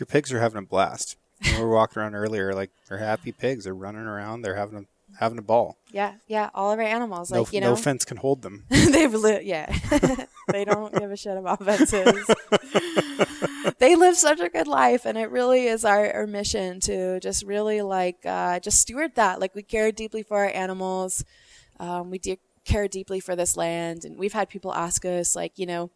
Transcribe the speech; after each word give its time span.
Your 0.00 0.06
pigs 0.06 0.32
are 0.32 0.40
having 0.40 0.58
a 0.58 0.66
blast. 0.66 1.16
we 1.44 1.60
were 1.60 1.68
walking 1.68 2.00
around 2.00 2.14
earlier, 2.14 2.54
like 2.54 2.70
they're 2.88 2.98
happy 2.98 3.32
pigs. 3.32 3.64
They're 3.64 3.74
running 3.74 4.02
around. 4.06 4.42
They're 4.42 4.56
having 4.56 4.78
a 4.78 4.84
having 5.18 5.38
a 5.38 5.42
ball. 5.42 5.76
Yeah, 5.92 6.14
yeah. 6.26 6.50
All 6.54 6.72
of 6.72 6.78
our 6.78 6.84
animals, 6.84 7.30
No, 7.30 7.42
like 7.42 7.52
you 7.52 7.60
know, 7.60 7.70
no 7.70 7.76
fence 7.76 8.04
can 8.04 8.16
hold 8.16 8.42
them. 8.42 8.64
they've 8.70 9.14
yeah, 9.42 9.70
they 10.48 10.64
don't 10.64 10.94
give 10.94 11.10
a 11.10 11.16
shit 11.16 11.36
about 11.36 11.62
fences. 11.64 12.26
they 13.78 13.94
live 13.94 14.16
such 14.16 14.40
a 14.40 14.48
good 14.48 14.66
life, 14.66 15.04
and 15.04 15.18
it 15.18 15.30
really 15.30 15.66
is 15.66 15.84
our, 15.84 16.10
our 16.12 16.26
mission 16.26 16.80
to 16.80 17.20
just 17.20 17.44
really 17.44 17.82
like 17.82 18.24
uh, 18.24 18.58
just 18.60 18.80
steward 18.80 19.14
that. 19.16 19.40
Like 19.40 19.54
we 19.54 19.62
care 19.62 19.92
deeply 19.92 20.22
for 20.22 20.38
our 20.38 20.50
animals. 20.50 21.24
Um, 21.78 22.10
we 22.10 22.18
de- 22.18 22.38
care 22.64 22.88
deeply 22.88 23.20
for 23.20 23.36
this 23.36 23.56
land, 23.56 24.04
and 24.04 24.18
we've 24.18 24.32
had 24.32 24.48
people 24.48 24.72
ask 24.72 25.04
us, 25.04 25.34
like, 25.34 25.58
you 25.58 25.66
know, 25.66 25.90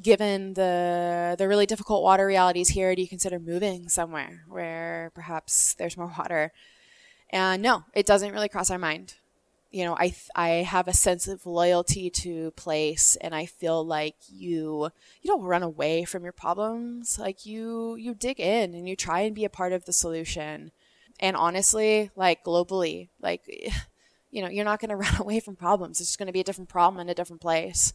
given 0.00 0.54
the 0.54 1.34
the 1.38 1.48
really 1.48 1.66
difficult 1.66 2.02
water 2.02 2.26
realities 2.26 2.68
here, 2.68 2.94
do 2.94 3.02
you 3.02 3.08
consider 3.08 3.38
moving 3.38 3.88
somewhere 3.88 4.44
where 4.48 5.10
perhaps 5.14 5.74
there's 5.74 5.96
more 5.96 6.12
water? 6.18 6.52
And 7.30 7.62
no, 7.62 7.84
it 7.94 8.06
doesn't 8.06 8.32
really 8.32 8.48
cross 8.48 8.70
our 8.70 8.78
mind. 8.78 9.14
You 9.70 9.84
know, 9.84 9.96
I 9.98 10.14
I 10.34 10.48
have 10.48 10.88
a 10.88 10.94
sense 10.94 11.26
of 11.28 11.46
loyalty 11.46 12.08
to 12.10 12.52
place, 12.52 13.16
and 13.20 13.34
I 13.34 13.46
feel 13.46 13.84
like 13.84 14.16
you 14.28 14.90
you 15.22 15.28
don't 15.28 15.42
run 15.42 15.62
away 15.62 16.04
from 16.04 16.22
your 16.22 16.32
problems. 16.32 17.18
Like 17.18 17.46
you 17.46 17.96
you 17.96 18.14
dig 18.14 18.40
in 18.40 18.74
and 18.74 18.88
you 18.88 18.96
try 18.96 19.20
and 19.20 19.34
be 19.34 19.44
a 19.44 19.50
part 19.50 19.72
of 19.72 19.84
the 19.84 19.92
solution. 19.92 20.72
And 21.18 21.36
honestly, 21.36 22.10
like 22.14 22.44
globally, 22.44 23.08
like 23.20 23.42
you 24.30 24.42
know, 24.42 24.48
you're 24.48 24.64
not 24.64 24.80
going 24.80 24.90
to 24.90 24.96
run 24.96 25.16
away 25.18 25.40
from 25.40 25.56
problems. 25.56 26.00
It's 26.00 26.10
just 26.10 26.18
going 26.18 26.26
to 26.26 26.32
be 26.32 26.40
a 26.40 26.44
different 26.44 26.68
problem 26.68 27.00
in 27.00 27.08
a 27.08 27.14
different 27.14 27.42
place. 27.42 27.92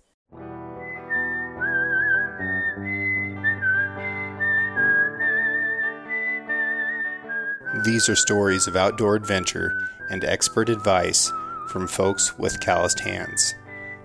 These 7.73 8.09
are 8.09 8.17
stories 8.17 8.67
of 8.67 8.75
outdoor 8.75 9.15
adventure 9.15 9.71
and 10.09 10.25
expert 10.25 10.67
advice 10.67 11.31
from 11.69 11.87
folks 11.87 12.37
with 12.37 12.59
calloused 12.59 12.99
hands. 12.99 13.55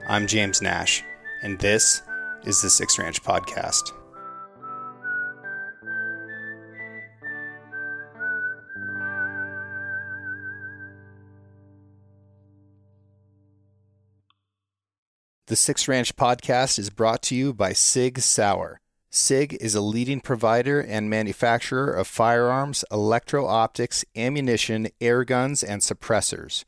I'm 0.09 0.29
James 0.29 0.63
Nash, 0.63 1.03
and 1.43 1.59
this 1.59 2.01
is 2.45 2.63
the 2.63 2.71
Six 2.71 2.97
Ranch 2.97 3.25
Podcast. 3.25 3.91
The 15.49 15.57
Six 15.57 15.89
Ranch 15.89 16.15
Podcast 16.15 16.79
is 16.79 16.89
brought 16.89 17.21
to 17.23 17.35
you 17.35 17.53
by 17.53 17.73
Sig 17.73 18.21
Sauer. 18.21 18.81
SIG 19.17 19.57
is 19.63 19.75
a 19.75 19.81
leading 19.81 20.21
provider 20.21 20.79
and 20.79 21.09
manufacturer 21.09 21.91
of 21.91 22.07
firearms, 22.07 22.85
electro 22.93 23.47
optics, 23.47 24.05
ammunition, 24.15 24.89
air 25.01 25.25
guns, 25.25 25.65
and 25.65 25.81
suppressors. 25.81 26.65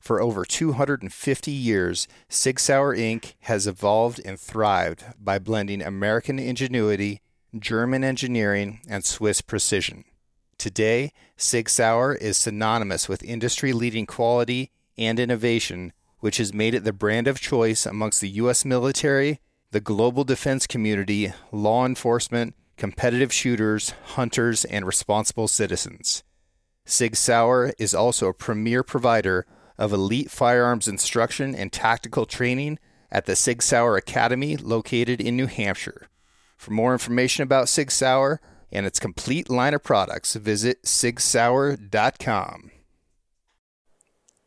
For 0.00 0.20
over 0.20 0.44
250 0.44 1.52
years, 1.52 2.08
Sig 2.28 2.58
Sauer 2.58 2.96
Inc. 2.96 3.34
has 3.42 3.68
evolved 3.68 4.20
and 4.24 4.38
thrived 4.38 5.04
by 5.16 5.38
blending 5.38 5.80
American 5.80 6.40
ingenuity, 6.40 7.20
German 7.56 8.02
engineering, 8.02 8.80
and 8.88 9.04
Swiss 9.04 9.40
precision. 9.40 10.02
Today, 10.58 11.12
Sig 11.36 11.68
Sauer 11.68 12.16
is 12.16 12.36
synonymous 12.36 13.08
with 13.08 13.22
industry 13.22 13.72
leading 13.72 14.06
quality 14.06 14.72
and 14.98 15.20
innovation, 15.20 15.92
which 16.18 16.38
has 16.38 16.52
made 16.52 16.74
it 16.74 16.82
the 16.82 16.92
brand 16.92 17.28
of 17.28 17.40
choice 17.40 17.86
amongst 17.86 18.20
the 18.20 18.30
U.S. 18.30 18.64
military 18.64 19.38
the 19.72 19.80
global 19.80 20.22
defense 20.22 20.66
community, 20.66 21.32
law 21.50 21.84
enforcement, 21.86 22.54
competitive 22.76 23.32
shooters, 23.32 23.94
hunters, 24.04 24.66
and 24.66 24.86
responsible 24.86 25.48
citizens. 25.48 26.22
Sig 26.84 27.16
Sauer 27.16 27.72
is 27.78 27.94
also 27.94 28.28
a 28.28 28.34
premier 28.34 28.82
provider 28.82 29.46
of 29.78 29.92
elite 29.92 30.30
firearms 30.30 30.88
instruction 30.88 31.54
and 31.54 31.72
tactical 31.72 32.26
training 32.26 32.78
at 33.10 33.24
the 33.24 33.34
Sig 33.34 33.62
Sauer 33.62 33.96
Academy 33.96 34.56
located 34.58 35.22
in 35.22 35.36
New 35.36 35.46
Hampshire. 35.46 36.08
For 36.58 36.72
more 36.72 36.92
information 36.92 37.42
about 37.42 37.68
Sig 37.68 37.90
Sauer 37.90 38.40
and 38.70 38.84
its 38.84 39.00
complete 39.00 39.48
line 39.48 39.72
of 39.72 39.82
products, 39.82 40.34
visit 40.34 40.82
sigsauer.com. 40.82 42.70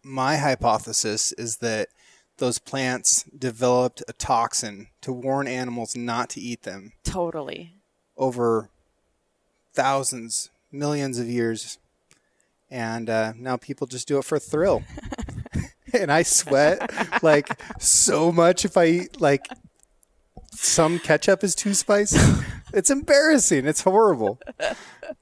My 0.03 0.37
hypothesis 0.37 1.31
is 1.31 1.57
that 1.57 1.89
those 2.37 2.59
plants 2.59 3.23
developed 3.37 4.03
a 4.07 4.13
toxin 4.13 4.87
to 5.01 5.13
warn 5.13 5.47
animals 5.47 5.95
not 5.95 6.29
to 6.31 6.41
eat 6.41 6.63
them 6.63 6.93
Totally. 7.03 7.75
over 8.17 8.69
thousands, 9.73 10.49
millions 10.71 11.19
of 11.19 11.27
years. 11.27 11.77
And 12.69 13.09
uh, 13.09 13.33
now 13.37 13.57
people 13.57 13.87
just 13.87 14.07
do 14.07 14.17
it 14.17 14.25
for 14.25 14.35
a 14.35 14.39
thrill. 14.39 14.83
and 15.93 16.11
I 16.11 16.23
sweat 16.23 17.23
like 17.23 17.49
so 17.79 18.31
much 18.31 18.65
if 18.65 18.77
I 18.77 18.85
eat 18.85 19.21
like 19.21 19.47
some 20.51 20.99
ketchup 20.99 21.43
is 21.43 21.55
too 21.55 21.73
spicy. 21.73 22.19
It's 22.73 22.89
embarrassing. 22.89 23.67
It's 23.67 23.79
horrible. 23.79 24.37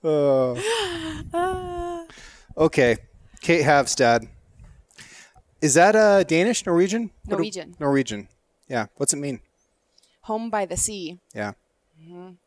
Oh. 0.03 2.07
Okay. 2.57 2.97
Kate 3.41 3.63
Havstad. 3.63 4.27
Is 5.63 5.75
that 5.75 5.95
uh, 5.95 6.23
Danish, 6.23 6.65
Norwegian? 6.65 7.03
What 7.25 7.29
do- 7.29 7.35
Norwegian. 7.37 7.75
Norwegian. 7.79 8.27
Yeah. 8.67 8.87
What's 8.97 9.13
it 9.13 9.17
mean? 9.17 9.39
Home 10.23 10.49
by 10.49 10.65
the 10.65 10.75
sea. 10.77 11.19
Yeah. 11.33 11.53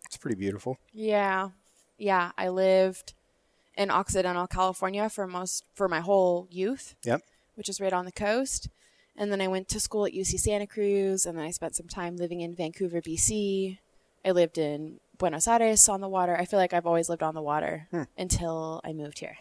It's 0.04 0.18
pretty 0.18 0.36
beautiful. 0.36 0.78
Yeah. 0.92 1.50
Yeah. 1.96 2.32
I 2.36 2.48
lived 2.48 3.14
in 3.76 3.90
Occidental 3.90 4.46
California 4.46 5.08
for 5.08 5.26
most 5.26 5.64
for 5.74 5.88
my 5.88 6.00
whole 6.00 6.46
youth, 6.50 6.94
Yep. 7.04 7.22
which 7.54 7.68
is 7.70 7.80
right 7.80 7.92
on 7.92 8.04
the 8.04 8.12
coast. 8.12 8.68
And 9.16 9.32
then 9.32 9.40
I 9.40 9.48
went 9.48 9.68
to 9.68 9.80
school 9.80 10.04
at 10.04 10.12
UC 10.12 10.38
Santa 10.38 10.66
Cruz 10.66 11.24
and 11.24 11.38
then 11.38 11.44
I 11.46 11.50
spent 11.50 11.74
some 11.74 11.88
time 11.88 12.16
living 12.16 12.42
in 12.42 12.54
Vancouver, 12.54 13.00
BC. 13.00 13.78
I 14.26 14.30
lived 14.32 14.58
in 14.58 15.00
Buenos 15.16 15.48
Aires 15.48 15.88
on 15.88 16.02
the 16.02 16.08
water. 16.08 16.36
I 16.36 16.44
feel 16.44 16.58
like 16.58 16.74
I've 16.74 16.86
always 16.86 17.08
lived 17.08 17.22
on 17.22 17.34
the 17.34 17.40
water 17.42 17.88
until 18.18 18.82
I 18.84 18.92
moved 18.92 19.20
here. 19.20 19.38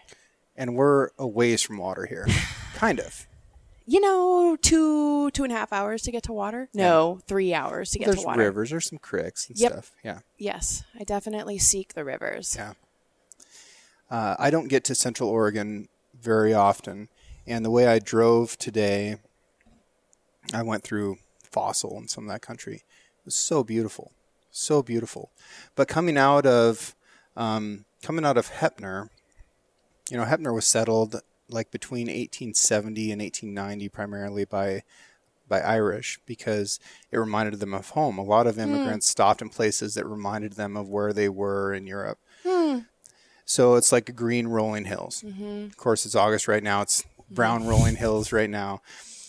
And 0.55 0.75
we're 0.75 1.09
a 1.19 1.27
ways 1.27 1.61
from 1.61 1.77
water 1.77 2.05
here. 2.05 2.25
kind 2.75 3.01
of. 3.01 3.27
You 3.87 3.99
know, 3.99 4.55
two 4.59 5.29
two 5.31 5.43
and 5.43 5.53
a 5.53 5.55
half 5.55 5.71
hours 5.71 6.01
to 6.03 6.11
get 6.11 6.23
to 6.23 6.33
water. 6.33 6.69
No, 6.73 7.19
three 7.27 7.53
hours 7.53 7.91
to 7.91 7.99
get 7.99 8.05
There's 8.05 8.21
to 8.21 8.25
water. 8.25 8.39
rivers, 8.39 8.73
or 8.73 8.81
some 8.81 8.97
creeks 8.97 9.47
and 9.47 9.57
Yep. 9.59 9.71
stuff. 9.71 9.91
Yeah. 10.03 10.19
Yes, 10.37 10.83
I 10.99 11.03
definitely 11.03 11.59
seek 11.59 11.93
the 11.93 12.03
rivers. 12.03 12.55
Yeah. 12.57 12.73
Uh, 14.09 14.35
I 14.39 14.49
don't 14.49 14.67
get 14.67 14.83
to 14.85 14.95
Central 14.95 15.29
Oregon 15.29 15.87
very 16.19 16.53
often. 16.53 17.09
And 17.47 17.63
the 17.63 17.69
way 17.69 17.85
I 17.87 17.99
drove 17.99 18.57
today, 18.57 19.17
I 20.53 20.63
went 20.63 20.83
through 20.83 21.17
Fossil 21.43 21.95
and 21.97 22.09
some 22.09 22.23
of 22.25 22.31
that 22.31 22.41
country. 22.41 22.75
It 22.77 23.25
was 23.25 23.35
so 23.35 23.63
beautiful. 23.63 24.11
So 24.51 24.81
beautiful. 24.81 25.29
But 25.75 25.87
coming 25.87 26.17
out 26.17 26.45
of 26.47 26.95
um, 27.37 27.85
coming 28.01 28.25
out 28.25 28.37
of 28.37 28.49
Heppner, 28.49 29.09
you 30.09 30.17
know, 30.17 30.23
Heppner 30.23 30.53
was 30.53 30.65
settled 30.65 31.21
like 31.49 31.71
between 31.71 32.07
1870 32.07 33.11
and 33.11 33.21
1890 33.21 33.89
primarily 33.89 34.45
by 34.45 34.83
by 35.47 35.61
Irish 35.61 36.19
because 36.25 36.79
it 37.11 37.17
reminded 37.17 37.59
them 37.59 37.73
of 37.73 37.89
home. 37.89 38.17
A 38.17 38.23
lot 38.23 38.47
of 38.47 38.55
hmm. 38.55 38.61
immigrants 38.61 39.07
stopped 39.07 39.41
in 39.41 39.49
places 39.49 39.93
that 39.93 40.05
reminded 40.05 40.53
them 40.53 40.75
of 40.75 40.89
where 40.89 41.13
they 41.13 41.29
were 41.29 41.73
in 41.73 41.85
Europe. 41.85 42.19
Hmm. 42.43 42.79
So 43.45 43.75
it's 43.75 43.91
like 43.91 44.15
green 44.15 44.47
rolling 44.47 44.85
hills. 44.85 45.23
Mm-hmm. 45.25 45.65
Of 45.65 45.77
course, 45.77 46.05
it's 46.05 46.15
August 46.15 46.47
right 46.47 46.63
now. 46.63 46.81
It's 46.81 47.03
mm. 47.03 47.35
brown 47.35 47.67
rolling 47.67 47.95
hills 47.95 48.31
right 48.31 48.49
now. 48.49 48.81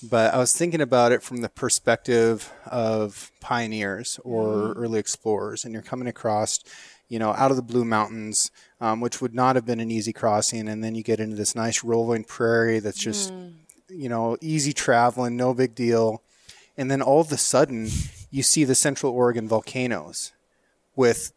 But 0.02 0.34
I 0.34 0.38
was 0.38 0.56
thinking 0.56 0.80
about 0.80 1.12
it 1.12 1.22
from 1.22 1.42
the 1.42 1.48
perspective 1.48 2.50
of 2.64 3.30
pioneers 3.40 4.18
or 4.24 4.46
mm-hmm. 4.46 4.80
early 4.80 4.98
explorers, 4.98 5.64
and 5.64 5.72
you're 5.72 5.82
coming 5.82 6.08
across, 6.08 6.60
you 7.08 7.18
know, 7.18 7.30
out 7.30 7.50
of 7.50 7.56
the 7.56 7.62
Blue 7.62 7.84
Mountains, 7.84 8.50
um, 8.80 9.00
which 9.00 9.20
would 9.20 9.34
not 9.34 9.56
have 9.56 9.64
been 9.64 9.80
an 9.80 9.90
easy 9.90 10.12
crossing, 10.12 10.68
and 10.68 10.82
then 10.82 10.94
you 10.94 11.02
get 11.02 11.20
into 11.20 11.36
this 11.36 11.54
nice 11.54 11.84
rolling 11.84 12.24
prairie 12.24 12.80
that's 12.80 12.98
just, 12.98 13.32
you 13.88 14.08
know, 14.08 14.36
easy 14.40 14.72
traveling, 14.72 15.36
no 15.36 15.54
big 15.54 15.74
deal, 15.74 16.22
and 16.76 16.90
then 16.90 17.00
all 17.02 17.20
of 17.20 17.30
a 17.32 17.36
sudden 17.36 17.88
you 18.30 18.42
see 18.42 18.64
the 18.64 18.74
Central 18.74 19.12
Oregon 19.12 19.48
volcanoes 19.48 20.32
with 20.96 21.32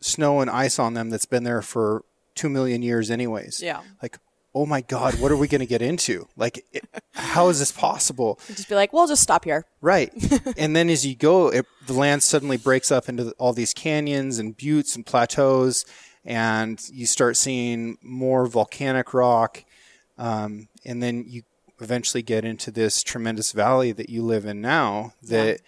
snow 0.00 0.40
and 0.40 0.50
ice 0.50 0.78
on 0.78 0.94
them 0.94 1.08
that's 1.10 1.26
been 1.26 1.44
there 1.44 1.62
for 1.62 2.04
two 2.34 2.50
million 2.50 2.82
years, 2.82 3.10
anyways. 3.10 3.62
Yeah. 3.62 3.80
Like, 4.02 4.18
oh 4.54 4.66
my 4.66 4.80
God, 4.80 5.18
what 5.20 5.32
are 5.32 5.36
we 5.36 5.48
going 5.48 5.60
to 5.60 5.66
get 5.66 5.82
into? 5.82 6.28
Like, 6.36 6.64
it, 6.72 6.84
how 7.12 7.48
is 7.48 7.58
this 7.58 7.72
possible? 7.72 8.38
Just 8.48 8.68
be 8.68 8.74
like, 8.76 8.92
well, 8.92 9.06
just 9.08 9.22
stop 9.22 9.44
here. 9.44 9.66
Right. 9.80 10.12
and 10.56 10.76
then 10.76 10.88
as 10.88 11.04
you 11.04 11.16
go, 11.16 11.48
it, 11.48 11.66
the 11.86 11.92
land 11.92 12.22
suddenly 12.22 12.56
breaks 12.56 12.92
up 12.92 13.08
into 13.08 13.32
all 13.38 13.52
these 13.52 13.74
canyons 13.74 14.38
and 14.38 14.56
buttes 14.56 14.94
and 14.94 15.04
plateaus, 15.04 15.84
and 16.24 16.80
you 16.92 17.04
start 17.06 17.36
seeing 17.36 17.98
more 18.00 18.46
volcanic 18.46 19.12
rock. 19.12 19.64
Um, 20.18 20.68
and 20.84 21.02
then 21.02 21.24
you 21.26 21.42
eventually 21.80 22.22
get 22.22 22.44
into 22.44 22.70
this 22.70 23.02
tremendous 23.02 23.50
valley 23.50 23.90
that 23.90 24.08
you 24.08 24.22
live 24.22 24.44
in 24.46 24.60
now 24.60 25.14
that 25.24 25.60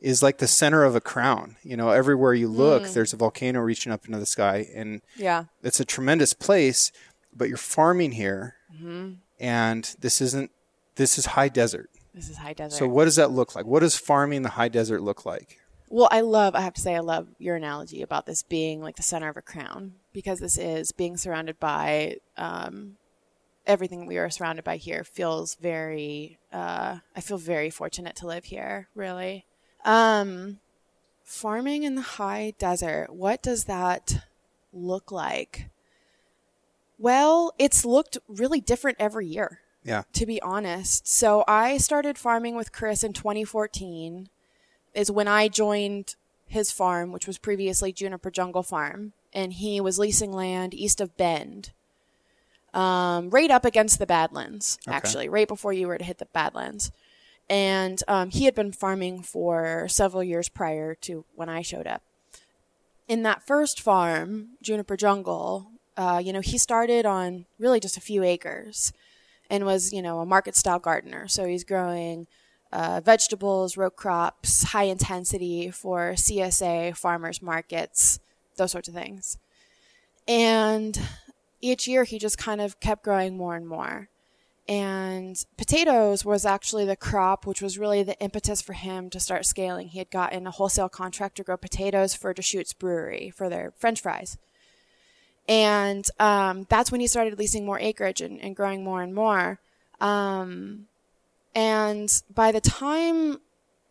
is 0.00 0.20
like 0.20 0.38
the 0.38 0.48
center 0.48 0.82
of 0.82 0.96
a 0.96 1.00
crown. 1.00 1.54
You 1.62 1.76
know, 1.76 1.90
everywhere 1.90 2.34
you 2.34 2.48
look, 2.48 2.82
Mm. 2.82 2.92
there's 2.94 3.12
a 3.12 3.16
volcano 3.16 3.60
reaching 3.60 3.92
up 3.92 4.04
into 4.06 4.18
the 4.18 4.26
sky, 4.26 4.66
and 4.74 5.00
Yeah. 5.16 5.44
it's 5.62 5.78
a 5.78 5.84
tremendous 5.84 6.34
place. 6.34 6.90
But 7.34 7.48
you're 7.48 7.56
farming 7.56 8.12
here, 8.12 8.54
Mm-hmm. 8.74 9.12
and 9.40 9.96
this 10.00 10.20
isn't. 10.20 10.50
This 10.96 11.18
is 11.18 11.26
high 11.26 11.48
desert. 11.48 11.90
This 12.14 12.28
is 12.28 12.36
high 12.36 12.52
desert. 12.52 12.76
So 12.76 12.86
what 12.88 13.04
does 13.06 13.16
that 13.16 13.30
look 13.30 13.54
like? 13.54 13.64
What 13.64 13.80
does 13.80 13.96
farming 13.96 14.42
the 14.42 14.50
high 14.50 14.68
desert 14.68 15.00
look 15.02 15.24
like? 15.24 15.58
Well, 15.88 16.08
I 16.10 16.20
love, 16.22 16.54
I 16.54 16.60
have 16.62 16.72
to 16.74 16.80
say, 16.80 16.94
I 16.94 17.00
love 17.00 17.28
your 17.38 17.56
analogy 17.56 18.00
about 18.02 18.24
this 18.26 18.42
being 18.42 18.80
like 18.82 18.96
the 18.96 19.02
center 19.02 19.28
of 19.28 19.36
a 19.36 19.42
crown 19.42 19.92
because 20.14 20.40
this 20.40 20.56
is 20.56 20.90
being 20.92 21.16
surrounded 21.18 21.60
by 21.60 22.16
um, 22.38 22.96
everything 23.66 24.06
we 24.06 24.16
are 24.18 24.30
surrounded 24.30 24.64
by 24.64 24.76
here 24.78 25.04
feels 25.04 25.54
very, 25.54 26.38
uh, 26.52 26.98
I 27.14 27.20
feel 27.20 27.36
very 27.38 27.68
fortunate 27.68 28.16
to 28.16 28.26
live 28.26 28.44
here, 28.44 28.88
really. 28.94 29.44
Um, 29.84 30.60
farming 31.24 31.82
in 31.82 31.94
the 31.94 32.00
high 32.02 32.54
desert, 32.58 33.08
what 33.10 33.42
does 33.42 33.64
that 33.64 34.24
look 34.72 35.12
like? 35.12 35.68
Well, 37.02 37.52
it's 37.58 37.84
looked 37.84 38.16
really 38.28 38.60
different 38.60 38.98
every 39.00 39.26
year 39.26 39.58
Yeah. 39.82 40.04
to 40.12 40.24
be 40.24 40.40
honest. 40.40 41.08
So 41.08 41.42
I 41.48 41.76
started 41.78 42.16
farming 42.16 42.54
with 42.54 42.70
Chris 42.70 43.02
in 43.02 43.12
2014 43.12 44.28
is 44.94 45.10
when 45.10 45.26
I 45.26 45.48
joined 45.48 46.14
his 46.46 46.70
farm, 46.70 47.10
which 47.10 47.26
was 47.26 47.38
previously 47.38 47.92
Juniper 47.92 48.30
Jungle 48.30 48.62
Farm, 48.62 49.14
and 49.32 49.52
he 49.54 49.80
was 49.80 49.98
leasing 49.98 50.32
land 50.32 50.74
east 50.74 51.00
of 51.00 51.16
Bend. 51.16 51.72
Um, 52.72 53.30
right 53.30 53.50
up 53.50 53.64
against 53.64 53.98
the 53.98 54.06
Badlands, 54.06 54.78
actually, 54.86 55.28
right 55.28 55.48
before 55.48 55.72
you 55.72 55.88
were 55.88 55.98
to 55.98 56.04
hit 56.04 56.18
the 56.18 56.26
Badlands. 56.26 56.92
And 57.50 58.00
um, 58.06 58.30
he 58.30 58.44
had 58.44 58.54
been 58.54 58.70
farming 58.70 59.22
for 59.24 59.88
several 59.88 60.22
years 60.22 60.48
prior 60.48 60.94
to 60.96 61.24
when 61.34 61.48
I 61.48 61.62
showed 61.62 61.88
up. 61.88 62.02
In 63.08 63.24
that 63.24 63.44
first 63.44 63.80
farm, 63.80 64.50
Juniper 64.62 64.96
Jungle, 64.96 65.71
uh, 65.96 66.20
you 66.22 66.32
know, 66.32 66.40
he 66.40 66.58
started 66.58 67.06
on 67.06 67.46
really 67.58 67.80
just 67.80 67.96
a 67.96 68.00
few 68.00 68.22
acres 68.22 68.92
and 69.50 69.66
was, 69.66 69.92
you 69.92 70.02
know, 70.02 70.20
a 70.20 70.26
market 70.26 70.56
style 70.56 70.78
gardener. 70.78 71.28
So 71.28 71.46
he's 71.46 71.64
growing 71.64 72.26
uh, 72.72 73.00
vegetables, 73.04 73.76
row 73.76 73.90
crops, 73.90 74.62
high 74.64 74.84
intensity 74.84 75.70
for 75.70 76.12
CSA, 76.12 76.96
farmers 76.96 77.42
markets, 77.42 78.18
those 78.56 78.72
sorts 78.72 78.88
of 78.88 78.94
things. 78.94 79.36
And 80.26 80.98
each 81.60 81.86
year 81.86 82.04
he 82.04 82.18
just 82.18 82.38
kind 82.38 82.60
of 82.60 82.80
kept 82.80 83.04
growing 83.04 83.36
more 83.36 83.54
and 83.54 83.68
more. 83.68 84.08
And 84.68 85.44
potatoes 85.58 86.24
was 86.24 86.46
actually 86.46 86.84
the 86.84 86.96
crop 86.96 87.46
which 87.46 87.60
was 87.60 87.78
really 87.78 88.02
the 88.02 88.18
impetus 88.20 88.62
for 88.62 88.74
him 88.74 89.10
to 89.10 89.20
start 89.20 89.44
scaling. 89.44 89.88
He 89.88 89.98
had 89.98 90.10
gotten 90.10 90.46
a 90.46 90.52
wholesale 90.52 90.88
contract 90.88 91.36
to 91.36 91.42
grow 91.42 91.56
potatoes 91.56 92.14
for 92.14 92.32
Deschutes 92.32 92.72
Brewery 92.72 93.30
for 93.30 93.48
their 93.48 93.72
French 93.76 94.00
fries. 94.00 94.38
And 95.48 96.08
um, 96.20 96.66
that's 96.68 96.92
when 96.92 97.00
he 97.00 97.06
started 97.06 97.38
leasing 97.38 97.66
more 97.66 97.78
acreage 97.78 98.20
and, 98.20 98.40
and 98.40 98.54
growing 98.54 98.84
more 98.84 99.02
and 99.02 99.14
more. 99.14 99.58
Um, 100.00 100.86
and 101.54 102.10
by 102.32 102.52
the 102.52 102.60
time, 102.60 103.38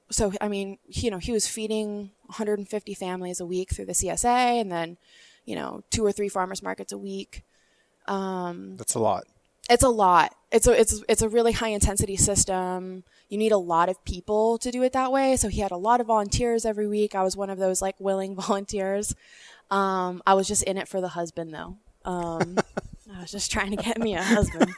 so 0.09 0.33
I 0.41 0.47
mean, 0.47 0.77
you 0.87 1.11
know, 1.11 1.17
he 1.17 1.31
was 1.31 1.47
feeding 1.47 2.11
150 2.25 2.93
families 2.93 3.39
a 3.39 3.45
week 3.45 3.71
through 3.71 3.85
the 3.85 3.93
CSA, 3.93 4.61
and 4.61 4.71
then, 4.71 4.97
you 5.45 5.55
know, 5.55 5.83
two 5.89 6.05
or 6.05 6.11
three 6.11 6.29
farmers 6.29 6.63
markets 6.63 6.91
a 6.91 6.97
week. 6.97 7.43
Um, 8.07 8.77
That's 8.77 8.95
a 8.95 8.99
lot. 8.99 9.25
it's 9.69 9.83
a 9.83 9.89
lot. 9.89 10.35
It's 10.51 10.67
a 10.67 10.79
it's 10.79 11.01
it's 11.07 11.21
a 11.21 11.29
really 11.29 11.53
high 11.53 11.69
intensity 11.69 12.17
system. 12.17 13.03
You 13.29 13.37
need 13.37 13.53
a 13.53 13.57
lot 13.57 13.87
of 13.87 14.03
people 14.03 14.57
to 14.57 14.71
do 14.71 14.83
it 14.83 14.91
that 14.93 15.11
way. 15.11 15.37
So 15.37 15.47
he 15.47 15.61
had 15.61 15.71
a 15.71 15.77
lot 15.77 16.01
of 16.01 16.07
volunteers 16.07 16.65
every 16.65 16.87
week. 16.87 17.15
I 17.15 17.23
was 17.23 17.37
one 17.37 17.49
of 17.49 17.57
those 17.57 17.81
like 17.81 17.95
willing 17.99 18.35
volunteers. 18.47 19.15
Um, 19.69 20.21
I 20.27 20.33
was 20.33 20.47
just 20.47 20.63
in 20.63 20.77
it 20.77 20.87
for 20.87 20.99
the 20.99 21.09
husband 21.09 21.53
though. 21.53 21.77
Um, 22.03 22.57
I 23.15 23.21
was 23.21 23.31
just 23.31 23.51
trying 23.51 23.71
to 23.71 23.77
get 23.81 23.99
me 23.99 24.15
a 24.15 24.23
husband. 24.23 24.73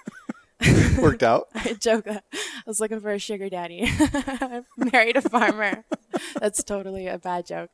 Worked 1.00 1.24
out. 1.24 1.48
I 1.56 1.74
joke 1.74 2.06
that 2.06 2.24
I 2.32 2.64
was 2.68 2.80
looking 2.80 3.00
for 3.00 3.12
a 3.12 3.20
sugar 3.20 3.50
daddy. 3.50 3.92
Married 4.78 5.18
a 5.18 5.22
farmer. 5.22 5.84
That's 6.40 6.64
totally 6.64 7.08
a 7.08 7.18
bad 7.18 7.48
joke. 7.48 7.72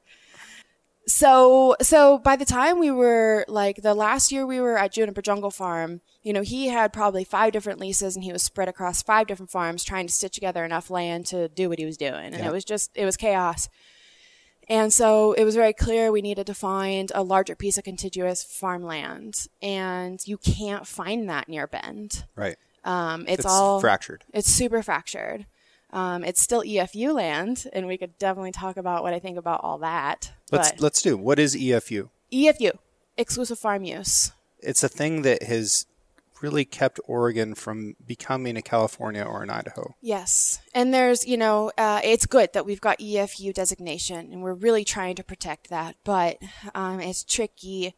So, 1.10 1.76
so 1.82 2.20
by 2.20 2.36
the 2.36 2.46
time 2.46 2.78
we 2.80 2.92
were 2.92 3.44
like 3.48 3.78
the 3.82 3.94
last 3.96 4.32
year 4.32 4.46
we 4.46 4.62
were 4.62 4.78
at 4.78 4.94
Juniper 4.94 5.22
Jungle 5.24 5.50
Farm, 5.52 6.02
you 6.22 6.34
know, 6.34 6.42
he 6.44 6.68
had 6.68 6.94
probably 6.94 7.24
five 7.24 7.52
different 7.52 7.80
leases 7.80 8.16
and 8.16 8.24
he 8.24 8.32
was 8.32 8.44
spread 8.44 8.70
across 8.70 9.02
five 9.02 9.26
different 9.26 9.50
farms 9.50 9.84
trying 9.84 10.06
to 10.08 10.14
stitch 10.14 10.36
together 10.36 10.64
enough 10.64 10.90
land 10.92 11.26
to 11.28 11.50
do 11.50 11.68
what 11.68 11.80
he 11.80 11.86
was 11.86 11.98
doing. 11.98 12.14
And 12.34 12.36
Yeah. 12.36 12.48
it 12.48 12.52
was 12.52 12.64
just, 12.64 12.92
it 12.96 13.06
was 13.06 13.18
chaos. 13.18 13.70
And 14.68 14.94
so 14.94 15.34
it 15.34 15.44
was 15.46 15.56
very 15.56 15.74
clear 15.74 16.12
we 16.12 16.22
needed 16.22 16.46
to 16.46 16.54
find 16.54 17.12
a 17.16 17.24
larger 17.24 17.56
piece 17.56 17.80
of 17.80 17.84
contiguous 17.84 18.44
farmland. 18.44 19.48
And 19.64 20.20
you 20.28 20.38
can't 20.38 20.86
find 20.86 21.28
that 21.28 21.50
near 21.50 21.66
Bend. 21.66 22.26
Right. 22.36 22.56
Um, 22.86 23.22
it's, 23.22 23.40
It's 23.40 23.46
all 23.46 23.80
fractured. 23.82 24.24
it's 24.32 24.48
super 24.48 24.84
fractured. 24.84 25.48
Um, 25.92 26.24
it's 26.24 26.40
still 26.40 26.62
EFU 26.62 27.16
land, 27.16 27.66
and 27.74 27.88
we 27.88 27.98
could 27.98 28.16
definitely 28.20 28.52
talk 28.52 28.78
about 28.78 29.02
what 29.02 29.16
I 29.16 29.18
think 29.20 29.40
about 29.40 29.62
all 29.64 29.80
that. 29.80 30.32
Let's 30.52 30.72
but 30.72 30.82
let's 30.82 31.02
do. 31.02 31.18
What 31.18 31.40
is 31.40 31.56
EFU? 31.56 32.10
EFU, 32.32 32.72
exclusive 33.18 33.60
farm 33.60 33.84
use. 33.84 34.32
It's 34.60 34.84
a 34.84 34.90
thing 34.90 35.22
that 35.24 35.44
has 35.44 35.86
really 36.42 36.66
kept 36.66 37.00
Oregon 37.06 37.56
from 37.56 37.96
becoming 38.06 38.58
a 38.58 38.62
California 38.62 39.24
or 39.24 39.44
an 39.44 39.50
Idaho. 39.50 39.96
Yes, 40.02 40.62
and 40.74 40.94
there's 40.94 41.26
you 41.26 41.38
know 41.38 41.72
uh, 41.78 42.02
it's 42.04 42.26
good 42.26 42.54
that 42.54 42.66
we've 42.66 42.82
got 42.82 43.00
EFU 43.00 43.54
designation, 43.54 44.32
and 44.32 44.42
we're 44.42 44.54
really 44.54 44.84
trying 44.84 45.16
to 45.16 45.24
protect 45.24 45.70
that. 45.70 45.96
But 46.04 46.38
um, 46.74 47.00
it's 47.00 47.24
tricky 47.24 47.96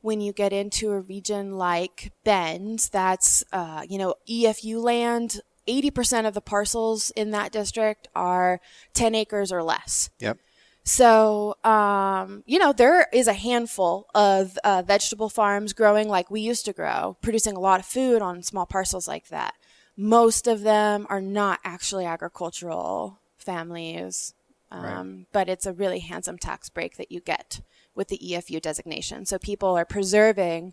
when 0.00 0.20
you 0.20 0.32
get 0.32 0.52
into 0.52 0.90
a 0.90 1.00
region 1.00 1.56
like 1.56 2.12
Bend. 2.24 2.88
That's 2.92 3.44
uh, 3.52 3.84
you 3.88 3.98
know 3.98 4.14
EFU 4.28 4.82
land. 4.82 5.40
80% 5.68 6.26
of 6.26 6.34
the 6.34 6.40
parcels 6.40 7.12
in 7.12 7.30
that 7.30 7.52
district 7.52 8.08
are 8.16 8.60
10 8.94 9.14
acres 9.14 9.52
or 9.52 9.62
less. 9.62 10.10
Yep. 10.18 10.38
So, 10.84 11.56
um, 11.62 12.42
you 12.44 12.58
know, 12.58 12.72
there 12.72 13.06
is 13.12 13.28
a 13.28 13.32
handful 13.32 14.08
of 14.14 14.58
uh, 14.64 14.82
vegetable 14.84 15.28
farms 15.28 15.72
growing 15.72 16.08
like 16.08 16.30
we 16.30 16.40
used 16.40 16.64
to 16.64 16.72
grow, 16.72 17.16
producing 17.22 17.54
a 17.54 17.60
lot 17.60 17.80
of 17.80 17.86
food 17.86 18.20
on 18.20 18.42
small 18.42 18.66
parcels 18.66 19.06
like 19.06 19.28
that. 19.28 19.54
Most 19.96 20.48
of 20.48 20.62
them 20.62 21.06
are 21.08 21.20
not 21.20 21.60
actually 21.64 22.04
agricultural 22.04 23.20
families, 23.36 24.34
um, 24.72 25.26
but 25.32 25.48
it's 25.48 25.66
a 25.66 25.72
really 25.72 26.00
handsome 26.00 26.38
tax 26.38 26.68
break 26.68 26.96
that 26.96 27.12
you 27.12 27.20
get 27.20 27.60
with 27.94 28.08
the 28.08 28.18
EFU 28.18 28.60
designation. 28.60 29.26
So 29.26 29.38
people 29.38 29.76
are 29.76 29.84
preserving, 29.84 30.72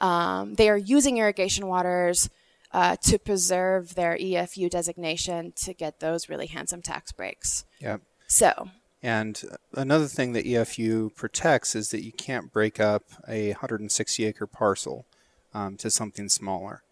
um, 0.00 0.54
they 0.54 0.68
are 0.68 0.76
using 0.76 1.16
irrigation 1.16 1.66
waters 1.66 2.28
uh, 2.72 2.96
to 2.96 3.18
preserve 3.18 3.94
their 3.94 4.16
EFU 4.16 4.70
designation 4.70 5.52
to 5.56 5.74
get 5.74 6.00
those 6.00 6.28
really 6.28 6.46
handsome 6.46 6.82
tax 6.82 7.10
breaks. 7.10 7.64
Yep. 7.80 8.02
So, 8.26 8.70
And 9.02 9.42
another 9.74 10.06
thing 10.06 10.32
that 10.32 10.44
EFU 10.44 11.14
protects 11.16 11.74
is 11.74 11.90
that 11.90 12.04
you 12.04 12.12
can't 12.12 12.52
break 12.52 12.78
up 12.78 13.02
a 13.28 13.48
160 13.50 14.24
acre 14.24 14.46
parcel 14.46 15.06
um, 15.52 15.76
to 15.78 15.90
something 15.90 16.28
smaller. 16.28 16.82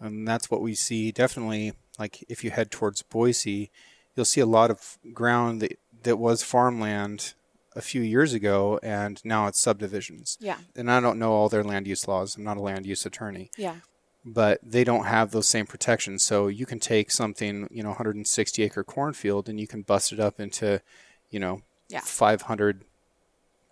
And 0.00 0.26
that's 0.26 0.50
what 0.50 0.62
we 0.62 0.74
see 0.74 1.12
definitely, 1.12 1.74
like 1.98 2.24
if 2.28 2.42
you 2.42 2.50
head 2.50 2.70
towards 2.70 3.02
Boise, 3.02 3.70
you'll 4.16 4.24
see 4.24 4.40
a 4.40 4.46
lot 4.46 4.70
of 4.70 4.98
ground 5.12 5.60
that, 5.60 5.78
that 6.04 6.16
was 6.16 6.42
farmland 6.42 7.34
a 7.76 7.82
few 7.82 8.00
years 8.00 8.32
ago 8.32 8.80
and 8.82 9.20
now 9.24 9.46
it's 9.46 9.60
subdivisions. 9.60 10.38
yeah. 10.40 10.58
And 10.74 10.90
I 10.90 11.00
don't 11.00 11.18
know 11.18 11.32
all 11.32 11.48
their 11.48 11.62
land 11.64 11.86
use 11.86 12.08
laws. 12.08 12.36
I'm 12.36 12.44
not 12.44 12.56
a 12.56 12.62
land 12.62 12.86
use 12.86 13.04
attorney. 13.04 13.50
Yeah. 13.58 13.76
but 14.24 14.58
they 14.62 14.84
don't 14.84 15.04
have 15.06 15.30
those 15.30 15.48
same 15.48 15.66
protections. 15.66 16.22
So 16.22 16.48
you 16.48 16.66
can 16.66 16.80
take 16.80 17.10
something, 17.10 17.68
you 17.70 17.82
know, 17.82 17.90
160 17.90 18.62
acre 18.62 18.84
cornfield 18.84 19.48
and 19.48 19.60
you 19.60 19.66
can 19.66 19.82
bust 19.82 20.12
it 20.12 20.20
up 20.20 20.40
into, 20.40 20.80
you 21.30 21.38
know, 21.40 21.62
Yeah. 21.88 22.00
500 22.00 22.84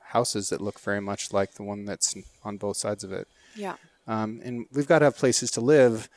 houses 0.01 0.49
that 0.51 0.61
look 0.61 0.79
very 0.81 1.01
much 1.01 1.33
like 1.33 1.55
the 1.55 1.63
one 1.63 1.85
that's 1.85 2.15
on 2.45 2.57
both 2.57 2.77
sides 2.77 3.05
of 3.05 3.13
it. 3.13 3.29
Yeah. 3.55 3.77
Um, 4.07 4.41
and 4.45 4.67
we've 4.73 4.87
got 4.87 5.01
to 5.01 5.07
have 5.07 5.17
places 5.17 5.51
to 5.53 5.61
live, 5.61 6.09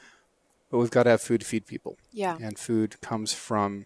but 0.69 0.77
we've 0.77 0.91
got 0.91 1.03
to 1.03 1.09
have 1.11 1.21
food 1.21 1.41
to 1.41 1.45
feed 1.47 1.65
people. 1.65 1.97
Yeah. 2.11 2.37
And 2.39 2.57
food 2.57 3.01
comes 3.01 3.33
from 3.33 3.85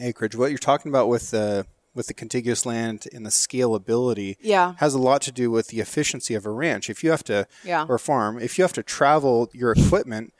acreage. 0.00 0.36
What 0.36 0.50
you're 0.50 0.58
talking 0.58 0.90
about 0.90 1.08
with 1.08 1.30
the 1.30 1.66
with 1.94 2.08
the 2.08 2.14
contiguous 2.14 2.66
land 2.66 3.06
and 3.12 3.24
the 3.24 3.30
scalability 3.30 4.36
Yeah. 4.40 4.74
has 4.78 4.94
a 4.94 4.98
lot 4.98 5.22
to 5.22 5.30
do 5.32 5.48
with 5.48 5.68
the 5.68 5.78
efficiency 5.78 6.34
of 6.34 6.44
a 6.44 6.50
ranch. 6.50 6.90
If 6.90 7.04
you 7.04 7.10
have 7.12 7.22
to 7.24 7.46
Yeah. 7.62 7.86
or 7.88 7.94
a 7.94 7.98
farm, 8.00 8.40
if 8.40 8.58
you 8.58 8.64
have 8.64 8.72
to 8.72 8.82
travel 8.82 9.48
your 9.52 9.70
equipment 9.70 10.34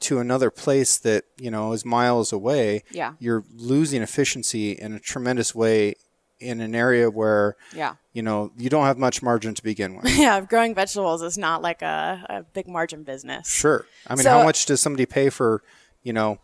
to 0.00 0.18
another 0.18 0.50
place 0.50 0.96
that, 0.98 1.24
you 1.38 1.50
know, 1.50 1.72
is 1.72 1.84
miles 1.84 2.32
away, 2.32 2.82
Yeah. 2.90 3.12
you're 3.18 3.44
losing 3.54 4.02
efficiency 4.02 4.72
in 4.72 4.94
a 4.94 4.98
tremendous 5.00 5.54
way 5.54 5.94
in 6.38 6.60
an 6.60 6.74
area 6.74 7.10
where, 7.10 7.54
Yeah. 7.74 7.96
you 8.14 8.22
know, 8.22 8.50
you 8.56 8.70
don't 8.70 8.86
have 8.86 8.96
much 8.96 9.22
margin 9.22 9.54
to 9.54 9.62
begin 9.62 9.96
with. 9.96 10.04
Yeah. 10.18 10.40
Growing 10.40 10.74
vegetables 10.74 11.20
is 11.22 11.36
not 11.36 11.60
like 11.60 11.82
a, 11.82 12.24
a 12.30 12.42
big 12.54 12.66
margin 12.66 13.02
business. 13.02 13.46
Sure. 13.48 13.84
I 14.06 14.14
mean, 14.14 14.24
So- 14.24 14.30
how 14.30 14.42
much 14.44 14.64
does 14.66 14.80
somebody 14.80 15.04
pay 15.06 15.28
for, 15.28 15.62
you 16.02 16.12
know, 16.14 16.38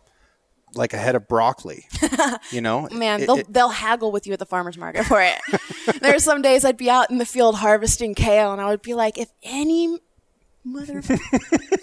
like 0.75 0.93
a 0.93 0.97
head 0.97 1.15
of 1.15 1.27
broccoli. 1.27 1.87
you 2.51 2.61
know, 2.61 2.87
Man, 2.91 3.21
It- 3.21 3.25
they'll 3.25 3.37
it- 3.37 3.51
they'll 3.51 3.69
haggle 3.69 4.11
with 4.11 4.27
you 4.27 4.33
at 4.33 4.39
the 4.39 4.45
farmers 4.45 4.77
market 4.77 5.05
for 5.05 5.19
it. 5.21 5.39
There's 6.01 6.23
some 6.23 6.41
days 6.43 6.63
I'd 6.65 6.77
be 6.77 6.89
out 6.89 7.09
in 7.09 7.17
the 7.17 7.25
field 7.25 7.55
harvesting 7.55 8.13
kale, 8.13 8.51
and 8.51 8.61
I 8.61 8.65
would 8.69 8.81
be 8.83 8.93
like, 8.93 9.17
if 9.17 9.29
any 9.41 9.97
mother 10.67 11.01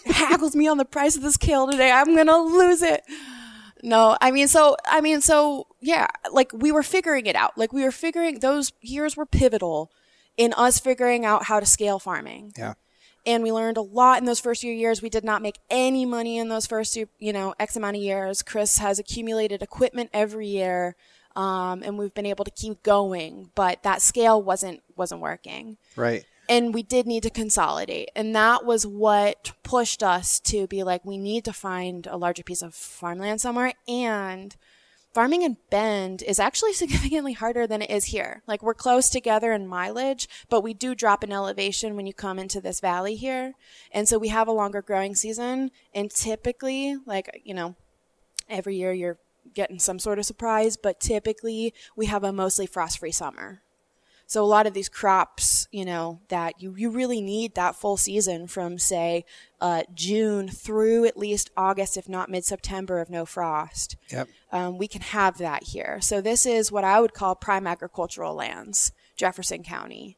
haggles 0.07 0.55
me 0.55 0.69
on 0.69 0.79
the 0.79 0.85
price 0.85 1.17
of 1.17 1.23
this 1.23 1.37
kale 1.37 1.71
today, 1.71 1.91
I'm 1.91 2.14
gonna 2.14 2.38
lose 2.38 2.83
it. 2.83 3.03
No, 3.83 4.17
I 4.21 4.31
mean, 4.31 4.49
so 4.49 4.76
I 4.87 5.00
mean, 5.00 5.21
so 5.21 5.67
yeah, 5.81 6.07
like 6.33 6.53
we 6.53 6.73
were 6.73 6.83
figuring 6.83 7.26
it 7.26 7.37
out. 7.37 7.59
Like 7.59 7.73
we 7.73 7.83
were 7.83 7.93
figuring 7.93 8.38
those 8.38 8.73
years 8.81 9.17
were 9.17 9.26
pivotal 9.26 9.91
in 10.37 10.53
us 10.55 10.79
figuring 10.79 11.25
out 11.25 11.45
how 11.45 11.61
to 11.61 11.67
scale 11.67 11.99
farming 12.00 12.53
yeah, 12.59 12.75
and 13.26 13.43
we 13.43 13.53
learned 13.53 13.76
a 13.76 13.83
lot 13.83 14.19
in 14.19 14.25
those 14.25 14.41
first 14.41 14.61
few 14.61 14.73
years. 14.73 15.03
We 15.03 15.09
did 15.09 15.25
not 15.25 15.43
make 15.43 15.59
any 15.71 16.05
money 16.05 16.38
in 16.38 16.49
those 16.49 16.67
first, 16.67 16.97
you 16.97 17.33
know, 17.33 17.55
X 17.59 17.76
amount 17.76 17.97
of 17.97 18.03
years. 18.03 18.43
Chris 18.43 18.79
has 18.79 18.99
accumulated 18.99 19.62
equipment 19.62 20.11
every 20.12 20.47
year, 20.47 20.97
um, 21.37 21.83
and 21.83 21.99
we've 21.99 22.14
been 22.14 22.26
able 22.26 22.45
to 22.45 22.50
keep 22.50 22.83
going. 22.83 23.50
But 23.55 23.83
that 23.83 24.03
scale 24.03 24.43
wasn't 24.43 24.83
wasn't 24.97 25.21
working, 25.21 25.79
right. 25.97 26.25
And 26.49 26.75
we 26.75 26.83
did 26.83 27.07
need 27.07 27.23
to 27.25 27.31
consolidate, 27.31 28.11
and 28.15 28.35
that 28.35 28.65
was 28.65 28.87
what 28.87 29.53
pushed 29.63 30.03
us 30.03 30.41
to 30.41 30.67
be 30.67 30.83
like, 30.83 31.05
we 31.05 31.19
need 31.19 31.45
to 31.45 31.53
find 31.53 32.07
a 32.07 32.17
larger 32.17 32.43
piece 32.43 32.63
of 32.63 32.75
farmland 32.75 33.41
somewhere, 33.41 33.73
and 33.89 34.57
farming 35.15 35.43
in 35.43 35.57
Bend 35.71 36.23
is 36.23 36.41
actually 36.41 36.73
significantly 36.75 37.33
harder 37.33 37.67
than 37.67 37.81
it 37.81 37.91
is 37.91 38.07
here. 38.07 38.43
Like 38.47 38.63
we're 38.63 38.75
close 38.75 39.09
together 39.09 39.53
in 39.53 39.67
mileage, 39.67 40.29
but 40.51 40.63
we 40.63 40.75
do 40.75 40.95
drop 40.95 41.25
in 41.25 41.33
elevation 41.33 41.97
when 41.97 42.07
you 42.07 42.13
come 42.13 42.39
into 42.39 42.61
this 42.61 42.81
valley 42.81 43.15
here. 43.15 43.55
And 43.93 44.09
so 44.09 44.19
we 44.19 44.29
have 44.29 44.49
a 44.49 44.53
longer 44.53 44.83
growing 44.83 45.15
season 45.15 45.71
and 45.95 46.11
typically 46.11 46.97
like, 47.07 47.41
you 47.45 47.55
know, 47.55 47.77
every 48.49 48.77
year 48.77 48.93
you're 48.93 49.19
getting 49.55 49.79
some 49.79 49.99
sort 49.99 50.19
of 50.19 50.27
surprise, 50.27 50.77
but 50.77 51.01
typically 51.01 51.73
we 51.97 52.07
have 52.07 52.25
a 52.25 52.33
mostly 52.33 52.67
frost-free 52.67 53.13
summer. 53.13 53.63
So 54.26 54.43
a 54.43 54.47
lot 54.47 54.66
of 54.66 54.75
these 54.75 54.88
crops, 54.88 55.69
you 55.71 55.85
know, 55.85 56.21
that 56.28 56.61
you, 56.61 56.75
you 56.76 56.90
really 56.90 57.21
need 57.21 57.54
that 57.54 57.76
full 57.76 57.97
season 57.97 58.47
from 58.47 58.78
say 58.78 59.25
uh, 59.61 59.83
June 59.95 60.49
through 60.49 61.04
at 61.04 61.16
least 61.16 61.50
August, 61.57 61.97
if 61.97 62.09
not 62.09 62.31
mid-September 62.31 63.00
of 63.00 63.11
no 63.11 63.25
frost 63.25 63.97
Yep. 64.11 64.28
um, 64.52 64.78
we 64.78 64.88
can 64.88 65.00
have 65.00 65.38
that 65.38 65.64
here. 65.64 66.00
So 66.00 66.21
this 66.21 66.47
is 66.47 66.73
what 66.73 66.85
I 66.85 67.00
would 67.00 67.14
call 67.14 67.35
prime 67.35 67.66
agricultural 67.66 68.35
lands, 68.35 68.93
Jefferson 69.16 69.62
County. 69.62 70.16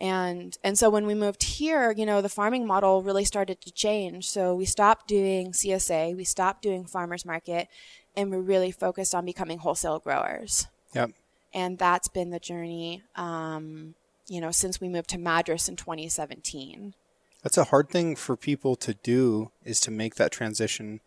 And 0.00 0.56
and 0.62 0.78
so 0.78 0.90
when 0.90 1.06
we 1.06 1.14
moved 1.14 1.42
here, 1.42 1.90
you 1.90 2.06
know, 2.06 2.20
the 2.22 2.28
farming 2.28 2.66
model 2.66 3.02
really 3.02 3.24
started 3.24 3.60
to 3.62 3.72
change. 3.72 4.28
So 4.28 4.54
we 4.54 4.64
stopped 4.64 5.08
doing 5.08 5.52
CSA, 5.52 6.16
we 6.16 6.24
stopped 6.24 6.62
doing 6.62 6.84
farmers 6.84 7.24
market, 7.24 7.68
and 8.16 8.30
we 8.30 8.36
really 8.36 8.70
focused 8.70 9.14
on 9.14 9.24
becoming 9.24 9.58
wholesale 9.58 9.98
growers. 9.98 10.68
Yep. 10.94 11.10
And 11.52 11.78
that's 11.78 12.08
been 12.08 12.30
the 12.30 12.38
journey, 12.38 13.02
um, 13.16 13.94
you 14.28 14.40
know, 14.40 14.50
since 14.50 14.80
we 14.80 14.88
moved 14.88 15.10
to 15.10 15.18
Madras 15.18 15.68
in 15.68 15.76
2017. 15.76 16.94
That's 17.42 17.56
a 17.56 17.64
hard 17.64 17.88
thing 17.88 18.16
for 18.16 18.36
people 18.36 18.76
to 18.76 18.94
do 18.94 19.50
is 19.64 19.80
to 19.80 19.90
make 19.90 20.16
that 20.16 20.32
transition. 20.32 21.00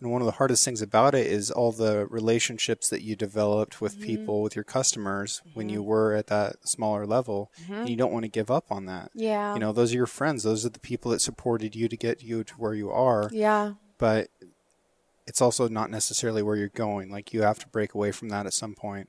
And 0.00 0.10
one 0.10 0.22
of 0.22 0.26
the 0.26 0.32
hardest 0.32 0.64
things 0.64 0.80
about 0.80 1.14
it 1.14 1.26
is 1.26 1.50
all 1.50 1.72
the 1.72 2.06
relationships 2.06 2.88
that 2.88 3.02
you 3.02 3.16
developed 3.16 3.80
with 3.80 3.96
mm-hmm. 3.96 4.04
people, 4.04 4.42
with 4.42 4.54
your 4.54 4.64
customers 4.64 5.42
when 5.54 5.68
you 5.68 5.80
mm-hmm. 5.80 5.88
were 5.88 6.14
at 6.14 6.28
that 6.28 6.66
smaller 6.66 7.06
level. 7.06 7.50
And 7.66 7.76
mm-hmm. 7.76 7.86
you 7.86 7.96
don't 7.96 8.12
want 8.12 8.24
to 8.24 8.30
give 8.30 8.50
up 8.50 8.70
on 8.70 8.86
that. 8.86 9.10
Yeah. 9.14 9.54
You 9.54 9.60
know, 9.60 9.72
those 9.72 9.92
are 9.92 9.96
your 9.96 10.06
friends. 10.06 10.42
Those 10.42 10.64
are 10.64 10.70
the 10.70 10.78
people 10.78 11.10
that 11.10 11.20
supported 11.20 11.74
you 11.74 11.88
to 11.88 11.96
get 11.96 12.22
you 12.22 12.44
to 12.44 12.54
where 12.54 12.74
you 12.74 12.90
are. 12.90 13.28
yeah. 13.32 13.74
But 13.98 14.28
it's 15.26 15.40
also 15.40 15.68
not 15.68 15.90
necessarily 15.90 16.42
where 16.42 16.56
you're 16.56 16.68
going. 16.68 17.10
Like 17.10 17.32
you 17.32 17.42
have 17.42 17.58
to 17.60 17.68
break 17.68 17.94
away 17.94 18.10
from 18.10 18.30
that 18.30 18.46
at 18.46 18.52
some 18.52 18.74
point. 18.74 19.08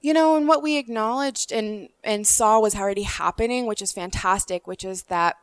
You 0.00 0.12
know 0.12 0.36
and 0.36 0.48
what 0.48 0.62
we 0.62 0.76
acknowledged 0.76 1.52
and 1.52 1.88
and 2.04 2.26
saw 2.26 2.58
was 2.60 2.74
already 2.74 3.02
happening 3.02 3.66
which 3.66 3.82
is 3.82 3.92
fantastic 3.92 4.66
which 4.66 4.84
is 4.84 5.04
that 5.04 5.36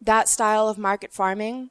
that 0.00 0.28
style 0.28 0.68
of 0.68 0.78
market 0.78 1.12
farming 1.12 1.70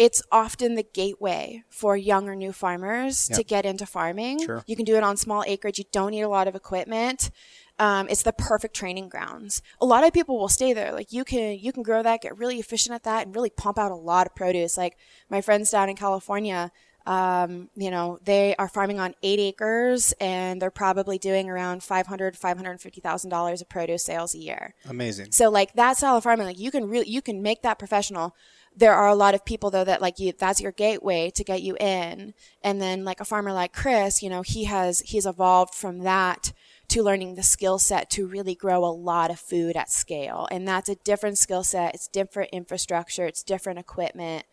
it's 0.00 0.22
often 0.32 0.76
the 0.76 0.82
gateway 0.82 1.62
for 1.68 1.94
young 1.94 2.26
or 2.26 2.34
new 2.34 2.52
farmers 2.52 3.28
to 3.28 3.44
get 3.44 3.66
into 3.66 3.84
farming. 3.84 4.42
Sure. 4.42 4.64
you 4.66 4.74
can 4.74 4.86
do 4.86 4.96
it 4.96 5.02
on 5.02 5.18
small 5.18 5.44
acreage. 5.46 5.78
You 5.78 5.84
don't 5.92 6.12
need 6.12 6.22
a 6.22 6.28
lot 6.28 6.48
of 6.48 6.54
equipment. 6.54 7.30
Um, 7.78 8.08
it's 8.08 8.22
the 8.22 8.32
perfect 8.32 8.74
training 8.74 9.10
grounds. 9.10 9.60
A 9.78 9.84
lot 9.84 10.02
of 10.02 10.14
people 10.14 10.38
will 10.38 10.48
stay 10.48 10.72
there. 10.72 10.92
Like 10.92 11.12
you 11.12 11.22
can 11.22 11.58
you 11.58 11.70
can 11.70 11.82
grow 11.82 12.02
that 12.02 12.22
get 12.22 12.38
really 12.38 12.58
efficient 12.58 12.94
at 12.94 13.02
that 13.02 13.26
and 13.26 13.36
really 13.36 13.50
pump 13.50 13.78
out 13.78 13.92
a 13.92 13.94
lot 13.94 14.26
of 14.26 14.34
produce. 14.34 14.78
Like 14.78 14.96
my 15.28 15.42
friends 15.42 15.70
down 15.70 15.90
in 15.90 15.96
california 15.96 16.72
um, 17.10 17.68
you 17.74 17.90
know, 17.90 18.20
they 18.22 18.54
are 18.56 18.68
farming 18.68 19.00
on 19.00 19.16
eight 19.24 19.40
acres 19.40 20.14
and 20.20 20.62
they're 20.62 20.70
probably 20.70 21.18
doing 21.18 21.50
around 21.50 21.82
five 21.82 22.06
hundred, 22.06 22.36
five 22.36 22.56
hundred 22.56 22.80
fifty 22.80 23.00
thousand 23.00 23.30
dollars 23.30 23.60
of 23.60 23.68
produce 23.68 24.04
sales 24.04 24.32
a 24.32 24.38
year. 24.38 24.76
Amazing. 24.88 25.32
So 25.32 25.50
like 25.50 25.72
that 25.72 25.96
style 25.96 26.16
of 26.16 26.22
farming, 26.22 26.46
like 26.46 26.60
you 26.60 26.70
can 26.70 26.88
really, 26.88 27.08
you 27.08 27.20
can 27.20 27.42
make 27.42 27.62
that 27.62 27.80
professional. 27.80 28.36
There 28.76 28.94
are 28.94 29.08
a 29.08 29.16
lot 29.16 29.34
of 29.34 29.44
people 29.44 29.72
though 29.72 29.82
that 29.82 30.00
like 30.00 30.20
you, 30.20 30.32
that's 30.38 30.60
your 30.60 30.70
gateway 30.70 31.30
to 31.30 31.42
get 31.42 31.62
you 31.62 31.76
in. 31.80 32.32
And 32.62 32.80
then 32.80 33.04
like 33.04 33.18
a 33.18 33.24
farmer 33.24 33.52
like 33.52 33.72
Chris, 33.72 34.22
you 34.22 34.30
know, 34.30 34.42
he 34.42 34.64
has, 34.66 35.00
he's 35.00 35.26
evolved 35.26 35.74
from 35.74 36.04
that 36.04 36.52
to 36.90 37.02
learning 37.02 37.34
the 37.34 37.42
skill 37.42 37.80
set 37.80 38.08
to 38.10 38.28
really 38.28 38.54
grow 38.54 38.84
a 38.84 38.86
lot 38.86 39.32
of 39.32 39.40
food 39.40 39.74
at 39.74 39.90
scale. 39.90 40.46
And 40.52 40.66
that's 40.68 40.88
a 40.88 40.94
different 40.94 41.38
skill 41.38 41.64
set. 41.64 41.96
It's 41.96 42.06
different 42.06 42.50
infrastructure. 42.52 43.26
It's 43.26 43.42
different 43.42 43.80
equipment 43.80 44.44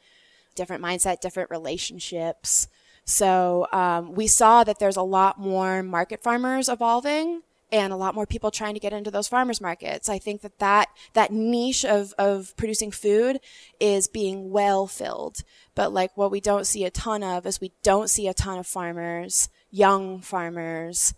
different 0.58 0.84
mindset, 0.84 1.22
different 1.22 1.50
relationships. 1.50 2.68
So 3.06 3.68
um, 3.72 4.14
we 4.14 4.28
saw 4.28 4.66
that 4.66 4.80
there's 4.80 4.98
a 4.98 5.02
lot 5.02 5.40
more 5.40 5.82
market 5.82 6.22
farmers 6.22 6.68
evolving 6.68 7.42
and 7.72 7.94
a 7.94 7.98
lot 7.98 8.16
more 8.16 8.26
people 8.26 8.52
trying 8.52 8.74
to 8.74 8.80
get 8.80 8.94
into 8.94 9.12
those 9.12 9.28
farmers 9.28 9.62
markets. 9.62 10.10
I 10.10 10.20
think 10.20 10.42
that 10.42 10.60
that, 10.60 10.90
that 11.14 11.32
niche 11.32 11.86
of, 11.86 12.14
of 12.18 12.56
producing 12.58 12.92
food 12.92 13.40
is 13.80 14.08
being 14.08 14.52
well 14.52 14.88
filled. 14.88 15.44
But 15.76 15.94
like 15.94 16.12
what 16.16 16.32
we 16.32 16.42
don't 16.42 16.68
see 16.68 16.84
a 16.84 16.90
ton 16.90 17.24
of 17.24 17.46
is 17.46 17.62
we 17.62 17.72
don't 17.84 18.10
see 18.10 18.28
a 18.28 18.34
ton 18.34 18.58
of 18.60 18.68
farmers, 18.68 19.50
young 19.72 20.20
farmers, 20.20 21.14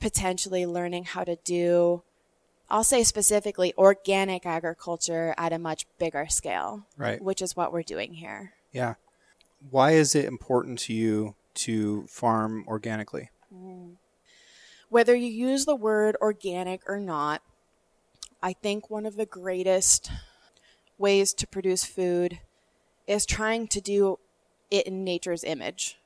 potentially 0.00 0.64
learning 0.64 1.04
how 1.04 1.24
to 1.24 1.36
do 1.44 2.02
I'll 2.70 2.84
say 2.84 3.02
specifically 3.02 3.72
organic 3.78 4.44
agriculture 4.44 5.34
at 5.38 5.52
a 5.52 5.58
much 5.58 5.86
bigger 5.98 6.26
scale, 6.28 6.86
Right. 6.98 7.20
which 7.20 7.40
is 7.40 7.56
what 7.56 7.72
we're 7.72 7.82
doing 7.82 8.12
here. 8.14 8.52
Yeah. 8.72 8.94
Why 9.70 9.92
is 9.92 10.14
it 10.14 10.24
important 10.24 10.78
to 10.80 10.92
you 10.92 11.34
to 11.54 12.06
farm 12.06 12.64
organically? 12.68 13.30
Mm. 13.52 13.96
Whether 14.88 15.14
you 15.14 15.28
use 15.28 15.64
the 15.64 15.74
word 15.74 16.16
organic 16.20 16.82
or 16.88 17.00
not, 17.00 17.42
I 18.42 18.52
think 18.52 18.88
one 18.88 19.04
of 19.04 19.16
the 19.16 19.26
greatest 19.26 20.10
ways 20.96 21.32
to 21.34 21.46
produce 21.46 21.84
food 21.84 22.40
is 23.06 23.26
trying 23.26 23.68
to 23.68 23.80
do 23.80 24.18
it 24.70 24.86
in 24.86 25.04
nature's 25.04 25.44
image. 25.44 25.98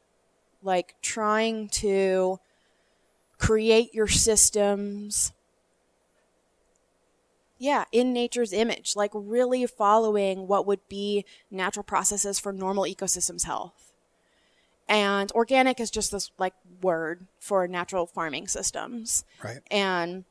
Like 0.62 0.94
trying 1.02 1.68
to 1.70 2.38
create 3.38 3.92
your 3.92 4.06
systems 4.06 5.32
yeah, 7.62 7.84
in 7.92 8.12
nature's 8.12 8.52
image, 8.52 8.96
like 8.96 9.12
really 9.14 9.64
following 9.66 10.48
what 10.48 10.66
would 10.66 10.80
be 10.88 11.24
natural 11.48 11.84
processes 11.84 12.40
for 12.40 12.52
normal 12.52 12.82
ecosystems 12.82 13.44
health. 13.44 13.92
And 14.88 15.30
organic 15.30 15.78
is 15.78 15.88
just 15.88 16.10
this 16.10 16.32
like 16.38 16.54
word 16.82 17.28
for 17.38 17.68
natural 17.68 18.04
farming 18.04 18.48
systems. 18.48 19.24
Right. 19.44 19.60
And 19.70 20.24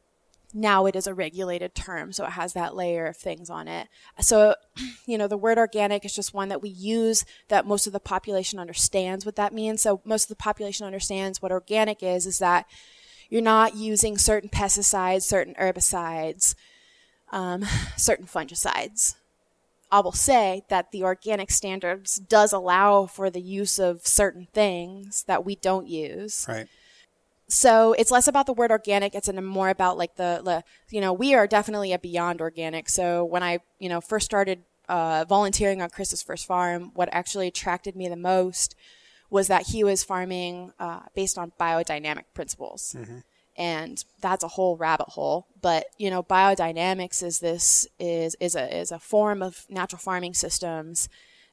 now 0.53 0.85
it 0.87 0.93
is 0.97 1.07
a 1.07 1.13
regulated 1.13 1.73
term, 1.73 2.11
so 2.11 2.25
it 2.25 2.31
has 2.31 2.51
that 2.51 2.75
layer 2.75 3.05
of 3.05 3.15
things 3.15 3.49
on 3.49 3.69
it. 3.69 3.87
So, 4.19 4.55
you 5.05 5.17
know, 5.17 5.29
the 5.29 5.37
word 5.37 5.57
organic 5.57 6.03
is 6.03 6.13
just 6.13 6.33
one 6.33 6.49
that 6.49 6.61
we 6.61 6.67
use 6.67 7.23
that 7.47 7.65
most 7.65 7.87
of 7.87 7.93
the 7.93 8.01
population 8.01 8.59
understands 8.59 9.25
what 9.25 9.37
that 9.37 9.53
means. 9.53 9.81
So 9.81 10.01
most 10.03 10.25
of 10.25 10.29
the 10.29 10.35
population 10.35 10.85
understands 10.85 11.41
what 11.41 11.53
organic 11.53 12.03
is, 12.03 12.25
is 12.25 12.39
that 12.39 12.65
you're 13.29 13.41
not 13.41 13.77
using 13.77 14.17
certain 14.17 14.49
pesticides, 14.49 15.21
certain 15.21 15.55
herbicides, 15.55 16.55
um, 17.31 17.65
certain 17.97 18.25
fungicides. 18.25 19.15
I 19.91 19.99
will 19.99 20.13
say 20.13 20.63
that 20.69 20.91
the 20.91 21.03
organic 21.03 21.51
standards 21.51 22.15
does 22.15 22.53
allow 22.53 23.07
for 23.07 23.29
the 23.29 23.41
use 23.41 23.77
of 23.77 24.07
certain 24.07 24.47
things 24.53 25.25
that 25.27 25.43
we 25.43 25.55
don't 25.55 25.87
use. 25.87 26.45
Right. 26.47 26.67
So 27.49 27.91
it's 27.93 28.11
less 28.11 28.29
about 28.29 28.45
the 28.45 28.53
word 28.53 28.71
organic. 28.71 29.13
It's 29.13 29.29
more 29.33 29.67
about 29.67 29.97
like 29.97 30.15
the, 30.15 30.41
the, 30.41 30.63
you 30.89 31.01
know, 31.01 31.11
we 31.11 31.33
are 31.33 31.45
definitely 31.45 31.91
a 31.91 31.99
beyond 31.99 32.39
organic. 32.39 32.87
So 32.87 33.25
when 33.25 33.43
I, 33.43 33.59
you 33.79 33.89
know, 33.89 33.99
first 33.99 34.23
started 34.23 34.63
uh, 34.87 35.25
volunteering 35.27 35.81
on 35.81 35.89
Chris's 35.89 36.21
first 36.21 36.45
farm, 36.45 36.91
what 36.93 37.09
actually 37.11 37.47
attracted 37.47 37.97
me 37.97 38.07
the 38.07 38.15
most 38.15 38.75
was 39.29 39.47
that 39.47 39.67
he 39.67 39.83
was 39.83 40.01
farming 40.01 40.71
uh, 40.79 41.01
based 41.13 41.37
on 41.37 41.51
biodynamic 41.59 42.23
principles. 42.33 42.95
And 43.61 44.03
that's 44.19 44.43
a 44.43 44.47
whole 44.47 44.75
rabbit 44.75 45.09
hole. 45.09 45.45
But 45.61 45.85
you 45.99 46.09
know, 46.09 46.23
biodynamics 46.23 47.21
is 47.21 47.39
this 47.39 47.87
is 47.99 48.35
is 48.39 48.55
a 48.55 48.75
is 48.75 48.91
a 48.91 48.97
form 48.97 49.43
of 49.43 49.67
natural 49.69 49.99
farming 49.99 50.33
systems 50.33 51.07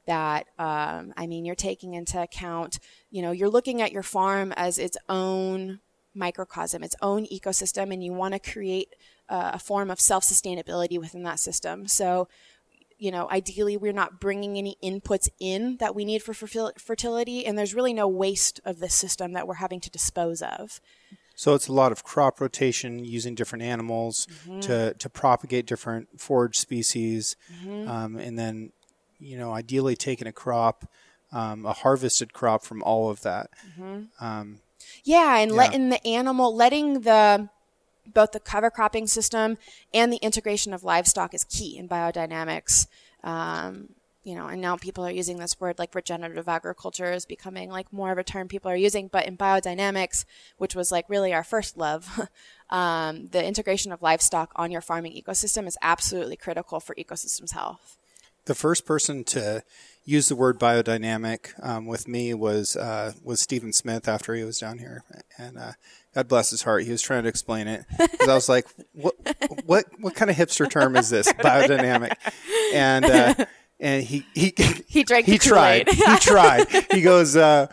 that 0.06 0.46
um, 0.58 1.12
I 1.18 1.26
mean, 1.26 1.44
you're 1.44 1.54
taking 1.54 1.92
into 1.92 2.20
account, 2.20 2.78
you 3.10 3.20
know, 3.20 3.30
you're 3.30 3.50
looking 3.50 3.82
at 3.82 3.92
your 3.92 4.02
farm 4.02 4.54
as 4.56 4.78
its 4.78 4.96
own 5.10 5.80
microcosm, 6.14 6.82
its 6.82 6.96
own 7.02 7.26
ecosystem, 7.26 7.92
and 7.92 8.02
you 8.02 8.14
want 8.14 8.32
to 8.32 8.40
create 8.40 8.94
uh, 9.28 9.50
a 9.52 9.58
form 9.58 9.90
of 9.90 10.00
self 10.00 10.24
sustainability 10.24 10.98
within 10.98 11.24
that 11.24 11.38
system. 11.38 11.86
So, 11.86 12.26
you 12.96 13.10
know, 13.10 13.28
ideally, 13.30 13.76
we're 13.76 13.92
not 13.92 14.18
bringing 14.18 14.56
any 14.56 14.78
inputs 14.82 15.28
in 15.38 15.76
that 15.76 15.94
we 15.94 16.06
need 16.06 16.22
for 16.22 16.32
fertility, 16.32 17.44
and 17.44 17.58
there's 17.58 17.74
really 17.74 17.92
no 17.92 18.08
waste 18.08 18.60
of 18.64 18.78
this 18.78 18.94
system 18.94 19.34
that 19.34 19.46
we're 19.46 19.54
having 19.54 19.80
to 19.80 19.90
dispose 19.90 20.40
of. 20.40 20.80
So 21.38 21.54
it's 21.54 21.68
a 21.68 21.72
lot 21.72 21.92
of 21.92 22.02
crop 22.02 22.40
rotation 22.40 23.04
using 23.04 23.36
different 23.36 23.62
animals 23.62 24.26
mm-hmm. 24.42 24.58
to, 24.58 24.94
to 24.94 25.08
propagate 25.08 25.66
different 25.66 26.20
forage 26.20 26.58
species, 26.58 27.36
mm-hmm. 27.62 27.88
um, 27.88 28.16
and 28.16 28.36
then, 28.36 28.72
you 29.20 29.38
know, 29.38 29.52
ideally 29.52 29.94
taking 29.94 30.26
a 30.26 30.32
crop, 30.32 30.90
um, 31.30 31.64
a 31.64 31.72
harvested 31.72 32.32
crop 32.32 32.64
from 32.64 32.82
all 32.82 33.08
of 33.08 33.20
that. 33.22 33.50
Mm-hmm. 33.70 34.02
Um, 34.20 34.58
yeah, 35.04 35.38
and 35.38 35.52
yeah. 35.52 35.56
letting 35.56 35.90
the 35.90 36.04
animal, 36.04 36.52
letting 36.56 37.02
the 37.02 37.48
both 38.04 38.32
the 38.32 38.40
cover 38.40 38.68
cropping 38.68 39.06
system 39.06 39.58
and 39.94 40.12
the 40.12 40.16
integration 40.16 40.74
of 40.74 40.82
livestock 40.82 41.34
is 41.34 41.44
key 41.44 41.78
in 41.78 41.88
biodynamics. 41.88 42.88
Um, 43.22 43.90
you 44.24 44.34
know, 44.34 44.46
and 44.46 44.60
now 44.60 44.76
people 44.76 45.06
are 45.06 45.10
using 45.10 45.38
this 45.38 45.58
word 45.60 45.78
like 45.78 45.94
regenerative 45.94 46.48
agriculture 46.48 47.12
is 47.12 47.24
becoming 47.24 47.70
like 47.70 47.92
more 47.92 48.12
of 48.12 48.18
a 48.18 48.24
term 48.24 48.48
people 48.48 48.70
are 48.70 48.76
using. 48.76 49.08
But 49.08 49.26
in 49.26 49.36
biodynamics, 49.36 50.24
which 50.58 50.74
was 50.74 50.92
like 50.92 51.08
really 51.08 51.32
our 51.32 51.44
first 51.44 51.76
love, 51.76 52.28
um, 52.70 53.28
the 53.28 53.44
integration 53.44 53.92
of 53.92 54.02
livestock 54.02 54.52
on 54.56 54.70
your 54.70 54.80
farming 54.80 55.12
ecosystem 55.12 55.66
is 55.66 55.78
absolutely 55.82 56.36
critical 56.36 56.80
for 56.80 56.94
ecosystems 56.96 57.52
health. 57.52 57.96
The 58.44 58.54
first 58.54 58.86
person 58.86 59.24
to 59.24 59.62
use 60.04 60.28
the 60.28 60.36
word 60.36 60.58
biodynamic 60.58 61.52
um, 61.62 61.84
with 61.84 62.08
me 62.08 62.32
was 62.32 62.76
uh, 62.76 63.12
was 63.22 63.42
Stephen 63.42 63.74
Smith 63.74 64.08
after 64.08 64.34
he 64.34 64.42
was 64.42 64.58
down 64.58 64.78
here, 64.78 65.04
and 65.36 65.58
uh, 65.58 65.72
God 66.14 66.28
bless 66.28 66.50
his 66.50 66.62
heart, 66.62 66.84
he 66.84 66.90
was 66.90 67.02
trying 67.02 67.24
to 67.24 67.28
explain 67.28 67.68
it 67.68 67.84
because 67.98 68.28
I 68.28 68.34
was 68.34 68.48
like, 68.48 68.66
"What 68.94 69.14
what 69.66 69.84
what 70.00 70.14
kind 70.14 70.30
of 70.30 70.36
hipster 70.36 70.68
term 70.68 70.96
is 70.96 71.10
this 71.10 71.30
biodynamic?" 71.32 72.14
And 72.72 73.04
uh, 73.04 73.34
and 73.80 74.02
he 74.02 74.26
he 74.34 74.54
he 74.86 75.04
drank 75.04 75.26
he 75.26 75.38
tried 75.38 75.88
he 75.88 76.16
tried 76.20 76.66
he 76.90 77.02
goes. 77.02 77.36
Uh, 77.36 77.66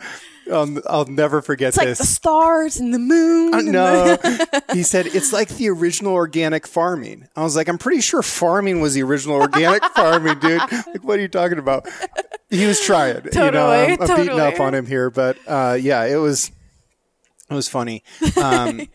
um, 0.50 0.80
I'll 0.86 1.06
never 1.06 1.42
forget 1.42 1.68
it's 1.68 1.78
this. 1.78 1.98
The 1.98 2.06
stars 2.06 2.76
and 2.78 2.94
the 2.94 3.00
moon. 3.00 3.52
Uh, 3.52 3.60
no, 3.62 4.18
he 4.72 4.84
said 4.84 5.06
it's 5.06 5.32
like 5.32 5.48
the 5.48 5.68
original 5.70 6.12
organic 6.12 6.68
farming. 6.68 7.26
I 7.34 7.42
was 7.42 7.56
like, 7.56 7.68
I'm 7.68 7.78
pretty 7.78 8.00
sure 8.00 8.22
farming 8.22 8.80
was 8.80 8.94
the 8.94 9.02
original 9.02 9.36
organic 9.36 9.84
farming, 9.86 10.38
dude. 10.38 10.60
Like, 10.60 11.02
what 11.02 11.18
are 11.18 11.22
you 11.22 11.28
talking 11.28 11.58
about? 11.58 11.88
He 12.48 12.64
was 12.64 12.80
trying. 12.80 13.22
Totally, 13.22 13.44
you 13.46 13.50
know, 13.50 13.70
I'm, 13.70 13.90
I'm 13.90 13.96
totally. 13.98 14.28
beating 14.28 14.40
up 14.40 14.60
on 14.60 14.72
him 14.72 14.86
here, 14.86 15.10
but 15.10 15.36
uh, 15.48 15.76
yeah, 15.80 16.04
it 16.04 16.16
was 16.16 16.52
it 17.50 17.54
was 17.54 17.68
funny. 17.68 18.04
Um, 18.40 18.86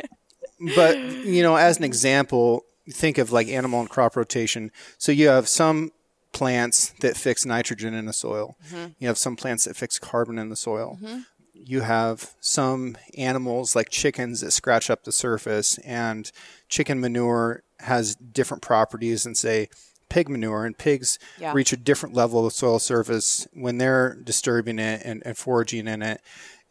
but 0.76 0.98
you 1.00 1.44
know, 1.44 1.58
as 1.58 1.78
an 1.78 1.84
example, 1.84 2.64
think 2.90 3.18
of 3.18 3.32
like 3.32 3.48
animal 3.48 3.82
and 3.82 3.90
crop 3.90 4.16
rotation. 4.16 4.72
So 4.98 5.12
you 5.12 5.28
have 5.28 5.50
some 5.50 5.92
plants 6.32 6.94
that 7.02 7.18
fix 7.18 7.46
nitrogen 7.46 7.94
in 7.94 8.06
the 8.06 8.14
soil. 8.14 8.58
Mm-hmm. 8.68 8.92
You 9.00 9.08
have 9.08 9.18
some 9.18 9.36
plants 9.36 9.66
that 9.66 9.76
fix 9.76 10.00
carbon 10.00 10.38
in 10.38 10.50
the 10.50 10.56
soil. 10.56 10.98
Mm-hmm. 11.02 11.20
You 11.54 11.82
have 11.82 12.34
some 12.40 12.98
animals 13.18 13.76
like 13.76 13.90
chickens 13.90 14.42
that 14.42 14.52
scratch 14.52 14.90
up 14.90 15.04
the 15.04 15.12
surface, 15.12 15.78
and 15.80 16.32
chicken 16.70 17.00
manure 17.00 17.64
has 17.82 18.16
different 18.16 18.64
properties 18.64 19.24
than, 19.24 19.36
say, 19.36 19.70
pig 20.10 20.28
manure. 20.28 20.66
And 20.66 20.78
pigs 20.78 21.20
yeah. 21.40 21.54
reach 21.54 21.72
a 21.72 21.78
different 21.78 22.16
level 22.16 22.46
of 22.46 22.54
soil 22.54 22.80
surface 22.80 23.48
when 23.54 23.78
they're 23.78 24.16
disturbing 24.16 24.80
it 24.80 25.02
and, 25.06 25.22
and 25.26 25.38
foraging 25.38 25.88
in 25.88 26.02
it. 26.02 26.22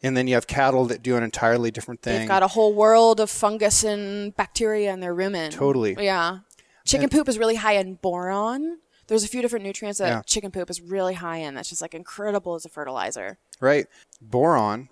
And 0.03 0.17
then 0.17 0.27
you 0.27 0.33
have 0.33 0.47
cattle 0.47 0.85
that 0.85 1.03
do 1.03 1.15
an 1.15 1.23
entirely 1.23 1.69
different 1.71 2.01
thing. 2.01 2.19
They've 2.19 2.27
got 2.27 2.43
a 2.43 2.47
whole 2.47 2.73
world 2.73 3.19
of 3.19 3.29
fungus 3.29 3.83
and 3.83 4.35
bacteria 4.35 4.91
in 4.91 4.99
their 4.99 5.15
rumen. 5.15 5.51
Totally. 5.51 5.95
Yeah. 5.99 6.39
Chicken 6.85 7.03
and, 7.03 7.11
poop 7.11 7.29
is 7.29 7.37
really 7.37 7.55
high 7.55 7.73
in 7.73 7.95
boron 7.95 8.79
there's 9.11 9.25
a 9.25 9.27
few 9.27 9.41
different 9.41 9.65
nutrients 9.65 9.99
that 9.99 10.07
yeah. 10.07 10.21
chicken 10.25 10.51
poop 10.51 10.69
is 10.69 10.79
really 10.79 11.15
high 11.15 11.39
in. 11.39 11.53
That's 11.53 11.67
just 11.67 11.81
like 11.81 11.93
incredible 11.93 12.55
as 12.55 12.63
a 12.63 12.69
fertilizer. 12.69 13.37
Right. 13.59 13.85
Boron 14.21 14.87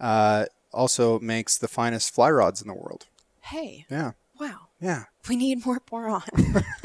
uh, 0.00 0.46
also 0.72 1.20
makes 1.20 1.58
the 1.58 1.68
finest 1.68 2.12
fly 2.12 2.28
rods 2.28 2.60
in 2.60 2.66
the 2.66 2.74
world. 2.74 3.06
Hey. 3.40 3.86
Yeah. 3.88 4.12
Wow. 4.40 4.66
Yeah. 4.80 5.04
We 5.28 5.36
need 5.36 5.64
more 5.64 5.80
boron. 5.88 6.24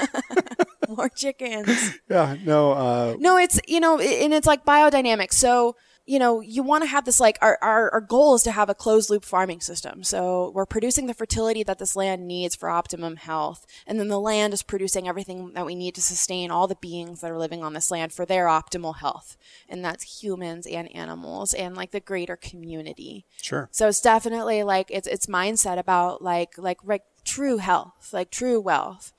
more 0.87 1.09
chickens. 1.09 1.97
Yeah. 2.11 2.37
No. 2.45 2.73
Uh, 2.73 3.15
no, 3.17 3.37
it's 3.37 3.59
you 3.67 3.79
know, 3.79 3.97
and 3.97 4.31
it's 4.31 4.45
like 4.45 4.63
biodynamic. 4.63 5.33
So 5.33 5.75
you 6.07 6.19
know, 6.19 6.39
you 6.39 6.63
want 6.63 6.83
to 6.83 6.89
have 6.89 7.03
this 7.03 7.19
like 7.19 7.37
our, 7.41 7.59
our, 7.61 7.91
our 7.91 7.99
goal 7.99 8.33
is 8.33 8.43
to 8.43 8.51
have 8.51 8.69
a 8.69 8.73
closed 8.73 9.09
loop 9.09 9.25
farming 9.25 9.59
system. 9.59 10.03
So 10.03 10.51
we're 10.55 10.65
producing 10.65 11.05
the 11.05 11.13
fertility 11.13 11.63
that 11.63 11.79
this 11.79 11.97
land 11.97 12.25
needs 12.25 12.55
for 12.55 12.69
optimum 12.69 13.17
health. 13.17 13.65
And 13.85 13.99
then 13.99 14.07
the 14.07 14.19
land 14.19 14.53
is 14.53 14.63
producing 14.63 15.05
everything 15.05 15.51
that 15.53 15.65
we 15.65 15.75
need 15.75 15.95
to 15.95 16.01
sustain 16.01 16.49
all 16.49 16.65
the 16.65 16.75
beings 16.75 17.19
that 17.19 17.29
are 17.29 17.37
living 17.37 17.61
on 17.61 17.73
this 17.73 17.91
land 17.91 18.13
for 18.13 18.25
their 18.25 18.45
optimal 18.45 18.99
health. 18.99 19.35
And 19.67 19.83
that's 19.83 20.23
humans 20.23 20.65
and 20.65 20.89
animals 20.95 21.53
and 21.53 21.75
like 21.75 21.91
the 21.91 21.99
greater 21.99 22.37
community. 22.37 23.25
Sure. 23.41 23.67
So 23.73 23.89
it's 23.89 24.01
definitely 24.01 24.63
like 24.63 24.89
it's 24.89 25.07
it's 25.07 25.25
mindset 25.25 25.77
about 25.77 26.21
like 26.21 26.57
like 26.57 26.79
like 26.85 27.03
true 27.25 27.57
health, 27.57 28.13
like 28.13 28.31
true 28.31 28.61
wealth. 28.61 29.11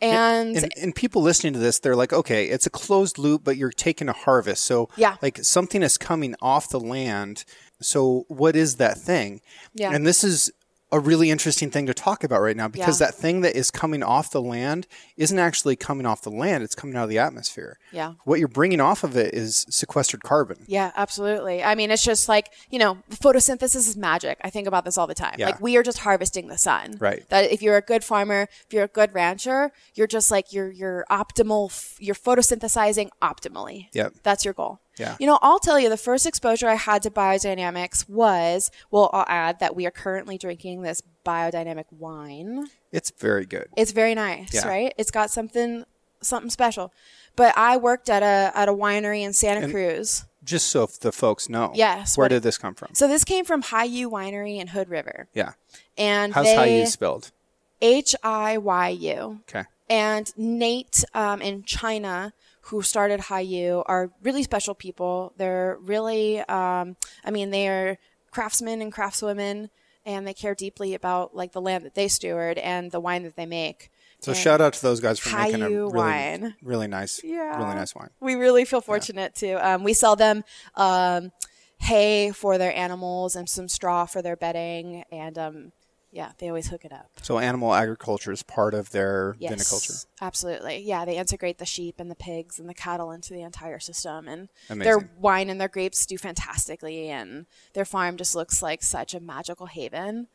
And, 0.00 0.56
and, 0.56 0.72
and 0.80 0.94
people 0.94 1.22
listening 1.22 1.52
to 1.54 1.58
this, 1.58 1.78
they're 1.78 1.96
like, 1.96 2.12
okay, 2.12 2.46
it's 2.46 2.66
a 2.66 2.70
closed 2.70 3.18
loop, 3.18 3.42
but 3.44 3.56
you're 3.56 3.70
taking 3.70 4.08
a 4.08 4.12
harvest. 4.12 4.64
So 4.64 4.88
yeah. 4.96 5.16
like 5.22 5.38
something 5.38 5.82
is 5.82 5.96
coming 5.98 6.34
off 6.42 6.68
the 6.68 6.80
land. 6.80 7.44
So 7.80 8.24
what 8.28 8.56
is 8.56 8.76
that 8.76 8.98
thing? 8.98 9.40
Yeah. 9.74 9.92
And 9.92 10.06
this 10.06 10.24
is 10.24 10.52
a 10.94 11.00
really 11.00 11.28
interesting 11.28 11.70
thing 11.70 11.86
to 11.86 11.92
talk 11.92 12.22
about 12.22 12.40
right 12.40 12.56
now 12.56 12.68
because 12.68 13.00
yeah. 13.00 13.08
that 13.08 13.14
thing 13.14 13.40
that 13.40 13.56
is 13.56 13.68
coming 13.68 14.04
off 14.04 14.30
the 14.30 14.40
land 14.40 14.86
isn't 15.16 15.40
actually 15.40 15.74
coming 15.74 16.06
off 16.06 16.22
the 16.22 16.30
land, 16.30 16.62
it's 16.62 16.76
coming 16.76 16.94
out 16.94 17.02
of 17.02 17.08
the 17.08 17.18
atmosphere. 17.18 17.78
Yeah. 17.90 18.14
What 18.22 18.38
you're 18.38 18.46
bringing 18.46 18.80
off 18.80 19.02
of 19.02 19.16
it 19.16 19.34
is 19.34 19.66
sequestered 19.68 20.22
carbon. 20.22 20.58
Yeah, 20.68 20.92
absolutely. 20.94 21.64
I 21.64 21.74
mean, 21.74 21.90
it's 21.90 22.04
just 22.04 22.28
like, 22.28 22.52
you 22.70 22.78
know, 22.78 22.98
photosynthesis 23.10 23.88
is 23.88 23.96
magic. 23.96 24.38
I 24.42 24.50
think 24.50 24.68
about 24.68 24.84
this 24.84 24.96
all 24.96 25.08
the 25.08 25.14
time. 25.14 25.34
Yeah. 25.36 25.46
Like 25.46 25.60
we 25.60 25.76
are 25.76 25.82
just 25.82 25.98
harvesting 25.98 26.46
the 26.46 26.58
sun. 26.58 26.94
Right. 27.00 27.28
That 27.28 27.50
if 27.50 27.60
you're 27.60 27.76
a 27.76 27.82
good 27.82 28.04
farmer, 28.04 28.42
if 28.64 28.72
you're 28.72 28.84
a 28.84 28.88
good 28.88 29.12
rancher, 29.12 29.72
you're 29.94 30.06
just 30.06 30.30
like 30.30 30.52
you're 30.52 30.70
you're 30.70 31.04
optimal 31.10 31.72
you're 31.98 32.14
photosynthesizing 32.14 33.08
optimally. 33.20 33.88
Yep. 33.92 34.14
That's 34.22 34.44
your 34.44 34.54
goal. 34.54 34.78
Yeah. 34.96 35.16
You 35.18 35.26
know, 35.26 35.38
I'll 35.42 35.58
tell 35.58 35.78
you 35.78 35.88
the 35.88 35.96
first 35.96 36.26
exposure 36.26 36.68
I 36.68 36.74
had 36.74 37.02
to 37.02 37.10
biodynamics 37.10 38.08
was, 38.08 38.70
well, 38.90 39.10
I'll 39.12 39.26
add 39.28 39.60
that 39.60 39.74
we 39.74 39.86
are 39.86 39.90
currently 39.90 40.38
drinking 40.38 40.82
this 40.82 41.02
biodynamic 41.24 41.86
wine. 41.90 42.68
It's 42.92 43.10
very 43.10 43.46
good. 43.46 43.68
It's 43.76 43.92
very 43.92 44.14
nice, 44.14 44.54
yeah. 44.54 44.68
right? 44.68 44.94
It's 44.96 45.10
got 45.10 45.30
something 45.30 45.84
something 46.20 46.50
special. 46.50 46.92
But 47.36 47.56
I 47.56 47.76
worked 47.76 48.08
at 48.08 48.22
a 48.22 48.56
at 48.56 48.68
a 48.68 48.72
winery 48.72 49.22
in 49.22 49.32
Santa 49.32 49.62
and 49.62 49.72
Cruz. 49.72 50.24
Just 50.44 50.68
so 50.68 50.86
the 51.00 51.10
folks 51.10 51.48
know. 51.48 51.72
Yes. 51.74 52.16
Where 52.16 52.28
did 52.28 52.42
this 52.42 52.58
come 52.58 52.74
from? 52.74 52.90
So 52.94 53.08
this 53.08 53.24
came 53.24 53.44
from 53.44 53.62
Hiyu 53.62 54.10
Winery 54.10 54.60
in 54.60 54.68
Hood 54.68 54.88
River. 54.90 55.26
Yeah. 55.32 55.52
And 55.96 56.34
how's 56.34 56.44
they, 56.44 56.82
Hiyu 56.82 56.86
spelled? 56.86 57.32
H 57.80 58.14
I 58.22 58.58
Y 58.58 58.88
U. 58.88 59.40
Okay. 59.48 59.64
And 59.88 60.32
Nate 60.36 61.04
um, 61.14 61.42
in 61.42 61.62
China 61.62 62.32
who 62.66 62.82
started 62.82 63.20
Hiyu 63.20 63.82
are 63.86 64.10
really 64.22 64.42
special 64.42 64.74
people. 64.74 65.34
They're 65.36 65.76
really, 65.80 66.40
um, 66.40 66.96
I 67.24 67.30
mean, 67.30 67.50
they 67.50 67.68
are 67.68 67.98
craftsmen 68.30 68.80
and 68.80 68.92
craftswomen, 68.92 69.68
and 70.06 70.26
they 70.26 70.34
care 70.34 70.54
deeply 70.54 70.94
about 70.94 71.34
like 71.34 71.52
the 71.52 71.60
land 71.60 71.84
that 71.84 71.94
they 71.94 72.08
steward 72.08 72.58
and 72.58 72.90
the 72.90 73.00
wine 73.00 73.22
that 73.24 73.36
they 73.36 73.46
make. 73.46 73.90
So 74.20 74.32
and 74.32 74.40
shout 74.40 74.60
out 74.62 74.72
to 74.74 74.82
those 74.82 75.00
guys 75.00 75.18
for 75.18 75.36
making 75.36 75.62
a 75.62 75.68
really, 75.68 75.92
wine. 75.92 76.54
really 76.62 76.86
nice, 76.86 77.20
yeah. 77.22 77.58
really 77.58 77.74
nice 77.74 77.94
wine. 77.94 78.08
We 78.20 78.34
really 78.34 78.64
feel 78.64 78.80
fortunate 78.80 79.32
yeah. 79.42 79.58
to. 79.58 79.68
Um, 79.68 79.84
we 79.84 79.92
sell 79.92 80.16
them 80.16 80.42
um, 80.74 81.32
hay 81.80 82.30
for 82.30 82.56
their 82.56 82.74
animals 82.74 83.36
and 83.36 83.46
some 83.48 83.68
straw 83.68 84.06
for 84.06 84.22
their 84.22 84.36
bedding, 84.36 85.04
and 85.12 85.36
um, 85.36 85.72
yeah, 86.14 86.30
they 86.38 86.46
always 86.48 86.68
hook 86.68 86.84
it 86.84 86.92
up. 86.92 87.10
So 87.22 87.40
animal 87.40 87.74
agriculture 87.74 88.30
is 88.30 88.44
part 88.44 88.72
of 88.72 88.90
their 88.90 89.34
yes, 89.40 89.52
viniculture. 89.52 90.06
Absolutely. 90.20 90.78
Yeah, 90.78 91.04
they 91.04 91.16
integrate 91.16 91.58
the 91.58 91.66
sheep 91.66 91.96
and 91.98 92.08
the 92.08 92.14
pigs 92.14 92.60
and 92.60 92.68
the 92.68 92.74
cattle 92.74 93.10
into 93.10 93.34
the 93.34 93.42
entire 93.42 93.80
system 93.80 94.28
and 94.28 94.48
Amazing. 94.70 94.84
their 94.84 95.10
wine 95.18 95.50
and 95.50 95.60
their 95.60 95.68
grapes 95.68 96.06
do 96.06 96.16
fantastically 96.16 97.08
and 97.10 97.46
their 97.72 97.84
farm 97.84 98.16
just 98.16 98.36
looks 98.36 98.62
like 98.62 98.84
such 98.84 99.12
a 99.12 99.18
magical 99.18 99.66
haven. 99.66 100.28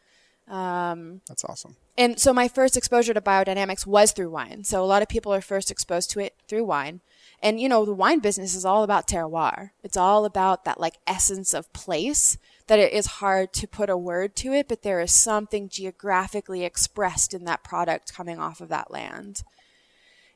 Um, 0.49 1.21
That's 1.29 1.45
awesome. 1.45 1.77
And 1.97 2.19
so 2.19 2.33
my 2.33 2.49
first 2.49 2.75
exposure 2.75 3.13
to 3.13 3.21
biodynamics 3.21 3.85
was 3.85 4.11
through 4.11 4.31
wine. 4.31 4.65
So 4.65 4.83
a 4.83 4.85
lot 4.85 5.01
of 5.01 5.07
people 5.07 5.33
are 5.33 5.41
first 5.41 5.71
exposed 5.71 6.11
to 6.11 6.19
it 6.19 6.35
through 6.49 6.65
wine. 6.65 6.99
And 7.41 7.57
you 7.57 7.69
know, 7.69 7.85
the 7.85 7.93
wine 7.93 8.19
business 8.19 8.53
is 8.53 8.65
all 8.65 8.83
about 8.83 9.07
terroir. 9.07 9.69
It's 9.81 9.95
all 9.95 10.25
about 10.25 10.65
that 10.65 10.79
like 10.79 10.95
essence 11.07 11.53
of 11.53 11.71
place 11.71 12.37
that 12.69 12.77
it 12.77 12.93
is 12.93 13.07
hard 13.07 13.51
to 13.51 13.67
put 13.67 13.89
a 13.89 13.97
word 13.97 14.35
to 14.35 14.53
it, 14.53 14.67
but 14.67 14.83
there 14.83 15.01
is 15.01 15.11
something 15.11 15.67
geographically 15.67 16.63
expressed 16.63 17.33
in 17.33 17.43
that 17.45 17.63
product 17.63 18.13
coming 18.13 18.37
off 18.37 18.61
of 18.61 18.69
that 18.69 18.91
land. 18.91 19.41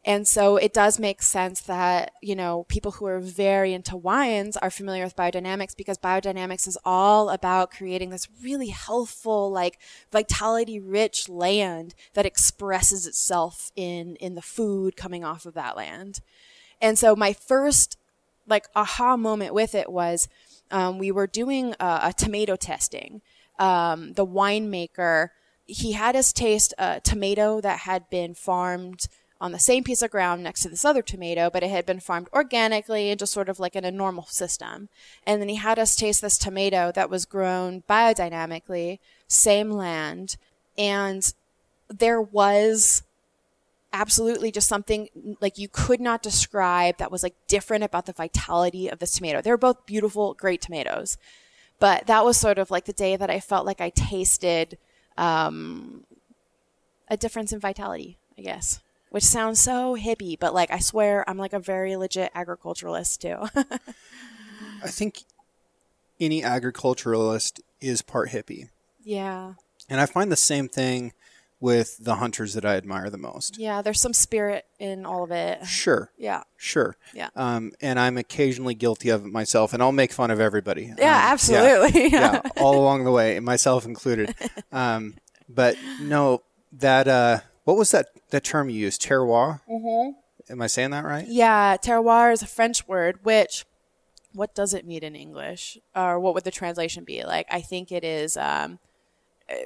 And 0.04 0.28
so 0.28 0.58
it 0.58 0.74
does 0.74 0.98
make 0.98 1.22
sense 1.22 1.62
that, 1.62 2.12
you 2.24 2.36
know, 2.36 2.66
people 2.70 2.94
who 2.94 3.06
are 3.06 3.20
very 3.20 3.72
into 3.72 3.96
wines 3.96 4.58
are 4.58 4.72
familiar 4.72 5.04
with 5.04 5.16
biodynamics 5.16 5.78
because 5.78 6.00
biodynamics 6.00 6.68
is 6.68 6.78
all 6.84 7.30
about 7.30 7.70
creating 7.70 8.10
this 8.10 8.28
really 8.42 8.70
healthful, 8.70 9.52
like 9.52 9.78
vitality 10.12 10.80
rich 10.80 11.30
land 11.30 11.94
that 12.16 12.26
expresses 12.26 13.06
itself 13.06 13.72
in, 13.76 14.16
in 14.16 14.34
the 14.34 14.42
food 14.42 14.98
coming 14.98 15.24
off 15.24 15.46
of 15.46 15.54
that 15.54 15.78
land. 15.78 16.20
And 16.82 16.98
so 16.98 17.16
my 17.16 17.32
first 17.32 17.96
like 18.48 18.68
aha 18.76 19.16
moment 19.18 19.54
with 19.54 19.76
it 19.76 19.92
was, 19.92 20.28
um, 20.74 20.98
we 20.98 21.12
were 21.12 21.28
doing 21.28 21.76
a, 21.80 22.00
a 22.06 22.14
tomato 22.18 22.58
testing. 22.58 23.22
Um, 23.60 24.14
the 24.14 24.26
winemaker, 24.26 25.30
he 25.66 25.94
had 25.94 26.16
us 26.16 26.34
taste 26.34 26.74
a 26.78 27.00
tomato 27.00 27.62
that 27.62 27.80
had 27.80 28.10
been 28.10 28.34
farmed 28.34 29.08
on 29.40 29.52
the 29.52 29.60
same 29.60 29.84
piece 29.84 30.02
of 30.02 30.10
ground 30.10 30.42
next 30.42 30.64
to 30.64 30.70
this 30.70 30.84
other 30.84 31.04
tomato, 31.04 31.50
but 31.50 31.64
it 31.64 31.70
had 31.70 31.86
been 31.86 32.00
farmed 32.00 32.28
organically 32.34 33.10
and 33.10 33.20
just 33.20 33.34
sort 33.34 33.50
of 33.50 33.60
like 33.60 33.76
in 33.76 33.86
a 33.86 33.92
normal 33.92 34.26
system. 34.26 34.90
And 35.28 35.40
then 35.40 35.50
he 35.50 35.56
had 35.56 35.78
us 35.78 35.96
taste 35.96 36.22
this 36.22 36.38
tomato 36.38 36.92
that 36.96 37.10
was 37.10 37.26
grown 37.26 37.84
biodynamically, 37.88 39.00
same 39.28 39.70
land, 39.70 40.38
and 40.78 41.34
there 41.88 42.22
was 42.22 43.04
absolutely 43.94 44.52
just 44.52 44.68
something 44.68 45.08
like 45.40 45.58
you 45.58 45.70
could 45.70 46.02
not 46.02 46.22
describe 46.22 46.98
that 46.98 47.12
was 47.12 47.24
like 47.24 47.36
different 47.48 47.84
about 47.84 48.06
the 48.06 48.14
vitality 48.14 48.90
of 48.90 49.00
this 49.00 49.14
tomato. 49.14 49.42
They 49.42 49.52
were 49.52 49.58
both 49.58 49.86
beautiful, 49.86 50.34
great 50.34 50.62
tomatoes. 50.62 51.18
But 51.80 52.08
that 52.08 52.26
was 52.26 52.38
sort 52.38 52.58
of 52.58 52.72
like 52.72 52.86
the 52.86 52.94
day 52.94 53.16
that 53.16 53.30
I 53.30 53.40
felt 53.40 53.66
like 53.66 53.80
I 53.80 53.90
tasted 53.90 54.78
um, 55.18 56.04
a 57.08 57.18
difference 57.18 57.54
in 57.54 57.60
vitality, 57.60 58.18
I 58.38 58.42
guess 58.42 58.82
which 59.14 59.24
sounds 59.24 59.60
so 59.60 59.96
hippie, 59.96 60.40
but 60.40 60.56
like 60.56 60.72
I 60.72 60.80
swear 60.80 61.24
I'm 61.30 61.38
like 61.38 61.54
a 61.54 61.60
very 61.60 61.96
legit 61.96 62.32
agriculturalist 62.34 63.22
too. 63.22 63.48
I 64.84 64.88
think 64.88 65.20
any 66.20 66.44
agriculturalist 66.44 67.62
is 67.80 68.02
part 68.02 68.30
hippie. 68.30 68.70
Yeah. 69.04 69.54
And 69.88 70.02
I 70.02 70.08
find 70.08 70.32
the 70.32 70.36
same 70.36 70.68
thing 70.68 71.14
with 71.64 72.04
the 72.04 72.16
hunters 72.16 72.56
that 72.56 72.66
I 72.66 72.76
admire 72.76 73.10
the 73.10 73.18
most. 73.18 73.58
Yeah, 73.58 73.82
there's 73.82 74.02
some 74.02 74.12
spirit 74.12 74.66
in 74.80 75.06
all 75.06 75.24
of 75.24 75.32
it. 75.32 75.66
Sure. 75.66 76.12
Yeah. 76.18 76.44
Sure. 76.58 76.98
Yeah. 77.14 77.30
Um, 77.38 77.72
and 77.80 77.98
I'm 77.98 78.18
occasionally 78.18 78.76
guilty 78.76 79.08
of 79.08 79.26
it 79.26 79.32
myself, 79.32 79.72
and 79.74 79.82
I'll 79.82 79.94
make 79.94 80.12
fun 80.12 80.30
of 80.30 80.42
everybody. 80.42 80.94
Yeah, 80.98 81.16
Um, 81.28 81.32
absolutely. 81.32 82.10
Yeah, 82.10 82.42
yeah, 82.46 82.50
all 82.58 82.76
along 82.78 83.06
the 83.06 83.12
way, 83.12 83.40
myself 83.40 83.86
included. 83.86 84.36
Um, 84.74 85.16
but 85.48 85.78
no, 86.02 86.42
that 86.74 87.08
uh, 87.08 87.40
what 87.64 87.78
was 87.78 87.92
that 87.92 88.08
that 88.32 88.44
term 88.44 88.70
you 88.70 88.78
used? 88.80 89.02
Terroir. 89.02 89.62
Mm-hmm. 89.70 90.52
Am 90.52 90.62
I 90.62 90.68
saying 90.68 90.90
that 90.92 91.06
right? 91.06 91.26
Yeah, 91.28 91.78
terroir 91.78 92.34
is 92.34 92.42
a 92.42 92.48
French 92.48 92.88
word, 92.88 93.20
which 93.24 93.66
what 94.34 94.54
does 94.56 94.74
it 94.74 94.86
mean 94.86 95.04
in 95.04 95.16
English, 95.16 95.78
or 95.96 96.20
what 96.20 96.34
would 96.34 96.44
the 96.44 96.52
translation 96.52 97.04
be? 97.04 97.24
Like, 97.24 97.46
I 97.52 97.62
think 97.62 97.92
it 97.92 98.04
is. 98.04 98.36
Um, 98.36 98.80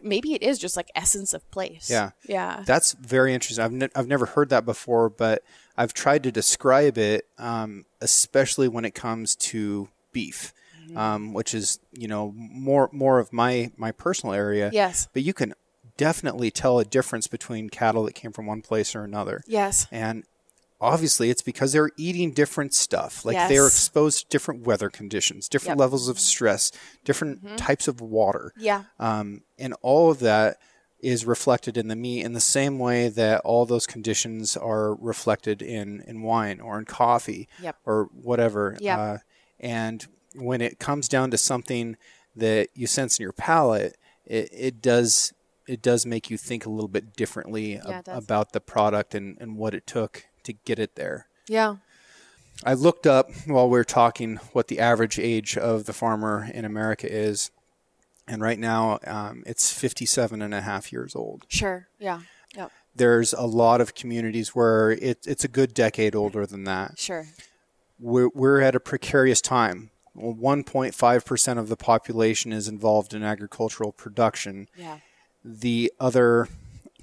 maybe 0.04 0.34
it 0.34 0.44
is 0.44 0.60
just 0.60 0.76
like 0.76 0.90
essence 0.96 1.34
of 1.34 1.50
place. 1.52 1.90
Yeah. 1.90 2.12
Yeah. 2.28 2.64
That's 2.66 2.94
very 2.94 3.34
interesting. 3.34 3.64
I've, 3.64 3.72
ne- 3.72 3.90
I've 3.96 4.08
never 4.08 4.26
heard 4.26 4.50
that 4.50 4.66
before, 4.66 5.10
but 5.10 5.44
I've 5.78 5.94
tried 5.94 6.24
to 6.24 6.32
describe 6.32 6.98
it, 6.98 7.28
um, 7.38 7.86
especially 8.02 8.68
when 8.68 8.86
it 8.86 8.96
comes 8.96 9.36
to 9.36 9.90
beef, 10.12 10.54
um, 10.96 11.34
which 11.34 11.54
is 11.54 11.80
you 11.92 12.08
know 12.08 12.34
more 12.36 12.90
more 12.92 13.20
of 13.20 13.32
my 13.34 13.72
my 13.78 13.92
personal 13.92 14.34
area. 14.34 14.70
Yes. 14.74 15.08
But 15.14 15.24
you 15.24 15.34
can 15.34 15.54
definitely 15.98 16.52
tell 16.52 16.80
a 16.80 16.86
difference 16.86 17.28
between 17.28 17.70
cattle 17.70 18.04
that 18.04 18.14
came 18.14 18.32
from 18.32 18.46
one 18.46 18.62
place 18.62 18.96
or 18.96 19.04
another. 19.04 19.44
Yes. 19.48 19.88
And 19.92 20.24
obviously 20.80 21.30
it's 21.30 21.42
because 21.42 21.72
they're 21.74 21.90
eating 21.98 22.32
different 22.32 22.74
stuff. 22.74 23.26
Like 23.26 23.50
they're 23.50 23.66
exposed 23.68 24.22
to 24.24 24.28
different 24.30 24.66
weather 24.66 24.90
conditions, 24.90 25.50
different 25.50 25.70
Yep. 25.70 25.74
Mm-hmm. 25.76 25.82
levels 25.82 26.08
of 26.10 26.20
stress, 26.20 26.72
different 27.04 27.58
types 27.58 27.88
of 27.88 28.00
water. 28.02 28.54
Yeah. 28.58 28.84
Um, 29.00 29.42
and 29.58 29.74
all 29.82 30.12
of 30.12 30.20
that 30.20 30.58
is 31.00 31.26
reflected 31.26 31.78
in 31.78 31.88
the 31.88 31.96
meat 31.96 32.24
in 32.26 32.34
the 32.34 32.40
same 32.40 32.80
way 32.80 33.08
that 33.10 33.40
all 33.46 33.66
those 33.66 33.86
conditions 33.86 34.58
are 34.58 34.96
reflected 34.96 35.62
in, 35.62 36.02
in 36.08 36.22
wine 36.24 36.60
or 36.60 36.80
in 36.80 36.86
coffee 36.86 37.48
Yep. 37.62 37.78
or 37.86 38.10
whatever. 38.14 38.76
Yep. 38.80 38.98
Uh, 39.00 39.18
and 39.60 40.08
when 40.36 40.62
it 40.62 40.80
comes 40.80 41.08
down 41.08 41.32
to 41.32 41.38
something 41.38 41.98
that 42.36 42.70
you 42.76 42.86
sense 42.88 43.18
in 43.20 43.24
your 43.24 43.34
palate, 43.34 43.96
it, 44.26 44.50
it 44.52 44.82
does 44.82 45.34
it 45.68 45.82
does 45.82 46.06
make 46.06 46.30
you 46.30 46.38
think 46.38 46.66
a 46.66 46.70
little 46.70 46.88
bit 46.88 47.14
differently 47.16 47.74
Yeah, 47.74 48.02
ab- 48.06 48.08
about 48.08 48.54
the 48.54 48.62
product 48.62 49.14
and, 49.14 49.38
and 49.42 49.58
what 49.58 49.74
it 49.74 49.86
took 49.86 50.26
to 50.48 50.54
get 50.54 50.80
it 50.80 50.96
there. 50.96 51.28
Yeah. 51.48 51.76
I 52.64 52.74
looked 52.74 53.06
up 53.06 53.30
while 53.46 53.70
we 53.70 53.78
are 53.80 53.84
talking 53.84 54.38
what 54.52 54.68
the 54.68 54.80
average 54.80 55.20
age 55.20 55.58
of 55.58 55.86
the 55.86 55.94
farmer 55.94 56.50
in 56.52 56.66
America 56.66 57.08
is. 57.12 57.52
And 58.28 58.42
right 58.42 58.60
now, 58.60 59.00
um, 59.06 59.44
it's 59.46 59.72
57 59.72 60.42
and 60.42 60.54
a 60.54 60.62
half 60.62 60.92
years 60.92 61.16
old. 61.16 61.46
Sure. 61.48 61.88
Yeah. 62.00 62.22
Yep. 62.56 62.72
There's 62.96 63.34
a 63.34 63.44
lot 63.44 63.80
of 63.80 63.94
communities 63.94 64.56
where 64.56 64.92
it, 64.92 65.20
it's 65.28 65.44
a 65.44 65.48
good 65.48 65.74
decade 65.74 66.16
older 66.16 66.46
than 66.46 66.64
that. 66.64 66.98
Sure. 66.98 67.28
We're, 68.00 68.30
we're 68.34 68.62
at 68.62 68.76
a 68.76 68.80
precarious 68.80 69.40
time. 69.40 69.92
1.5% 70.18 71.58
of 71.60 71.70
the 71.70 71.78
population 71.78 72.52
is 72.52 72.68
involved 72.68 73.14
in 73.14 73.24
agricultural 73.24 73.92
production. 73.92 74.68
Yeah. 74.76 74.98
The 75.46 75.94
other 76.00 76.50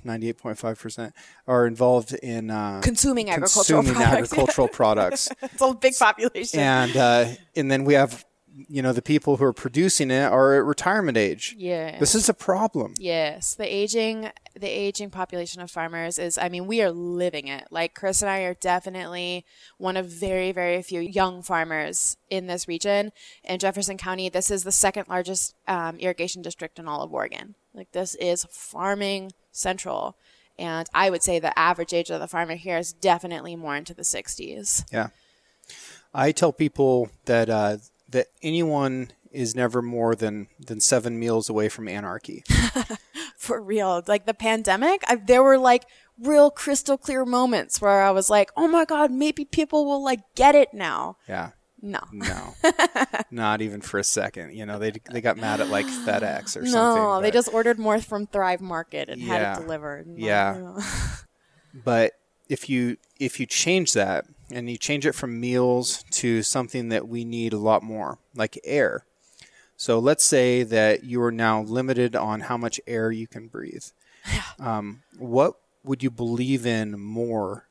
98.5% 0.04 1.12
are 1.46 1.66
involved 1.66 2.12
in 2.14 2.50
uh, 2.50 2.80
Consuming 2.82 3.30
agricultural 3.30 3.82
consuming 3.82 3.94
products. 4.02 4.32
agricultural 4.32 4.68
products. 4.72 5.28
it's 5.42 5.60
a 5.62 5.74
big 5.74 5.94
population. 5.98 6.60
and 6.60 6.96
uh, 6.96 7.26
and 7.56 7.70
then 7.70 7.84
we 7.84 7.94
have 7.94 8.24
you 8.68 8.80
know 8.82 8.92
the 8.92 9.02
people 9.02 9.36
who 9.38 9.44
are 9.44 9.52
producing 9.52 10.12
it 10.12 10.22
are 10.30 10.54
at 10.54 10.64
retirement 10.64 11.16
age. 11.16 11.56
Yeah. 11.58 11.98
This 11.98 12.14
is 12.14 12.28
a 12.28 12.34
problem. 12.34 12.94
Yes, 12.98 13.54
the 13.56 13.64
aging 13.66 14.30
the 14.54 14.68
aging 14.68 15.10
population 15.10 15.60
of 15.60 15.72
farmers 15.72 16.20
is 16.20 16.38
I 16.38 16.48
mean, 16.48 16.68
we 16.68 16.80
are 16.80 16.92
living 16.92 17.48
it. 17.48 17.66
Like 17.72 17.94
Chris 17.94 18.22
and 18.22 18.30
I 18.30 18.42
are 18.42 18.54
definitely 18.54 19.44
one 19.78 19.96
of 19.96 20.06
very 20.06 20.52
very 20.52 20.80
few 20.82 21.00
young 21.00 21.42
farmers 21.42 22.16
in 22.30 22.46
this 22.46 22.68
region. 22.68 23.10
In 23.42 23.58
Jefferson 23.58 23.96
County, 23.98 24.28
this 24.28 24.52
is 24.52 24.62
the 24.62 24.70
second 24.72 25.06
largest 25.08 25.56
um, 25.66 25.96
irrigation 25.98 26.40
district 26.40 26.78
in 26.78 26.86
all 26.86 27.02
of 27.02 27.12
Oregon. 27.12 27.56
Like 27.74 27.92
this 27.92 28.14
is 28.16 28.46
farming 28.50 29.32
central. 29.52 30.16
And 30.58 30.88
I 30.94 31.10
would 31.10 31.22
say 31.22 31.38
the 31.38 31.58
average 31.58 31.92
age 31.92 32.10
of 32.10 32.20
the 32.20 32.28
farmer 32.28 32.54
here 32.54 32.78
is 32.78 32.92
definitely 32.92 33.56
more 33.56 33.74
into 33.74 33.92
the 33.92 34.02
60s. 34.02 34.84
Yeah, 34.92 35.08
I 36.14 36.30
tell 36.30 36.52
people 36.52 37.10
that 37.24 37.50
uh, 37.50 37.78
that 38.08 38.28
anyone 38.42 39.10
is 39.32 39.56
never 39.56 39.82
more 39.82 40.14
than 40.14 40.46
than 40.64 40.80
seven 40.80 41.18
meals 41.18 41.50
away 41.50 41.68
from 41.68 41.88
anarchy. 41.88 42.44
For 43.36 43.60
real. 43.60 44.02
Like 44.06 44.26
the 44.26 44.32
pandemic, 44.32 45.02
I, 45.08 45.16
there 45.16 45.42
were 45.42 45.58
like 45.58 45.84
real 46.18 46.50
crystal 46.50 46.96
clear 46.96 47.24
moments 47.24 47.80
where 47.80 48.02
I 48.02 48.12
was 48.12 48.30
like, 48.30 48.50
oh 48.56 48.68
my 48.68 48.84
God, 48.84 49.10
maybe 49.10 49.44
people 49.44 49.84
will 49.84 50.02
like 50.02 50.20
get 50.36 50.54
it 50.54 50.72
now. 50.72 51.16
Yeah. 51.28 51.50
No. 51.84 52.00
No, 52.12 52.54
not 53.30 53.60
even 53.60 53.82
for 53.82 53.98
a 53.98 54.04
second. 54.04 54.54
You 54.54 54.64
know, 54.64 54.78
they 54.78 54.92
they 55.10 55.20
got 55.20 55.36
mad 55.36 55.60
at 55.60 55.68
like 55.68 55.84
FedEx 55.84 56.56
or 56.56 56.64
something. 56.64 56.72
No, 56.72 57.20
they 57.20 57.30
just 57.30 57.52
ordered 57.52 57.78
more 57.78 58.00
from 58.00 58.26
Thrive 58.26 58.62
Market 58.62 59.10
and 59.10 59.20
had 59.20 59.58
it 59.58 59.60
delivered. 59.60 60.06
Like, 60.08 60.18
Yeah. 60.18 60.80
But 61.84 62.12
if 62.48 62.70
you 62.70 62.96
if 63.18 63.38
you 63.40 63.46
change 63.46 63.92
that 63.94 64.24
and 64.50 64.70
you 64.70 64.78
change 64.78 65.04
it 65.06 65.14
from 65.14 65.40
meals 65.40 66.04
to 66.12 66.42
something 66.42 66.88
that 66.88 67.08
we 67.08 67.24
need 67.24 67.52
a 67.52 67.58
lot 67.58 67.82
more, 67.82 68.18
like 68.34 68.58
air. 68.64 69.04
So 69.76 69.98
let's 69.98 70.24
say 70.24 70.62
that 70.62 71.02
you 71.04 71.20
are 71.22 71.32
now 71.32 71.62
limited 71.62 72.14
on 72.14 72.42
how 72.42 72.56
much 72.56 72.80
air 72.86 73.10
you 73.12 73.26
can 73.26 73.48
breathe. 73.48 73.84
Um, 74.58 75.02
what 75.18 75.54
would 75.82 76.02
you 76.04 76.10
believe 76.10 76.64
in 76.64 76.98
more 76.98 77.66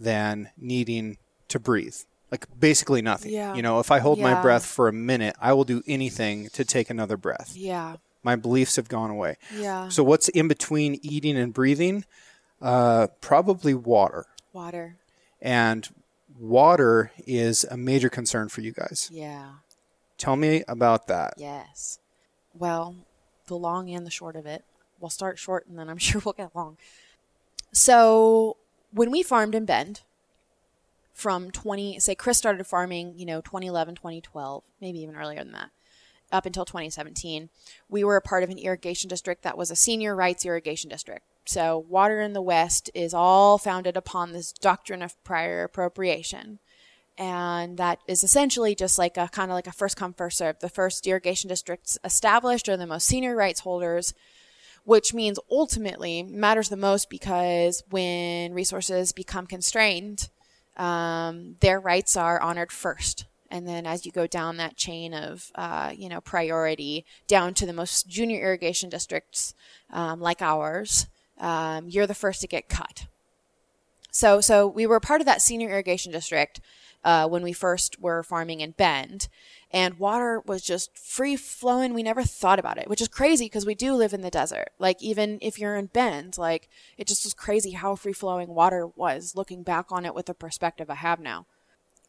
than 0.00 0.48
needing 0.56 1.18
to 1.48 1.60
breathe? 1.60 1.96
Like 2.32 2.46
basically 2.58 3.02
nothing. 3.02 3.30
Yeah. 3.30 3.54
You 3.54 3.60
know, 3.60 3.78
if 3.78 3.90
I 3.90 3.98
hold 3.98 4.18
my 4.18 4.40
breath 4.40 4.64
for 4.64 4.88
a 4.88 4.92
minute, 4.92 5.36
I 5.38 5.52
will 5.52 5.64
do 5.64 5.82
anything 5.86 6.48
to 6.54 6.64
take 6.64 6.88
another 6.88 7.18
breath. 7.18 7.52
Yeah. 7.54 7.96
My 8.22 8.36
beliefs 8.36 8.76
have 8.76 8.88
gone 8.88 9.10
away. 9.10 9.36
Yeah. 9.54 9.90
So 9.90 10.02
what's 10.02 10.30
in 10.30 10.48
between 10.48 10.98
eating 11.02 11.36
and 11.36 11.52
breathing? 11.52 12.06
Uh, 12.60 13.08
probably 13.20 13.74
water. 13.74 14.24
Water. 14.54 14.96
And 15.42 15.86
water 16.38 17.12
is 17.26 17.64
a 17.64 17.76
major 17.76 18.08
concern 18.08 18.48
for 18.48 18.62
you 18.62 18.72
guys. 18.72 19.10
Yeah. 19.12 19.50
Tell 20.16 20.36
me 20.36 20.64
about 20.66 21.08
that. 21.08 21.34
Yes. 21.36 21.98
Well, 22.54 22.96
the 23.46 23.56
long 23.56 23.90
and 23.90 24.06
the 24.06 24.10
short 24.10 24.36
of 24.36 24.46
it. 24.46 24.64
We'll 25.00 25.10
start 25.10 25.38
short 25.38 25.66
and 25.66 25.78
then 25.78 25.90
I'm 25.90 25.98
sure 25.98 26.22
we'll 26.24 26.32
get 26.32 26.56
long. 26.56 26.78
So, 27.72 28.56
when 28.90 29.10
we 29.10 29.22
farmed 29.22 29.54
in 29.54 29.66
Bend 29.66 30.00
from 31.12 31.50
20, 31.50 32.00
say 32.00 32.14
Chris 32.14 32.38
started 32.38 32.66
farming, 32.66 33.14
you 33.16 33.26
know, 33.26 33.40
2011, 33.40 33.96
2012, 33.96 34.64
maybe 34.80 35.00
even 35.00 35.16
earlier 35.16 35.42
than 35.42 35.52
that, 35.52 35.70
up 36.30 36.46
until 36.46 36.64
2017, 36.64 37.50
we 37.88 38.02
were 38.02 38.16
a 38.16 38.22
part 38.22 38.42
of 38.42 38.50
an 38.50 38.58
irrigation 38.58 39.08
district 39.08 39.42
that 39.42 39.58
was 39.58 39.70
a 39.70 39.76
senior 39.76 40.16
rights 40.16 40.44
irrigation 40.44 40.88
district. 40.88 41.26
So, 41.44 41.84
water 41.88 42.20
in 42.20 42.32
the 42.32 42.42
West 42.42 42.90
is 42.94 43.12
all 43.12 43.58
founded 43.58 43.96
upon 43.96 44.32
this 44.32 44.52
doctrine 44.52 45.02
of 45.02 45.22
prior 45.24 45.64
appropriation. 45.64 46.60
And 47.18 47.76
that 47.76 47.98
is 48.08 48.24
essentially 48.24 48.74
just 48.74 48.98
like 48.98 49.16
a 49.16 49.28
kind 49.28 49.50
of 49.50 49.54
like 49.54 49.66
a 49.66 49.72
first 49.72 49.96
come, 49.96 50.14
first 50.14 50.38
serve. 50.38 50.60
The 50.60 50.68
first 50.68 51.06
irrigation 51.06 51.48
districts 51.48 51.98
established 52.04 52.68
are 52.68 52.76
the 52.76 52.86
most 52.86 53.06
senior 53.06 53.36
rights 53.36 53.60
holders, 53.60 54.14
which 54.84 55.12
means 55.12 55.38
ultimately 55.50 56.22
matters 56.22 56.68
the 56.68 56.76
most 56.76 57.10
because 57.10 57.82
when 57.90 58.54
resources 58.54 59.12
become 59.12 59.46
constrained, 59.46 60.30
um, 60.76 61.56
their 61.60 61.80
rights 61.80 62.16
are 62.16 62.40
honored 62.40 62.72
first. 62.72 63.26
And 63.50 63.68
then 63.68 63.86
as 63.86 64.06
you 64.06 64.12
go 64.12 64.26
down 64.26 64.56
that 64.56 64.76
chain 64.76 65.12
of, 65.12 65.50
uh, 65.54 65.92
you 65.94 66.08
know, 66.08 66.22
priority 66.22 67.04
down 67.26 67.52
to 67.54 67.66
the 67.66 67.74
most 67.74 68.08
junior 68.08 68.40
irrigation 68.40 68.88
districts 68.88 69.54
um, 69.90 70.20
like 70.20 70.40
ours, 70.40 71.06
um, 71.38 71.88
you're 71.88 72.06
the 72.06 72.14
first 72.14 72.40
to 72.40 72.46
get 72.46 72.70
cut. 72.70 73.06
So, 74.10 74.40
so 74.40 74.66
we 74.66 74.86
were 74.86 75.00
part 75.00 75.20
of 75.20 75.26
that 75.26 75.42
senior 75.42 75.70
irrigation 75.70 76.12
district 76.12 76.60
uh, 77.04 77.28
when 77.28 77.42
we 77.42 77.52
first 77.52 78.00
were 78.00 78.22
farming 78.22 78.60
in 78.60 78.72
Bend, 78.72 79.28
and 79.70 79.98
water 79.98 80.42
was 80.46 80.62
just 80.62 80.96
free 80.96 81.36
flowing. 81.36 81.94
We 81.94 82.02
never 82.02 82.22
thought 82.22 82.58
about 82.58 82.78
it, 82.78 82.88
which 82.88 83.00
is 83.00 83.08
crazy 83.08 83.46
because 83.46 83.66
we 83.66 83.74
do 83.74 83.94
live 83.94 84.12
in 84.12 84.20
the 84.20 84.30
desert. 84.30 84.68
Like 84.78 85.02
even 85.02 85.38
if 85.40 85.58
you're 85.58 85.76
in 85.76 85.86
Bend, 85.86 86.36
like 86.36 86.68
it 86.98 87.06
just 87.06 87.24
was 87.24 87.34
crazy 87.34 87.70
how 87.70 87.96
free 87.96 88.12
flowing 88.12 88.48
water 88.48 88.86
was. 88.86 89.34
Looking 89.34 89.62
back 89.62 89.86
on 89.90 90.04
it 90.04 90.14
with 90.14 90.26
the 90.26 90.34
perspective 90.34 90.90
I 90.90 90.96
have 90.96 91.20
now. 91.20 91.46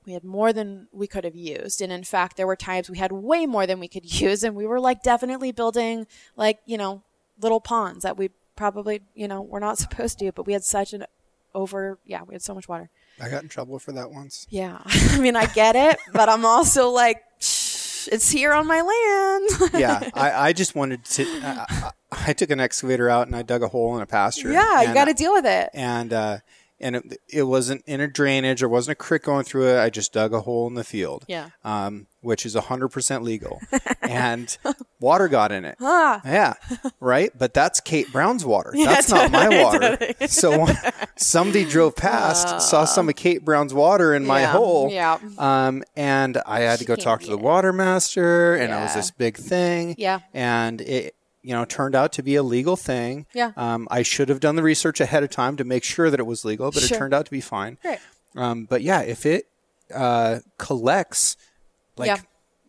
We 0.06 0.14
had 0.14 0.26
more 0.26 0.52
than 0.52 0.88
we 0.92 1.08
could 1.08 1.24
have 1.24 1.36
used. 1.36 1.82
And 1.82 1.92
in 1.92 2.04
fact, 2.04 2.36
there 2.36 2.48
were 2.48 2.58
times 2.58 2.90
we 2.90 2.98
had 2.98 3.14
way 3.14 3.46
more 3.46 3.66
than 3.66 3.80
we 3.80 3.88
could 3.88 4.06
use. 4.22 4.44
And 4.44 4.56
we 4.56 4.68
were 4.68 4.80
like 4.80 5.02
definitely 5.02 5.54
building 5.54 6.08
like, 6.36 6.60
you 6.66 6.78
know, 6.78 7.02
little 7.40 7.62
ponds 7.62 8.04
that 8.04 8.18
we 8.18 8.30
probably, 8.56 9.02
you 9.16 9.28
know, 9.28 9.42
we're 9.42 9.60
not 9.60 9.78
supposed 9.80 10.20
to, 10.20 10.32
but 10.34 10.46
we 10.46 10.54
had 10.54 10.64
such 10.64 10.94
an 10.94 11.06
over, 11.56 11.98
yeah, 12.06 12.24
we 12.24 12.36
had 12.36 12.42
so 12.42 12.54
much 12.54 12.68
water. 12.68 12.90
I 13.22 13.30
got 13.30 13.44
in 13.44 13.50
trouble 13.50 13.80
for 13.80 13.92
that 13.94 14.12
once. 14.12 14.48
Yeah. 14.50 14.80
I 14.86 15.20
mean, 15.20 15.36
I 15.36 15.46
get 15.46 15.76
it, 15.76 15.98
but 16.14 16.30
I'm 16.30 16.46
also 16.46 16.90
like, 16.90 17.24
"Shh, 17.40 18.08
it's 18.12 18.30
here 18.30 18.54
on 18.54 18.68
my 18.68 18.82
land. 18.82 19.74
yeah, 19.80 20.10
I, 20.14 20.50
I 20.50 20.54
just 20.54 20.76
wanted 20.76 21.04
to. 21.06 21.24
I, 21.44 21.66
I, 21.70 21.92
I 22.30 22.34
took 22.34 22.50
an 22.50 22.60
excavator 22.60 23.10
out 23.10 23.28
and 23.28 23.36
I 23.36 23.42
dug 23.42 23.64
a 23.64 23.68
hole 23.68 23.96
in 23.96 24.02
a 24.02 24.06
pasture. 24.06 24.52
yeah, 24.52 24.82
you 24.84 24.94
got 24.94 25.06
to 25.06 25.14
deal 25.14 25.34
with 25.34 25.46
it. 25.46 25.70
and 25.74 26.12
uh, 26.14 26.38
and 26.80 26.96
it, 26.98 27.18
it 27.30 27.44
wasn't 27.44 27.84
in 27.86 28.02
a 28.02 28.08
drainage. 28.08 28.60
There 28.60 28.70
wasn't 28.70 28.94
a 28.94 28.96
creek 28.96 29.24
going 29.24 29.44
through 29.46 29.68
it. 29.70 29.80
I 29.80 29.90
just 29.90 30.14
dug 30.14 30.34
a 30.34 30.42
hole 30.42 30.68
in 30.68 30.74
the 30.76 30.84
field. 30.84 31.26
Yeah. 31.28 31.50
Um, 31.64 32.08
which 32.22 32.46
is 32.46 32.56
hundred 32.56 32.88
percent 32.90 33.22
legal, 33.24 33.60
and 34.02 34.58
water 35.02 35.28
got 35.28 35.52
in 35.52 35.66
it. 35.66 35.76
Ah. 35.82 36.22
Yeah, 36.24 36.54
right. 37.02 37.30
But 37.38 37.54
that's 37.54 37.82
Kate 37.82 38.10
Brown's 38.14 38.46
water. 38.46 38.72
that's 38.74 39.10
not 39.10 39.30
my 39.30 39.50
water. 39.64 39.98
so 40.28 40.66
somebody 41.18 41.66
drove 41.66 41.96
past, 41.98 42.62
saw 42.70 42.86
some 42.86 43.10
of 43.10 43.16
Kate 43.16 43.44
Brown's 43.44 43.74
water 43.74 44.14
in 44.14 44.26
my 44.26 44.42
Yeah, 44.42 44.52
hole. 44.54 44.90
yeah. 44.90 45.20
Um, 45.38 45.84
and 45.98 46.38
I 46.46 46.62
had 46.62 46.80
to 46.80 46.86
go 46.86 46.96
talk 46.96 47.22
to 47.24 47.30
the 47.30 47.38
water 47.38 47.74
master, 47.74 48.56
and 48.56 48.72
it 48.72 48.76
was 48.78 48.96
this 48.96 49.12
big 49.12 49.36
thing. 49.38 49.96
Yeah. 49.98 50.20
And 50.34 50.80
it, 50.80 51.16
you 51.44 51.54
know, 51.54 51.66
turned 51.66 51.94
out 51.94 52.12
to 52.14 52.24
be 52.24 52.36
a 52.36 52.42
legal 52.44 52.76
thing. 52.78 53.26
Yeah. 53.34 53.52
Um, 53.58 53.88
I 53.92 54.02
should 54.02 54.30
have 54.30 54.40
done 54.40 54.56
the 54.56 54.64
research 54.64 55.00
ahead 55.02 55.24
of 55.24 55.30
time 55.30 55.58
to 55.58 55.64
make 55.64 55.84
sure 55.84 56.10
that 56.10 56.20
it 56.20 56.26
was 56.26 56.44
legal, 56.46 56.72
but 56.72 56.82
Sure. 56.82 56.96
it 56.96 57.00
turned 57.00 57.14
out 57.14 57.26
to 57.26 57.32
be 57.32 57.42
fine. 57.42 57.78
Great. 57.82 58.00
Um, 58.36 58.66
but 58.66 58.82
yeah, 58.82 59.02
if 59.02 59.26
it 59.26 59.48
uh, 59.94 60.40
collects, 60.58 61.36
like, 61.98 62.08
Yeah. 62.08 62.18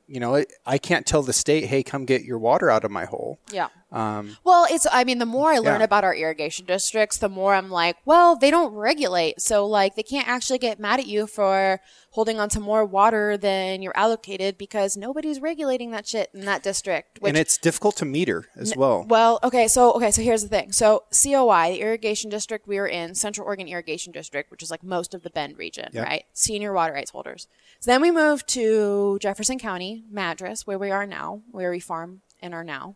you 0.08 0.20
know, 0.20 0.34
it, 0.34 0.52
I 0.66 0.76
can't 0.78 1.06
tell 1.06 1.22
the 1.22 1.32
state, 1.32 1.64
hey, 1.66 1.82
come 1.82 2.04
get 2.04 2.24
your 2.24 2.38
water 2.38 2.68
out 2.70 2.84
of 2.84 2.90
my 2.90 3.04
hole. 3.04 3.38
Yeah. 3.52 3.68
Um, 3.92 4.36
Well, 4.44 4.66
it's, 4.70 4.86
I 4.90 5.04
mean, 5.04 5.18
the 5.18 5.26
more 5.26 5.52
I 5.52 5.58
learn 5.58 5.80
Yeah. 5.80 5.84
about 5.84 6.02
our 6.04 6.14
irrigation 6.14 6.66
districts, 6.66 7.18
the 7.18 7.28
more 7.28 7.54
I'm 7.54 7.70
like, 7.70 7.96
well, 8.04 8.34
they 8.36 8.50
don't 8.50 8.72
regulate. 8.74 9.40
So, 9.40 9.66
like, 9.66 9.94
they 9.94 10.02
can't 10.02 10.26
actually 10.26 10.58
get 10.58 10.80
mad 10.80 10.98
at 11.00 11.06
you 11.06 11.26
for 11.26 11.80
holding 12.10 12.38
on 12.40 12.48
to 12.48 12.60
more 12.60 12.84
water 12.84 13.36
than 13.36 13.82
you're 13.82 13.96
allocated 13.96 14.56
because 14.58 14.96
nobody's 14.96 15.40
regulating 15.40 15.90
that 15.92 16.06
shit 16.06 16.30
in 16.34 16.44
that 16.44 16.62
district. 16.62 17.20
Which, 17.20 17.30
and 17.30 17.36
it's 17.36 17.56
difficult 17.58 17.96
to 17.96 18.04
meter 18.04 18.46
as 18.56 18.74
well. 18.76 19.04
well, 19.08 19.38
okay, 19.42 19.66
so 19.68 19.92
okay, 19.94 20.10
so 20.10 20.22
here's 20.22 20.42
the 20.42 20.48
thing. 20.48 20.72
So 20.72 21.04
COI, 21.12 21.72
the 21.72 21.80
irrigation 21.80 22.30
district 22.30 22.66
we 22.68 22.78
were 22.78 22.86
in, 22.88 23.14
Central 23.14 23.46
Oregon 23.46 23.66
Irrigation 23.68 24.12
District, 24.12 24.50
which 24.50 24.62
is 24.62 24.70
like 24.70 24.82
most 24.82 25.14
of 25.14 25.22
the 25.22 25.30
Bend 25.30 25.56
region, 25.58 25.88
Yep. 25.92 26.04
right? 26.06 26.24
Senior 26.32 26.72
water 26.72 26.92
rights 26.92 27.10
holders. 27.10 27.48
So 27.80 27.90
then 27.90 28.00
we 28.00 28.10
moved 28.10 28.48
to 28.50 29.18
Jefferson 29.20 29.58
County, 29.58 30.04
Madras, 30.10 30.66
where 30.66 30.78
we 30.78 30.90
are 30.90 31.06
now, 31.06 31.42
where 31.50 31.70
we 31.70 31.80
farm 31.80 32.22
and 32.40 32.54
are 32.54 32.64
now, 32.64 32.94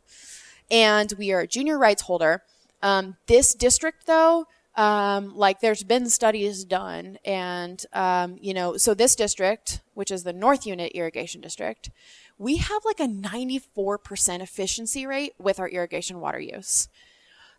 and 0.71 1.13
we 1.19 1.33
are 1.33 1.41
a 1.41 1.47
junior 1.47 1.79
rights 1.79 2.03
holder. 2.03 2.43
Um, 2.83 3.17
this 3.27 3.55
district, 3.55 4.07
though, 4.07 4.47
um, 4.77 5.37
like 5.37 5.61
there's 5.61 5.83
been 5.83 6.09
studies 6.09 6.65
done, 6.65 7.19
and 7.25 7.85
um, 7.93 8.39
you 8.41 8.55
know, 8.55 8.77
so 8.77 8.95
this 8.95 9.17
district, 9.17 9.81
which 9.95 10.13
is 10.13 10.23
the 10.23 10.33
North 10.33 10.67
Unit 10.67 10.93
Irrigation 10.95 11.41
District, 11.41 11.91
we 12.39 12.59
have 12.59 12.85
like 12.85 13.01
a 13.01 13.09
94% 13.09 14.41
efficiency 14.41 15.07
rate 15.07 15.33
with 15.39 15.59
our 15.59 15.69
irrigation 15.69 16.21
water 16.21 16.39
use. 16.39 16.89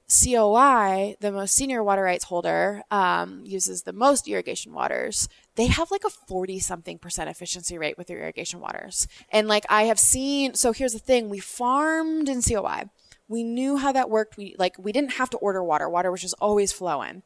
COI, 0.10 1.16
the 1.20 1.32
most 1.32 1.54
senior 1.54 1.84
water 1.84 2.02
rights 2.02 2.24
holder, 2.24 2.82
um, 2.90 3.44
uses 3.46 3.84
the 3.84 3.94
most 3.94 4.28
irrigation 4.28 4.74
waters. 4.74 5.30
They 5.56 5.68
have 5.68 5.92
like 5.92 6.04
a 6.04 6.10
40 6.10 6.60
something 6.60 6.98
percent 6.98 7.30
efficiency 7.30 7.78
rate 7.78 7.98
with 7.98 8.08
their 8.08 8.20
irrigation 8.20 8.60
waters. 8.60 9.08
And 9.32 9.48
like 9.48 9.66
I 9.70 9.84
have 9.84 10.00
seen, 10.00 10.56
so 10.56 10.72
here's 10.72 10.94
the 10.94 11.00
thing 11.00 11.30
we 11.30 11.40
farmed 11.40 12.28
in 12.28 12.42
COI. 12.42 12.86
We 13.30 13.44
knew 13.44 13.78
how 13.78 13.94
that 13.94 14.10
worked. 14.10 14.36
We 14.36 14.56
like, 14.60 14.76
we 14.78 14.92
didn't 14.92 15.14
have 15.14 15.30
to 15.30 15.38
order 15.38 15.64
water. 15.64 15.88
Water 15.88 16.12
was 16.12 16.22
just 16.22 16.36
always 16.42 16.74
flowing. 16.74 17.24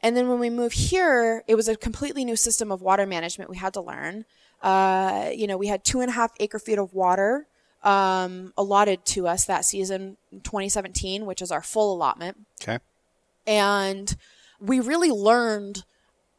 And 0.00 0.16
then 0.16 0.28
when 0.28 0.38
we 0.38 0.48
moved 0.48 0.76
here, 0.76 1.42
it 1.46 1.54
was 1.54 1.68
a 1.68 1.76
completely 1.76 2.24
new 2.24 2.36
system 2.36 2.72
of 2.72 2.80
water 2.80 3.04
management 3.04 3.50
we 3.50 3.56
had 3.56 3.74
to 3.74 3.80
learn. 3.80 4.24
Uh, 4.62 5.30
you 5.34 5.46
know, 5.46 5.56
we 5.56 5.66
had 5.66 5.84
two 5.84 6.00
and 6.00 6.08
a 6.08 6.12
half 6.12 6.32
acre 6.40 6.58
feet 6.58 6.78
of 6.78 6.94
water 6.94 7.46
um, 7.82 8.52
allotted 8.56 9.04
to 9.04 9.28
us 9.28 9.44
that 9.44 9.64
season, 9.64 10.16
2017, 10.42 11.26
which 11.26 11.42
is 11.42 11.50
our 11.50 11.62
full 11.62 11.94
allotment. 11.94 12.38
Okay. 12.62 12.78
And 13.46 14.16
we 14.60 14.80
really 14.80 15.10
learned 15.10 15.84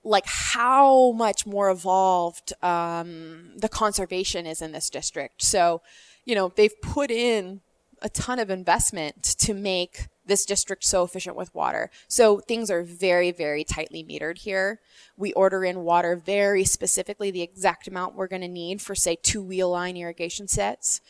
like 0.04 0.26
how 0.28 1.12
much 1.14 1.46
more 1.46 1.70
evolved 1.70 2.54
um, 2.64 3.52
the 3.58 3.70
conservation 3.70 4.46
is 4.46 4.62
in 4.62 4.72
this 4.72 4.90
district. 4.90 5.42
So, 5.42 5.82
you 6.26 6.36
know, 6.36 6.52
they've 6.56 6.80
put 6.82 7.10
in 7.10 7.62
a 8.02 8.10
ton 8.10 8.40
of 8.40 8.50
investment 8.50 9.24
to 9.24 9.54
make 9.54 10.08
this 10.26 10.46
district 10.46 10.84
so 10.84 11.04
efficient 11.04 11.36
with 11.36 11.54
water. 11.54 11.92
So 12.08 12.40
things 12.40 12.72
are 12.72 12.82
very, 12.82 13.32
very 13.32 13.64
tightly 13.64 14.04
metered 14.04 14.40
here. 14.40 14.80
We 15.18 15.34
order 15.34 15.64
in 15.64 15.84
water 15.84 16.16
very 16.16 16.64
specifically, 16.64 17.32
the 17.32 17.42
exact 17.42 17.88
amount 17.88 18.16
we're 18.16 18.28
going 18.28 18.42
to 18.42 18.48
need 18.48 18.82
for, 18.82 18.96
say, 18.96 19.18
two 19.22 19.42
wheel 19.42 19.70
line 19.70 19.98
irrigation 19.98 20.48
sets. 20.48 21.02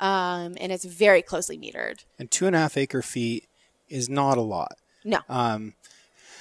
Um, 0.00 0.56
and 0.60 0.72
it's 0.72 0.84
very 0.84 1.22
closely 1.22 1.56
metered. 1.56 2.04
And 2.18 2.30
two 2.30 2.46
and 2.46 2.56
a 2.56 2.58
half 2.58 2.76
acre 2.76 3.02
feet 3.02 3.48
is 3.88 4.08
not 4.08 4.38
a 4.38 4.42
lot. 4.42 4.76
No. 5.04 5.20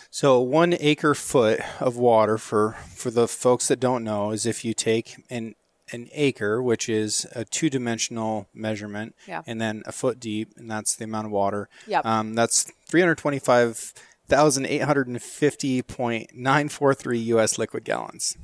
So 0.10 0.40
one 0.42 0.76
acre 0.80 1.16
foot 1.16 1.60
of 1.82 1.98
water 1.98 2.38
for 2.38 2.74
for 2.94 3.10
the 3.10 3.28
folks 3.28 3.68
that 3.70 3.80
don't 3.80 4.04
know 4.04 4.30
is 4.30 4.46
if 4.46 4.64
you 4.64 4.76
take 4.76 5.16
an 5.32 5.56
an 5.94 6.10
acre, 6.14 6.62
which 6.62 6.90
is 6.90 7.26
a 7.34 7.46
two 7.46 7.70
dimensional 7.70 8.48
measurement, 8.54 9.16
Yeah. 9.28 9.44
and 9.48 9.62
then 9.62 9.84
a 9.86 9.92
foot 9.92 10.20
deep, 10.20 10.50
and 10.58 10.70
that's 10.70 10.96
the 10.96 11.06
amount 11.06 11.28
of 11.28 11.32
water. 11.32 11.70
Yep. 11.88 12.06
Um, 12.06 12.34
that's 12.36 12.70
three 12.88 13.00
hundred 13.02 13.20
twenty 13.20 13.40
five 13.40 13.94
thousand 14.28 14.66
eight 14.66 14.82
hundred 14.82 15.08
and 15.08 15.22
fifty 15.22 15.82
point 15.82 16.32
nine 16.36 16.68
four 16.70 16.94
three 16.94 17.20
U.S. 17.20 17.58
liquid 17.58 17.84
gallons. 17.86 18.38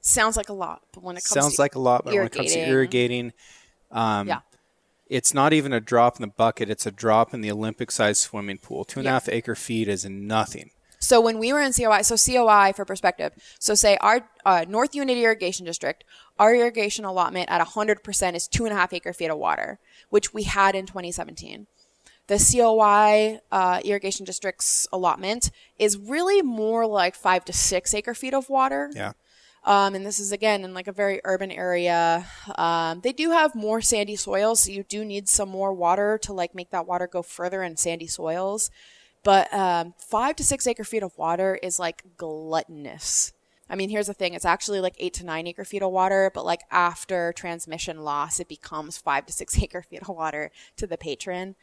Sounds 0.00 0.36
like 0.36 0.48
a 0.48 0.52
lot, 0.52 0.82
but 0.92 1.02
when 1.02 1.16
it 1.16 1.24
comes 1.24 1.30
Sounds 1.30 1.54
to 1.56 1.60
like 1.60 1.74
a 1.74 1.80
lot, 1.80 2.04
but 2.04 2.14
when 2.14 2.24
it 2.26 2.32
comes 2.32 2.52
to 2.52 2.58
irrigating- 2.60 3.26
irrigating, 3.26 3.32
um, 3.90 4.28
yeah, 4.28 4.40
it's 5.08 5.34
not 5.34 5.52
even 5.52 5.72
a 5.72 5.80
drop 5.80 6.16
in 6.16 6.20
the 6.22 6.28
bucket. 6.28 6.70
It's 6.70 6.86
a 6.86 6.92
drop 6.92 7.34
in 7.34 7.40
the 7.40 7.50
Olympic 7.50 7.90
sized 7.90 8.20
swimming 8.20 8.58
pool. 8.58 8.84
Two 8.84 9.00
and 9.00 9.06
a 9.06 9.10
Yeah. 9.10 9.14
half 9.14 9.28
acre 9.28 9.54
feet 9.56 9.88
is 9.88 10.04
nothing. 10.04 10.70
So 11.06 11.20
when 11.20 11.38
we 11.38 11.52
were 11.52 11.60
in 11.60 11.72
COI, 11.72 12.02
so 12.02 12.16
COI 12.16 12.72
for 12.74 12.84
perspective, 12.84 13.32
so 13.60 13.76
say 13.76 13.96
our 14.00 14.28
uh, 14.44 14.64
North 14.68 14.92
Unit 14.92 15.16
Irrigation 15.16 15.64
District, 15.64 16.02
our 16.36 16.52
irrigation 16.52 17.04
allotment 17.04 17.48
at 17.48 17.64
100% 17.64 18.34
is 18.34 18.48
two 18.48 18.64
and 18.64 18.72
a 18.72 18.76
half 18.76 18.92
acre 18.92 19.12
feet 19.12 19.30
of 19.30 19.38
water, 19.38 19.78
which 20.10 20.34
we 20.34 20.42
had 20.42 20.74
in 20.74 20.84
2017. 20.84 21.68
The 22.26 22.38
COI 22.38 23.38
uh, 23.52 23.80
Irrigation 23.84 24.26
District's 24.26 24.88
allotment 24.92 25.52
is 25.78 25.96
really 25.96 26.42
more 26.42 26.88
like 26.88 27.14
five 27.14 27.44
to 27.44 27.52
six 27.52 27.94
acre 27.94 28.12
feet 28.12 28.34
of 28.34 28.50
water. 28.50 28.90
Yeah. 28.92 29.12
Um, 29.62 29.94
and 29.94 30.04
this 30.04 30.18
is 30.18 30.32
again 30.32 30.64
in 30.64 30.74
like 30.74 30.88
a 30.88 30.92
very 30.92 31.20
urban 31.22 31.52
area. 31.52 32.26
Um, 32.58 33.00
they 33.02 33.12
do 33.12 33.30
have 33.30 33.54
more 33.54 33.80
sandy 33.80 34.16
soils, 34.16 34.60
so 34.64 34.72
you 34.72 34.82
do 34.82 35.04
need 35.04 35.28
some 35.28 35.50
more 35.50 35.72
water 35.72 36.18
to 36.22 36.32
like 36.32 36.52
make 36.52 36.70
that 36.70 36.86
water 36.88 37.06
go 37.06 37.22
further 37.22 37.62
in 37.62 37.76
sandy 37.76 38.08
soils. 38.08 38.72
But 39.26 39.52
um, 39.52 39.94
five 39.98 40.36
to 40.36 40.44
six 40.44 40.68
acre 40.68 40.84
feet 40.84 41.02
of 41.02 41.18
water 41.18 41.58
is 41.60 41.80
like 41.80 42.04
gluttonous. 42.16 43.32
I 43.68 43.74
mean, 43.74 43.90
here's 43.90 44.06
the 44.06 44.14
thing: 44.14 44.34
it's 44.34 44.44
actually 44.44 44.78
like 44.78 44.94
eight 45.00 45.14
to 45.14 45.26
nine 45.26 45.48
acre 45.48 45.64
feet 45.64 45.82
of 45.82 45.90
water, 45.90 46.30
but 46.32 46.44
like 46.44 46.60
after 46.70 47.32
transmission 47.32 48.04
loss, 48.04 48.38
it 48.38 48.46
becomes 48.46 48.98
five 48.98 49.26
to 49.26 49.32
six 49.32 49.58
acre 49.62 49.82
feet 49.82 50.02
of 50.02 50.10
water 50.10 50.52
to 50.76 50.86
the 50.86 50.96
patron. 50.96 51.56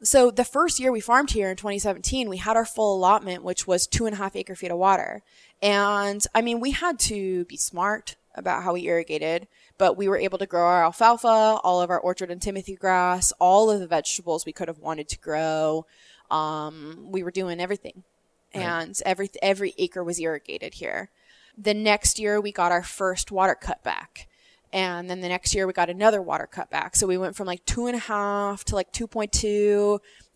So 0.00 0.30
the 0.30 0.44
first 0.44 0.78
year 0.78 0.92
we 0.92 1.00
farmed 1.00 1.32
here 1.32 1.50
in 1.50 1.56
2017, 1.56 2.28
we 2.28 2.36
had 2.36 2.56
our 2.56 2.64
full 2.64 2.96
allotment, 2.96 3.42
which 3.42 3.66
was 3.66 3.88
two 3.88 4.06
and 4.06 4.14
a 4.14 4.18
half 4.18 4.36
acre 4.36 4.54
feet 4.54 4.70
of 4.70 4.78
water. 4.78 5.24
And 5.60 6.24
I 6.36 6.40
mean, 6.40 6.60
we 6.60 6.70
had 6.70 7.00
to 7.00 7.46
be 7.46 7.56
smart 7.56 8.14
about 8.36 8.62
how 8.62 8.74
we 8.74 8.86
irrigated, 8.86 9.48
but 9.76 9.96
we 9.96 10.06
were 10.06 10.18
able 10.18 10.38
to 10.38 10.46
grow 10.46 10.62
our 10.62 10.84
alfalfa, 10.84 11.58
all 11.64 11.82
of 11.82 11.90
our 11.90 11.98
orchard 11.98 12.30
and 12.30 12.40
timothy 12.40 12.76
grass, 12.76 13.32
all 13.40 13.72
of 13.72 13.80
the 13.80 13.88
vegetables 13.88 14.46
we 14.46 14.52
could 14.52 14.68
have 14.68 14.78
wanted 14.78 15.08
to 15.08 15.18
grow. 15.18 15.84
Um, 16.30 17.06
we 17.10 17.22
were 17.22 17.30
doing 17.30 17.60
everything, 17.60 18.04
Right. 18.54 18.62
and 18.62 19.00
every 19.04 19.30
every 19.42 19.74
acre 19.78 20.04
was 20.04 20.18
irrigated 20.20 20.74
here. 20.74 21.10
The 21.56 21.74
next 21.74 22.18
year 22.18 22.40
we 22.40 22.52
got 22.52 22.72
our 22.72 22.82
first 22.82 23.30
water 23.32 23.54
cut 23.54 23.82
back. 23.82 24.28
And 24.70 25.08
then 25.08 25.22
the 25.22 25.28
next 25.28 25.54
year 25.54 25.66
we 25.66 25.72
got 25.72 25.88
another 25.88 26.20
water 26.20 26.46
cut 26.46 26.68
back. 26.70 26.94
So 26.94 27.06
we 27.06 27.16
went 27.16 27.34
from 27.36 27.46
like 27.46 27.64
two 27.64 27.86
and 27.86 27.96
a 27.96 28.00
half 28.00 28.64
to 28.66 28.74
like 28.74 28.92
2.2 28.92 29.30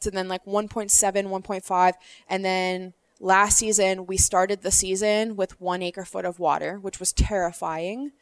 to 0.01 0.11
then 0.11 0.27
like 0.27 0.45
1.7, 0.47 0.91
1.5. 0.91 1.93
And 2.29 2.43
then 2.45 2.95
last 3.21 3.59
season 3.59 4.07
we 4.07 4.17
started 4.17 4.63
the 4.63 4.71
season 4.71 5.37
with 5.37 5.61
one 5.61 5.83
acre 5.83 6.07
foot 6.07 6.25
of 6.25 6.39
water, 6.41 6.79
which 6.79 6.99
was 6.99 7.13
terrifying. 7.13 8.13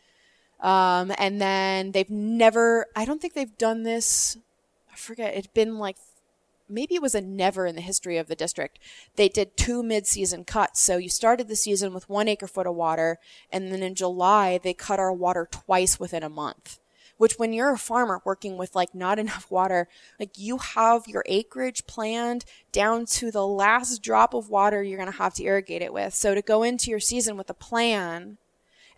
Um, 0.59 1.13
and 1.17 1.41
then 1.41 1.93
they've 1.93 2.11
never, 2.11 2.87
I 2.97 3.05
don't 3.05 3.21
think 3.21 3.35
they've 3.35 3.57
done 3.57 3.85
this. 3.85 4.37
I 4.93 4.97
forget. 4.97 5.35
It'd 5.37 5.55
been 5.55 5.79
like, 5.79 5.97
maybe 6.71 6.95
it 6.95 7.03
was 7.03 7.15
a 7.15 7.21
never 7.21 7.67
in 7.67 7.75
the 7.75 7.81
history 7.81 8.17
of 8.17 8.29
the 8.29 8.35
district. 8.35 8.79
They 9.17 9.29
did 9.29 9.57
two 9.57 9.83
mid-season 9.83 10.45
cuts. 10.45 10.81
So 10.81 10.97
you 10.97 11.09
started 11.09 11.49
the 11.49 11.57
season 11.57 11.93
with 11.93 12.09
one 12.09 12.29
acre 12.29 12.47
foot 12.47 12.67
of 12.67 12.75
water. 12.75 13.19
And 13.53 13.73
then 13.73 13.83
in 13.83 13.95
July, 13.95 14.59
they 14.63 14.75
cut 14.75 14.99
our 14.99 15.13
water 15.13 15.49
twice 15.51 15.99
within 15.99 16.23
a 16.23 16.29
month. 16.29 16.79
Which 17.17 17.39
when 17.39 17.53
you're 17.53 17.75
a 17.75 17.79
farmer 17.79 18.23
working 18.25 18.57
with 18.57 18.75
like 18.75 18.95
not 18.95 19.19
enough 19.25 19.51
water, 19.51 19.89
like 20.19 20.39
you 20.39 20.59
have 20.59 21.07
your 21.07 21.25
acreage 21.27 21.87
planned 21.87 22.45
down 22.73 23.07
to 23.07 23.31
the 23.31 23.47
last 23.47 24.03
drop 24.03 24.33
of 24.33 24.49
water 24.49 24.83
you're 24.83 24.99
going 24.99 25.11
to 25.11 25.19
have 25.19 25.35
to 25.35 25.45
irrigate 25.45 25.83
it 25.83 25.93
with. 25.93 26.15
So 26.15 26.35
to 26.35 26.43
go 26.43 26.63
into 26.63 26.91
your 26.91 27.01
season 27.01 27.37
with 27.37 27.51
a 27.51 27.55
plan 27.55 28.39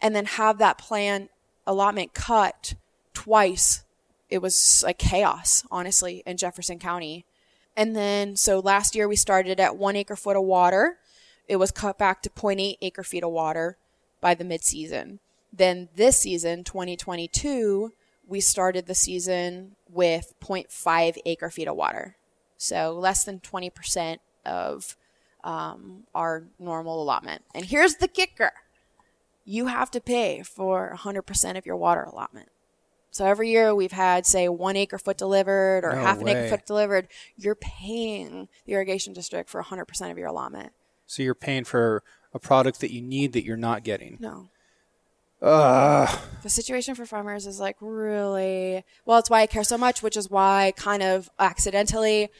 and 0.01 0.15
then 0.15 0.27
have 0.27 0.59
that 0.59 0.79
plan 0.79 1.29
allotment 1.67 2.15
cut 2.15 2.75
twice, 3.15 3.85
it 4.33 4.41
was 4.41 4.83
like 4.85 4.99
chaos, 4.99 5.63
honestly, 5.71 6.23
in 6.25 6.39
Jefferson 6.39 6.79
County. 6.79 7.27
And 7.77 7.97
then, 7.97 8.37
so 8.37 8.59
last 8.59 8.95
year 8.95 9.09
we 9.09 9.17
started 9.17 9.59
at 9.59 9.77
one 9.77 9.97
acre 9.97 10.17
foot 10.17 10.37
of 10.37 10.45
water. 10.45 10.99
It 11.49 11.57
was 11.57 11.71
cut 11.71 11.99
back 11.99 12.23
to 12.23 12.31
0.8 12.31 12.77
acre 12.81 13.03
feet 13.03 13.25
of 13.25 13.31
water 13.31 13.77
by 14.21 14.35
the 14.35 14.45
mid 14.45 14.63
season. 14.63 15.21
Then 15.53 15.89
this 15.97 16.19
season, 16.19 16.65
2022, 16.65 17.93
we 18.27 18.41
started 18.41 18.87
the 18.87 18.95
season 18.95 19.77
with 19.91 20.35
0.5 20.41 21.19
acre 21.27 21.51
feet 21.51 21.69
of 21.69 21.77
water. 21.77 22.17
So 22.57 22.93
less 22.93 23.25
than 23.25 23.41
20% 23.41 24.19
of 24.47 24.97
um, 25.45 26.05
our 26.15 26.45
normal 26.59 27.03
allotment. 27.03 27.43
And 27.55 27.67
here's 27.67 27.97
the 27.97 28.09
kicker 28.09 28.53
you 29.45 29.67
have 29.67 29.91
to 29.91 30.01
pay 30.01 30.43
for 30.43 30.97
100% 30.97 31.59
of 31.59 31.67
your 31.67 31.77
water 31.77 32.05
allotment. 32.05 32.49
So 33.13 33.27
every 33.27 33.51
year 33.51 33.75
we've 33.75 33.93
had, 33.93 34.25
say, 34.27 34.49
one 34.49 34.75
acre 34.75 34.99
foot 34.99 35.19
delivered 35.19 35.85
or 35.85 35.93
No 35.93 36.01
half 36.01 36.19
an 36.19 36.25
way. 36.25 36.33
acre 36.33 36.57
foot 36.57 36.67
delivered. 36.67 37.09
You're 37.37 37.55
paying 37.55 38.49
the 38.65 38.73
irrigation 38.73 39.13
district 39.13 39.51
for 39.51 39.63
100% 39.63 40.11
of 40.11 40.17
your 40.19 40.29
allotment. 40.29 40.73
So 41.07 41.23
you're 41.23 41.35
paying 41.35 41.65
for 41.65 42.03
a 42.33 42.39
product 42.39 42.81
that 42.81 42.91
you 42.91 43.03
need 43.03 43.35
that 43.35 43.45
you're 43.45 43.59
not 43.59 43.85
getting. 43.85 44.17
No. 44.19 44.49
Ugh. 45.43 46.21
The 46.43 46.49
situation 46.49 46.95
for 46.95 47.05
farmers 47.05 47.47
is 47.47 47.61
like 47.61 47.77
really, 47.81 48.83
well, 49.05 49.19
it's 49.19 49.29
why 49.29 49.43
I 49.43 49.47
care 49.47 49.65
so 49.65 49.77
much, 49.77 50.03
which 50.03 50.17
is 50.17 50.31
why 50.31 50.73
kind 50.77 51.03
of 51.03 51.29
accidentally, 51.39 52.31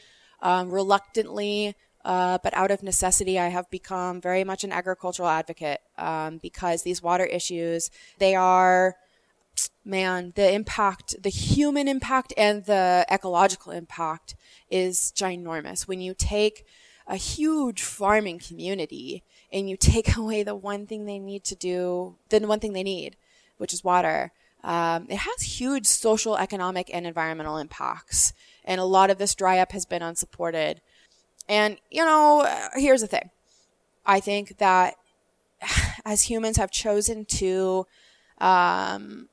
um, 0.41 0.71
reluctantly, 0.71 1.75
uh, 2.03 2.37
but 2.43 2.53
out 2.55 2.71
of 2.71 2.81
necessity, 2.81 3.37
I 3.37 3.49
have 3.49 3.69
become 3.69 4.21
very 4.21 4.43
much 4.43 4.63
an 4.63 4.71
agricultural 4.71 5.29
advocate 5.29 5.81
um, 5.97 6.39
because 6.39 6.83
these 6.83 7.01
water 7.03 7.25
issues, 7.25 7.91
they 8.19 8.35
are, 8.35 8.95
man, 9.85 10.33
the 10.35 10.51
impact, 10.51 11.21
the 11.21 11.29
human 11.29 11.87
impact 11.87 12.33
and 12.37 12.65
the 12.65 13.05
ecological 13.11 13.71
impact 13.71 14.35
is 14.69 15.13
ginormous. 15.15 15.87
When 15.87 16.01
you 16.01 16.13
take 16.13 16.65
a 17.07 17.15
huge 17.15 17.81
farming 17.81 18.39
community 18.39 19.23
and 19.51 19.69
you 19.69 19.77
take 19.77 20.15
away 20.17 20.43
the 20.43 20.55
one 20.55 20.87
thing 20.87 21.05
they 21.05 21.19
need 21.19 21.43
to 21.45 21.55
do, 21.55 22.15
the 22.29 22.39
one 22.47 22.59
thing 22.59 22.73
they 22.73 22.83
need, 22.83 23.17
which 23.57 23.73
is 23.73 23.83
water, 23.83 24.31
um, 24.63 25.07
it 25.09 25.17
has 25.17 25.59
huge 25.59 25.85
social, 25.85 26.37
economic, 26.37 26.89
and 26.93 27.05
environmental 27.05 27.57
impacts. 27.57 28.33
And 28.63 28.79
a 28.79 28.85
lot 28.85 29.09
of 29.09 29.17
this 29.17 29.35
dry 29.35 29.59
up 29.59 29.73
has 29.73 29.85
been 29.85 30.01
unsupported. 30.01 30.81
And, 31.49 31.77
you 31.91 32.03
know, 32.05 32.47
here's 32.75 33.01
the 33.01 33.07
thing 33.07 33.29
I 34.05 34.19
think 34.21 34.57
that 34.59 34.95
as 36.05 36.23
humans 36.23 36.57
have 36.57 36.71
chosen 36.71 37.25
to 37.25 37.85
um, 38.37 39.27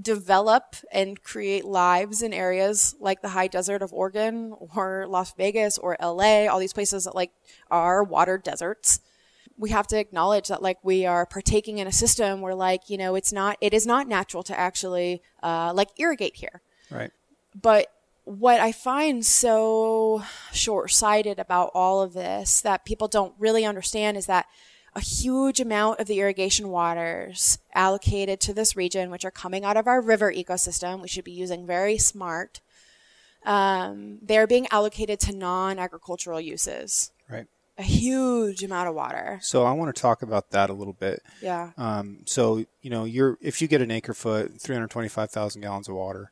develop 0.00 0.76
and 0.90 1.22
create 1.22 1.64
lives 1.64 2.22
in 2.22 2.32
areas 2.32 2.96
like 2.98 3.22
the 3.22 3.28
high 3.28 3.46
desert 3.46 3.80
of 3.82 3.92
Oregon 3.92 4.52
or 4.58 5.06
Las 5.08 5.32
Vegas 5.34 5.78
or 5.78 5.96
LA, 6.00 6.46
all 6.46 6.58
these 6.58 6.72
places 6.72 7.04
that 7.04 7.14
like 7.14 7.30
are 7.70 8.02
water 8.02 8.36
deserts. 8.38 9.00
We 9.56 9.70
have 9.70 9.86
to 9.88 9.98
acknowledge 9.98 10.48
that 10.48 10.62
like 10.62 10.78
we 10.82 11.06
are 11.06 11.26
partaking 11.26 11.78
in 11.78 11.86
a 11.86 11.92
system 11.92 12.40
where 12.40 12.56
like, 12.56 12.90
you 12.90 12.98
know, 12.98 13.14
it's 13.14 13.32
not, 13.32 13.56
it 13.60 13.72
is 13.72 13.86
not 13.86 14.08
natural 14.08 14.42
to 14.44 14.58
actually 14.58 15.22
uh, 15.42 15.72
like 15.72 15.90
irrigate 15.96 16.36
here. 16.36 16.60
Right. 16.90 17.12
But 17.54 17.86
what 18.24 18.58
I 18.58 18.72
find 18.72 19.24
so 19.24 20.24
short 20.52 20.90
sighted 20.90 21.38
about 21.38 21.70
all 21.72 22.02
of 22.02 22.14
this 22.14 22.60
that 22.62 22.84
people 22.84 23.06
don't 23.06 23.34
really 23.38 23.64
understand 23.64 24.16
is 24.16 24.26
that 24.26 24.46
a 24.96 25.00
huge 25.00 25.60
amount 25.60 25.98
of 26.00 26.06
the 26.06 26.20
irrigation 26.20 26.68
waters 26.68 27.58
allocated 27.74 28.40
to 28.40 28.54
this 28.54 28.76
region, 28.76 29.10
which 29.10 29.24
are 29.24 29.30
coming 29.30 29.64
out 29.64 29.76
of 29.76 29.86
our 29.86 30.00
river 30.00 30.32
ecosystem, 30.32 31.02
we 31.02 31.08
should 31.08 31.24
be 31.24 31.32
using 31.32 31.66
very 31.66 31.98
smart. 31.98 32.60
Um, 33.44 34.18
they're 34.22 34.46
being 34.46 34.66
allocated 34.70 35.20
to 35.20 35.34
non 35.34 35.78
agricultural 35.78 36.40
uses. 36.40 37.10
Right. 37.28 37.46
A 37.76 37.82
huge 37.82 38.62
amount 38.62 38.88
of 38.88 38.94
water. 38.94 39.40
So 39.42 39.64
I 39.64 39.72
want 39.72 39.94
to 39.94 40.00
talk 40.00 40.22
about 40.22 40.50
that 40.50 40.70
a 40.70 40.72
little 40.72 40.92
bit. 40.92 41.22
Yeah. 41.42 41.72
Um, 41.76 42.18
so 42.24 42.64
you 42.82 42.90
know, 42.90 43.04
you're 43.04 43.36
if 43.40 43.60
you 43.60 43.66
get 43.66 43.82
an 43.82 43.90
acre 43.90 44.14
foot, 44.14 44.60
three 44.60 44.76
hundred 44.76 44.90
twenty-five 44.90 45.30
thousand 45.30 45.62
gallons 45.62 45.88
of 45.88 45.96
water. 45.96 46.30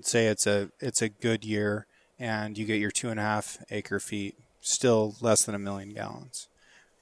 Say 0.00 0.26
it's 0.26 0.46
a 0.46 0.70
it's 0.78 1.02
a 1.02 1.08
good 1.08 1.44
year, 1.44 1.86
and 2.20 2.56
you 2.56 2.64
get 2.64 2.78
your 2.78 2.92
two 2.92 3.10
and 3.10 3.18
a 3.18 3.22
half 3.22 3.58
acre 3.70 3.98
feet, 3.98 4.36
still 4.60 5.16
less 5.20 5.44
than 5.44 5.56
a 5.56 5.58
million 5.58 5.92
gallons, 5.92 6.46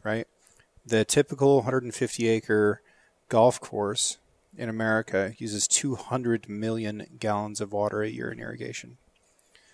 right? 0.02 0.26
The 0.88 1.04
typical 1.04 1.56
150 1.56 2.28
acre 2.28 2.80
golf 3.28 3.60
course 3.60 4.16
in 4.56 4.68
America 4.68 5.34
uses 5.38 5.68
200 5.68 6.48
million 6.48 7.06
gallons 7.18 7.60
of 7.60 7.72
water 7.72 8.02
a 8.02 8.08
year 8.08 8.30
in 8.32 8.40
irrigation. 8.40 8.96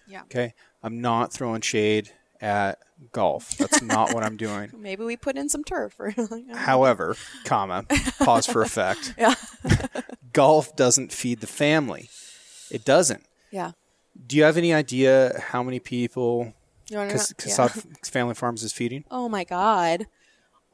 Yeah. 0.09 0.23
Okay, 0.23 0.55
I'm 0.83 1.01
not 1.01 1.33
throwing 1.33 1.61
shade 1.61 2.11
at 2.41 2.79
golf. 3.13 3.57
That's 3.57 3.81
not 3.81 4.13
what 4.13 4.23
I'm 4.25 4.37
doing. 4.37 4.71
Maybe 4.77 5.05
we 5.05 5.17
put 5.17 5.37
in 5.37 5.49
some 5.49 5.63
turf 5.65 5.95
or 6.01 6.13
However, 6.55 7.17
comma, 7.45 7.85
pause 8.19 8.47
for 8.47 8.63
effect. 8.63 9.15
Yeah. 9.19 9.35
Golf 10.33 10.75
doesn't 10.75 11.13
feed 11.13 11.41
the 11.41 11.47
family. 11.47 12.11
It 12.71 12.85
doesn't. 12.85 13.23
Yeah. 13.53 13.73
Do 14.27 14.37
you 14.37 14.43
have 14.43 14.57
any 14.57 14.75
idea 14.75 15.41
how 15.51 15.63
many 15.63 15.79
people 15.79 16.53
You 16.91 16.97
wanna 16.99 17.11
know? 17.11 17.15
Cas- 17.15 17.35
Yeah. 17.47 17.69
Family 18.05 18.35
Farms 18.35 18.63
is 18.65 18.73
feeding? 18.73 19.05
Oh 19.13 19.29
my 19.29 19.45
god. 19.45 20.07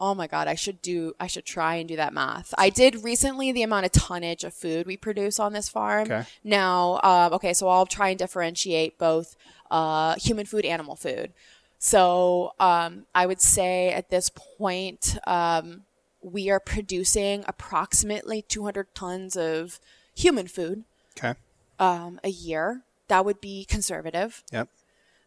Oh 0.00 0.14
my 0.14 0.26
god, 0.26 0.48
I 0.48 0.54
should 0.54 0.80
do 0.80 1.12
I 1.20 1.26
should 1.26 1.44
try 1.44 1.74
and 1.76 1.88
do 1.88 1.96
that 1.96 2.14
math. 2.14 2.54
I 2.56 2.70
did 2.70 3.04
recently 3.04 3.52
the 3.52 3.62
amount 3.62 3.86
of 3.86 3.92
tonnage 3.92 4.44
of 4.44 4.54
food 4.54 4.86
we 4.86 4.96
produce 4.96 5.38
on 5.38 5.52
this 5.52 5.68
farm. 5.68 6.02
Okay. 6.10 6.24
Now, 6.42 7.00
um, 7.02 7.32
okay, 7.34 7.52
so 7.52 7.68
I'll 7.68 7.86
try 7.86 8.08
and 8.08 8.18
differentiate 8.18 8.98
both 8.98 9.36
uh, 9.70 10.14
human 10.16 10.46
food, 10.46 10.64
animal 10.64 10.96
food. 10.96 11.32
So 11.78 12.52
um, 12.58 13.06
I 13.14 13.26
would 13.26 13.40
say 13.40 13.90
at 13.92 14.10
this 14.10 14.30
point, 14.30 15.18
um, 15.26 15.82
we 16.22 16.50
are 16.50 16.60
producing 16.60 17.44
approximately 17.48 18.42
200 18.42 18.94
tons 18.94 19.36
of 19.36 19.80
human 20.14 20.46
food 20.46 20.84
Okay. 21.18 21.34
um, 21.78 22.20
a 22.24 22.28
year. 22.30 22.82
That 23.08 23.24
would 23.24 23.40
be 23.40 23.64
conservative. 23.64 24.44
Yep. 24.52 24.68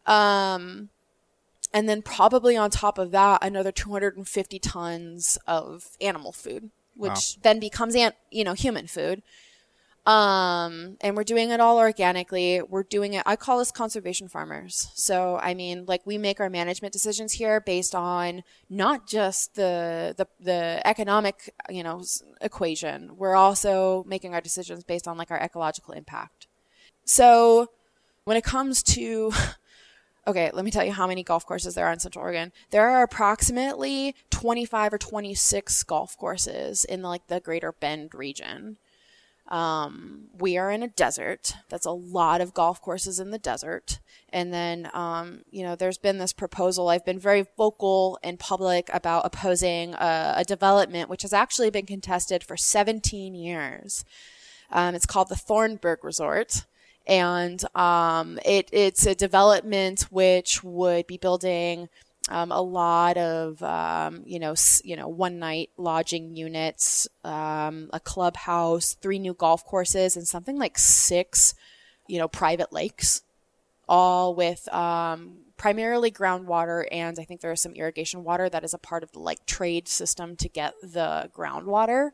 Um, 0.06 0.90
and 1.74 1.90
then 1.90 2.02
probably 2.02 2.56
on 2.56 2.70
top 2.70 2.98
of 2.98 3.12
that, 3.12 3.44
another 3.44 3.72
250 3.72 4.60
tons 4.60 5.38
of 5.48 5.98
animal 6.00 6.32
food, 6.32 6.70
which 6.96 7.10
Wow. 7.10 7.42
then 7.42 7.60
becomes, 7.60 7.96
an, 7.96 8.14
you 8.32 8.44
know, 8.44 8.54
human 8.54 8.88
food. 8.88 9.24
Um, 10.06 10.98
and 11.00 11.16
we're 11.16 11.24
doing 11.24 11.52
it 11.52 11.62
all 11.62 11.78
organically. 11.78 12.62
We're 12.62 12.84
doing 12.84 13.14
it, 13.14 13.24
I 13.26 13.38
call 13.38 13.62
us 13.62 13.72
conservation 13.72 14.28
farmers. 14.28 14.90
So, 14.96 15.40
I 15.42 15.54
mean, 15.54 15.86
like 15.88 16.02
we 16.06 16.18
make 16.18 16.42
our 16.42 16.50
management 16.50 16.92
decisions 16.92 17.32
here 17.34 17.62
based 17.62 17.96
on 17.96 18.44
not 18.70 19.08
just 19.08 19.56
the, 19.56 20.14
the, 20.18 20.28
the 20.42 20.82
economic, 20.86 21.54
you 21.70 21.84
know, 21.84 22.04
equation. 22.42 23.16
We're 23.16 23.36
also 23.36 24.04
making 24.06 24.34
our 24.34 24.42
decisions 24.42 24.84
based 24.84 25.08
on 25.08 25.18
like 25.18 25.32
our 25.32 25.40
ecological 25.40 25.94
impact. 25.94 26.48
So 27.06 27.70
when 28.26 28.36
it 28.36 28.44
comes 28.44 28.84
to 28.84 29.32
okay, 30.26 30.50
let 30.54 30.66
me 30.66 30.72
tell 30.72 30.86
you 30.86 30.92
how 30.92 31.08
many 31.08 31.24
golf 31.24 31.46
courses 31.46 31.76
there 31.76 31.86
are 31.86 31.92
in 31.92 32.00
Central 32.00 32.24
Oregon. 32.24 32.52
There 32.70 32.90
are 32.90 33.04
approximately 33.04 34.16
25 34.30 34.94
or 34.94 34.98
26 34.98 35.84
golf 35.84 36.18
courses 36.18 36.86
in 36.86 37.02
like 37.02 37.28
the 37.28 37.40
Greater 37.40 37.72
Bend 37.72 38.14
region. 38.14 38.78
Um, 39.50 40.30
we 40.40 40.58
are 40.58 40.72
in 40.72 40.84
a 40.84 40.88
desert. 40.88 41.54
That's 41.70 41.86
a 41.86 41.92
lot 41.92 42.40
of 42.40 42.54
golf 42.54 42.82
courses 42.82 43.20
in 43.20 43.32
the 43.32 43.38
desert. 43.38 44.00
And 44.30 44.54
then, 44.54 44.90
um, 44.94 45.42
you 45.52 45.64
know, 45.64 45.76
there's 45.76 45.98
been 45.98 46.18
this 46.18 46.32
proposal. 46.32 46.88
I've 46.88 47.06
been 47.06 47.20
very 47.20 47.46
vocal 47.58 48.18
in 48.24 48.38
public 48.38 48.90
about 48.94 49.26
opposing 49.26 49.96
a, 49.96 50.36
a 50.38 50.44
development 50.46 51.10
which 51.10 51.24
has 51.24 51.34
actually 51.34 51.70
been 51.70 51.86
contested 51.86 52.44
for 52.44 52.56
17 52.56 53.36
years. 53.36 54.06
Um, 54.72 54.96
it's 54.96 55.06
called 55.06 55.30
the 55.30 55.36
Thornburgh 55.36 56.04
Resort 56.04 56.66
and 57.06 57.64
um, 57.76 58.40
it, 58.46 58.70
it's 58.72 59.06
a 59.06 59.16
development 59.16 60.04
which 60.10 60.64
would 60.64 61.08
be 61.08 61.18
building 61.18 61.90
um, 62.30 62.52
a 62.52 62.62
lot 62.62 63.18
of 63.18 63.62
um, 63.62 64.24
you 64.26 64.40
know 64.40 64.56
you 64.84 64.96
know 64.96 65.08
one 65.08 65.40
night 65.40 65.72
lodging 65.78 66.36
units, 66.36 67.08
um, 67.24 67.90
a 67.92 68.00
clubhouse, 68.00 68.94
three 68.94 69.20
new 69.20 69.34
golf 69.34 69.66
courses, 69.66 70.16
and 70.16 70.28
something 70.28 70.58
like 70.58 70.78
six 70.78 71.54
you 72.08 72.18
know 72.18 72.28
private 72.28 72.72
lakes, 72.72 73.24
all 73.90 74.36
with 74.36 74.74
um, 74.74 75.40
primarily 75.58 76.12
groundwater, 76.12 76.86
and 76.92 77.18
I 77.20 77.26
think 77.26 77.42
there 77.42 77.52
is 77.52 77.62
some 77.62 77.74
irrigation 77.74 78.24
water 78.24 78.50
that 78.50 78.64
is 78.64 78.74
a 78.74 78.78
part 78.80 79.04
of 79.04 79.12
the 79.12 79.20
like 79.20 79.46
trade 79.46 79.88
system 79.90 80.36
to 80.38 80.48
get 80.48 80.74
the 80.82 81.30
groundwater. 81.36 82.12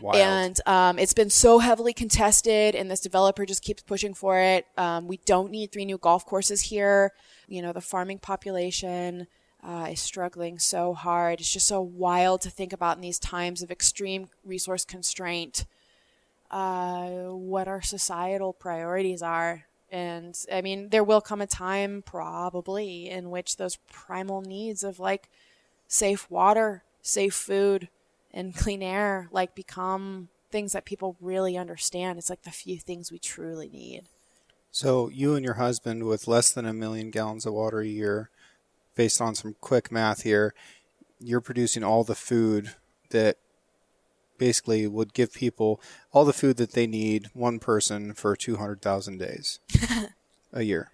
Wild. 0.00 0.16
And 0.16 0.60
um, 0.66 0.98
it's 0.98 1.14
been 1.14 1.30
so 1.30 1.58
heavily 1.58 1.92
contested, 1.92 2.74
and 2.74 2.90
this 2.90 3.00
developer 3.00 3.44
just 3.46 3.62
keeps 3.62 3.82
pushing 3.82 4.14
for 4.14 4.38
it. 4.38 4.66
Um, 4.76 5.06
we 5.06 5.18
don't 5.24 5.50
need 5.50 5.72
three 5.72 5.84
new 5.84 5.98
golf 5.98 6.24
courses 6.24 6.62
here. 6.62 7.12
You 7.48 7.62
know, 7.62 7.72
the 7.72 7.80
farming 7.80 8.18
population 8.18 9.26
uh, 9.62 9.88
is 9.90 10.00
struggling 10.00 10.58
so 10.58 10.94
hard. 10.94 11.40
It's 11.40 11.52
just 11.52 11.66
so 11.66 11.80
wild 11.80 12.40
to 12.42 12.50
think 12.50 12.72
about 12.72 12.96
in 12.96 13.02
these 13.02 13.18
times 13.18 13.62
of 13.62 13.70
extreme 13.70 14.28
resource 14.44 14.84
constraint 14.84 15.66
uh, 16.50 17.08
what 17.08 17.68
our 17.68 17.82
societal 17.82 18.52
priorities 18.52 19.22
are. 19.22 19.64
And 19.90 20.38
I 20.52 20.60
mean, 20.60 20.90
there 20.90 21.04
will 21.04 21.20
come 21.20 21.40
a 21.40 21.46
time 21.46 22.02
probably 22.04 23.08
in 23.08 23.30
which 23.30 23.56
those 23.56 23.76
primal 23.90 24.42
needs 24.42 24.84
of 24.84 25.00
like 25.00 25.28
safe 25.86 26.30
water, 26.30 26.84
safe 27.00 27.34
food, 27.34 27.88
and 28.32 28.54
clean 28.54 28.82
air 28.82 29.28
like 29.32 29.54
become 29.54 30.28
things 30.50 30.72
that 30.72 30.84
people 30.84 31.16
really 31.20 31.56
understand. 31.56 32.18
It's 32.18 32.30
like 32.30 32.42
the 32.42 32.50
few 32.50 32.78
things 32.78 33.12
we 33.12 33.18
truly 33.18 33.68
need. 33.68 34.04
So 34.70 35.08
you 35.08 35.34
and 35.34 35.44
your 35.44 35.54
husband, 35.54 36.04
with 36.04 36.28
less 36.28 36.52
than 36.52 36.66
a 36.66 36.72
million 36.72 37.10
gallons 37.10 37.46
of 37.46 37.54
water 37.54 37.80
a 37.80 37.86
year, 37.86 38.30
based 38.94 39.20
on 39.20 39.34
some 39.34 39.56
quick 39.60 39.90
math 39.90 40.22
here, 40.22 40.54
you're 41.20 41.40
producing 41.40 41.82
all 41.82 42.04
the 42.04 42.14
food 42.14 42.74
that 43.10 43.36
basically 44.38 44.86
would 44.86 45.14
give 45.14 45.32
people 45.32 45.80
all 46.12 46.24
the 46.24 46.32
food 46.32 46.56
that 46.58 46.72
they 46.72 46.86
need, 46.86 47.28
one 47.32 47.58
person 47.58 48.14
for 48.14 48.36
200,000 48.36 49.18
days 49.18 49.58
a 50.52 50.62
year. 50.62 50.92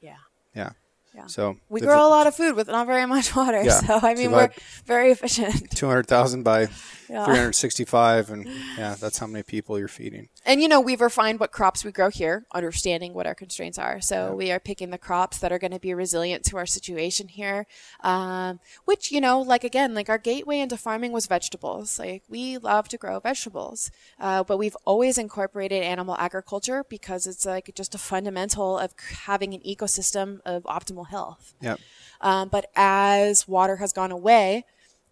Yeah. 0.00 0.16
Yeah. 0.54 0.70
Yeah. 1.16 1.26
So 1.28 1.56
We 1.70 1.80
grow 1.80 2.06
a 2.06 2.10
lot 2.10 2.26
of 2.26 2.34
food 2.34 2.54
with 2.56 2.68
not 2.68 2.86
very 2.86 3.06
much 3.06 3.34
water. 3.40 3.62
Yeah. 3.62 3.80
So, 3.80 3.98
I 4.02 4.14
mean, 4.14 4.30
we're 4.32 4.50
very 4.84 5.10
efficient. 5.10 5.70
200,000 5.74 6.42
by 6.42 6.68
Yeah. 7.08 7.24
365 7.24 8.30
and 8.30 8.46
yeah, 8.76 8.96
that's 9.00 9.18
how 9.18 9.26
many 9.26 9.42
people 9.42 9.78
you're 9.78 9.88
feeding. 9.88 10.28
And 10.44 10.60
you 10.60 10.68
know, 10.68 10.80
we've 10.80 11.00
refined 11.00 11.40
what 11.40 11.52
crops 11.52 11.84
we 11.84 11.92
grow 11.92 12.10
here, 12.10 12.44
understanding 12.52 13.14
what 13.14 13.26
our 13.26 13.34
constraints 13.34 13.78
are. 13.78 14.00
So 14.00 14.34
we 14.34 14.50
are 14.52 14.60
picking 14.60 14.90
the 14.90 14.98
crops 14.98 15.38
that 15.38 15.52
are 15.52 15.58
going 15.58 15.70
to 15.72 15.80
be 15.80 15.94
resilient 15.94 16.44
to 16.46 16.56
our 16.58 16.66
situation 16.66 17.28
here. 17.28 17.66
Um, 18.02 18.60
which, 18.84 19.10
you 19.10 19.20
know, 19.20 19.40
like 19.40 19.64
again, 19.64 19.94
like 19.94 20.08
our 20.10 20.18
gateway 20.18 20.58
into 20.58 20.76
farming 20.76 21.12
was 21.12 21.26
vegetables. 21.26 21.98
Like 21.98 22.24
we 22.28 22.58
love 22.58 22.88
to 22.88 22.98
grow 22.98 23.20
vegetables. 23.20 23.90
Uh, 24.20 24.42
but 24.44 24.58
we've 24.58 24.76
always 24.84 25.16
incorporated 25.16 25.82
animal 25.82 26.16
agriculture 26.18 26.84
because 26.88 27.26
it's 27.26 27.46
like 27.46 27.70
just 27.74 27.94
a 27.94 27.98
fundamental 27.98 28.78
of 28.78 28.92
having 29.26 29.54
an 29.54 29.60
ecosystem 29.60 30.40
of 30.44 30.64
optimal 30.64 31.05
health. 31.06 31.54
Yeah. 31.60 31.76
Um, 32.20 32.48
but 32.48 32.70
as 32.74 33.46
water 33.48 33.76
has 33.76 33.92
gone 33.92 34.10
away, 34.10 34.64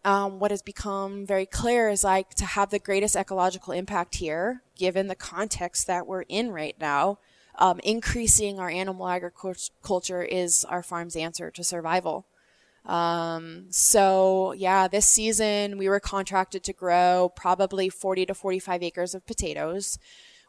um, 0.05 0.39
what 0.39 0.51
has 0.51 0.63
become 0.63 1.25
very 1.25 1.47
clear 1.47 1.89
is 1.89 2.05
like 2.05 2.35
to 2.35 2.45
have 2.45 2.71
the 2.71 2.79
greatest 2.79 3.17
ecological 3.17 3.73
impact 3.73 4.17
here, 4.17 4.63
given 4.77 5.09
the 5.09 5.15
context 5.15 5.87
that 5.87 6.07
we're 6.07 6.23
in 6.23 6.51
right 6.51 6.77
now, 6.79 7.19
um, 7.59 7.81
increasing 7.83 8.59
our 8.59 8.69
animal 8.69 9.09
agriculture 9.09 10.23
is 10.23 10.65
our 10.67 10.83
farm's 10.83 11.17
answer 11.17 11.51
to 11.51 11.65
survival. 11.65 12.27
Um, 12.85 13.67
so 13.71 14.53
yeah, 14.53 14.89
this 14.89 15.07
season 15.07 15.79
we 15.79 15.89
were 15.89 16.01
contracted 16.01 16.63
to 16.65 16.73
grow 16.75 17.33
probably 17.35 17.89
40 17.89 18.27
to 18.27 18.35
45 18.35 18.83
acres 18.83 19.15
of 19.15 19.27
potatoes. 19.27 19.99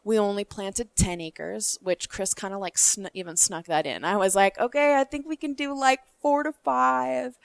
We 0.06 0.20
only 0.20 0.44
planted 0.44 0.94
10 0.94 1.20
acres, 1.20 1.78
which 1.82 2.08
Chris 2.08 2.32
kind 2.32 2.54
of 2.54 2.60
like 2.60 2.78
sn- 2.78 3.08
even 3.12 3.36
snuck 3.36 3.66
that 3.66 3.86
in. 3.86 4.04
I 4.04 4.16
was 4.16 4.36
like, 4.36 4.56
okay, 4.56 4.94
I 4.94 5.02
think 5.02 5.26
we 5.26 5.34
can 5.34 5.52
do 5.52 5.76
like 5.76 5.98
four 6.22 6.44
to 6.44 6.52
five. 6.52 7.36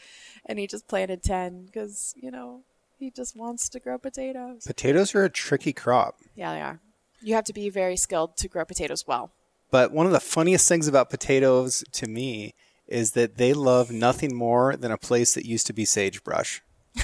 And 0.45 0.59
he 0.59 0.67
just 0.67 0.87
planted 0.87 1.23
10 1.23 1.65
because, 1.65 2.13
you 2.15 2.29
know, 2.29 2.61
he 2.99 3.09
just 3.09 3.35
wants 3.35 3.67
to 3.69 3.79
grow 3.79 3.97
potatoes. 3.97 4.63
Potatoes 4.63 5.15
are 5.15 5.23
a 5.23 5.29
tricky 5.29 5.73
crop. 5.73 6.19
Yeah, 6.35 6.53
they 6.53 6.61
are. 6.61 6.79
You 7.19 7.33
have 7.33 7.45
to 7.45 7.53
be 7.53 7.71
very 7.71 7.97
skilled 7.97 8.37
to 8.37 8.47
grow 8.47 8.63
potatoes 8.63 9.07
well. 9.07 9.31
But 9.71 9.91
one 9.91 10.05
of 10.05 10.11
the 10.11 10.19
funniest 10.19 10.69
things 10.69 10.87
about 10.87 11.09
potatoes 11.09 11.83
to 11.93 12.07
me 12.07 12.53
is 12.87 13.13
that 13.13 13.37
they 13.37 13.53
love 13.53 13.89
nothing 13.89 14.35
more 14.35 14.75
than 14.75 14.91
a 14.91 14.97
place 14.99 15.33
that 15.33 15.47
used 15.47 15.65
to 15.65 15.73
be 15.73 15.85
sagebrush. 15.85 16.61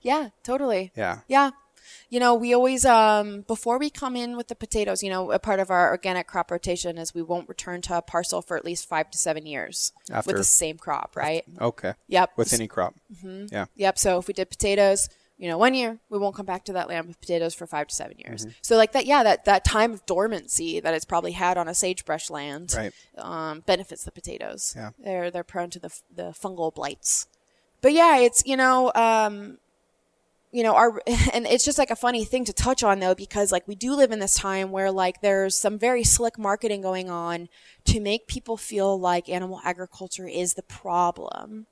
Yeah, 0.00 0.28
totally. 0.44 0.92
Yeah. 0.96 1.20
Yeah. 1.26 1.50
You 2.08 2.20
know, 2.20 2.34
we 2.34 2.54
always, 2.54 2.84
um, 2.84 3.42
before 3.42 3.78
we 3.78 3.90
come 3.90 4.14
in 4.14 4.36
with 4.36 4.48
the 4.48 4.54
potatoes, 4.54 5.02
you 5.02 5.10
know, 5.10 5.32
a 5.32 5.38
part 5.38 5.58
of 5.58 5.70
our 5.70 5.90
organic 5.90 6.26
crop 6.26 6.50
rotation 6.50 6.98
is 6.98 7.14
we 7.14 7.22
won't 7.22 7.48
return 7.48 7.82
to 7.82 7.96
a 7.98 8.02
parcel 8.02 8.42
for 8.42 8.56
at 8.56 8.64
least 8.64 8.88
five 8.88 9.10
to 9.10 9.18
seven 9.18 9.44
years 9.46 9.92
After- 10.10 10.28
with 10.28 10.36
the 10.36 10.44
same 10.44 10.78
crop, 10.78 11.16
right? 11.16 11.44
Okay. 11.60 11.94
Yep. 12.08 12.30
With 12.36 12.52
any 12.52 12.68
crop. 12.68 12.94
Mm-hmm. 13.12 13.46
Yeah. 13.52 13.66
Yep. 13.74 13.98
So 13.98 14.18
if 14.18 14.28
we 14.28 14.34
did 14.34 14.48
potatoes, 14.50 15.08
you 15.36 15.48
know, 15.48 15.58
one 15.58 15.74
year, 15.74 15.98
we 16.08 16.18
won't 16.18 16.34
come 16.36 16.46
back 16.46 16.64
to 16.66 16.72
that 16.74 16.88
land 16.88 17.08
with 17.08 17.20
potatoes 17.20 17.54
for 17.54 17.66
five 17.66 17.88
to 17.88 17.94
seven 17.94 18.16
years. 18.18 18.42
Mm-hmm. 18.42 18.52
So 18.62 18.76
like 18.76 18.92
that, 18.92 19.04
yeah, 19.04 19.22
that, 19.24 19.44
that 19.44 19.64
time 19.64 19.92
of 19.92 20.06
dormancy 20.06 20.78
that 20.80 20.94
it's 20.94 21.04
probably 21.04 21.32
had 21.32 21.58
on 21.58 21.66
a 21.68 21.74
sagebrush 21.74 22.30
land, 22.30 22.72
Right. 22.76 22.92
um, 23.18 23.60
benefits 23.66 24.04
the 24.04 24.12
potatoes. 24.12 24.74
Yeah. 24.76 24.90
They're, 24.98 25.30
they're 25.30 25.44
prone 25.44 25.70
to 25.70 25.78
the, 25.80 25.90
the 26.14 26.22
fungal 26.40 26.72
blights. 26.72 27.26
But 27.82 27.92
yeah, 27.92 28.16
it's, 28.18 28.42
you 28.46 28.56
know, 28.56 28.90
um, 28.94 29.58
you 30.52 30.62
know, 30.62 30.74
our, 30.74 31.00
and 31.32 31.46
it's 31.46 31.64
just 31.64 31.78
like 31.78 31.90
a 31.90 31.96
funny 31.96 32.24
thing 32.24 32.44
to 32.44 32.52
touch 32.52 32.82
on 32.82 33.00
though, 33.00 33.14
because 33.14 33.52
like 33.52 33.66
we 33.66 33.74
do 33.74 33.94
live 33.94 34.10
in 34.12 34.18
this 34.18 34.34
time 34.34 34.70
where 34.70 34.90
like 34.90 35.20
there's 35.20 35.56
some 35.56 35.78
very 35.78 36.04
slick 36.04 36.38
marketing 36.38 36.80
going 36.80 37.10
on 37.10 37.48
to 37.84 38.00
make 38.00 38.26
people 38.26 38.56
feel 38.56 38.98
like 38.98 39.28
animal 39.28 39.60
agriculture 39.64 40.26
is 40.28 40.54
the 40.54 40.62
problem. 40.62 41.66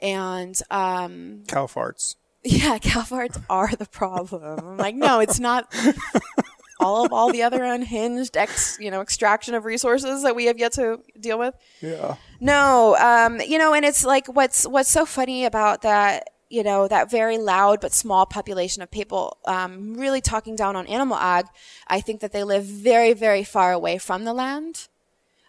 And, 0.00 0.58
um, 0.70 1.44
Cow 1.46 1.66
farts. 1.66 2.16
yeah, 2.42 2.78
cow 2.82 3.02
farts 3.02 3.40
are 3.48 3.74
the 3.76 3.86
problem. 3.86 4.58
I'm 4.60 4.76
like, 4.76 4.96
no, 4.96 5.20
it's 5.20 5.38
not. 5.38 5.72
all 6.80 7.04
of 7.06 7.12
all 7.12 7.30
the 7.30 7.44
other 7.44 7.62
unhinged 7.62 8.36
ex, 8.36 8.76
you 8.80 8.90
know, 8.90 9.00
extraction 9.00 9.54
of 9.54 9.64
resources 9.64 10.24
that 10.24 10.34
we 10.34 10.46
have 10.46 10.58
yet 10.58 10.72
to 10.72 10.98
deal 11.20 11.38
with. 11.38 11.54
Yeah. 11.80 12.16
No, 12.40 12.96
um, 12.96 13.40
you 13.40 13.58
know, 13.58 13.72
and 13.72 13.84
it's 13.84 14.04
like 14.04 14.26
what's 14.26 14.66
what's 14.66 14.90
so 14.90 15.06
funny 15.06 15.44
about 15.44 15.82
that, 15.82 16.30
you 16.52 16.62
know, 16.62 16.86
that 16.86 17.10
very 17.10 17.38
loud 17.38 17.80
but 17.80 17.92
small 17.92 18.26
population 18.26 18.82
of 18.82 18.90
people 18.90 19.38
um, 19.46 19.94
really 19.94 20.20
talking 20.20 20.54
down 20.54 20.76
on 20.76 20.86
animal 20.86 21.16
ag. 21.16 21.46
I 21.88 22.00
think 22.00 22.20
that 22.20 22.32
they 22.32 22.44
live 22.44 22.64
very, 22.64 23.12
very 23.14 23.44
far 23.44 23.72
away 23.72 23.96
from 23.98 24.24
the 24.24 24.34
land. 24.34 24.88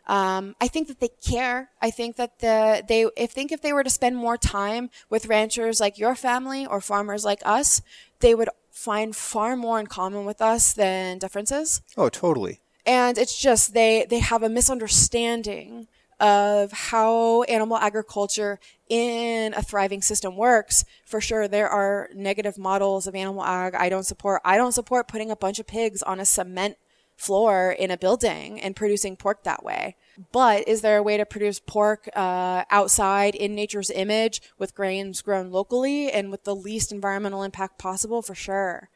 Um, 0.07 0.55
I 0.59 0.67
think 0.67 0.87
that 0.89 0.99
they 0.99 1.09
care. 1.25 1.69
I 1.81 1.89
think 1.91 2.15
that 2.17 2.39
the 2.39 2.83
they 2.87 3.01
if 3.15 3.31
think 3.31 3.51
if 3.51 3.61
they 3.61 3.71
were 3.73 3.83
to 3.85 3.89
spend 3.89 4.15
more 4.17 4.37
time 4.37 4.89
with 5.09 5.27
ranchers 5.27 5.79
like 5.79 5.97
your 5.97 6.15
family 6.15 6.65
or 6.65 6.81
farmers 6.81 7.23
like 7.23 7.41
us, 7.45 7.81
they 8.19 8.35
would 8.35 8.49
find 8.71 9.15
far 9.15 9.55
more 9.55 9.79
in 9.79 9.87
common 9.87 10.25
with 10.25 10.41
us 10.41 10.73
than 10.73 11.19
differences 11.19 11.81
Oh, 11.95 12.09
totally. 12.09 12.59
and 12.85 13.17
it's 13.17 13.37
just 13.47 13.73
they 13.73 14.05
they 14.09 14.19
have 14.19 14.43
a 14.43 14.49
misunderstanding 14.49 15.87
of 16.19 16.71
how 16.71 17.43
animal 17.43 17.77
agriculture 17.77 18.59
in 18.93 19.53
a 19.53 19.63
thriving 19.63 20.01
system 20.01 20.35
works 20.35 20.85
for 21.05 21.19
sure 21.19 21.47
there 21.47 21.69
are 21.69 22.09
negative 22.13 22.57
models 22.57 23.07
of 23.07 23.15
animal 23.15 23.43
ag 23.43 23.73
i 23.75 23.89
don't 23.89 24.05
support. 24.05 24.41
I 24.45 24.57
don't 24.57 24.71
support 24.71 25.07
putting 25.07 25.31
a 25.31 25.35
bunch 25.35 25.59
of 25.59 25.67
pigs 25.67 26.01
on 26.01 26.19
a 26.19 26.25
cement 26.25 26.77
floor 27.15 27.71
in 27.71 27.91
a 27.91 27.97
building 27.97 28.59
and 28.59 28.75
producing 28.75 29.15
pork 29.15 29.43
that 29.43 29.63
way. 29.63 29.95
But 30.31 30.67
is 30.67 30.81
there 30.81 30.97
a 30.97 31.03
way 31.03 31.17
to 31.17 31.25
produce 31.25 31.59
pork 31.59 32.09
uh, 32.15 32.63
outside 32.69 33.35
in 33.35 33.55
nature's 33.55 33.89
image 33.89 34.41
with 34.57 34.75
grains 34.75 35.21
grown 35.21 35.51
locally 35.51 36.11
and 36.11 36.31
with 36.31 36.43
the 36.43 36.55
least 36.55 36.91
environmental 36.91 37.43
impact 37.43 37.79
possible? 37.79 38.21
For 38.21 38.35
sure. 38.35 38.89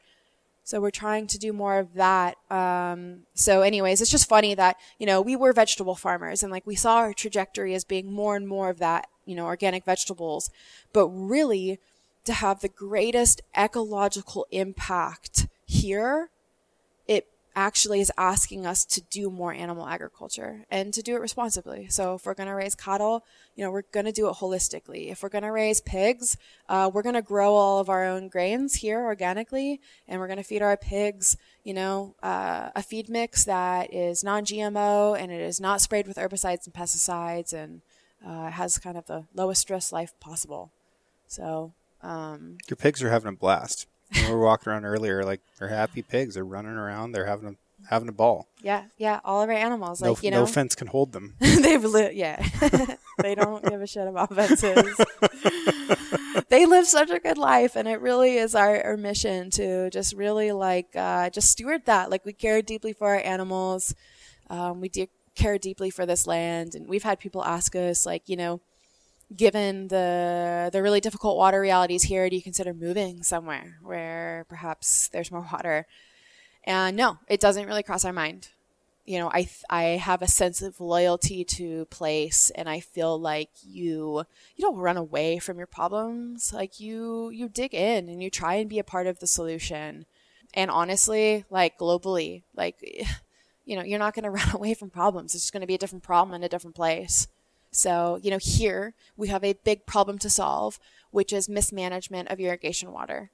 So 0.64 0.80
we're 0.80 0.90
trying 0.90 1.26
to 1.28 1.38
do 1.38 1.52
more 1.52 1.78
of 1.78 1.94
that. 1.94 2.36
Um, 2.50 3.20
so, 3.34 3.62
anyways, 3.62 4.02
it's 4.02 4.10
just 4.10 4.28
funny 4.28 4.54
that 4.54 4.76
you 4.98 5.06
know 5.06 5.22
we 5.22 5.34
were 5.34 5.54
vegetable 5.54 5.94
farmers, 5.94 6.42
and 6.42 6.52
like 6.52 6.66
we 6.66 6.76
saw 6.76 6.96
our 6.96 7.14
trajectory 7.14 7.74
as 7.74 7.84
being 7.84 8.12
more 8.12 8.36
and 8.36 8.46
more 8.46 8.68
of 8.68 8.78
that, 8.78 9.06
you 9.28 9.36
know, 9.36 9.44
organic 9.44 9.84
vegetables. 9.84 10.50
But 10.92 11.08
really, 11.08 11.78
to 12.24 12.32
have 12.32 12.60
the 12.60 12.68
greatest 12.68 13.42
ecological 13.56 14.46
impact 14.50 15.46
here, 15.66 16.30
it 17.06 17.26
actually 17.54 18.00
is 18.00 18.12
asking 18.16 18.64
us 18.64 18.84
to 18.84 19.00
do 19.02 19.30
more 19.30 19.52
animal 19.52 19.86
agriculture 19.86 20.64
and 20.70 20.94
to 20.94 21.02
do 21.02 21.14
it 21.14 21.20
responsibly. 21.20 21.88
So 21.88 22.14
if 22.14 22.24
we're 22.24 22.34
going 22.34 22.48
to 22.48 22.54
raise 22.54 22.74
cattle, 22.74 23.24
you 23.54 23.64
know, 23.64 23.70
we're 23.70 23.82
going 23.92 24.06
to 24.06 24.12
do 24.12 24.28
it 24.28 24.36
holistically. 24.36 25.10
If 25.10 25.22
we're 25.22 25.28
going 25.28 25.44
to 25.44 25.52
raise 25.52 25.80
pigs, 25.80 26.36
uh, 26.68 26.90
we're 26.92 27.02
going 27.02 27.14
to 27.16 27.22
grow 27.22 27.54
all 27.54 27.80
of 27.80 27.88
our 27.88 28.04
own 28.04 28.28
grains 28.28 28.76
here 28.76 29.04
organically, 29.04 29.80
and 30.06 30.20
we're 30.20 30.28
going 30.28 30.38
to 30.38 30.44
feed 30.44 30.62
our 30.62 30.76
pigs, 30.76 31.36
you 31.64 31.74
know, 31.74 32.14
uh, 32.22 32.70
a 32.74 32.82
feed 32.82 33.08
mix 33.08 33.44
that 33.44 33.92
is 33.92 34.24
non-GMO 34.24 35.20
and 35.20 35.30
it 35.32 35.40
is 35.40 35.60
not 35.60 35.80
sprayed 35.80 36.06
with 36.06 36.16
herbicides 36.16 36.64
and 36.64 36.74
pesticides 36.74 37.52
and 37.52 37.82
uh, 38.26 38.50
has 38.50 38.78
kind 38.78 38.96
of 38.96 39.06
the 39.06 39.24
lowest 39.34 39.62
stress 39.62 39.92
life 39.92 40.12
possible. 40.20 40.70
So 41.26 41.72
um, 42.02 42.58
Your 42.68 42.76
pigs 42.76 43.02
are 43.02 43.10
having 43.10 43.28
a 43.28 43.36
blast. 43.36 43.86
When 44.12 44.26
we 44.26 44.32
were 44.32 44.40
walking 44.44 44.72
around 44.72 44.84
earlier, 44.86 45.22
like 45.22 45.40
they're 45.58 45.68
happy 45.68 46.02
pigs. 46.02 46.34
They're 46.34 46.44
running 46.44 46.72
around. 46.72 47.12
They're 47.12 47.26
having 47.26 47.48
a 47.50 47.54
having 47.88 48.08
a 48.08 48.12
ball. 48.12 48.46
yeah, 48.62 48.84
yeah, 48.96 49.20
all 49.24 49.42
of 49.42 49.48
our 49.48 49.54
animals, 49.54 50.00
No, 50.00 50.12
like 50.12 50.22
you 50.22 50.30
know, 50.30 50.40
no 50.40 50.46
fence 50.46 50.74
can 50.74 50.88
hold 50.88 51.12
them. 51.12 51.36
they've 51.40 51.84
yeah 52.12 52.44
they 53.22 53.34
don't 53.34 53.64
give 53.64 53.80
a 53.80 53.86
shit 53.86 54.06
about 54.06 54.34
fences 54.34 54.96
they 56.48 56.66
live 56.66 56.86
such 56.86 57.10
a 57.10 57.18
good 57.18 57.38
life 57.38 57.76
and 57.76 57.88
it 57.88 58.00
really 58.00 58.36
is 58.36 58.54
our, 58.54 58.82
our 58.82 58.96
mission 58.96 59.50
to 59.50 59.90
just 59.90 60.14
really 60.14 60.52
like 60.52 60.88
uh, 60.96 61.30
just 61.30 61.50
steward 61.50 61.84
that 61.86 62.10
like 62.10 62.24
we 62.24 62.32
care 62.32 62.62
deeply 62.62 62.92
for 62.92 63.08
our 63.08 63.20
animals 63.20 63.94
um, 64.50 64.80
we 64.80 64.88
do 64.88 65.06
care 65.38 65.58
deeply 65.58 65.90
for 65.90 66.04
this 66.06 66.26
land 66.26 66.74
and 66.74 66.88
we've 66.88 67.02
had 67.02 67.18
people 67.18 67.44
ask 67.44 67.74
us 67.76 68.04
like 68.04 68.28
you 68.28 68.36
know 68.36 68.60
given 69.34 69.88
the 69.88 70.70
the 70.72 70.82
really 70.82 71.00
difficult 71.00 71.36
water 71.36 71.60
realities 71.60 72.04
here 72.04 72.28
do 72.28 72.36
you 72.36 72.42
consider 72.42 72.72
moving 72.74 73.22
somewhere 73.22 73.78
where 73.82 74.46
perhaps 74.48 75.08
there's 75.08 75.30
more 75.30 75.46
water 75.52 75.86
and 76.64 76.96
no 76.96 77.18
it 77.28 77.40
doesn't 77.40 77.66
really 77.66 77.82
cross 77.82 78.04
our 78.04 78.12
mind 78.12 78.48
you 79.08 79.18
know, 79.18 79.30
I 79.32 79.44
th- 79.44 79.64
I 79.70 79.82
have 79.96 80.20
a 80.20 80.28
sense 80.28 80.60
of 80.60 80.82
loyalty 80.82 81.42
to 81.42 81.86
place, 81.86 82.50
and 82.54 82.68
I 82.68 82.80
feel 82.80 83.18
like 83.18 83.48
you 83.62 84.24
you 84.54 84.62
don't 84.62 84.76
run 84.76 84.98
away 84.98 85.38
from 85.38 85.56
your 85.56 85.66
problems. 85.66 86.52
Like 86.52 86.78
you 86.78 87.30
you 87.30 87.48
dig 87.48 87.72
in 87.72 88.10
and 88.10 88.22
you 88.22 88.28
try 88.28 88.56
and 88.56 88.68
be 88.68 88.78
a 88.78 88.84
part 88.84 89.06
of 89.06 89.18
the 89.18 89.26
solution. 89.26 90.04
And 90.52 90.70
honestly, 90.70 91.46
like 91.48 91.78
globally, 91.78 92.42
like 92.54 92.76
you 93.68 93.76
know, 93.76 93.82
you're 93.82 93.98
not 93.98 94.14
going 94.14 94.24
to 94.24 94.30
run 94.30 94.50
away 94.52 94.74
from 94.74 94.90
problems. 94.90 95.34
It's 95.34 95.44
just 95.44 95.52
going 95.52 95.60
to 95.60 95.66
be 95.66 95.74
a 95.74 95.78
different 95.78 96.02
problem 96.02 96.34
in 96.34 96.42
a 96.42 96.48
different 96.48 96.74
place. 96.74 97.28
So, 97.70 98.18
you 98.22 98.30
know, 98.30 98.38
here 98.40 98.94
we 99.16 99.28
have 99.28 99.44
a 99.44 99.52
big 99.52 99.84
problem 99.84 100.18
to 100.20 100.30
solve, 100.30 100.80
which 101.10 101.32
is 101.32 101.48
mismanagement 101.48 102.28
of 102.28 102.40
irrigation 102.40 102.92
water. 102.92 103.30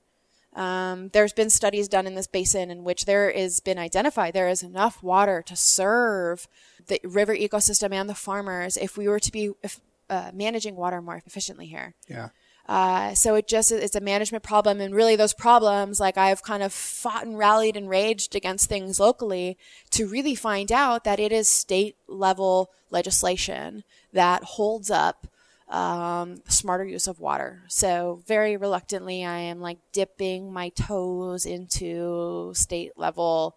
Um, 0.55 1.09
there's 1.13 1.33
been 1.33 1.51
studies 1.51 1.89
done 1.89 2.07
in 2.07 2.15
this 2.15 2.27
basin 2.27 2.71
in 2.71 2.85
which 2.85 3.07
there 3.07 3.33
has 3.33 3.59
been 3.59 3.79
identified 3.79 4.35
there 4.35 4.49
is 4.49 4.63
enough 4.63 5.03
water 5.03 5.43
to 5.47 5.57
serve 5.57 6.47
the 6.87 7.01
river 7.03 7.35
ecosystem 7.35 7.93
and 7.93 8.09
the 8.09 8.15
farmers 8.15 8.77
if 8.77 8.97
we 8.97 9.09
were 9.09 9.19
to 9.19 9.33
be 9.33 9.51
if, 9.65 9.81
uh, 10.11 10.31
managing 10.33 10.77
water 10.77 11.03
more 11.03 11.21
efficiently 11.27 11.67
here. 11.67 11.95
Yeah. 12.09 12.29
Uh, 12.67 13.13
so 13.15 13.35
it 13.35 13.47
just 13.47 13.71
it's 13.71 13.95
a 13.95 14.01
management 14.01 14.43
problem, 14.43 14.81
and 14.81 14.95
really 14.95 15.17
those 15.17 15.35
problems, 15.35 16.01
like 16.01 16.17
I've 16.17 16.43
kind 16.43 16.63
of 16.63 16.73
fought 16.73 17.27
and 17.27 17.37
rallied 17.37 17.77
and 17.77 17.91
raged 17.91 18.35
against 18.35 18.69
things 18.69 18.99
locally 18.99 19.59
to 19.91 20.07
really 20.07 20.35
find 20.35 20.73
out 20.73 21.05
that 21.05 21.21
it 21.21 21.31
is 21.31 21.47
state 21.47 21.97
level 22.09 22.71
legislation 22.91 23.85
that 24.13 24.43
holds 24.45 24.91
up 24.91 25.27
um, 25.69 26.43
smarter 26.49 26.85
use 26.85 27.07
of 27.07 27.21
water. 27.21 27.63
So 27.69 28.23
very 28.27 28.57
reluctantly, 28.57 29.25
I 29.25 29.39
am 29.41 29.61
like 29.61 29.79
dipping 29.93 30.53
my 30.53 30.71
toes 30.71 31.45
into 31.45 32.53
state 32.55 32.93
level, 32.97 33.57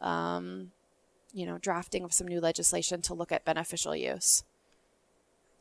um, 0.00 0.72
you 1.32 1.46
know, 1.46 1.58
drafting 1.58 2.04
of 2.04 2.12
some 2.12 2.26
new 2.26 2.40
legislation 2.40 3.02
to 3.02 3.14
look 3.14 3.30
at 3.30 3.44
beneficial 3.44 3.94
use. 3.94 4.42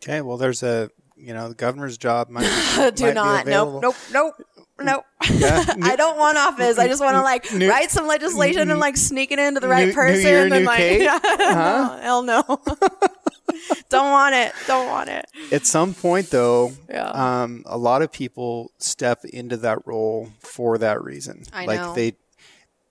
Okay. 0.01 0.21
Well, 0.21 0.37
there's 0.37 0.63
a 0.63 0.89
you 1.17 1.33
know 1.33 1.49
the 1.49 1.55
governor's 1.55 1.97
job 1.97 2.29
might 2.29 2.41
Do 2.41 2.47
might 2.79 2.95
be 2.95 3.13
not. 3.13 3.45
Nope. 3.45 3.47
available. 3.47 3.81
Nope. 3.81 3.95
Nope. 4.11 4.33
Nope. 4.79 5.03
Yeah. 5.31 5.73
I 5.81 5.95
don't 5.95 6.17
want 6.19 6.37
office. 6.37 6.77
I 6.77 6.87
just 6.87 7.01
want 7.03 7.15
to 7.15 7.21
like 7.23 7.51
New- 7.51 7.67
write 7.69 7.89
some 7.89 8.05
legislation 8.05 8.69
and 8.69 8.79
like 8.79 8.95
sneak 8.95 9.31
it 9.31 9.39
into 9.39 9.59
the 9.59 9.67
right 9.67 9.81
New- 9.81 9.87
New 9.87 9.93
person 9.95 10.21
Year, 10.21 10.41
and 10.45 10.49
new 10.51 10.59
like? 10.65 10.79
Yeah. 11.01 11.19
Huh? 11.23 11.97
hell 11.99 12.21
no. 12.21 12.43
don't 13.89 14.11
want 14.11 14.35
it. 14.35 14.53
Don't 14.67 14.87
want 14.87 15.09
it. 15.09 15.25
At 15.51 15.65
some 15.65 15.93
point, 15.95 16.29
though, 16.29 16.73
Yeah. 16.89 17.09
um, 17.09 17.63
a 17.65 17.77
lot 17.77 18.01
of 18.03 18.11
people 18.11 18.71
step 18.77 19.25
into 19.25 19.57
that 19.57 19.79
role 19.87 20.29
for 20.39 20.77
that 20.77 21.01
reason. 21.03 21.43
I 21.51 21.65
like 21.65 21.79
know. 21.79 21.93
they 21.95 22.13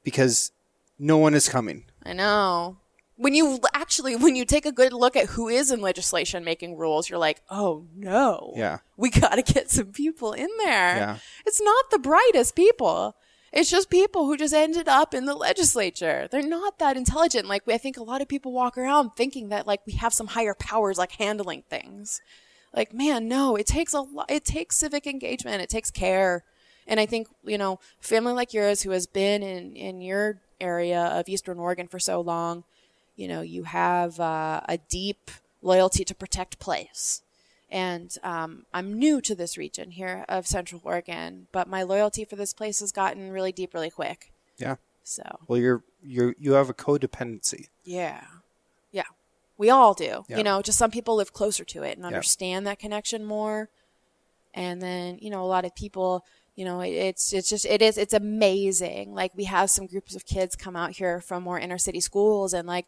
because 0.02 0.50
no 0.98 1.18
one 1.18 1.34
is 1.34 1.48
coming. 1.48 1.84
I 2.04 2.12
know. 2.14 2.78
When 3.16 3.34
you 3.34 3.60
actually, 3.72 4.14
when 4.14 4.36
you 4.36 4.44
take 4.44 4.66
a 4.66 4.72
good 4.72 4.92
look 4.92 5.16
at 5.16 5.30
who 5.30 5.48
is 5.48 5.70
in 5.70 5.80
legislation 5.80 6.44
making 6.44 6.76
rules, 6.76 7.08
you're 7.08 7.18
like, 7.18 7.40
oh 7.50 7.86
no. 7.94 8.52
Yeah. 8.56 8.78
We 8.96 9.10
got 9.10 9.36
to 9.36 9.42
get 9.42 9.70
some 9.70 9.86
people 9.86 10.32
in 10.32 10.48
there. 10.58 10.96
Yeah. 10.96 11.18
It's 11.46 11.60
not 11.60 11.90
the 11.90 11.98
brightest 11.98 12.54
people. 12.54 13.16
It's 13.52 13.70
just 13.70 13.88
people 13.88 14.26
who 14.26 14.36
just 14.36 14.52
ended 14.52 14.86
up 14.86 15.14
in 15.14 15.24
the 15.24 15.34
legislature. 15.34 16.28
They're 16.30 16.42
not 16.42 16.78
that 16.78 16.96
intelligent. 16.96 17.46
Like, 17.48 17.62
I 17.66 17.78
think 17.78 17.96
a 17.96 18.02
lot 18.02 18.20
of 18.20 18.28
people 18.28 18.52
walk 18.52 18.76
around 18.76 19.12
thinking 19.16 19.48
that, 19.48 19.66
like, 19.66 19.80
we 19.86 19.94
have 19.94 20.12
some 20.12 20.26
higher 20.26 20.54
powers, 20.54 20.98
like 20.98 21.12
handling 21.12 21.62
things. 21.70 22.20
Like, 22.74 22.92
man, 22.92 23.28
no, 23.28 23.56
it 23.56 23.66
takes 23.66 23.94
a 23.94 24.00
lot, 24.00 24.30
it 24.30 24.44
takes 24.44 24.76
civic 24.76 25.06
engagement, 25.06 25.62
it 25.62 25.70
takes 25.70 25.90
care. 25.90 26.44
And 26.86 27.00
I 27.00 27.06
think, 27.06 27.28
you 27.44 27.56
know, 27.56 27.80
family 27.98 28.34
like 28.34 28.52
yours 28.52 28.82
who 28.82 28.90
has 28.90 29.06
been 29.06 29.42
in, 29.42 29.74
in 29.74 30.02
your 30.02 30.42
area 30.60 31.00
of 31.00 31.28
Eastern 31.28 31.58
Oregon 31.58 31.88
for 31.88 31.98
so 31.98 32.20
long, 32.20 32.64
you 33.16 33.26
know, 33.28 33.40
you 33.40 33.64
have 33.64 34.20
uh, 34.20 34.60
a 34.68 34.78
deep 34.88 35.30
loyalty 35.62 36.04
to 36.04 36.14
protect 36.14 36.58
place. 36.58 37.22
And 37.70 38.16
um, 38.22 38.66
I'm 38.72 38.94
new 38.96 39.20
to 39.22 39.34
this 39.34 39.58
region 39.58 39.90
here 39.90 40.24
of 40.28 40.46
Central 40.46 40.80
Oregon, 40.84 41.48
but 41.50 41.68
my 41.68 41.82
loyalty 41.82 42.24
for 42.24 42.36
this 42.36 42.52
place 42.52 42.78
has 42.80 42.92
gotten 42.92 43.32
really 43.32 43.50
deep 43.52 43.74
really 43.74 43.90
quick. 43.90 44.30
Yeah. 44.58 44.76
So, 45.02 45.22
Well, 45.48 45.58
you're 45.58 45.82
you're 46.02 46.34
you 46.38 46.52
have 46.52 46.68
a 46.70 46.74
codependency. 46.74 47.66
yeah. 47.84 48.22
Yeah. 48.92 49.02
We 49.58 49.68
all 49.70 49.94
do. 49.94 50.24
Yeah. 50.28 50.38
You 50.38 50.44
know, 50.44 50.62
just 50.62 50.78
some 50.78 50.90
people 50.90 51.16
live 51.16 51.32
closer 51.32 51.64
to 51.64 51.82
it 51.82 51.92
and 51.96 52.02
Yeah. 52.02 52.08
understand 52.08 52.66
that 52.66 52.78
connection 52.78 53.24
more. 53.24 53.68
And 54.54 54.80
then, 54.80 55.18
you 55.20 55.28
know, 55.30 55.42
a 55.42 55.46
lot 55.46 55.64
of 55.64 55.74
people, 55.74 56.24
you 56.56 56.64
know, 56.64 56.80
it, 56.80 56.88
it's 56.88 57.32
it's 57.32 57.48
just 57.48 57.66
it 57.66 57.82
is 57.82 57.98
it's 57.98 58.14
amazing. 58.14 59.14
Like 59.14 59.32
we 59.36 59.44
have 59.44 59.70
some 59.70 59.86
groups 59.86 60.16
of 60.16 60.26
kids 60.26 60.56
come 60.56 60.74
out 60.74 60.92
here 60.92 61.20
from 61.20 61.42
more 61.42 61.60
inner 61.60 61.78
city 61.78 62.00
schools 62.00 62.52
and 62.52 62.66
like 62.66 62.86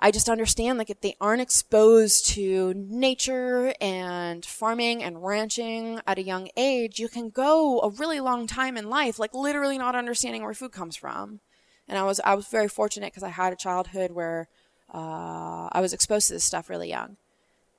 I 0.00 0.10
just 0.10 0.28
understand 0.28 0.78
like 0.78 0.90
if 0.90 1.00
they 1.00 1.14
aren't 1.20 1.42
exposed 1.42 2.26
to 2.30 2.74
nature 2.74 3.74
and 3.80 4.44
farming 4.44 5.02
and 5.02 5.24
ranching 5.24 6.00
at 6.06 6.18
a 6.18 6.22
young 6.22 6.48
age, 6.56 6.98
you 6.98 7.08
can 7.08 7.30
go 7.30 7.80
a 7.80 7.90
really 7.90 8.20
long 8.20 8.46
time 8.46 8.76
in 8.76 8.90
life 8.90 9.18
like 9.18 9.34
literally 9.34 9.78
not 9.78 9.94
understanding 9.94 10.42
where 10.42 10.54
food 10.54 10.72
comes 10.72 10.96
from. 10.96 11.40
And 11.88 11.98
I 11.98 12.02
was 12.02 12.18
I 12.24 12.34
was 12.34 12.46
very 12.48 12.68
fortunate 12.68 13.12
because 13.12 13.22
I 13.22 13.28
had 13.28 13.52
a 13.52 13.56
childhood 13.56 14.10
where 14.10 14.48
uh, 14.92 15.68
I 15.70 15.80
was 15.80 15.92
exposed 15.92 16.28
to 16.28 16.34
this 16.34 16.44
stuff 16.44 16.70
really 16.70 16.88
young. 16.88 17.16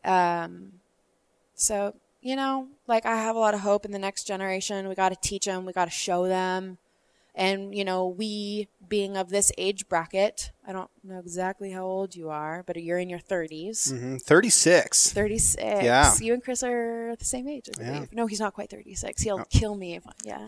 Um, 0.04 0.74
so 1.56 1.96
you 2.28 2.36
know, 2.36 2.68
like 2.88 3.06
I 3.06 3.16
have 3.16 3.36
a 3.36 3.40
lot 3.40 3.54
of 3.54 3.62
hope 3.62 3.86
in 3.86 3.92
the 3.92 4.00
next 4.00 4.26
generation. 4.26 4.88
We 4.90 4.96
got 4.96 5.10
to 5.10 5.16
teach 5.30 5.46
them. 5.46 5.66
We 5.66 5.74
got 5.74 5.86
to 5.86 5.92
show 5.92 6.28
them. 6.28 6.78
And 7.36 7.74
you 7.74 7.86
know, 7.86 8.08
we 8.08 8.68
being 8.90 9.16
of 9.16 9.30
this 9.30 9.52
age 9.58 9.88
bracket, 9.88 10.52
I 10.68 10.72
don't 10.74 10.90
know 11.04 11.20
exactly 11.20 11.72
how 11.72 11.84
old 11.86 12.16
you 12.16 12.30
are, 12.30 12.64
but 12.66 12.76
you're 12.82 12.98
in 12.98 13.10
your 13.10 13.20
30s. 13.20 13.92
hmm 13.92 14.18
Thirty 14.18 14.50
six. 14.50 15.14
36. 15.14 15.62
Yeah. 15.64 16.16
You 16.20 16.34
and 16.34 16.44
Chris 16.44 16.64
are 16.64 17.16
the 17.18 17.26
same 17.26 17.48
age, 17.48 17.70
I 17.70 17.82
Yeah. 17.82 17.92
believe. 17.94 18.14
No, 18.14 18.26
he's 18.28 18.40
not 18.40 18.54
quite 18.54 18.70
36. 18.72 19.22
He'll 19.22 19.46
kill 19.46 19.76
me 19.76 19.96
if 19.96 20.04
I, 20.08 20.14
yeah. 20.26 20.48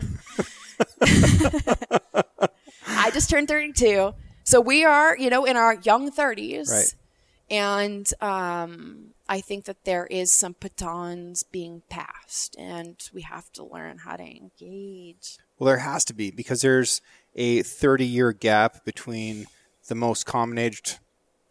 I 2.88 3.10
just 3.12 3.30
turned 3.30 3.48
32. 3.48 4.12
So 4.44 4.60
we 4.60 4.84
are, 4.84 5.16
you 5.16 5.30
know, 5.30 5.44
in 5.44 5.56
our 5.56 5.74
young 5.74 6.10
30s. 6.10 6.70
Right. 6.70 6.94
And 7.50 8.12
um, 8.20 9.09
I 9.30 9.40
think 9.40 9.64
that 9.66 9.84
there 9.84 10.06
is 10.06 10.32
some 10.32 10.56
batons 10.58 11.44
being 11.44 11.82
passed, 11.88 12.56
and 12.58 12.96
we 13.14 13.22
have 13.22 13.52
to 13.52 13.64
learn 13.64 13.98
how 13.98 14.16
to 14.16 14.24
engage. 14.24 15.38
Well, 15.56 15.66
there 15.68 15.78
has 15.78 16.04
to 16.06 16.12
be 16.14 16.32
because 16.32 16.62
there's 16.62 17.00
a 17.36 17.62
30 17.62 18.04
year 18.04 18.32
gap 18.32 18.84
between 18.84 19.46
the 19.86 19.94
most 19.94 20.26
common 20.26 20.58
aged 20.58 20.98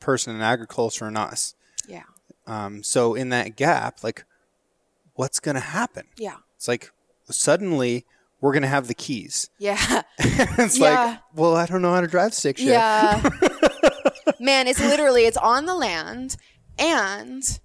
person 0.02 0.36
in 0.36 0.42
agriculture 0.42 1.06
and 1.06 1.18
us. 1.18 1.56
Yeah. 1.88 2.04
Um, 2.46 2.84
so 2.84 3.16
in 3.16 3.30
that 3.30 3.56
gap, 3.56 4.04
like, 4.04 4.26
what's 5.14 5.40
going 5.40 5.56
to 5.56 5.62
happen? 5.62 6.04
Yeah. 6.18 6.36
It's 6.58 6.68
like 6.68 6.92
suddenly 7.30 8.06
we're 8.42 8.52
going 8.52 8.64
to 8.64 8.68
have 8.68 8.88
the 8.88 8.94
keys. 8.94 9.50
Yeah. 9.58 10.02
it's 10.20 10.78
Yeah. 10.78 11.06
like, 11.06 11.20
well, 11.34 11.56
I 11.56 11.66
don't 11.66 11.82
know 11.82 11.94
how 11.94 12.02
to 12.02 12.08
drive 12.08 12.34
stick 12.34 12.58
shift. 12.58 12.70
Yeah. 12.72 13.22
Man, 14.40 14.68
it's 14.68 14.80
literally 14.82 15.24
it's 15.26 15.38
on 15.38 15.66
the 15.66 15.76
land 15.76 16.36
and 16.78 17.60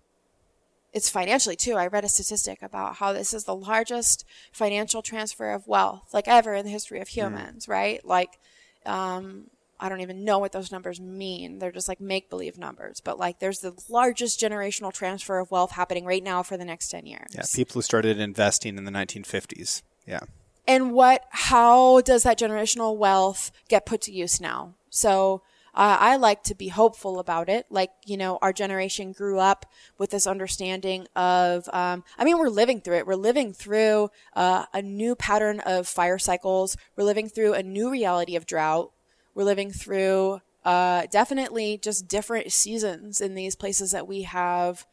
it's 0.94 1.10
financially 1.10 1.56
too. 1.56 1.74
I 1.74 1.88
read 1.88 2.04
a 2.04 2.08
statistic 2.08 2.62
about 2.62 2.96
how 2.96 3.12
this 3.12 3.34
is 3.34 3.44
the 3.44 3.54
largest 3.54 4.24
financial 4.52 5.02
transfer 5.02 5.50
of 5.50 5.66
wealth 5.66 6.10
like 6.14 6.28
ever 6.28 6.54
in 6.54 6.64
the 6.64 6.70
history 6.70 7.00
of 7.00 7.08
humans, 7.08 7.68
right? 7.68 8.02
Like 8.04 8.38
um 8.86 9.48
I 9.80 9.88
don't 9.88 10.00
even 10.00 10.24
know 10.24 10.38
what 10.38 10.52
those 10.52 10.70
numbers 10.70 11.00
mean. 11.00 11.58
They're 11.58 11.72
just 11.72 11.88
like 11.88 12.00
make 12.00 12.30
believe 12.30 12.56
numbers. 12.56 13.00
But 13.00 13.18
like 13.18 13.40
there's 13.40 13.58
the 13.58 13.74
largest 13.88 14.40
generational 14.40 14.92
transfer 14.92 15.40
of 15.40 15.50
wealth 15.50 15.72
happening 15.72 16.04
right 16.06 16.22
now 16.22 16.42
for 16.44 16.56
the 16.56 16.64
next 16.64 16.88
10 16.88 17.06
years. 17.06 17.26
Yeah, 17.34 17.42
people 17.52 17.74
who 17.74 17.82
started 17.82 18.18
investing 18.20 18.78
in 18.78 18.84
the 18.84 18.92
1950s. 18.92 19.82
Yeah. 20.06 20.20
and 20.68 20.92
what 20.92 21.24
how 21.30 22.00
does 22.02 22.22
that 22.22 22.38
generational 22.38 22.96
wealth 22.96 23.50
get 23.68 23.84
put 23.86 24.00
to 24.02 24.12
use 24.12 24.40
now 24.40 24.74
so 24.90 25.42
uh, 25.74 25.96
i 26.00 26.16
like 26.16 26.42
to 26.42 26.54
be 26.54 26.68
hopeful 26.68 27.18
about 27.18 27.48
it 27.48 27.66
like 27.70 27.90
you 28.04 28.16
know 28.16 28.38
our 28.42 28.52
generation 28.52 29.12
grew 29.12 29.38
up 29.38 29.66
with 29.98 30.10
this 30.10 30.26
understanding 30.26 31.06
of 31.16 31.68
um, 31.72 32.04
i 32.18 32.24
mean 32.24 32.38
we're 32.38 32.48
living 32.48 32.80
through 32.80 32.96
it 32.96 33.06
we're 33.06 33.14
living 33.14 33.52
through 33.52 34.08
uh, 34.34 34.64
a 34.72 34.82
new 34.82 35.14
pattern 35.14 35.60
of 35.60 35.86
fire 35.86 36.18
cycles 36.18 36.76
we're 36.96 37.04
living 37.04 37.28
through 37.28 37.54
a 37.54 37.62
new 37.62 37.90
reality 37.90 38.36
of 38.36 38.46
drought 38.46 38.92
we're 39.34 39.44
living 39.44 39.70
through 39.70 40.40
uh, 40.64 41.06
definitely 41.10 41.76
just 41.76 42.08
different 42.08 42.50
seasons 42.50 43.20
in 43.20 43.34
these 43.34 43.54
places 43.54 43.90
that 43.90 44.08
we 44.08 44.22
have 44.22 44.86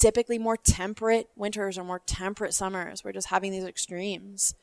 typically 0.00 0.38
more 0.38 0.56
temperate 0.56 1.28
winters 1.36 1.76
or 1.78 1.84
more 1.84 2.00
temperate 2.06 2.54
summers. 2.54 3.04
We're 3.04 3.12
just 3.12 3.28
having 3.28 3.52
these 3.52 3.64
extremes. 3.64 4.54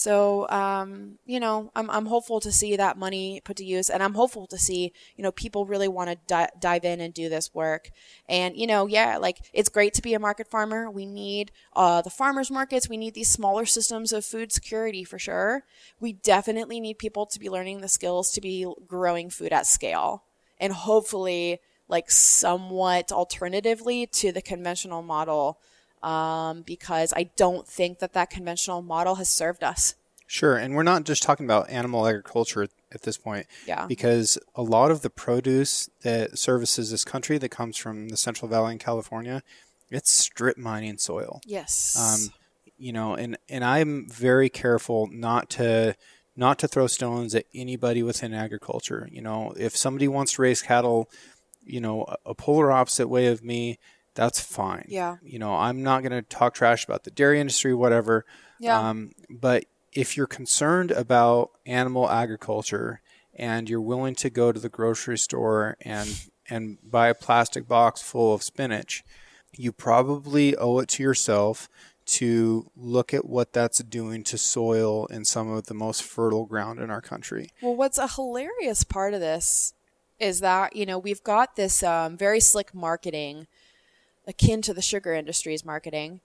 So, 0.00 0.48
um, 0.48 1.18
you 1.26 1.38
know, 1.38 1.70
I'm, 1.76 1.90
I'm 1.90 2.06
hopeful 2.06 2.40
to 2.40 2.50
see 2.50 2.74
that 2.74 2.96
money 2.96 3.42
put 3.44 3.58
to 3.58 3.66
use, 3.66 3.90
and 3.90 4.02
I'm 4.02 4.14
hopeful 4.14 4.46
to 4.46 4.56
see, 4.56 4.94
you 5.14 5.22
know, 5.22 5.30
people 5.30 5.66
really 5.66 5.88
want 5.88 6.08
to 6.08 6.16
di- 6.26 6.48
dive 6.58 6.86
in 6.86 7.02
and 7.02 7.12
do 7.12 7.28
this 7.28 7.52
work. 7.52 7.90
And, 8.26 8.56
you 8.56 8.66
know, 8.66 8.86
yeah, 8.86 9.18
like 9.18 9.40
it's 9.52 9.68
great 9.68 9.92
to 9.92 10.00
be 10.00 10.14
a 10.14 10.18
market 10.18 10.48
farmer. 10.48 10.90
We 10.90 11.04
need 11.04 11.52
uh, 11.76 12.00
the 12.00 12.08
farmers 12.08 12.50
markets. 12.50 12.88
We 12.88 12.96
need 12.96 13.12
these 13.12 13.30
smaller 13.30 13.66
systems 13.66 14.10
of 14.10 14.24
food 14.24 14.52
security 14.52 15.04
for 15.04 15.18
sure. 15.18 15.64
We 16.00 16.14
definitely 16.14 16.80
need 16.80 16.96
people 16.96 17.26
to 17.26 17.38
be 17.38 17.50
learning 17.50 17.82
the 17.82 17.88
skills 17.88 18.30
to 18.30 18.40
be 18.40 18.66
growing 18.86 19.28
food 19.28 19.52
at 19.52 19.66
scale. 19.66 20.24
And 20.56 20.72
hopefully, 20.72 21.60
like 21.88 22.10
somewhat 22.10 23.12
alternatively 23.12 24.06
to 24.06 24.32
the 24.32 24.40
conventional 24.40 25.02
model 25.02 25.58
um, 26.02 26.62
because 26.62 27.12
I 27.16 27.30
don't 27.36 27.66
think 27.66 27.98
that 27.98 28.12
that 28.14 28.30
conventional 28.30 28.82
model 28.82 29.16
has 29.16 29.28
served 29.28 29.62
us. 29.62 29.94
Sure. 30.26 30.56
And 30.56 30.76
we're 30.76 30.84
not 30.84 31.04
just 31.04 31.24
talking 31.24 31.44
about 31.44 31.68
animal 31.70 32.06
agriculture 32.06 32.68
at, 32.92 33.02
this 33.02 33.18
point. 33.18 33.46
Yeah. 33.66 33.86
Because 33.86 34.38
a 34.54 34.62
lot 34.62 34.92
of 34.92 35.02
the 35.02 35.10
produce 35.10 35.90
that 36.02 36.38
services 36.38 36.92
this 36.92 37.04
country 37.04 37.36
that 37.38 37.48
comes 37.48 37.76
from 37.76 38.10
the 38.10 38.16
Central 38.16 38.48
Valley 38.48 38.72
in 38.72 38.78
California, 38.78 39.42
it's 39.90 40.10
strip 40.10 40.56
mining 40.56 40.98
soil. 40.98 41.40
Yes. 41.44 41.96
Um, 41.98 42.32
you 42.78 42.92
know, 42.92 43.14
and, 43.14 43.38
and 43.48 43.64
I'm 43.64 44.08
very 44.08 44.48
careful 44.48 45.08
not 45.10 45.50
to 45.50 45.96
not 46.36 46.58
to 46.60 46.68
throw 46.68 46.86
stones 46.86 47.34
at 47.34 47.44
anybody 47.52 48.02
within 48.02 48.32
agriculture. 48.32 49.08
You 49.10 49.22
know, 49.22 49.52
if 49.56 49.76
somebody 49.76 50.08
wants 50.08 50.34
to 50.34 50.42
raise 50.42 50.62
cattle, 50.62 51.10
you 51.62 51.80
know, 51.80 52.06
a 52.24 52.34
polar 52.34 52.70
opposite 52.70 53.08
way 53.08 53.26
of 53.26 53.42
me, 53.42 53.78
that's 54.14 54.40
fine. 54.40 54.86
Yeah. 54.88 55.16
You 55.22 55.38
know, 55.38 55.54
I'm 55.54 55.82
not 55.82 56.02
going 56.02 56.12
to 56.12 56.22
talk 56.22 56.54
trash 56.54 56.84
about 56.84 57.04
the 57.04 57.10
dairy 57.10 57.40
industry, 57.40 57.74
whatever. 57.74 58.24
Yeah. 58.58 58.78
Um, 58.78 59.12
but 59.28 59.66
if 59.92 60.16
you're 60.16 60.26
concerned 60.26 60.90
about 60.90 61.50
animal 61.66 62.10
agriculture 62.10 63.00
and 63.34 63.68
you're 63.68 63.80
willing 63.80 64.14
to 64.16 64.30
go 64.30 64.52
to 64.52 64.60
the 64.60 64.68
grocery 64.68 65.18
store 65.18 65.76
and 65.80 66.28
and 66.48 66.78
buy 66.82 67.08
a 67.08 67.14
plastic 67.14 67.68
box 67.68 68.02
full 68.02 68.34
of 68.34 68.42
spinach, 68.42 69.04
you 69.56 69.70
probably 69.72 70.56
owe 70.56 70.78
it 70.80 70.88
to 70.88 71.02
yourself 71.02 71.68
to 72.06 72.68
look 72.76 73.14
at 73.14 73.24
what 73.24 73.52
that's 73.52 73.78
doing 73.84 74.24
to 74.24 74.36
soil 74.36 75.06
in 75.06 75.24
some 75.24 75.48
of 75.48 75.66
the 75.66 75.74
most 75.74 76.02
fertile 76.02 76.44
ground 76.44 76.80
in 76.80 76.90
our 76.90 77.00
country. 77.00 77.50
Well, 77.62 77.76
what's 77.76 77.98
a 77.98 78.08
hilarious 78.08 78.82
part 78.82 79.14
of 79.14 79.20
this 79.20 79.74
is 80.18 80.40
that, 80.40 80.74
you 80.74 80.84
know, 80.84 80.98
we've 80.98 81.22
got 81.22 81.54
this 81.54 81.84
um, 81.84 82.16
very 82.16 82.40
slick 82.40 82.74
marketing 82.74 83.46
akin 84.30 84.62
to 84.62 84.72
the 84.72 84.80
sugar 84.82 85.12
industry's 85.12 85.64
marketing 85.64 86.20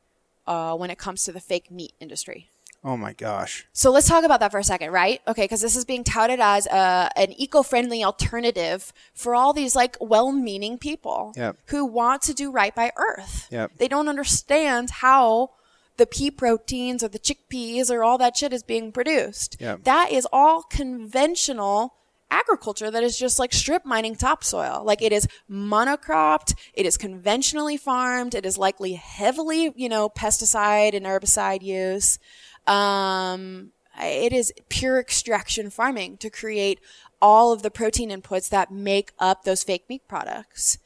uh, 0.48 0.76
when 0.76 0.90
it 0.90 0.98
comes 0.98 1.24
to 1.26 1.32
the 1.34 1.42
fake 1.42 1.70
meat 1.70 1.94
industry. 2.00 2.50
Oh 2.84 2.96
my 2.96 3.14
gosh. 3.14 3.66
So 3.74 3.90
let's 3.90 4.08
talk 4.08 4.24
about 4.24 4.40
that 4.42 4.52
for 4.52 4.60
a 4.60 4.64
second, 4.64 4.92
right? 4.92 5.20
Okay, 5.28 5.46
because 5.46 5.60
this 5.62 5.76
is 5.76 5.86
being 5.86 6.04
touted 6.04 6.40
as 6.40 6.68
a, 6.68 7.10
an 7.16 7.34
eco-friendly 7.34 8.04
alternative 8.04 8.94
for 9.16 9.34
all 9.34 9.54
these 9.54 9.76
like 9.76 9.98
well-meaning 10.00 10.78
people 10.78 11.34
Yep. 11.36 11.58
who 11.70 11.84
want 11.84 12.22
to 12.24 12.34
do 12.36 12.52
right 12.52 12.76
by 12.76 12.92
Earth. 12.96 13.48
Yep. 13.50 13.72
They 13.80 13.88
don't 13.88 14.08
understand 14.08 14.92
how 15.02 15.50
the 15.98 16.06
pea 16.06 16.30
proteins 16.30 17.04
or 17.04 17.08
the 17.08 17.18
chickpeas 17.18 17.90
or 17.90 18.04
all 18.04 18.20
that 18.20 18.38
shit 18.38 18.54
is 18.54 18.62
being 18.62 18.92
produced. 18.92 19.58
Yep. 19.60 19.84
That 19.86 20.12
is 20.12 20.28
all 20.32 20.62
conventional 20.62 21.96
agriculture 22.32 22.92
that 22.92 23.04
is 23.04 23.18
just 23.18 23.40
like 23.40 23.54
strip 23.54 23.86
mining 23.86 24.16
topsoil. 24.16 24.84
Like 24.84 25.02
it 25.02 25.12
is 25.12 25.28
monocropped, 25.50 26.56
it 26.74 26.86
is 26.86 26.98
conventionally 26.98 27.78
farmed, 27.78 28.36
it 28.36 28.46
is 28.46 28.58
likely 28.58 28.94
heavily, 28.94 29.74
you 29.76 29.90
know, 29.90 30.10
pesticide 30.10 30.94
and 30.96 31.06
herbicide 31.06 31.62
use. 31.62 32.20
Um, 32.68 33.72
it 34.02 34.34
is 34.34 34.54
pure 34.70 35.00
extraction 35.00 35.70
farming 35.70 36.18
to 36.18 36.30
create 36.30 36.80
all 37.22 37.54
of 37.54 37.62
the 37.62 37.72
protein 37.72 38.10
inputs 38.10 38.50
that 38.50 38.72
make 38.72 39.12
up 39.20 39.44
those 39.44 39.64
fake 39.64 39.86
meat 39.88 40.08
products. 40.08 40.78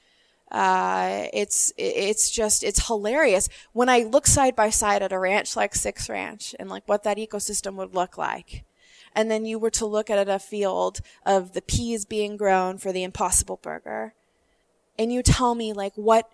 Uh, 0.51 1.25
it's 1.31 1.71
it's 1.77 2.31
just 2.31 2.63
it's 2.63 2.87
hilarious 2.87 3.49
when 3.71 3.87
I 3.87 3.99
look 3.99 4.25
side 4.25 4.55
by 4.55 4.71
side 4.71 5.03
at 5.03 5.11
a 5.11 5.19
ranch 5.19 5.55
like 5.55 5.75
Six 5.75 6.09
Ranch 6.09 6.55
and 6.59 6.69
like 6.69 6.83
what 6.87 7.03
that 7.03 7.17
ecosystem 7.17 7.75
would 7.75 7.93
look 7.93 8.17
like, 8.17 8.63
and 9.19 9.29
then 9.29 9.43
you 9.45 9.59
were 9.59 9.69
to 9.71 9.85
look 9.85 10.09
at 10.09 10.29
a 10.29 10.39
field 10.39 11.01
of 11.25 11.51
the 11.53 11.61
peas 11.61 12.05
being 12.05 12.37
grown 12.37 12.77
for 12.77 12.91
the 12.93 13.03
Impossible 13.03 13.59
Burger, 13.61 14.13
and 14.97 15.11
you 15.11 15.21
tell 15.21 15.55
me 15.55 15.73
like 15.73 15.93
what 15.95 16.29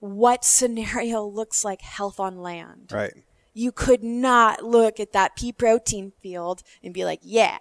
what 0.00 0.44
scenario 0.44 1.24
looks 1.40 1.64
like 1.64 1.82
health 1.82 2.18
on 2.18 2.40
land 2.42 2.90
Right. 2.90 3.12
you 3.54 3.70
could 3.70 4.02
not 4.02 4.64
look 4.64 4.98
at 4.98 5.12
that 5.12 5.36
pea 5.36 5.52
protein 5.52 6.12
field 6.22 6.62
and 6.82 6.94
be 6.94 7.04
like, 7.04 7.20
yeah, 7.22 7.58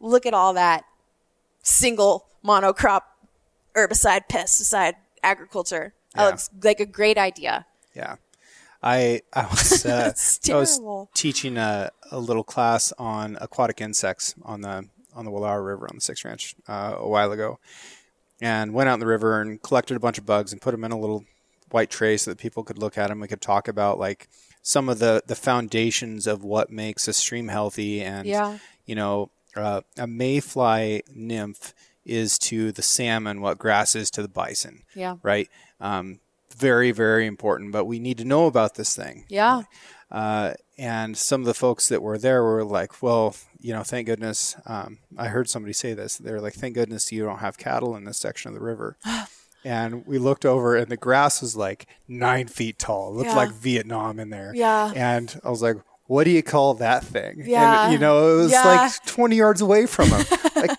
look 0.00 0.24
at 0.26 0.34
all 0.34 0.54
that 0.54 0.84
single 1.62 2.26
monocrop 2.44 3.02
herbicide 3.76 4.28
pesticide 4.28 4.94
agriculture. 5.22 5.92
That 6.14 6.22
Yeah. 6.22 6.26
looks 6.30 6.50
like 6.62 6.80
a 6.80 6.86
great 6.86 7.18
idea. 7.18 7.66
Yeah. 7.94 8.16
I 8.82 9.22
I 9.32 9.46
was 9.46 9.84
uh, 9.86 10.12
I 10.50 10.54
was 10.56 10.80
teaching 11.14 11.56
a, 11.56 11.90
a 12.10 12.18
little 12.18 12.44
class 12.44 12.92
on 12.98 13.36
aquatic 13.40 13.80
insects 13.80 14.34
on 14.42 14.60
the 14.62 14.88
on 15.14 15.24
the 15.24 15.30
Willow 15.30 15.54
River 15.56 15.86
on 15.90 15.96
the 15.96 16.00
Six 16.00 16.24
Ranch 16.24 16.54
uh, 16.68 16.94
a 16.98 17.08
while 17.08 17.32
ago, 17.32 17.58
and 18.40 18.72
went 18.72 18.88
out 18.88 18.94
in 18.94 19.00
the 19.00 19.06
river 19.06 19.40
and 19.40 19.60
collected 19.62 19.96
a 19.96 20.00
bunch 20.00 20.18
of 20.18 20.26
bugs 20.26 20.52
and 20.52 20.60
put 20.60 20.70
them 20.72 20.84
in 20.84 20.92
a 20.92 20.98
little 20.98 21.24
white 21.70 21.90
tray 21.90 22.16
so 22.16 22.30
that 22.30 22.38
people 22.38 22.64
could 22.64 22.78
look 22.78 22.96
at 22.98 23.08
them. 23.08 23.20
We 23.20 23.28
could 23.28 23.40
talk 23.40 23.68
about 23.68 23.98
like 23.98 24.28
some 24.62 24.88
of 24.88 24.98
the 24.98 25.22
the 25.26 25.36
foundations 25.36 26.26
of 26.26 26.42
what 26.44 26.70
makes 26.70 27.08
a 27.08 27.12
stream 27.12 27.48
healthy 27.48 28.02
and 28.02 28.26
Yeah. 28.26 28.58
you 28.86 28.94
know 28.94 29.30
uh, 29.56 29.80
a 29.98 30.06
mayfly 30.06 31.02
nymph 31.12 31.74
is 32.04 32.38
to 32.38 32.72
the 32.72 32.82
salmon 32.82 33.40
what 33.40 33.58
grass 33.58 33.94
is 33.94 34.10
to 34.12 34.22
the 34.22 34.28
bison 34.28 34.82
Yeah. 34.94 35.16
right? 35.22 35.48
Um, 35.80 36.20
very, 36.60 36.92
very 36.92 37.26
important. 37.26 37.72
But 37.72 37.86
we 37.86 37.98
need 37.98 38.18
to 38.18 38.24
know 38.24 38.46
about 38.46 38.74
this 38.74 38.94
thing. 38.94 39.24
Yeah. 39.28 39.62
Uh, 40.10 40.54
and 40.78 41.16
some 41.16 41.40
of 41.42 41.46
the 41.46 41.54
folks 41.54 41.88
that 41.88 42.02
were 42.02 42.18
there 42.18 42.42
were 42.42 42.64
like, 42.64 43.02
well, 43.02 43.34
you 43.60 43.72
know, 43.72 43.82
thank 43.82 44.06
goodness. 44.06 44.56
Um, 44.66 44.98
I 45.16 45.28
heard 45.28 45.48
somebody 45.48 45.72
say 45.72 45.94
this. 45.94 46.16
They're 46.18 46.40
like, 46.40 46.54
thank 46.54 46.74
goodness 46.74 47.12
you 47.12 47.22
don't 47.24 47.38
have 47.38 47.58
cattle 47.58 47.94
in 47.96 48.04
this 48.04 48.18
section 48.18 48.48
of 48.48 48.54
the 48.54 48.64
river. 48.64 48.96
and 49.64 50.06
we 50.06 50.18
looked 50.18 50.44
over, 50.46 50.76
and 50.76 50.88
the 50.90 50.96
grass 50.96 51.42
was 51.42 51.54
like 51.56 51.86
nine 52.08 52.48
feet 52.48 52.78
tall. 52.78 53.10
It 53.12 53.16
looked 53.18 53.30
Yeah. 53.30 53.36
like 53.36 53.52
Vietnam 53.52 54.18
in 54.18 54.30
there. 54.30 54.52
Yeah. 54.54 54.92
And 54.96 55.38
I 55.44 55.50
was 55.50 55.62
like, 55.62 55.76
what 56.06 56.24
do 56.24 56.30
you 56.30 56.42
call 56.42 56.74
that 56.74 57.04
thing? 57.04 57.42
Yeah. 57.46 57.84
And, 57.84 57.92
you 57.92 57.98
know, 57.98 58.32
it 58.32 58.36
was 58.38 58.52
Yeah. 58.52 58.64
like 58.64 59.06
20 59.06 59.36
yards 59.36 59.60
away 59.60 59.86
from 59.86 60.08
him. 60.08 60.24
like, 60.56 60.70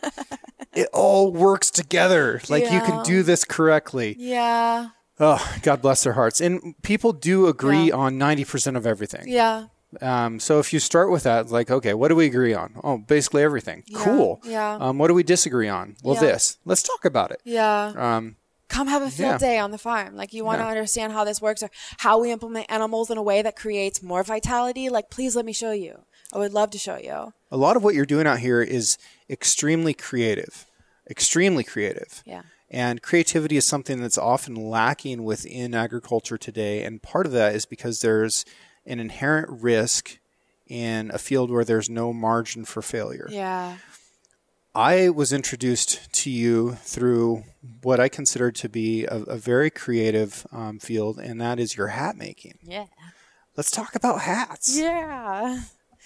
it 0.73 0.89
all 0.93 1.31
works 1.31 1.71
together. 1.71 2.41
Like, 2.49 2.63
you 2.71 2.81
can 2.81 3.03
do 3.03 3.23
this 3.23 3.45
correctly. 3.45 4.15
Yeah. 4.19 4.89
Oh, 5.21 5.55
God 5.61 5.81
bless 5.81 6.03
their 6.03 6.13
hearts. 6.13 6.41
And 6.41 6.73
people 6.81 7.13
do 7.13 7.47
agree 7.47 7.85
Yeah. 7.89 7.95
on 7.95 8.17
90% 8.17 8.75
of 8.75 8.85
everything. 8.87 9.25
Yeah. 9.27 9.67
Um, 10.01 10.39
so 10.39 10.59
if 10.59 10.73
you 10.73 10.79
start 10.79 11.11
with 11.11 11.23
that, 11.23 11.51
like, 11.51 11.69
okay, 11.69 11.93
what 11.93 12.07
do 12.07 12.15
we 12.15 12.25
agree 12.25 12.53
on? 12.53 12.73
Oh, 12.83 12.97
basically 12.97 13.43
everything. 13.43 13.83
Yeah. 13.87 13.99
Cool. 14.03 14.41
Yeah. 14.43 14.77
Um, 14.79 14.97
what 14.97 15.09
do 15.09 15.13
we 15.13 15.23
disagree 15.23 15.67
on? 15.69 15.95
Well, 16.03 16.15
Yeah. 16.15 16.21
this. 16.21 16.57
Let's 16.65 16.81
talk 16.81 17.05
about 17.05 17.31
it. 17.31 17.41
Yeah. 17.43 17.93
Um, 17.95 18.35
come 18.69 18.87
have 18.87 19.01
a 19.01 19.11
field 19.11 19.39
day 19.39 19.57
on 19.59 19.71
the 19.71 19.77
farm. 19.77 20.15
Like 20.15 20.33
you 20.33 20.43
want 20.45 20.59
to 20.61 20.65
understand 20.65 21.11
how 21.13 21.23
this 21.25 21.41
works 21.41 21.61
or 21.61 21.69
how 21.97 22.19
we 22.19 22.31
implement 22.31 22.67
animals 22.71 23.09
in 23.11 23.17
a 23.17 23.21
way 23.21 23.41
that 23.41 23.55
creates 23.57 24.01
more 24.01 24.23
vitality. 24.23 24.87
Like 24.89 25.09
please 25.09 25.35
let 25.35 25.45
me 25.45 25.51
show 25.53 25.71
you. 25.71 25.99
I 26.33 26.37
would 26.37 26.53
love 26.53 26.69
to 26.71 26.77
show 26.77 26.95
you. 26.97 27.33
A 27.51 27.57
lot 27.57 27.75
of 27.75 27.83
what 27.83 27.93
you're 27.93 28.05
doing 28.05 28.25
out 28.25 28.39
here 28.39 28.61
is 28.61 28.97
extremely 29.29 29.93
creative, 29.93 30.65
extremely 31.09 31.65
creative. 31.65 32.23
Yeah. 32.25 32.43
And 32.71 33.01
creativity 33.01 33.57
is 33.57 33.67
something 33.67 33.99
that's 33.99 34.17
often 34.17 34.55
lacking 34.55 35.25
within 35.25 35.75
agriculture 35.75 36.37
today. 36.37 36.83
And 36.83 37.03
part 37.03 37.25
of 37.25 37.33
that 37.33 37.53
is 37.53 37.65
because 37.65 37.99
there's 37.99 38.45
an 38.85 39.01
inherent 39.01 39.61
risk 39.61 40.19
in 40.67 41.11
a 41.13 41.17
field 41.17 41.51
where 41.51 41.65
there's 41.65 41.89
no 41.89 42.13
margin 42.13 42.63
for 42.63 42.81
failure. 42.81 43.27
Yeah. 43.29 43.77
I 44.73 45.09
was 45.09 45.33
introduced 45.33 46.13
to 46.13 46.31
you 46.31 46.77
through 46.83 47.43
what 47.83 47.99
I 47.99 48.07
consider 48.07 48.53
to 48.53 48.69
be 48.69 49.03
a, 49.03 49.17
a 49.23 49.35
very 49.35 49.69
creative 49.69 50.47
um, 50.53 50.79
field, 50.79 51.19
and 51.19 51.41
that 51.41 51.59
is 51.59 51.75
your 51.75 51.87
hat 51.87 52.15
making. 52.15 52.57
Yeah. 52.63 52.85
Let's 53.57 53.69
talk 53.69 53.95
about 53.95 54.21
hats. 54.21 54.77
Yeah. 54.77 55.63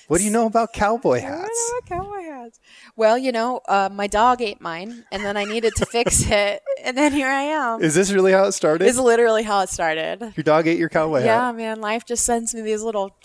What 0.08 0.20
do 0.20 0.24
you 0.24 0.32
know 0.32 0.46
about 0.46 0.72
cowboy 0.74 1.18
I 1.18 1.20
hats? 1.22 1.42
don't 1.90 1.90
know 1.90 2.06
what 2.06 2.06
cowboy 2.06 2.30
hats. 2.32 2.60
Well, 2.96 3.18
you 3.18 3.32
know, 3.32 3.62
uh, 3.68 3.90
my 3.92 4.08
dog 4.08 4.42
ate 4.42 4.62
mine, 4.62 5.06
and 5.12 5.24
then 5.24 5.36
I 5.36 5.46
needed 5.46 5.74
to 5.78 5.86
fix 5.86 6.22
it, 6.30 6.62
and 6.84 6.96
then 6.98 7.12
here 7.12 7.28
I 7.28 7.42
am. 7.42 7.82
Is 7.82 7.96
this 7.96 8.12
really 8.12 8.32
how 8.32 8.44
it 8.46 8.52
started? 8.52 8.88
It's 8.88 8.98
literally 9.00 9.44
how 9.44 9.62
it 9.62 9.70
started. 9.70 10.22
Your 10.36 10.44
dog 10.44 10.68
ate 10.68 10.78
your 10.78 10.90
cowboy 10.90 11.20
hat. 11.20 11.26
Yeah, 11.26 11.46
hat, 11.48 11.56
man, 11.56 11.82
life 11.82 12.06
just 12.06 12.24
sends 12.24 12.54
me 12.54 12.62
these 12.62 12.84
little, 12.84 13.16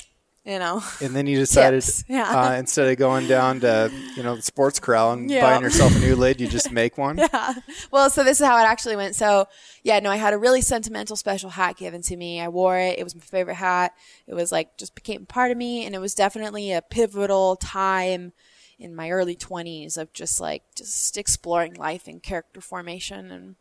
you 0.45 0.59
know. 0.59 0.83
and 1.03 1.15
then 1.15 1.27
you 1.27 1.37
decided, 1.39 1.85
yeah. 2.09 2.31
uh, 2.51 2.53
instead 2.55 2.89
of 2.89 2.97
going 2.97 3.27
down 3.29 3.61
to 3.61 3.91
you 4.17 4.23
know 4.23 4.35
the 4.37 4.43
sports 4.43 4.81
corral 4.81 5.13
and 5.13 5.31
Yeah. 5.31 5.43
buying 5.43 5.63
yourself 5.63 5.95
a 5.95 5.99
new 5.99 6.17
lid, 6.17 6.41
you 6.41 6.49
just 6.49 6.71
make 6.81 6.97
one. 6.99 7.19
Yeah. 7.19 7.55
Well, 7.91 8.09
so 8.11 8.25
this 8.25 8.41
is 8.41 8.47
how 8.47 8.57
it 8.59 8.67
actually 8.67 8.97
went. 8.97 9.15
So, 9.15 9.47
yeah, 9.83 9.99
no, 10.01 10.11
I 10.11 10.17
had 10.17 10.33
a 10.33 10.39
really 10.39 10.61
sentimental 10.63 11.17
special 11.17 11.51
hat 11.51 11.77
given 11.77 12.03
to 12.03 12.17
me. 12.17 12.41
I 12.41 12.49
wore 12.49 12.79
it. 12.79 12.99
It 12.99 13.05
was 13.05 13.15
my 13.15 13.21
favorite 13.21 13.55
hat. 13.57 13.93
It 14.27 14.35
was 14.35 14.51
like 14.51 14.77
just 14.79 14.95
became 14.95 15.27
part 15.27 15.51
of 15.51 15.57
me. 15.57 15.85
And 15.85 15.95
it 15.95 16.01
was 16.01 16.15
definitely 16.15 16.73
a 16.73 16.83
pivotal 16.83 17.57
time 17.57 18.33
in 18.79 18.95
my 18.95 19.11
early 19.11 19.37
20s 19.37 19.99
of 19.99 20.11
just 20.15 20.41
like, 20.41 20.63
just 20.75 21.19
exploring 21.19 21.75
life 21.75 22.09
and 22.09 22.23
character 22.23 22.63
formation. 22.63 23.31
And, 23.31 23.57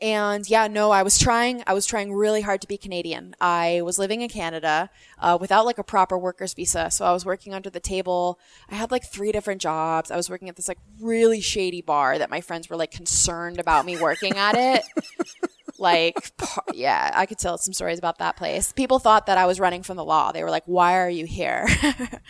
and 0.00 0.48
yeah, 0.48 0.68
no, 0.68 0.92
I 0.92 1.02
was 1.02 1.18
trying, 1.18 1.64
I 1.66 1.74
was 1.74 1.84
trying 1.84 2.12
really 2.12 2.42
hard 2.42 2.60
to 2.60 2.68
be 2.68 2.78
Canadian. 2.78 3.34
I 3.40 3.82
was 3.82 3.98
living 3.98 4.20
in 4.20 4.28
Canada, 4.28 4.90
uh, 5.18 5.36
without 5.40 5.66
like 5.66 5.78
a 5.78 5.82
proper 5.82 6.16
worker's 6.16 6.54
visa. 6.54 6.90
So 6.90 7.04
I 7.04 7.12
was 7.12 7.24
working 7.24 7.52
under 7.52 7.68
the 7.68 7.80
table. 7.80 8.38
I 8.70 8.76
had 8.76 8.92
like 8.92 9.04
three 9.04 9.32
different 9.32 9.60
jobs. 9.60 10.10
I 10.12 10.16
was 10.16 10.30
working 10.30 10.48
at 10.48 10.54
this 10.54 10.68
like 10.68 10.78
really 11.00 11.40
shady 11.40 11.82
bar 11.82 12.16
that 12.18 12.30
my 12.30 12.40
friends 12.40 12.70
were 12.70 12.76
like 12.76 12.92
concerned 12.92 13.58
about 13.58 13.86
me 13.86 14.00
working 14.00 14.36
at 14.36 14.54
it. 14.56 14.84
like, 15.78 16.32
yeah, 16.72 17.10
I 17.14 17.26
could 17.26 17.38
tell 17.38 17.58
some 17.58 17.74
stories 17.74 17.98
about 17.98 18.18
that 18.18 18.36
place. 18.36 18.72
People 18.72 19.00
thought 19.00 19.26
that 19.26 19.38
I 19.38 19.46
was 19.46 19.58
running 19.58 19.82
from 19.82 19.96
the 19.96 20.04
law. 20.04 20.30
They 20.30 20.44
were 20.44 20.50
like, 20.50 20.64
why 20.66 20.96
are 20.96 21.10
you 21.10 21.26
here? 21.26 21.66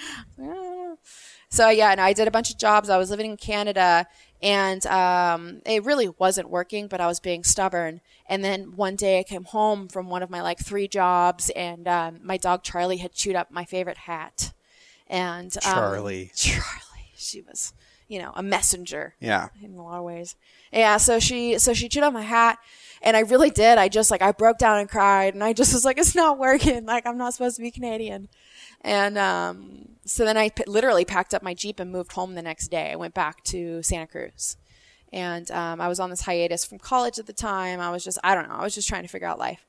So 1.51 1.71
yeah, 1.71 1.91
and 1.91 2.01
I 2.01 2.13
did 2.13 2.29
a 2.29 2.31
bunch 2.31 2.51
of 2.51 2.59
jobs. 2.59 2.91
I 2.91 2.99
was 2.99 3.11
living 3.11 3.31
in 3.31 3.37
Canada, 3.37 4.07
and 4.43 4.85
um, 4.87 5.61
it 5.67 5.85
really 5.85 6.09
wasn't 6.09 6.51
working, 6.51 6.87
but 6.89 7.01
I 7.01 7.07
was 7.07 7.21
being 7.21 7.45
stubborn. 7.45 8.01
And 8.29 8.45
then 8.45 8.77
one 8.77 8.97
day 8.97 9.19
I 9.19 9.23
came 9.23 9.45
home 9.45 9.89
from 9.89 10.09
one 10.09 10.23
of 10.23 10.31
my 10.31 10.43
like 10.43 10.59
three 10.59 10.87
jobs, 10.89 11.51
and 11.51 11.89
um, 11.89 12.21
my 12.23 12.37
dog 12.37 12.63
Charlie 12.63 12.99
had 12.99 13.13
chewed 13.13 13.37
up 13.37 13.51
my 13.51 13.65
favorite 13.65 13.99
hat. 13.99 14.53
And 15.07 15.55
um, 15.67 15.73
Charlie. 15.75 16.31
Charlie, 16.37 17.13
she 17.17 17.41
was, 17.41 17.73
you 18.09 18.19
know, 18.21 18.33
a 18.37 18.43
messenger 18.43 19.15
Yeah. 19.21 19.49
in 19.63 19.75
a 19.75 19.83
lot 19.83 19.99
of 19.99 20.05
ways. 20.05 20.37
Yeah, 20.73 20.99
so 20.99 21.19
she 21.19 21.59
so 21.59 21.73
she 21.73 21.89
chewed 21.89 22.03
up 22.05 22.13
my 22.13 22.21
hat 22.23 22.59
and 23.01 23.17
I 23.17 23.21
really 23.21 23.49
did. 23.49 23.79
I 23.79 23.89
just 23.89 24.11
like 24.11 24.21
I 24.21 24.33
broke 24.33 24.59
down 24.59 24.79
and 24.79 24.89
cried 24.89 25.33
and 25.35 25.43
I 25.43 25.55
just 25.55 25.73
was 25.73 25.85
like 25.85 25.97
it's 25.99 26.15
not 26.15 26.39
working. 26.39 26.85
Like 26.85 27.07
I'm 27.07 27.17
not 27.17 27.33
supposed 27.33 27.57
to 27.57 27.63
be 27.63 27.71
Canadian. 27.71 28.29
And 28.83 29.19
um 29.19 29.89
so 30.05 30.25
then 30.25 30.37
I 30.37 30.49
p- 30.49 30.65
literally 30.67 31.05
packed 31.05 31.35
up 31.35 31.43
my 31.43 31.55
Jeep 31.55 31.79
and 31.79 31.93
moved 31.93 32.13
home 32.13 32.35
the 32.35 32.43
next 32.43 32.69
day. 32.69 32.91
I 32.93 32.97
went 32.97 33.15
back 33.15 33.45
to 33.45 33.83
Santa 33.83 34.07
Cruz. 34.07 34.57
And 35.13 35.51
um, 35.51 35.81
I 35.81 35.89
was 35.89 36.01
on 36.01 36.11
this 36.11 36.23
hiatus 36.23 36.65
from 36.65 36.79
college 36.79 37.19
at 37.19 37.27
the 37.27 37.33
time. 37.33 37.81
I 37.81 37.91
was 37.91 38.05
just 38.05 38.19
I 38.23 38.35
don't 38.35 38.49
know. 38.49 38.55
I 38.55 38.63
was 38.65 38.75
just 38.75 38.89
trying 38.89 39.03
to 39.03 39.09
figure 39.09 39.29
out 39.29 39.39
life. 39.39 39.67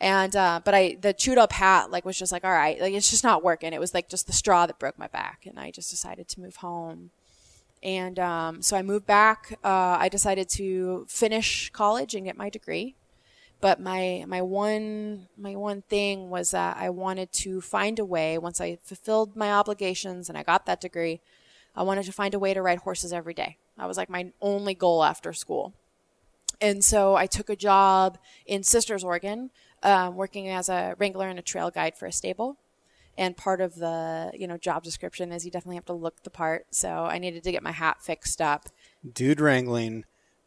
And 0.00 0.34
uh, 0.34 0.60
but 0.64 0.74
I 0.74 0.96
the 1.00 1.12
chewed 1.12 1.38
up 1.38 1.52
hat 1.52 1.90
like 1.90 2.04
was 2.04 2.18
just 2.18 2.32
like 2.32 2.44
all 2.44 2.52
right 2.52 2.80
like 2.80 2.94
it's 2.94 3.10
just 3.10 3.24
not 3.24 3.44
working. 3.44 3.72
It 3.72 3.80
was 3.80 3.92
like 3.92 4.08
just 4.08 4.26
the 4.26 4.32
straw 4.32 4.66
that 4.66 4.78
broke 4.78 4.98
my 4.98 5.08
back, 5.08 5.44
and 5.46 5.58
I 5.58 5.70
just 5.70 5.90
decided 5.90 6.28
to 6.28 6.40
move 6.40 6.56
home. 6.56 7.10
And 7.82 8.18
um, 8.18 8.62
so 8.62 8.76
I 8.76 8.82
moved 8.82 9.06
back. 9.06 9.58
Uh, 9.64 9.96
I 9.98 10.08
decided 10.08 10.48
to 10.50 11.06
finish 11.08 11.70
college 11.70 12.14
and 12.14 12.24
get 12.24 12.36
my 12.36 12.50
degree. 12.50 12.96
But 13.60 13.80
my 13.80 14.24
my 14.26 14.40
one 14.40 15.28
my 15.36 15.54
one 15.54 15.82
thing 15.82 16.30
was 16.30 16.52
that 16.52 16.76
I 16.78 16.88
wanted 16.90 17.30
to 17.32 17.60
find 17.60 17.98
a 17.98 18.04
way 18.04 18.38
once 18.38 18.60
I 18.60 18.78
fulfilled 18.82 19.36
my 19.36 19.52
obligations 19.52 20.28
and 20.28 20.38
I 20.38 20.42
got 20.42 20.66
that 20.66 20.80
degree. 20.80 21.20
I 21.76 21.82
wanted 21.82 22.04
to 22.06 22.12
find 22.12 22.34
a 22.34 22.38
way 22.38 22.54
to 22.54 22.62
ride 22.62 22.78
horses 22.78 23.12
every 23.12 23.34
day. 23.34 23.58
That 23.76 23.86
was 23.86 23.96
like 23.96 24.10
my 24.10 24.32
only 24.40 24.74
goal 24.74 25.04
after 25.04 25.32
school. 25.32 25.74
And 26.60 26.84
so 26.84 27.14
I 27.16 27.26
took 27.26 27.48
a 27.48 27.56
job 27.56 28.18
in 28.44 28.62
Sisters, 28.62 29.04
Oregon, 29.04 29.50
um, 29.82 30.16
working 30.16 30.48
as 30.48 30.68
a 30.68 30.94
wrangler 30.98 31.28
and 31.28 31.38
a 31.38 31.42
trail 31.42 31.70
guide 31.70 31.96
for 31.96 32.06
a 32.06 32.12
stable. 32.12 32.58
And 33.16 33.36
part 33.36 33.60
of 33.60 33.74
the 33.74 34.30
you 34.34 34.46
know 34.46 34.56
job 34.56 34.82
description 34.82 35.32
is 35.32 35.44
you 35.44 35.50
definitely 35.50 35.76
have 35.76 35.84
to 35.86 35.92
look 35.92 36.22
the 36.22 36.30
part. 36.30 36.66
So 36.70 36.88
I 37.04 37.18
needed 37.18 37.44
to 37.44 37.52
get 37.52 37.62
my 37.62 37.72
hat 37.72 37.98
fixed 38.00 38.40
up. 38.40 38.70
Dude 39.12 39.40
wrangling 39.40 40.04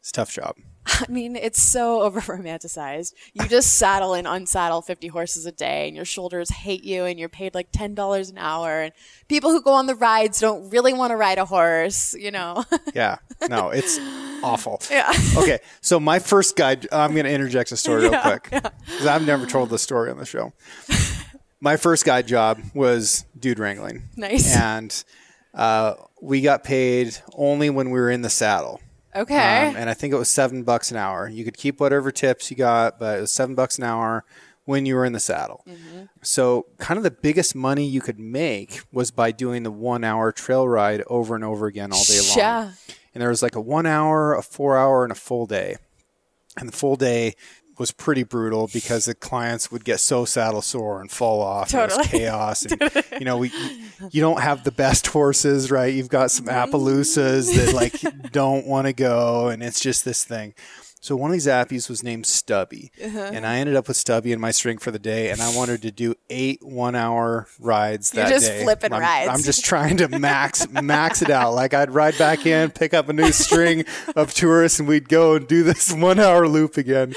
a 0.09 0.13
tough 0.13 0.31
job. 0.31 0.55
I 0.85 1.05
mean, 1.09 1.35
it's 1.35 1.61
so 1.61 2.01
over 2.03 2.19
romanticized. 2.21 3.13
You 3.33 3.47
just 3.47 3.75
saddle 3.75 4.13
and 4.13 4.27
unsaddle 4.27 4.81
50 4.83 5.07
horses 5.07 5.45
a 5.45 5.51
day, 5.51 5.87
and 5.87 5.95
your 5.95 6.05
shoulders 6.05 6.49
hate 6.49 6.83
you, 6.83 7.05
and 7.05 7.17
you're 7.19 7.29
paid 7.29 7.55
like 7.55 7.71
$10 7.71 8.29
an 8.29 8.37
hour. 8.37 8.81
And 8.81 8.91
people 9.27 9.51
who 9.51 9.61
go 9.61 9.73
on 9.73 9.85
the 9.87 9.95
rides 9.95 10.39
don't 10.39 10.69
really 10.69 10.93
want 10.93 11.11
to 11.11 11.15
ride 11.15 11.37
a 11.37 11.45
horse, 11.45 12.13
you 12.13 12.31
know? 12.31 12.63
Yeah. 12.93 13.17
No, 13.49 13.69
it's 13.69 13.97
awful. 14.43 14.79
yeah. 14.91 15.11
Okay, 15.35 15.59
so 15.81 15.99
my 15.99 16.19
first 16.19 16.55
guide, 16.55 16.87
I'm 16.91 17.13
going 17.13 17.25
to 17.25 17.31
interject 17.31 17.71
a 17.71 17.77
story 17.77 18.03
real 18.07 18.19
quick 18.21 18.43
because 18.51 19.07
I've 19.07 19.25
never 19.25 19.47
told 19.47 19.69
this 19.71 19.81
story 19.81 20.11
on 20.11 20.17
the 20.17 20.25
show. 20.25 20.53
My 21.59 21.75
first 21.77 22.05
guide 22.05 22.27
job 22.27 22.59
was 22.75 23.25
dude 23.39 23.57
wrangling. 23.57 24.03
Nice. 24.15 24.55
And 24.55 25.03
uh, 25.55 25.95
we 26.21 26.41
got 26.41 26.63
paid 26.63 27.17
only 27.33 27.69
when 27.71 27.89
we 27.89 27.99
were 27.99 28.11
in 28.11 28.21
the 28.21 28.29
saddle. 28.29 28.79
Okay. 29.15 29.67
Um, 29.67 29.75
and 29.75 29.89
I 29.89 29.93
think 29.93 30.13
it 30.13 30.17
was 30.17 30.29
seven 30.29 30.63
bucks 30.63 30.91
an 30.91 30.97
hour. 30.97 31.27
You 31.27 31.43
could 31.43 31.57
keep 31.57 31.79
whatever 31.79 32.11
tips 32.11 32.49
you 32.49 32.57
got, 32.57 32.99
but 32.99 33.17
it 33.17 33.21
was 33.21 33.31
seven 33.31 33.55
bucks 33.55 33.77
an 33.77 33.83
hour 33.83 34.23
when 34.65 34.85
you 34.85 34.95
were 34.95 35.05
in 35.05 35.13
the 35.13 35.19
saddle. 35.19 35.65
So, 36.21 36.67
kind 36.77 36.97
of 36.97 37.03
the 37.03 37.11
biggest 37.11 37.53
money 37.55 37.85
you 37.85 38.01
could 38.01 38.19
make 38.19 38.81
was 38.91 39.11
by 39.11 39.31
doing 39.31 39.63
the 39.63 39.71
one 39.71 40.03
hour 40.03 40.31
trail 40.31 40.67
ride 40.67 41.03
over 41.07 41.35
and 41.35 41.43
over 41.43 41.67
again 41.67 41.91
all 41.91 42.03
day 42.03 42.19
long. 42.27 42.37
Yeah. 42.37 42.71
And 43.13 43.21
there 43.21 43.29
was 43.29 43.43
like 43.43 43.55
a 43.55 43.61
one 43.61 43.85
hour, 43.85 44.33
a 44.33 44.41
four 44.41 44.77
hour, 44.77 45.03
and 45.03 45.11
a 45.11 45.15
full 45.15 45.45
day. 45.45 45.77
And 46.57 46.69
the 46.69 46.73
full 46.75 46.95
day 46.95 47.33
was 47.79 47.91
pretty 47.91 48.23
brutal 48.23 48.69
because 48.71 49.05
the 49.05 49.15
clients 49.15 49.71
would 49.71 49.83
get 49.83 49.99
so 49.99 50.25
saddle 50.25 50.61
sore 50.61 51.01
and 51.01 51.09
fall 51.11 51.41
off. 51.41 51.73
and 51.73 51.81
It 51.81 51.85
was 51.85 51.95
Totally. 52.07 52.19
chaos. 52.19 52.65
And, 52.65 53.03
you 53.19 53.25
know, 53.25 53.37
we 53.37 53.51
you 54.11 54.21
don't 54.21 54.39
have 54.41 54.63
the 54.63 54.71
best 54.71 55.07
horses, 55.07 55.71
right? 55.71 55.93
You've 55.93 56.09
got 56.09 56.29
some 56.31 56.45
Appaloosas 56.45 57.53
that 57.55 57.73
like 57.73 58.31
don't 58.31 58.67
want 58.67 58.87
to 58.87 58.93
go, 58.93 59.47
and 59.47 59.63
it's 59.63 59.79
just 59.79 60.05
this 60.05 60.23
thing. 60.23 60.53
So 61.01 61.17
one 61.17 61.31
of 61.31 61.33
these 61.33 61.47
appies 61.47 61.89
was 61.89 62.01
named 62.01 62.25
Stubby, 62.25 62.89
Uh-huh. 63.03 63.31
and 63.33 63.45
I 63.45 63.57
ended 63.57 63.75
up 63.75 63.89
with 63.89 63.97
Stubby 63.97 64.31
in 64.31 64.39
my 64.39 64.51
string 64.51 64.77
for 64.77 64.89
the 64.89 64.99
day, 64.99 65.31
and 65.31 65.41
I 65.41 65.53
wanted 65.53 65.81
to 65.81 65.91
do 65.91 66.15
eight 66.29 66.59
one-hour 66.63 67.47
rides 67.59 68.13
You're 68.13 68.25
just 68.29 68.45
day. 68.47 68.63
flipping 68.63 68.93
I'm, 68.93 69.01
rides. 69.01 69.29
I'm 69.29 69.41
just 69.43 69.65
trying 69.65 69.97
to 69.97 70.07
max 70.07 70.65
max 70.69 71.21
it 71.21 71.29
out. 71.29 71.55
Like 71.55 71.73
I'd 71.73 71.91
ride 71.91 72.17
back 72.17 72.45
in, 72.45 72.71
pick 72.71 72.93
up 72.93 73.09
a 73.09 73.13
new 73.13 73.33
string 73.33 73.83
of 74.15 74.33
tourists, 74.33 74.79
and 74.79 74.87
we'd 74.87 75.09
go 75.09 75.35
and 75.35 75.45
do 75.45 75.63
this 75.63 75.91
one-hour 75.93 76.47
loop 76.47 76.77
again. 76.77 77.13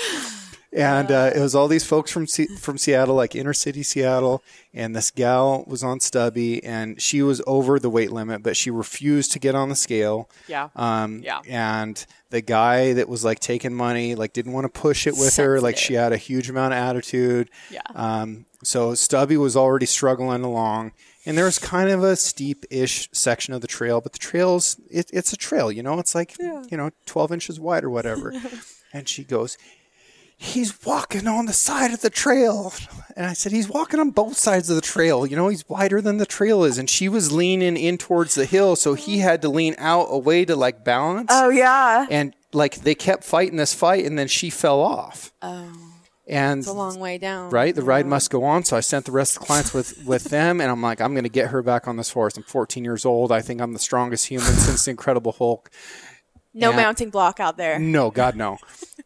And 0.77 1.11
uh, 1.11 1.31
it 1.35 1.41
was 1.41 1.55
all 1.55 1.69
these 1.69 1.85
folks 1.87 2.11
from 2.11 2.27
Se- 2.27 2.57
from 2.61 2.77
Seattle, 2.77 3.15
like 3.15 3.35
inner 3.35 3.55
city 3.55 3.83
Seattle, 3.83 4.43
and 4.75 4.95
this 4.95 5.11
gal 5.11 5.65
was 5.67 5.83
on 5.83 6.01
Stubby, 6.01 6.63
and 6.63 7.01
she 7.01 7.23
was 7.23 7.41
over 7.47 7.79
the 7.79 7.89
weight 7.89 8.13
limit, 8.13 8.43
but 8.43 8.57
she 8.59 8.71
refused 8.71 9.33
to 9.33 9.39
get 9.39 9.55
on 9.55 9.71
the 9.71 9.75
scale. 9.77 10.29
Yeah. 10.47 10.69
Um, 10.77 11.23
Yeah. 11.25 11.41
And 11.49 12.05
the 12.29 12.43
guy 12.43 12.93
that 12.93 13.09
was 13.09 13.25
like 13.25 13.41
taking 13.41 13.73
money, 13.75 14.15
like 14.15 14.35
didn't 14.35 14.53
want 14.53 14.65
to 14.73 14.81
push 14.81 15.07
it 15.07 15.17
with 15.17 15.37
her. 15.37 15.61
Like 15.63 15.79
she 15.79 15.95
had 15.95 16.13
a 16.13 16.19
huge 16.19 16.51
amount 16.51 16.75
of 16.75 16.79
attitude. 16.79 17.49
Yeah. 17.71 17.81
Um, 17.95 18.45
so 18.63 18.95
Stubby 18.95 19.37
was 19.39 19.57
already 19.57 19.87
struggling 19.87 20.43
along, 20.45 20.93
and 21.25 21.39
there 21.39 21.45
was 21.47 21.59
kind 21.59 21.89
of 21.89 22.03
a 22.05 22.17
steep-ish 22.17 23.09
section 23.13 23.55
of 23.55 23.61
the 23.63 23.67
trail, 23.67 24.01
but 24.03 24.13
the 24.13 24.19
trail's 24.19 24.79
it, 24.91 25.09
it's 25.13 25.33
a 25.33 25.37
trail, 25.39 25.73
you 25.73 25.83
know. 25.83 25.99
It's 25.99 26.15
like 26.15 26.39
you 26.39 26.77
know, 26.77 26.91
twelve 27.07 27.33
inches 27.33 27.59
wide 27.59 27.83
or 27.85 27.89
whatever. 27.91 28.33
and 28.93 29.09
she 29.09 29.25
goes, 29.25 29.57
"He's 30.37 30.85
walking 30.85 31.27
on 31.27 31.47
the 31.47 31.53
side 31.53 31.93
of 31.93 32.01
the 32.03 32.11
trail," 32.11 32.73
and 33.17 33.27
I 33.27 33.33
said, 33.33 33.53
"He's 33.53 33.69
walking 33.69 34.01
on 34.01 34.11
both 34.11 34.37
sides 34.37 34.69
of 34.69 34.77
the 34.77 34.83
trail. 34.83 35.27
You 35.27 35.37
know, 35.37 35.49
he's 35.49 35.69
wider 35.69 36.01
than 36.01 36.19
the 36.19 36.27
trail 36.27 36.63
is." 36.65 36.79
And 36.79 36.89
she 36.91 37.09
was 37.09 37.33
leaning 37.33 37.77
in 37.77 37.99
towards 37.99 38.35
the 38.35 38.45
hill, 38.47 38.77
so 38.77 38.95
he 38.95 39.19
had 39.19 39.41
to 39.43 39.49
lean 39.49 39.75
out 39.79 40.07
away 40.11 40.45
to 40.45 40.55
like 40.57 40.85
balance. 40.85 41.29
oh, 41.31 41.49
yeah. 41.49 42.07
And 42.11 42.35
like 42.53 42.77
they 42.77 42.95
kept 42.95 43.25
fighting 43.25 43.57
this 43.57 43.75
fight, 43.75 44.05
and 44.05 44.19
then 44.19 44.29
she 44.29 44.51
fell 44.51 44.81
off. 44.81 45.33
Oh. 45.43 45.73
And 46.29 46.59
It's 46.59 46.67
a 46.69 46.73
long 46.73 46.99
way 46.99 47.19
down. 47.19 47.51
right, 47.51 47.73
the 47.73 47.83
ride 47.85 48.05
must 48.05 48.31
go 48.31 48.43
on. 48.43 48.65
So 48.65 48.77
I 48.77 48.81
sent 48.81 49.05
the 49.05 49.13
rest 49.13 49.37
of 49.37 49.43
the 49.43 49.47
clients 49.47 49.73
with 49.73 50.05
with 50.05 50.25
them, 50.25 50.61
and 50.61 50.69
I'm 50.71 50.83
like, 50.83 51.01
I'm 51.01 51.13
going 51.13 51.23
to 51.23 51.29
get 51.31 51.51
her 51.51 51.63
back 51.63 51.87
on 51.87 51.97
this 51.97 52.11
horse. 52.11 52.37
I'm 52.37 52.43
14 52.43 52.83
years 52.85 53.05
old. 53.07 53.31
I 53.31 53.41
think 53.41 53.61
I'm 53.61 53.73
the 53.75 53.79
strongest 53.79 54.27
human 54.27 54.53
since 54.55 54.85
the 54.87 54.91
Incredible 54.91 55.31
Hulk. 55.33 55.71
No 56.57 56.71
Yeah. 56.71 56.77
mounting 56.77 57.11
block 57.11 57.39
out 57.39 57.57
there. 57.59 57.79
No, 57.79 58.11
God, 58.11 58.35
no. 58.35 58.57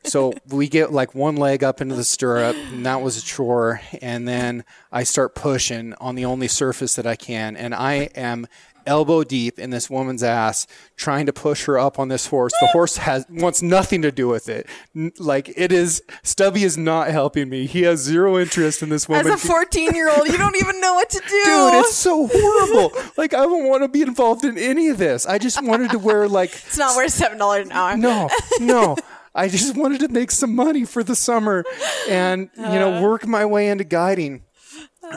So 0.04 0.32
we 0.48 0.68
get 0.68 0.92
like 0.92 1.14
one 1.14 1.36
leg 1.36 1.62
up 1.64 1.80
into 1.80 1.94
the 1.96 2.04
stirrup, 2.04 2.54
and 2.72 2.86
that 2.86 3.02
was 3.02 3.18
a 3.18 3.22
chore. 3.22 3.80
And 4.00 4.26
then 4.26 4.64
I 4.92 5.02
start 5.02 5.34
pushing 5.34 5.94
on 5.94 6.14
the 6.14 6.24
only 6.24 6.46
surface 6.48 6.94
that 6.94 7.06
I 7.06 7.16
can, 7.16 7.56
and 7.56 7.74
I 7.74 8.08
am 8.14 8.46
elbow 8.86 9.24
deep 9.24 9.58
in 9.58 9.70
this 9.70 9.88
woman's 9.90 10.22
ass, 10.22 10.66
trying 10.96 11.26
to 11.26 11.32
push 11.32 11.64
her 11.66 11.78
up 11.78 11.98
on 11.98 12.08
this 12.08 12.26
horse. 12.26 12.52
The 12.60 12.66
horse 12.68 12.96
has 12.98 13.26
wants 13.30 13.62
nothing 13.62 14.02
to 14.02 14.10
do 14.12 14.28
with 14.28 14.48
it. 14.48 14.66
N- 14.96 15.12
Like 15.18 15.52
it 15.56 15.72
is, 15.72 16.02
Stubby 16.22 16.64
is 16.64 16.76
not 16.78 17.08
helping 17.08 17.48
me. 17.48 17.66
He 17.66 17.82
has 17.82 18.00
zero 18.00 18.38
interest 18.38 18.82
in 18.82 18.88
this 18.88 19.08
woman. 19.08 19.26
As 19.32 19.44
a 19.44 19.46
14 19.48 19.94
year 19.94 20.10
old, 20.10 20.26
you 20.28 20.36
don't 20.38 20.56
even 20.56 20.80
know 20.80 20.94
what 20.94 21.10
to 21.10 21.18
do. 21.20 21.44
Dude, 21.44 21.74
it's 21.84 21.94
so 21.94 22.26
horrible. 22.32 22.92
like 23.16 23.34
I 23.34 23.38
don't 23.44 23.68
want 23.68 23.82
to 23.82 23.88
be 23.88 24.02
involved 24.02 24.44
in 24.44 24.56
any 24.58 24.88
of 24.88 24.98
this. 24.98 25.26
I 25.26 25.38
just 25.38 25.62
wanted 25.62 25.90
to 25.90 25.98
wear 25.98 26.28
like 26.28 26.50
It's 26.66 26.78
not 26.78 26.96
worth 26.96 27.12
seven 27.12 27.38
dollars 27.38 27.66
an 27.66 27.72
hour. 27.72 27.96
no, 27.96 28.28
no. 28.60 28.96
I 29.32 29.48
just 29.48 29.76
wanted 29.76 30.00
to 30.00 30.08
make 30.08 30.32
some 30.32 30.56
money 30.56 30.84
for 30.84 31.04
the 31.04 31.14
summer 31.14 31.64
and, 32.08 32.50
you 32.56 32.62
know, 32.64 32.94
uh. 32.94 33.00
work 33.02 33.28
my 33.28 33.44
way 33.46 33.68
into 33.68 33.84
guiding. 33.84 34.42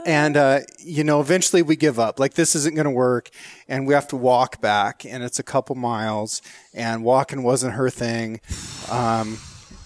And, 0.05 0.37
uh, 0.37 0.59
you 0.79 1.03
know, 1.03 1.19
eventually 1.21 1.61
we 1.61 1.75
give 1.75 1.99
up. 1.99 2.19
Like, 2.19 2.33
this 2.33 2.55
isn't 2.55 2.75
going 2.75 2.85
to 2.85 2.91
work. 2.91 3.29
And 3.67 3.85
we 3.87 3.93
have 3.93 4.07
to 4.09 4.15
walk 4.17 4.59
back, 4.61 5.05
and 5.05 5.23
it's 5.23 5.39
a 5.39 5.43
couple 5.43 5.75
miles. 5.75 6.41
And 6.73 7.03
walking 7.03 7.43
wasn't 7.43 7.73
her 7.75 7.89
thing. 7.89 8.41
Um, 8.89 9.37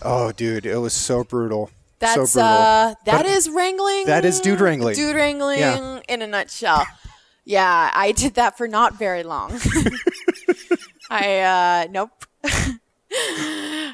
oh, 0.01 0.31
dude, 0.31 0.65
it 0.65 0.77
was 0.77 0.93
so 0.93 1.23
brutal. 1.23 1.69
That's 1.99 2.13
so 2.13 2.39
brutal. 2.39 2.41
uh, 2.43 2.95
that 3.05 3.23
But 3.23 3.25
is 3.25 3.49
wrangling. 3.49 4.05
that 4.05 4.23
is 4.23 4.39
dude 4.39 4.61
wrangling. 4.61 4.95
Dude 4.95 5.15
wrangling 5.15 5.59
Yeah. 5.59 5.99
in 6.07 6.21
a 6.21 6.27
nutshell. 6.27 6.85
Yeah, 7.43 7.89
I 7.93 8.11
did 8.11 8.35
that 8.35 8.57
for 8.57 8.67
not 8.67 8.95
very 8.99 9.23
long. 9.23 9.59
I 11.09 11.39
uh, 11.39 11.87
nope. 11.89 12.11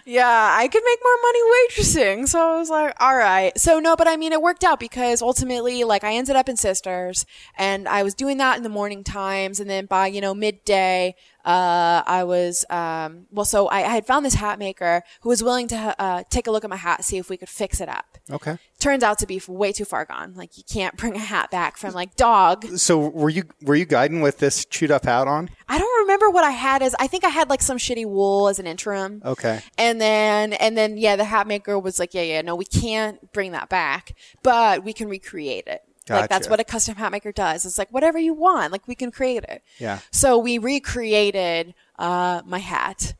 yeah, 0.05 0.55
I 0.57 0.67
could 0.71 0.83
make 0.83 0.99
more 1.03 1.17
money 1.21 1.39
waitressing, 1.53 2.27
so 2.27 2.55
I 2.55 2.57
was 2.57 2.69
like, 2.69 2.95
all 2.99 3.15
right. 3.15 3.57
So 3.59 3.79
no, 3.79 3.95
but 3.95 4.07
I 4.07 4.17
mean, 4.17 4.31
it 4.33 4.41
worked 4.41 4.63
out 4.63 4.79
because 4.79 5.21
ultimately, 5.21 5.83
like, 5.83 6.03
I 6.03 6.13
ended 6.15 6.35
up 6.35 6.49
in 6.49 6.57
Sisters, 6.57 7.25
and 7.57 7.87
I 7.87 8.03
was 8.03 8.13
doing 8.13 8.37
that 8.37 8.57
in 8.57 8.63
the 8.63 8.69
morning 8.69 9.03
times, 9.03 9.59
and 9.59 9.69
then 9.69 9.85
by 9.85 10.07
you 10.07 10.19
know 10.21 10.33
midday, 10.33 11.15
uh, 11.45 12.01
I 12.05 12.23
was 12.23 12.65
um, 12.69 13.27
well. 13.31 13.45
So 13.45 13.67
I, 13.67 13.79
I 13.79 13.93
had 13.93 14.05
found 14.07 14.25
this 14.25 14.35
hat 14.35 14.57
maker 14.59 15.03
who 15.21 15.29
was 15.29 15.43
willing 15.43 15.67
to 15.69 15.95
uh, 15.99 16.23
take 16.29 16.47
a 16.47 16.51
look 16.51 16.63
at 16.63 16.69
my 16.69 16.75
hat, 16.77 17.03
see 17.03 17.17
if 17.17 17.29
we 17.29 17.37
could 17.37 17.49
fix 17.49 17.79
it 17.81 17.89
up 17.89 18.17
Okay. 18.31 18.57
turns 18.79 19.03
out 19.03 19.19
to 19.19 19.27
be 19.27 19.41
way 19.47 19.71
too 19.73 19.85
far 19.85 20.05
gone. 20.05 20.33
Like 20.35 20.57
you 20.57 20.63
can't 20.63 20.95
bring 20.97 21.15
a 21.15 21.19
hat 21.19 21.51
back 21.51 21.77
from 21.77 21.93
like 21.93 22.15
dog. 22.15 22.65
So 22.77 22.97
were 22.97 23.29
you 23.29 23.43
were 23.61 23.75
you 23.75 23.85
guiding 23.85 24.21
with 24.21 24.39
this 24.39 24.65
chewed 24.65 24.91
up 24.91 25.03
hat 25.05 25.27
on? 25.27 25.49
I 25.67 25.77
don't 25.77 25.82
remember 26.13 26.29
what 26.29 26.43
I 26.43 26.51
had 26.51 26.81
as. 26.81 26.95
I 26.99 27.07
think 27.07 27.23
I 27.23 27.29
had 27.29 27.49
like 27.49 27.61
some 27.61 27.77
shitty 27.77 28.05
wool 28.05 28.47
as 28.47 28.59
an 28.59 28.67
interim. 28.67 29.21
Okay. 29.25 29.61
And 29.77 29.99
then 29.99 30.53
and 30.53 30.77
then 30.77 30.97
yeah, 30.97 31.15
the 31.15 31.25
hat 31.25 31.47
maker 31.47 31.77
was 31.79 31.99
like, 31.99 32.13
yeah, 32.13 32.21
yeah, 32.21 32.41
no, 32.41 32.55
we 32.55 32.65
can't 32.65 33.31
bring 33.33 33.51
that 33.51 33.69
back, 33.69 34.15
but 34.43 34.83
we 34.83 34.93
can 34.93 35.09
recreate 35.09 35.67
it. 35.67 35.81
Like 36.09 36.29
that's 36.29 36.49
what 36.49 36.59
a 36.59 36.63
custom 36.63 36.95
hat 36.95 37.11
maker 37.11 37.31
does. 37.31 37.65
It's 37.65 37.77
like 37.77 37.89
whatever 37.89 38.19
you 38.19 38.33
want, 38.33 38.71
like 38.71 38.87
we 38.87 38.95
can 38.95 39.11
create 39.11 39.43
it. 39.47 39.63
Yeah. 39.79 39.99
So 40.11 40.37
we 40.37 40.57
recreated 40.57 41.73
uh, 41.97 42.41
my 42.45 42.59
hat. 42.59 43.15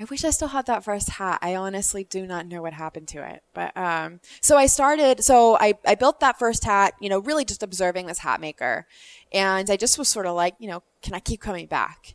I 0.00 0.04
wish 0.04 0.24
I 0.24 0.30
still 0.30 0.48
had 0.48 0.66
that 0.66 0.82
first 0.82 1.08
hat. 1.10 1.38
I 1.40 1.54
honestly 1.54 2.02
do 2.02 2.26
not 2.26 2.46
know 2.46 2.62
what 2.62 2.72
happened 2.72 3.08
to 3.08 3.24
it. 3.28 3.42
But 3.52 3.76
um, 3.76 4.20
so 4.40 4.56
I 4.56 4.66
started. 4.66 5.22
So 5.22 5.56
I 5.58 5.74
I 5.86 5.94
built 5.94 6.20
that 6.20 6.38
first 6.38 6.64
hat. 6.64 6.94
You 7.00 7.08
know, 7.08 7.20
really 7.20 7.44
just 7.44 7.62
observing 7.62 8.06
this 8.06 8.18
hat 8.18 8.40
maker, 8.40 8.86
and 9.32 9.68
I 9.70 9.76
just 9.76 9.98
was 9.98 10.08
sort 10.08 10.26
of 10.26 10.34
like, 10.34 10.54
you 10.58 10.68
know, 10.68 10.82
can 11.02 11.14
I 11.14 11.20
keep 11.20 11.40
coming 11.40 11.66
back? 11.66 12.14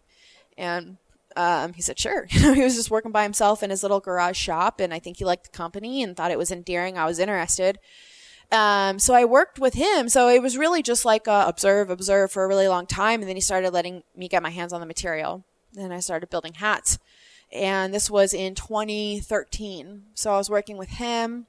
And 0.60 0.98
um, 1.36 1.74
he 1.74 1.82
said, 1.82 1.98
sure. 1.98 2.28
You 2.32 2.42
know, 2.42 2.54
he 2.54 2.64
was 2.64 2.76
just 2.76 2.92
working 2.92 3.12
by 3.12 3.24
himself 3.24 3.64
in 3.64 3.70
his 3.70 3.82
little 3.82 4.02
garage 4.02 4.38
shop, 4.38 4.80
and 4.80 4.94
I 4.94 5.00
think 5.00 5.18
he 5.18 5.26
liked 5.26 5.46
the 5.46 5.58
company 5.58 6.04
and 6.04 6.16
thought 6.16 6.32
it 6.32 6.38
was 6.38 6.52
endearing. 6.52 6.98
I 6.98 7.06
was 7.06 7.18
interested. 7.18 7.80
Um, 8.52 9.00
so 9.00 9.14
I 9.14 9.26
worked 9.26 9.60
with 9.60 9.76
him. 9.76 10.10
So 10.10 10.28
it 10.28 10.42
was 10.42 10.58
really 10.58 10.82
just 10.82 11.06
like 11.06 11.28
uh, 11.28 11.46
observe, 11.48 11.90
observe 11.90 12.32
for 12.32 12.44
a 12.44 12.48
really 12.48 12.68
long 12.68 12.88
time. 12.88 13.22
And 13.22 13.30
then 13.30 13.38
he 13.38 13.42
started 13.42 13.72
letting 13.72 14.04
me 14.16 14.28
get 14.28 14.44
my 14.44 14.50
hands 14.50 14.74
on 14.74 14.82
the 14.82 14.88
material. 14.88 15.44
Then 15.74 15.92
I 15.92 16.00
started 16.00 16.30
building 16.30 16.54
hats. 16.56 16.98
And 17.52 17.94
this 17.94 18.10
was 18.10 18.34
in 18.34 18.56
2013. 18.56 20.04
So 20.16 20.34
I 20.34 20.38
was 20.38 20.50
working 20.50 20.78
with 20.78 20.90
him. 20.90 21.46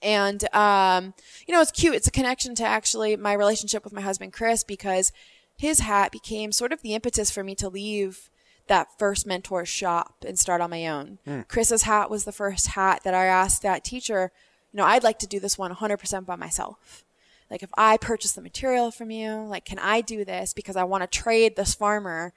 And, 0.00 0.44
um, 0.54 1.14
you 1.46 1.52
know, 1.52 1.60
it's 1.60 1.72
cute. 1.72 1.96
It's 1.96 2.06
a 2.06 2.12
connection 2.12 2.54
to 2.56 2.64
actually 2.64 3.16
my 3.16 3.32
relationship 3.32 3.82
with 3.82 3.92
my 3.92 4.00
husband, 4.00 4.32
Chris, 4.32 4.62
because 4.62 5.12
his 5.56 5.80
hat 5.80 6.12
became 6.12 6.52
sort 6.52 6.72
of 6.72 6.82
the 6.82 6.94
impetus 6.94 7.32
for 7.32 7.42
me 7.42 7.56
to 7.56 7.68
leave 7.68 8.30
that 8.68 8.98
first 8.98 9.26
mentor 9.26 9.64
shop 9.64 10.24
and 10.26 10.38
start 10.38 10.60
on 10.60 10.70
my 10.70 10.86
own. 10.86 11.18
Hmm. 11.24 11.42
Chris's 11.42 11.82
hat 11.82 12.10
was 12.10 12.24
the 12.24 12.32
first 12.32 12.68
hat 12.68 13.02
that 13.04 13.14
I 13.14 13.26
asked 13.26 13.62
that 13.62 13.84
teacher, 13.84 14.32
you 14.72 14.78
know, 14.78 14.84
I'd 14.84 15.04
like 15.04 15.18
to 15.20 15.26
do 15.26 15.40
this 15.40 15.58
one 15.58 15.74
100% 15.74 16.26
by 16.26 16.36
myself. 16.36 17.04
Like 17.50 17.62
if 17.62 17.70
I 17.76 17.96
purchase 17.96 18.32
the 18.32 18.42
material 18.42 18.90
from 18.90 19.10
you, 19.10 19.32
like 19.32 19.64
can 19.64 19.78
I 19.78 20.00
do 20.00 20.24
this 20.24 20.52
because 20.52 20.76
I 20.76 20.84
want 20.84 21.02
to 21.02 21.06
trade 21.06 21.56
this 21.56 21.74
farmer 21.74 22.32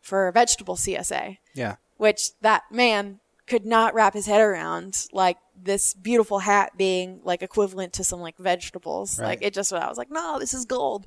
for 0.00 0.28
a 0.28 0.32
vegetable 0.32 0.76
CSA? 0.76 1.38
Yeah. 1.54 1.76
Which 1.96 2.38
that 2.40 2.62
man 2.70 3.20
could 3.46 3.66
not 3.66 3.94
wrap 3.94 4.14
his 4.14 4.26
head 4.26 4.40
around 4.40 5.06
like 5.12 5.36
this 5.60 5.94
beautiful 5.94 6.40
hat 6.40 6.72
being 6.76 7.20
like 7.24 7.42
equivalent 7.42 7.92
to 7.94 8.04
some 8.04 8.20
like 8.20 8.36
vegetables. 8.38 9.18
Right. 9.18 9.28
Like 9.28 9.38
it 9.42 9.52
just 9.52 9.72
I 9.72 9.88
was 9.88 9.98
like, 9.98 10.10
"No, 10.10 10.38
this 10.38 10.54
is 10.54 10.64
gold." 10.64 11.06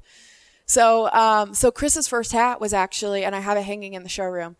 So, 0.68 1.12
um, 1.12 1.54
so 1.54 1.70
Chris's 1.70 2.08
first 2.08 2.32
hat 2.32 2.60
was 2.60 2.74
actually, 2.74 3.24
and 3.24 3.36
I 3.36 3.40
have 3.40 3.58
it 3.58 3.64
hanging 3.64 3.94
in 3.94 4.02
the 4.02 4.10
showroom. 4.10 4.56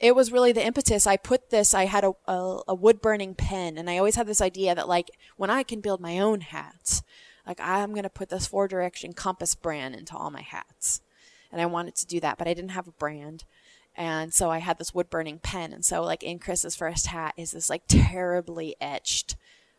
It 0.00 0.14
was 0.14 0.32
really 0.32 0.52
the 0.52 0.64
impetus. 0.64 1.06
I 1.06 1.16
put 1.16 1.50
this. 1.50 1.72
I 1.72 1.84
had 1.86 2.04
a, 2.04 2.12
a, 2.26 2.60
a 2.68 2.74
wood 2.74 3.00
burning 3.00 3.34
pen, 3.34 3.78
and 3.78 3.88
I 3.88 3.98
always 3.98 4.16
had 4.16 4.26
this 4.26 4.40
idea 4.40 4.74
that 4.74 4.88
like 4.88 5.10
when 5.36 5.50
I 5.50 5.62
can 5.62 5.80
build 5.80 6.00
my 6.00 6.18
own 6.18 6.40
hats, 6.40 7.02
like 7.46 7.60
I'm 7.60 7.94
gonna 7.94 8.08
put 8.08 8.28
this 8.28 8.46
four 8.46 8.66
direction 8.66 9.12
compass 9.12 9.54
brand 9.54 9.94
into 9.94 10.16
all 10.16 10.30
my 10.30 10.42
hats, 10.42 11.00
and 11.52 11.60
I 11.60 11.66
wanted 11.66 11.94
to 11.96 12.06
do 12.06 12.18
that, 12.20 12.38
but 12.38 12.48
I 12.48 12.54
didn't 12.54 12.70
have 12.70 12.88
a 12.88 12.92
brand, 12.92 13.44
and 13.96 14.34
so 14.34 14.50
I 14.50 14.58
had 14.58 14.78
this 14.78 14.94
wood 14.94 15.10
burning 15.10 15.38
pen, 15.38 15.72
and 15.72 15.84
so 15.84 16.02
like 16.02 16.22
in 16.24 16.40
Chris's 16.40 16.76
first 16.76 17.08
hat 17.08 17.34
is 17.36 17.52
this 17.52 17.70
like 17.70 17.82
terribly 17.88 18.74
etched 18.80 19.36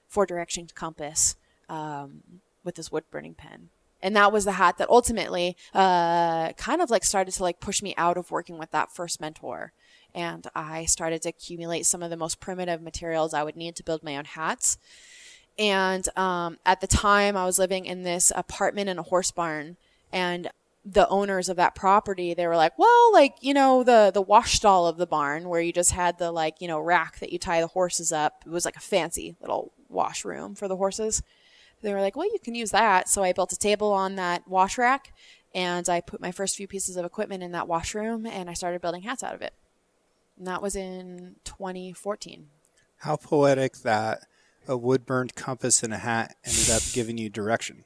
four 0.08 0.26
direction 0.26 0.68
compass 0.74 1.36
um, 1.70 2.42
with 2.64 2.76
this 2.76 2.92
wood 2.92 3.04
burning 3.12 3.36
pen 3.36 3.70
and 4.02 4.16
that 4.16 4.32
was 4.32 4.46
the 4.46 4.54
hat 4.54 4.78
that 4.78 4.90
ultimately 4.90 5.56
uh, 5.74 6.54
kind 6.54 6.82
of 6.82 6.90
like 6.90 7.04
started 7.04 7.34
to 7.34 7.44
like 7.44 7.60
push 7.60 7.82
me 7.82 7.94
out 7.98 8.18
of 8.18 8.32
working 8.32 8.58
with 8.58 8.72
that 8.72 8.92
first 8.92 9.20
mentor. 9.20 9.74
And 10.16 10.48
i 10.56 10.86
started 10.86 11.22
to 11.24 11.30
accumulate 11.30 11.86
some 11.86 12.02
of 12.02 12.10
the 12.10 12.18
most 12.18 12.40
primitive 12.40 12.82
materials 12.82 13.34
i 13.34 13.44
would 13.44 13.56
need 13.56 13.76
to 13.76 13.84
build 13.84 14.04
my 14.04 14.18
own 14.18 14.26
hats. 14.26 14.78
And 15.60 16.08
um, 16.18 16.58
at 16.66 16.82
the 16.82 16.88
time 16.88 17.36
i 17.36 17.46
was 17.46 17.60
living 17.60 17.86
in 17.86 18.04
this 18.04 18.32
apartment 18.36 18.90
in 18.90 19.00
a 19.00 19.04
horse 19.04 19.32
barn. 19.32 19.78
And 20.12 20.50
the 20.86 21.08
owners 21.10 21.50
of 21.50 21.58
that 21.58 21.76
property 21.76 22.34
they 22.34 22.48
were 22.48 22.56
like 22.56 22.80
well 22.80 23.12
like 23.12 23.36
you 23.42 23.54
know 23.54 23.84
the 23.84 24.10
the 24.14 24.22
wash 24.22 24.54
stall 24.54 24.88
of 24.88 24.96
the 24.96 25.06
barn 25.06 25.50
where 25.50 25.60
you 25.60 25.74
just 25.74 25.92
had 25.92 26.18
the 26.18 26.32
like 26.32 26.62
you 26.62 26.68
know 26.68 26.80
rack 26.80 27.20
that 27.20 27.34
you 27.34 27.38
tie 27.38 27.60
the 27.60 27.68
horses 27.68 28.14
up. 28.14 28.44
It 28.46 28.52
was 28.52 28.64
like 28.64 28.78
a 28.78 28.82
fancy 28.82 29.36
little 29.42 29.74
washroom 29.90 30.56
for 30.56 30.68
the 30.70 30.78
horses 30.78 31.22
they 31.82 31.94
were 31.94 32.02
like, 32.02 32.16
well, 32.16 32.32
you 32.32 32.40
can 32.44 32.56
use 32.56 32.72
that. 32.72 33.10
So 33.10 33.24
I 33.24 33.34
built 33.34 33.54
a 33.54 33.58
table 33.58 33.92
on 33.92 34.16
that 34.16 34.48
wash 34.48 34.78
rack 34.78 35.14
and 35.54 35.88
I 35.88 36.02
put 36.02 36.22
my 36.22 36.32
first 36.32 36.56
few 36.56 36.68
pieces 36.68 36.98
of 36.98 37.06
equipment 37.06 37.44
in 37.44 37.52
that 37.52 37.68
washroom 37.68 38.26
and 38.26 38.50
I 38.50 38.54
started 38.54 38.82
building 38.82 39.04
hats 39.04 39.24
out 39.24 39.36
of 39.36 39.42
it. 39.42 39.54
And 40.38 40.48
that 40.48 40.62
was 40.62 40.76
in 40.76 41.36
2014. 41.46 42.48
How 42.98 43.16
poetic 43.16 43.78
that 43.80 44.22
a 44.68 44.78
wood 44.78 45.06
burned 45.06 45.36
compass 45.36 45.84
and 45.84 45.94
a 45.94 45.98
hat 45.98 46.36
ended 46.46 46.70
up 46.70 46.82
giving 46.94 47.18
you 47.18 47.30
direction. 47.30 47.86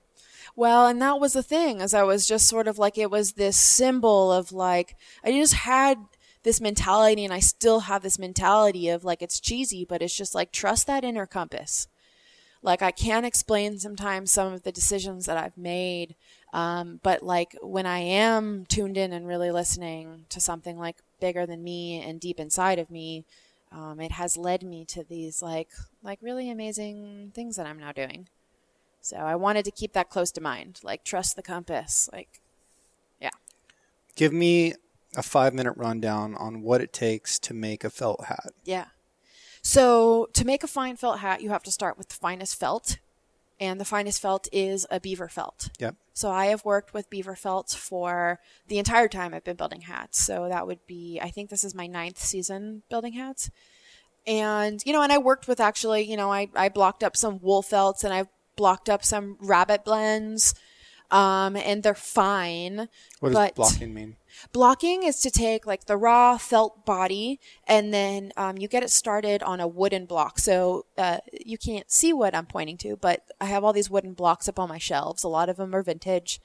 Well, 0.55 0.87
and 0.87 1.01
that 1.01 1.19
was 1.19 1.33
the 1.33 1.43
thing, 1.43 1.81
as 1.81 1.93
I 1.93 2.03
was 2.03 2.27
just 2.27 2.47
sort 2.47 2.67
of 2.67 2.77
like, 2.77 2.97
it 2.97 3.09
was 3.09 3.33
this 3.33 3.55
symbol 3.55 4.31
of 4.31 4.51
like, 4.51 4.95
I 5.23 5.31
just 5.31 5.53
had 5.53 5.97
this 6.43 6.59
mentality 6.59 7.23
and 7.23 7.33
I 7.33 7.39
still 7.39 7.81
have 7.81 8.01
this 8.01 8.19
mentality 8.19 8.89
of 8.89 9.05
like, 9.05 9.21
it's 9.21 9.39
cheesy, 9.39 9.85
but 9.85 10.01
it's 10.01 10.15
just 10.15 10.35
like, 10.35 10.51
trust 10.51 10.87
that 10.87 11.03
inner 11.03 11.25
compass. 11.25 11.87
Like, 12.63 12.81
I 12.81 12.91
can't 12.91 13.25
explain 13.25 13.79
sometimes 13.79 14.31
some 14.31 14.53
of 14.53 14.63
the 14.63 14.71
decisions 14.71 15.25
that 15.25 15.37
I've 15.37 15.57
made. 15.57 16.15
Um, 16.53 16.99
but 17.01 17.23
like, 17.23 17.55
when 17.61 17.85
I 17.85 17.99
am 17.99 18.65
tuned 18.67 18.97
in 18.97 19.13
and 19.13 19.27
really 19.27 19.51
listening 19.51 20.25
to 20.29 20.39
something 20.39 20.77
like 20.77 20.97
bigger 21.19 21.45
than 21.45 21.63
me 21.63 22.01
and 22.01 22.19
deep 22.19 22.39
inside 22.39 22.77
of 22.77 22.91
me, 22.91 23.25
um, 23.71 23.99
it 23.99 24.11
has 24.11 24.37
led 24.37 24.63
me 24.63 24.85
to 24.85 25.03
these 25.03 25.41
like, 25.41 25.69
like 26.03 26.19
really 26.21 26.49
amazing 26.49 27.31
things 27.33 27.55
that 27.55 27.65
I'm 27.65 27.79
now 27.79 27.91
doing. 27.91 28.27
So 29.01 29.17
I 29.17 29.35
wanted 29.35 29.65
to 29.65 29.71
keep 29.71 29.93
that 29.93 30.09
close 30.09 30.29
to 30.31 30.41
mind, 30.41 30.79
like 30.83 31.03
trust 31.03 31.35
the 31.35 31.41
compass. 31.41 32.09
Like, 32.13 32.41
yeah. 33.19 33.31
Give 34.15 34.33
me 34.33 34.73
a 35.15 35.23
five 35.23 35.53
minute 35.53 35.73
rundown 35.75 36.35
on 36.35 36.61
what 36.61 36.81
it 36.81 36.93
takes 36.93 37.39
to 37.39 37.53
make 37.53 37.83
a 37.83 37.89
felt 37.89 38.25
hat. 38.25 38.51
Yeah. 38.63 38.85
So 39.61 40.27
to 40.33 40.45
make 40.45 40.63
a 40.63 40.67
fine 40.67 40.95
felt 40.97 41.19
hat, 41.19 41.41
you 41.41 41.49
have 41.49 41.63
to 41.63 41.71
start 41.71 41.97
with 41.97 42.09
the 42.09 42.15
finest 42.15 42.59
felt. 42.59 42.97
and 43.61 43.79
the 43.79 43.85
finest 43.85 44.19
felt 44.19 44.47
is 44.51 44.87
a 44.89 44.99
beaver 44.99 45.29
felt. 45.29 45.69
Yep. 45.79 45.95
So 46.13 46.31
I 46.31 46.47
have 46.47 46.65
worked 46.65 46.95
with 46.95 47.11
beaver 47.11 47.35
felts 47.35 47.75
for 47.75 48.39
the 48.67 48.79
entire 48.79 49.07
time 49.07 49.35
I've 49.35 49.43
been 49.43 49.55
building 49.55 49.81
hats. 49.81 50.19
So 50.19 50.49
that 50.49 50.65
would 50.65 50.79
be, 50.87 51.19
I 51.21 51.29
think 51.29 51.51
this 51.51 51.63
is 51.63 51.75
my 51.75 51.85
ninth 51.85 52.17
season 52.17 52.81
building 52.89 53.13
hats. 53.13 53.51
And, 54.25 54.81
you 54.83 54.93
know, 54.93 55.03
and 55.03 55.11
I 55.11 55.19
worked 55.19 55.47
with 55.47 55.59
actually, 55.59 56.09
you 56.09 56.17
know, 56.17 56.31
I, 56.31 56.49
I 56.55 56.69
blocked 56.69 57.03
up 57.03 57.15
some 57.15 57.39
wool 57.39 57.61
felts 57.61 58.03
and 58.03 58.11
I've 58.11 58.27
blocked 58.55 58.89
up 58.89 59.05
some 59.05 59.37
rabbit 59.39 59.85
blends. 59.85 60.55
Um, 61.11 61.55
and 61.55 61.83
they're 61.83 61.93
fine. 61.93 62.87
What 63.19 63.33
does 63.33 63.51
blocking 63.51 63.93
mean? 63.93 64.15
Blocking 64.51 65.03
is 65.03 65.19
to 65.21 65.31
take 65.31 65.65
like 65.65 65.85
the 65.85 65.97
raw 65.97 66.37
felt 66.37 66.85
body 66.85 67.39
and 67.67 67.93
then 67.93 68.31
um, 68.37 68.57
you 68.57 68.67
get 68.67 68.83
it 68.83 68.89
started 68.89 69.43
on 69.43 69.59
a 69.59 69.67
wooden 69.67 70.05
block. 70.05 70.39
So 70.39 70.85
uh, 70.97 71.19
you 71.31 71.57
can't 71.57 71.91
see 71.91 72.13
what 72.13 72.35
I'm 72.35 72.45
pointing 72.45 72.77
to, 72.77 72.97
but 72.97 73.23
I 73.39 73.45
have 73.45 73.63
all 73.63 73.73
these 73.73 73.89
wooden 73.89 74.13
blocks 74.13 74.47
up 74.49 74.59
on 74.59 74.69
my 74.69 74.77
shelves. 74.77 75.23
A 75.23 75.27
lot 75.29 75.49
of 75.49 75.57
them 75.57 75.75
are 75.75 75.83
vintage. 75.83 76.39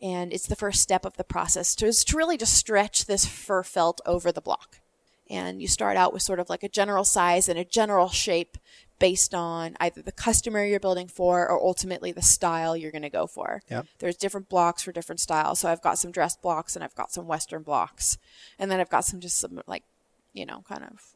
And 0.00 0.32
it's 0.32 0.46
the 0.46 0.56
first 0.56 0.80
step 0.80 1.04
of 1.04 1.16
the 1.16 1.24
process 1.24 1.74
to, 1.76 1.86
is 1.86 2.04
to 2.04 2.16
really 2.16 2.36
just 2.36 2.54
stretch 2.54 3.06
this 3.06 3.26
fur 3.26 3.62
felt 3.64 4.00
over 4.06 4.30
the 4.30 4.40
block. 4.40 4.80
And 5.28 5.60
you 5.60 5.68
start 5.68 5.96
out 5.96 6.12
with 6.12 6.22
sort 6.22 6.40
of 6.40 6.48
like 6.48 6.62
a 6.62 6.68
general 6.68 7.04
size 7.04 7.48
and 7.48 7.58
a 7.58 7.64
general 7.64 8.08
shape 8.08 8.56
based 8.98 9.34
on 9.34 9.76
either 9.80 10.02
the 10.02 10.12
customer 10.12 10.64
you're 10.64 10.80
building 10.80 11.08
for 11.08 11.48
or 11.48 11.62
ultimately 11.64 12.10
the 12.12 12.22
style 12.22 12.76
you're 12.76 12.90
going 12.92 13.02
to 13.02 13.08
go 13.10 13.26
for. 13.26 13.62
Yep. 13.70 13.86
There's 13.98 14.16
different 14.16 14.48
blocks 14.48 14.82
for 14.82 14.92
different 14.92 15.20
styles. 15.20 15.60
So 15.60 15.68
I've 15.70 15.82
got 15.82 15.98
some 15.98 16.10
dress 16.10 16.36
blocks 16.36 16.74
and 16.74 16.84
I've 16.84 16.94
got 16.94 17.12
some 17.12 17.26
western 17.26 17.62
blocks. 17.62 18.18
And 18.58 18.70
then 18.70 18.80
I've 18.80 18.90
got 18.90 19.04
some 19.04 19.20
just 19.20 19.38
some 19.38 19.60
like, 19.66 19.84
you 20.32 20.44
know, 20.44 20.64
kind 20.68 20.84
of 20.84 21.14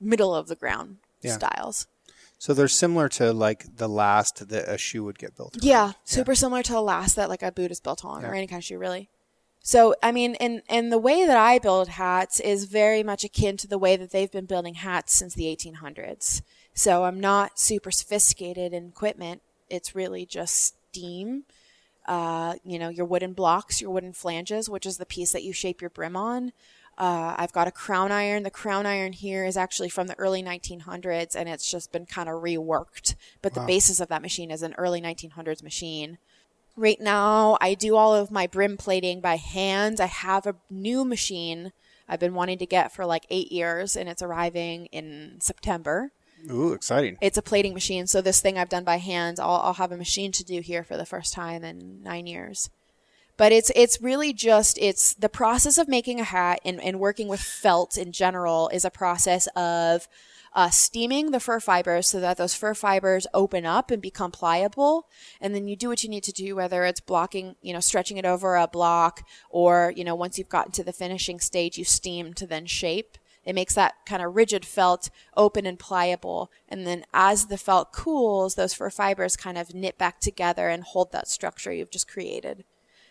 middle 0.00 0.34
of 0.34 0.48
the 0.48 0.56
ground 0.56 0.96
Yeah. 1.22 1.34
styles. 1.36 1.86
So 2.38 2.54
they're 2.54 2.68
similar 2.68 3.08
to 3.10 3.34
like 3.34 3.76
the 3.76 3.88
last 3.88 4.48
that 4.48 4.66
a 4.66 4.78
shoe 4.78 5.04
would 5.04 5.18
get 5.18 5.36
built. 5.36 5.56
around. 5.56 5.64
Yeah, 5.64 5.92
super 6.04 6.34
similar 6.34 6.62
to 6.62 6.72
the 6.72 6.80
last 6.80 7.16
that 7.16 7.28
like 7.28 7.42
a 7.42 7.52
boot 7.52 7.70
is 7.70 7.80
built 7.80 8.02
on 8.04 8.24
or 8.24 8.34
any 8.34 8.46
kind 8.46 8.60
of 8.60 8.64
shoe 8.64 8.78
really. 8.78 9.10
So 9.62 9.94
I 10.02 10.10
mean, 10.10 10.36
and 10.36 10.62
and 10.70 10.90
the 10.90 10.96
way 10.98 11.26
that 11.26 11.36
I 11.36 11.58
build 11.58 11.88
hats 11.88 12.40
is 12.40 12.64
very 12.64 13.02
much 13.02 13.24
akin 13.24 13.58
to 13.58 13.66
the 13.66 13.76
way 13.76 13.94
that 13.96 14.10
they've 14.10 14.32
been 14.32 14.46
building 14.46 14.72
hats 14.72 15.12
since 15.12 15.34
the 15.34 15.54
1800s. 15.54 16.40
So 16.74 17.04
I'm 17.04 17.20
not 17.20 17.58
super 17.58 17.90
sophisticated 17.90 18.72
in 18.72 18.88
equipment. 18.88 19.42
It's 19.68 19.94
really 19.94 20.26
just 20.26 20.76
steam. 20.90 21.44
Uh, 22.06 22.54
you 22.64 22.78
know, 22.78 22.88
your 22.88 23.06
wooden 23.06 23.32
blocks, 23.32 23.80
your 23.80 23.90
wooden 23.90 24.12
flanges, 24.12 24.68
which 24.68 24.86
is 24.86 24.98
the 24.98 25.06
piece 25.06 25.32
that 25.32 25.44
you 25.44 25.52
shape 25.52 25.80
your 25.80 25.90
brim 25.90 26.16
on. 26.16 26.52
Uh, 26.98 27.34
I've 27.38 27.52
got 27.52 27.68
a 27.68 27.72
crown 27.72 28.12
iron. 28.12 28.42
The 28.42 28.50
crown 28.50 28.84
iron 28.84 29.12
here 29.12 29.44
is 29.44 29.56
actually 29.56 29.88
from 29.88 30.06
the 30.06 30.18
early 30.18 30.42
1900s, 30.42 31.34
and 31.34 31.48
it's 31.48 31.70
just 31.70 31.92
been 31.92 32.04
kind 32.04 32.28
of 32.28 32.42
reworked. 32.42 33.14
But 33.40 33.54
the 33.54 33.60
basis 33.62 34.00
of 34.00 34.08
that 34.08 34.22
machine 34.22 34.50
is 34.50 34.62
an 34.62 34.74
early 34.76 35.00
1900s 35.00 35.62
machine. 35.62 36.18
Right 36.76 37.00
now, 37.00 37.56
I 37.60 37.74
do 37.74 37.96
all 37.96 38.14
of 38.14 38.30
my 38.30 38.46
brim 38.46 38.76
plating 38.76 39.20
by 39.20 39.36
hand. 39.36 40.00
I 40.00 40.06
have 40.06 40.46
a 40.46 40.56
new 40.68 41.04
machine 41.04 41.72
I've 42.08 42.20
been 42.20 42.34
wanting 42.34 42.58
to 42.58 42.66
get 42.66 42.92
for 42.92 43.06
like 43.06 43.24
eight 43.30 43.52
years, 43.52 43.96
and 43.96 44.08
it's 44.08 44.20
arriving 44.20 44.86
in 44.86 45.36
September. 45.40 46.10
Ooh, 46.50 46.72
exciting. 46.72 47.18
It's 47.20 47.38
a 47.38 47.42
plating 47.42 47.74
machine, 47.74 48.06
so 48.06 48.20
this 48.20 48.40
thing 48.40 48.56
I've 48.56 48.68
done 48.68 48.84
by 48.84 48.98
hand, 48.98 49.40
I'll, 49.40 49.60
I'll 49.62 49.74
have 49.74 49.92
a 49.92 49.96
machine 49.96 50.32
to 50.32 50.44
do 50.44 50.60
here 50.60 50.84
for 50.84 50.96
the 50.96 51.06
first 51.06 51.32
time 51.32 51.64
in 51.64 52.02
nine 52.02 52.26
years. 52.26 52.70
But 53.36 53.52
it's 53.52 53.72
it's 53.74 54.02
really 54.02 54.34
just 54.34 54.76
it's 54.78 55.14
the 55.14 55.30
process 55.30 55.78
of 55.78 55.88
making 55.88 56.20
a 56.20 56.24
hat 56.24 56.60
and, 56.62 56.78
and 56.78 57.00
working 57.00 57.26
with 57.26 57.40
felt 57.40 57.96
in 57.96 58.12
general 58.12 58.68
is 58.68 58.84
a 58.84 58.90
process 58.90 59.46
of 59.56 60.06
uh, 60.52 60.68
steaming 60.68 61.30
the 61.30 61.40
fur 61.40 61.60
fibers 61.60 62.08
so 62.08 62.20
that 62.20 62.36
those 62.36 62.54
fur 62.54 62.74
fibers 62.74 63.26
open 63.32 63.64
up 63.64 63.90
and 63.90 64.02
become 64.02 64.30
pliable, 64.30 65.06
and 65.40 65.54
then 65.54 65.68
you 65.68 65.76
do 65.76 65.88
what 65.88 66.02
you 66.02 66.10
need 66.10 66.24
to 66.24 66.32
do, 66.32 66.56
whether 66.56 66.84
it's 66.84 67.00
blocking, 67.00 67.56
you 67.62 67.72
know, 67.72 67.80
stretching 67.80 68.18
it 68.18 68.26
over 68.26 68.56
a 68.56 68.66
block, 68.66 69.26
or 69.48 69.92
you 69.96 70.04
know, 70.04 70.14
once 70.14 70.38
you've 70.38 70.48
gotten 70.48 70.72
to 70.72 70.84
the 70.84 70.92
finishing 70.92 71.40
stage, 71.40 71.78
you 71.78 71.84
steam 71.84 72.34
to 72.34 72.46
then 72.46 72.66
shape. 72.66 73.16
It 73.44 73.54
makes 73.54 73.74
that 73.74 73.94
kind 74.06 74.22
of 74.22 74.36
rigid 74.36 74.64
felt 74.64 75.10
open 75.36 75.66
and 75.66 75.78
pliable. 75.78 76.50
And 76.68 76.86
then 76.86 77.04
as 77.12 77.46
the 77.46 77.56
felt 77.56 77.92
cools, 77.92 78.54
those 78.54 78.74
fur 78.74 78.90
fibers 78.90 79.36
kind 79.36 79.56
of 79.56 79.74
knit 79.74 79.96
back 79.96 80.20
together 80.20 80.68
and 80.68 80.82
hold 80.82 81.12
that 81.12 81.28
structure 81.28 81.72
you've 81.72 81.90
just 81.90 82.08
created. 82.08 82.64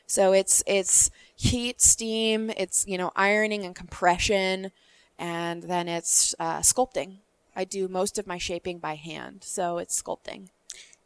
So 0.05 0.34
it's 0.34 0.63
it's 0.65 1.11
heat, 1.36 1.82
steam, 1.82 2.49
it's 2.57 2.86
you 2.88 2.97
know 2.97 3.11
ironing 3.15 3.63
and 3.63 3.75
compression, 3.75 4.71
and 5.17 5.63
then 5.63 5.88
it's 5.88 6.34
uh, 6.39 6.59
sculpting. 6.59 7.17
I 7.55 7.63
do 7.63 7.88
most 7.88 8.17
of 8.17 8.25
my 8.25 8.38
shaping 8.38 8.80
by 8.80 8.95
hand, 8.95 9.43
so 9.43 9.77
it's 9.77 10.01
sculpting. 10.01 10.49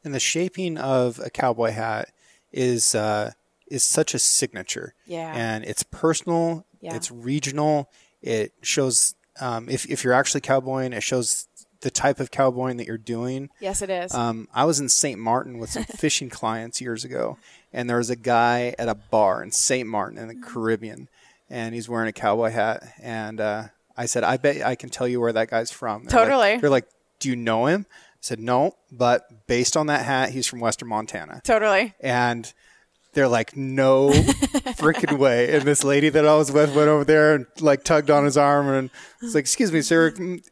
And 0.04 0.14
the 0.14 0.20
shaping 0.20 0.78
of 0.78 1.20
a 1.20 1.30
cowboy 1.30 1.72
hat 1.72 2.10
is 2.52 2.96
uh, 2.96 3.32
is 3.68 3.84
such 3.84 4.14
a 4.14 4.20
signature. 4.20 4.94
Yeah. 5.06 5.34
And 5.36 5.66
it's 5.66 5.84
personal. 5.84 6.66
Yeah. 6.80 6.96
It's 6.96 7.12
regional. 7.12 7.90
It 8.24 8.54
shows 8.64 9.14
um, 9.40 9.70
if 9.70 9.86
if 9.90 10.04
you're 10.04 10.14
actually 10.14 10.42
cowboying, 10.42 10.94
it 10.94 11.04
shows 11.04 11.48
the 11.82 11.92
type 11.92 12.20
of 12.22 12.32
cowboying 12.32 12.78
that 12.78 12.88
you're 12.88 12.98
doing. 12.98 13.50
Yes, 13.60 13.82
it 13.82 13.90
is. 13.90 14.14
Um, 14.16 14.48
I 14.54 14.64
was 14.64 14.80
in 14.80 14.88
St. 14.90 15.20
Martin 15.20 15.60
with 15.60 15.70
some 15.70 15.84
fishing 15.98 16.30
clients 16.30 16.80
years 16.80 17.04
ago, 17.04 17.38
and 17.74 17.90
there 17.90 17.98
was 17.98 18.10
a 18.10 18.16
guy 18.16 18.74
at 18.80 18.88
a 18.88 18.96
bar 18.96 19.44
in 19.44 19.52
St. 19.52 19.88
Martin 19.88 20.18
in 20.18 20.30
the 20.30 20.36
Caribbean, 20.36 21.10
and 21.50 21.76
he's 21.76 21.90
wearing 21.90 22.08
a 22.08 22.14
cowboy 22.14 22.52
hat. 22.52 22.84
And 23.02 23.42
uh, 23.42 23.64
I 23.98 24.06
said, 24.06 24.24
"I 24.24 24.38
bet 24.38 24.66
I 24.66 24.76
can 24.76 24.90
tell 24.90 25.08
you 25.08 25.20
where 25.20 25.34
that 25.34 25.50
guy's 25.50 25.72
from." 25.72 26.06
They're 26.06 26.20
like- 26.22 26.30
Totally. 26.30 26.58
they're 26.58 26.70
like, 26.70 26.88
"Do 27.20 27.28
you 27.30 27.36
know 27.36 27.66
him?" 27.66 27.86
I 27.90 27.94
said, 28.22 28.40
"No, 28.40 28.76
but 28.90 29.48
based 29.48 29.76
on 29.76 29.88
that 29.88 30.06
hat, 30.06 30.30
he's 30.30 30.48
from 30.48 30.62
Western 30.62 30.88
Montana." 30.88 31.42
totally. 31.44 31.94
And 32.00 32.54
they're 33.14 33.28
like, 33.28 33.56
"No 33.56 34.10
freaking 34.78 35.18
way!" 35.18 35.54
And 35.56 35.64
this 35.64 35.84
lady 35.84 36.10
that 36.10 36.26
I 36.28 36.36
was 36.36 36.52
with 36.52 36.76
went 36.76 36.90
over 36.90 37.04
there 37.04 37.36
and 37.36 37.46
like 37.60 37.84
tugged 37.84 38.10
on 38.10 38.26
his 38.26 38.38
arm 38.38 38.68
and 38.68 38.90
was 39.22 39.36
like, 39.36 39.42
"Excuse 39.44 39.72
me, 39.72 39.82
sir." 39.82 40.12
mm, 40.12 40.44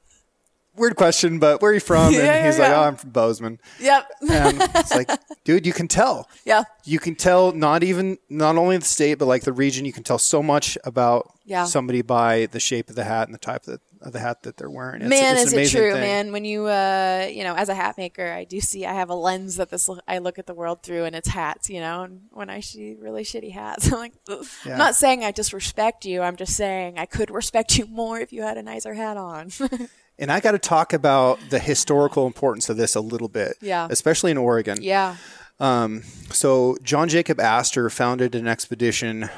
Weird 0.78 0.96
question, 0.96 1.38
but 1.38 1.62
where 1.62 1.72
are 1.72 1.74
you 1.74 1.80
from? 1.82 2.06
And 2.14 2.16
Yeah, 2.16 2.24
yeah, 2.24 2.46
he's 2.46 2.58
like, 2.58 2.70
yeah. 2.70 2.80
"Oh, 2.80 2.84
I'm 2.84 2.96
from 2.96 3.10
Bozeman." 3.10 3.60
Yep. 3.82 4.08
And 4.32 4.62
it's 4.76 4.96
like, 4.96 5.10
dude, 5.44 5.66
you 5.66 5.74
can 5.74 5.90
tell. 5.90 6.30
yeah. 6.46 6.64
You 6.86 6.98
can 6.98 7.16
tell 7.16 7.52
not 7.52 7.84
even 7.84 8.18
not 8.30 8.56
only 8.58 8.78
the 8.78 8.86
state, 8.86 9.16
but 9.16 9.26
like 9.26 9.44
the 9.44 9.52
region. 9.52 9.84
You 9.84 9.92
can 9.92 10.04
tell 10.04 10.18
so 10.18 10.42
much 10.42 10.78
about 10.86 11.30
Yeah. 11.46 11.66
somebody 11.66 12.02
by 12.02 12.46
the 12.48 12.60
shape 12.62 12.90
of 12.90 12.96
the 12.96 13.04
hat 13.04 13.28
and 13.28 13.36
the 13.36 13.38
type 13.40 13.68
of 13.68 13.74
the, 13.74 13.80
of 14.02 14.14
the 14.14 14.20
hat 14.20 14.44
that 14.44 14.58
they're 14.58 14.70
wearing. 14.70 15.02
It's, 15.02 15.10
man, 15.10 15.38
it's 15.38 15.54
is 15.54 15.74
it 15.74 15.78
true, 15.78 15.92
thing. 15.94 16.02
man? 16.02 16.32
When 16.32 16.44
you, 16.46 16.66
uh, 16.66 17.30
you 17.32 17.44
know, 17.44 17.56
as 17.56 17.70
a 17.70 17.76
hat 17.76 17.98
maker, 17.98 18.32
I 18.32 18.44
do 18.44 18.60
see 18.60 18.86
I 18.86 18.94
have 18.94 19.10
a 19.10 19.16
lens 19.16 19.58
that 19.58 19.70
this 19.70 19.90
I 20.08 20.18
look 20.18 20.40
at 20.40 20.48
the 20.48 20.54
world 20.54 20.84
through, 20.84 21.06
and 21.06 21.16
it's 21.16 21.30
hats. 21.30 21.70
You 21.70 21.80
know, 21.82 22.04
and 22.04 22.22
when 22.32 22.50
I 22.50 22.60
see 22.62 22.96
really 23.00 23.24
shitty 23.24 23.52
hats, 23.52 23.88
I'm 23.92 24.00
like. 24.00 24.14
Yeah. 24.66 24.74
I'm 24.74 24.78
not 24.78 24.96
saying 24.96 25.24
I 25.24 25.32
disrespect 25.32 26.06
you. 26.06 26.22
I'm 26.22 26.36
just 26.36 26.56
saying 26.56 26.98
I 26.98 27.06
could 27.06 27.32
respect 27.32 27.78
you 27.78 27.86
more 27.88 28.20
if 28.20 28.32
you 28.34 28.42
had 28.42 28.58
a 28.58 28.64
nicer 28.64 28.94
hat 28.94 29.18
on. 29.18 29.50
And 30.20 30.32
I 30.32 30.40
got 30.40 30.52
to 30.52 30.60
talk 30.60 30.94
about 30.94 31.40
the 31.50 31.58
historical 31.58 32.28
importance 32.28 32.70
of 32.70 32.78
this 32.78 32.94
a 32.94 33.02
little 33.02 33.30
bit. 33.30 33.54
Yeah. 33.60 33.88
Especially 33.90 34.30
in 34.30 34.38
Oregon. 34.38 34.78
yeah, 34.80 35.16
Um, 35.60 36.04
So 36.30 36.78
John 36.84 37.10
Jacob 37.10 37.40
Astor 37.40 37.90
founded 37.90 38.36
an 38.36 38.48
expedition 38.48 39.30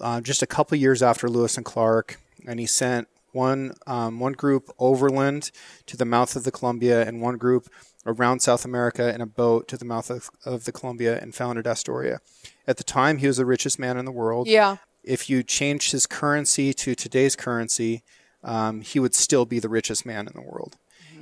uh, 0.00 0.20
just 0.20 0.42
a 0.42 0.46
couple 0.46 0.76
years 0.78 1.00
after 1.00 1.28
Lewis 1.28 1.56
and 1.56 1.64
Clark, 1.64 2.18
and 2.44 2.58
he 2.58 2.66
sent 2.66 3.06
one 3.36 3.74
um, 3.86 4.18
one 4.18 4.32
group 4.32 4.70
overland 4.78 5.50
to 5.86 5.96
the 5.96 6.04
mouth 6.04 6.34
of 6.36 6.44
the 6.44 6.50
Columbia 6.50 7.06
and 7.06 7.20
one 7.20 7.36
group 7.36 7.68
around 8.04 8.40
South 8.40 8.64
America 8.64 9.12
in 9.14 9.20
a 9.20 9.26
boat 9.26 9.68
to 9.68 9.76
the 9.76 9.84
mouth 9.84 10.10
of, 10.10 10.30
of 10.44 10.64
the 10.64 10.72
Columbia 10.72 11.18
and 11.20 11.34
founded 11.34 11.66
Astoria. 11.66 12.20
At 12.66 12.76
the 12.76 12.84
time, 12.84 13.18
he 13.18 13.26
was 13.26 13.36
the 13.36 13.46
richest 13.46 13.78
man 13.78 13.96
in 13.96 14.04
the 14.04 14.12
world. 14.12 14.46
yeah, 14.46 14.76
If 15.02 15.28
you 15.28 15.42
changed 15.42 15.92
his 15.92 16.06
currency 16.06 16.72
to 16.74 16.94
today's 16.94 17.36
currency, 17.36 18.02
um, 18.42 18.80
he 18.80 19.00
would 19.00 19.14
still 19.14 19.44
be 19.44 19.58
the 19.58 19.68
richest 19.68 20.06
man 20.06 20.26
in 20.28 20.32
the 20.34 20.48
world. 20.48 20.76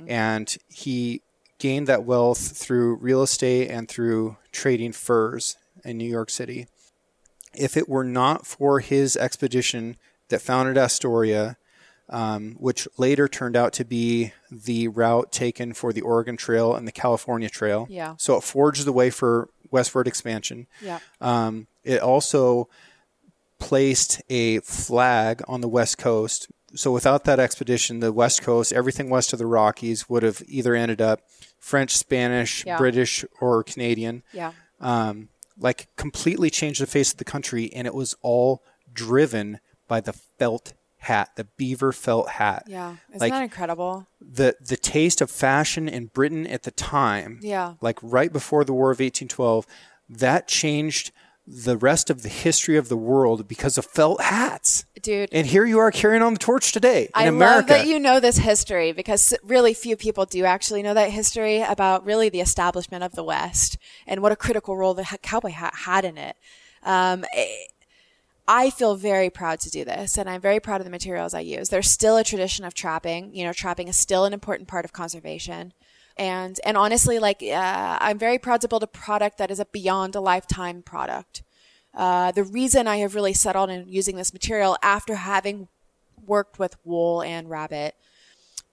And 0.07 0.55
he 0.69 1.21
gained 1.57 1.87
that 1.87 2.03
wealth 2.03 2.57
through 2.57 2.97
real 2.97 3.23
estate 3.23 3.69
and 3.71 3.87
through 3.89 4.37
trading 4.51 4.91
furs 4.91 5.57
in 5.83 5.97
New 5.97 6.09
York 6.09 6.29
City. 6.29 6.67
If 7.55 7.75
it 7.77 7.89
were 7.89 8.03
not 8.03 8.45
for 8.45 8.79
his 8.79 9.17
expedition 9.17 9.97
that 10.29 10.41
founded 10.41 10.77
Astoria, 10.77 11.57
um, 12.09 12.55
which 12.59 12.87
later 12.97 13.27
turned 13.27 13.55
out 13.55 13.73
to 13.73 13.85
be 13.85 14.31
the 14.51 14.87
route 14.87 15.31
taken 15.31 15.73
for 15.73 15.91
the 15.93 16.01
Oregon 16.01 16.37
Trail 16.37 16.75
and 16.75 16.87
the 16.87 16.91
California 16.91 17.49
Trail. 17.49 17.87
Yeah. 17.89 18.15
So 18.17 18.37
it 18.37 18.43
forged 18.43 18.85
the 18.85 18.93
way 18.93 19.09
for 19.09 19.49
westward 19.71 20.07
expansion. 20.07 20.67
yeah, 20.81 20.99
Um, 21.19 21.67
it 21.83 21.99
also 22.01 22.69
placed 23.59 24.21
a 24.29 24.59
flag 24.59 25.41
on 25.47 25.61
the 25.61 25.67
west 25.67 25.97
coast. 25.97 26.47
So 26.75 26.91
without 26.91 27.23
that 27.23 27.39
expedition, 27.39 27.99
the 28.01 28.11
west 28.11 28.41
coast, 28.41 28.73
everything 28.73 29.09
west 29.09 29.31
of 29.33 29.39
the 29.39 29.45
Rockies, 29.45 30.09
would 30.09 30.23
have 30.23 30.43
either 30.47 30.75
ended 30.75 31.01
up 31.01 31.21
French, 31.57 31.95
Spanish, 31.97 32.65
Yeah. 32.65 32.77
British, 32.77 33.23
or 33.39 33.63
Canadian. 33.63 34.23
yeah, 34.33 34.51
Um, 34.79 35.29
like 35.57 35.87
completely 35.95 36.49
changed 36.49 36.81
the 36.81 36.85
face 36.85 37.11
of 37.11 37.17
the 37.17 37.23
country, 37.25 37.71
and 37.73 37.87
it 37.87 37.93
was 37.95 38.15
all 38.21 38.61
driven 38.93 39.59
by 39.87 40.01
the 40.01 40.13
felt 40.13 40.73
hat, 41.05 41.29
the 41.35 41.45
beaver 41.57 41.91
felt 41.91 42.29
hat. 42.29 42.63
yeah. 42.67 42.95
Isn't 43.09 43.21
Like- 43.21 43.31
that 43.33 43.41
incredible? 43.43 44.07
the 44.21 44.55
the 44.59 44.77
taste 44.77 45.21
of 45.21 45.29
fashion 45.31 45.87
in 45.89 46.07
Britain 46.07 46.45
at 46.47 46.63
the 46.63 46.71
time, 46.71 47.39
Yeah. 47.41 47.73
like 47.81 47.97
right 48.01 48.31
before 48.33 48.63
the 48.65 48.73
War 48.73 48.91
of 48.91 48.99
1812, 48.99 49.65
that 50.09 50.47
changed 50.47 51.11
the 51.47 51.77
rest 51.77 52.09
of 52.09 52.23
the 52.23 52.29
history 52.29 52.75
of 52.75 52.89
the 52.89 52.97
world 52.97 53.47
because 53.47 53.77
of 53.77 53.85
felt 53.85 54.19
hats. 54.19 54.85
Dude, 54.99 55.29
And 55.31 55.45
here 55.45 55.63
you 55.63 55.77
are 55.77 55.91
carrying 55.91 56.23
on 56.23 56.33
the 56.33 56.39
torch 56.39 56.71
today 56.71 57.03
in 57.03 57.09
I 57.13 57.23
America. 57.25 57.55
love 57.57 57.67
that 57.67 57.87
you 57.87 57.99
know 57.99 58.19
this 58.19 58.37
history 58.37 58.91
because 58.93 59.31
really 59.43 59.75
few 59.75 59.95
people 59.95 60.25
do 60.25 60.43
actually 60.45 60.81
know 60.81 60.95
that 60.95 61.11
history 61.11 61.61
about 61.61 62.03
really 62.03 62.29
the 62.29 62.41
establishment 62.41 63.03
of 63.03 63.11
the 63.13 63.23
West 63.23 63.77
and 64.07 64.23
what 64.23 64.31
a 64.31 64.35
critical 64.35 64.75
role 64.75 64.95
the 64.95 65.05
cowboy 65.21 65.51
hat 65.51 65.75
had 65.85 66.03
in 66.03 66.17
it. 66.17 66.35
Um, 66.81 67.25
eh, 67.35 67.45
I 68.47 68.69
feel 68.69 68.95
very 68.95 69.29
proud 69.29 69.59
to 69.61 69.71
do 69.71 69.83
this, 69.83 70.17
and 70.17 70.29
I'm 70.29 70.41
very 70.41 70.59
proud 70.59 70.79
of 70.79 70.85
the 70.85 70.91
materials 70.91 71.33
I 71.33 71.39
use. 71.39 71.69
There's 71.69 71.89
still 71.89 72.17
a 72.17 72.23
tradition 72.23 72.63
of 72.63 72.73
trapping. 72.73 73.33
You 73.33 73.45
know, 73.45 73.53
trapping 73.53 73.87
is 73.87 73.97
still 73.97 74.25
an 74.25 74.33
important 74.33 74.67
part 74.67 74.85
of 74.85 74.93
conservation. 74.93 75.73
And 76.17 76.59
and 76.63 76.77
honestly, 76.77 77.19
like 77.19 77.41
uh, 77.41 77.97
I'm 77.99 78.19
very 78.19 78.37
proud 78.37 78.61
to 78.61 78.67
build 78.67 78.83
a 78.83 78.87
product 78.87 79.37
that 79.39 79.51
is 79.51 79.59
a 79.59 79.65
beyond 79.65 80.15
a 80.15 80.21
lifetime 80.21 80.83
product. 80.83 81.43
Uh, 81.93 82.31
the 82.31 82.43
reason 82.43 82.87
I 82.87 82.97
have 82.97 83.15
really 83.15 83.33
settled 83.33 83.69
in 83.69 83.87
using 83.87 84.15
this 84.15 84.33
material 84.33 84.77
after 84.81 85.15
having 85.15 85.67
worked 86.25 86.59
with 86.59 86.77
wool 86.83 87.21
and 87.21 87.49
rabbit 87.49 87.95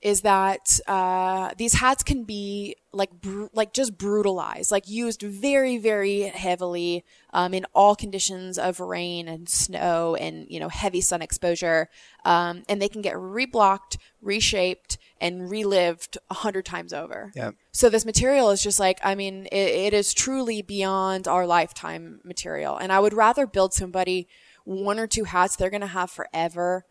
is 0.03 0.23
that 0.23 0.81
uh, 0.89 1.51
these 1.57 1.75
hats 1.75 2.03
can 2.03 2.25
be 2.25 2.77
like 2.93 3.11
br- 3.21 3.47
like 3.55 3.73
just 3.73 3.97
brutalized, 3.97 4.71
like 4.71 4.89
used 4.89 5.23
very 5.23 5.79
very 5.79 6.23
heavily 6.23 7.05
um, 7.33 7.55
in 7.55 7.65
all 7.73 7.95
conditions 7.95 8.59
of 8.59 8.81
rain 8.81 9.29
and 9.29 9.49
snow 9.49 10.17
and 10.17 10.47
you 10.51 10.59
know 10.59 10.69
heavy 10.69 11.01
sun 11.01 11.23
exposure, 11.23 11.89
um, 12.25 12.65
and 12.69 12.83
they 12.83 12.89
can 12.89 13.01
get 13.01 13.15
reblocked, 13.15 13.97
reshaped, 14.21 14.99
and 15.21 15.49
relived 15.49 16.19
a 16.29 16.35
hundred 16.35 16.67
times 16.67 16.93
over. 16.93 17.31
yeah. 17.35 17.53
So 17.71 17.89
this 17.89 18.05
material 18.05 18.51
is 18.51 18.63
just 18.63 18.79
like, 18.79 18.99
I 19.03 19.15
mean, 19.15 19.47
it, 19.47 19.57
it 19.57 19.95
is 19.95 20.13
truly 20.13 20.61
beyond 20.61 21.27
our 21.27 21.47
lifetime 21.47 22.21
material. 22.25 22.77
And 22.77 22.93
I 22.93 23.01
would 23.01 23.15
rather 23.15 23.47
build 23.47 23.73
somebody 23.73 24.29
one 24.65 24.99
or 24.99 25.07
two 25.07 25.25
hats 25.25 25.57
they're 25.57 25.71
going 25.71 25.81
to 25.81 25.87
have 25.87 26.11
forever 26.11 26.85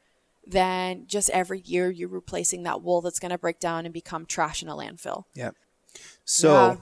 than 0.45 1.05
just 1.07 1.29
every 1.29 1.59
year 1.61 1.89
you're 1.91 2.09
replacing 2.09 2.63
that 2.63 2.81
wool 2.81 3.01
that's 3.01 3.19
going 3.19 3.31
to 3.31 3.37
break 3.37 3.59
down 3.59 3.85
and 3.85 3.93
become 3.93 4.25
trash 4.25 4.61
in 4.63 4.69
a 4.69 4.75
landfill. 4.75 5.25
Yeah. 5.33 5.51
So 6.25 6.51
Yeah. 6.53 6.75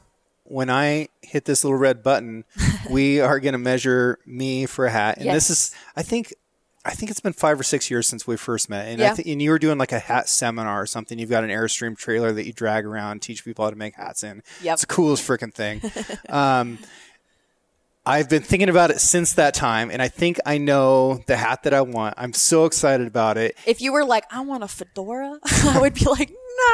when 0.44 0.70
I 0.70 1.10
hit 1.22 1.46
this 1.46 1.64
little 1.64 1.78
red 1.78 2.02
button, 2.04 2.46
we 2.90 3.20
are 3.20 3.40
going 3.40 3.54
to 3.54 3.58
measure 3.60 4.20
me 4.26 4.66
for 4.66 4.86
a 4.86 4.90
hat, 4.92 5.18
and 5.18 5.30
this 5.30 5.50
is, 5.50 5.72
I 5.96 6.04
think, 6.04 6.34
I 6.86 6.92
think 6.92 7.12
it's 7.12 7.20
been 7.20 7.34
five 7.34 7.60
or 7.60 7.64
six 7.64 7.92
years 7.92 8.08
since 8.08 8.26
we 8.26 8.38
first 8.38 8.70
met, 8.70 8.88
and 8.88 9.02
I 9.02 9.06
Yeah. 9.06 9.14
think, 9.16 9.28
and 9.28 9.42
you 9.42 9.52
were 9.52 9.60
doing 9.60 9.78
like 9.78 9.92
a 9.92 10.00
hat 10.00 10.30
seminar 10.30 10.82
or 10.82 10.86
something. 10.86 11.20
You've 11.20 11.30
got 11.30 11.44
an 11.44 11.50
Airstream 11.50 11.98
trailer 11.98 12.32
that 12.32 12.46
you 12.48 12.54
drag 12.54 12.86
around, 12.86 13.22
teach 13.22 13.44
people 13.44 13.66
how 13.66 13.70
to 13.72 13.76
make 13.76 13.96
hats 13.96 14.24
in. 14.24 14.42
Yep. 14.62 14.74
It's 14.74 14.82
the 14.84 14.88
coolest 14.88 15.28
freaking 15.28 15.54
thing. 15.54 15.82
um, 16.30 16.80
I've 18.10 18.28
been 18.28 18.42
thinking 18.42 18.70
about 18.70 18.90
it 18.90 19.00
since 19.00 19.34
that 19.34 19.54
time, 19.54 19.92
and 19.92 20.02
I 20.02 20.08
think 20.08 20.40
I 20.46 20.58
know 20.58 21.22
the 21.28 21.38
hat 21.38 21.64
that 21.64 21.74
I 21.76 21.82
want. 21.82 22.16
I'm 22.18 22.34
so 22.34 22.66
excited 22.66 23.06
about 23.06 23.38
it. 23.38 23.56
If 23.68 23.82
you 23.82 23.94
were 23.94 24.04
like, 24.04 24.26
I 24.32 24.42
want 24.42 24.64
a 24.64 24.68
fedora, 24.68 25.38
I 25.46 25.80
would 25.80 25.94
be 25.94 26.06
like, 26.06 26.32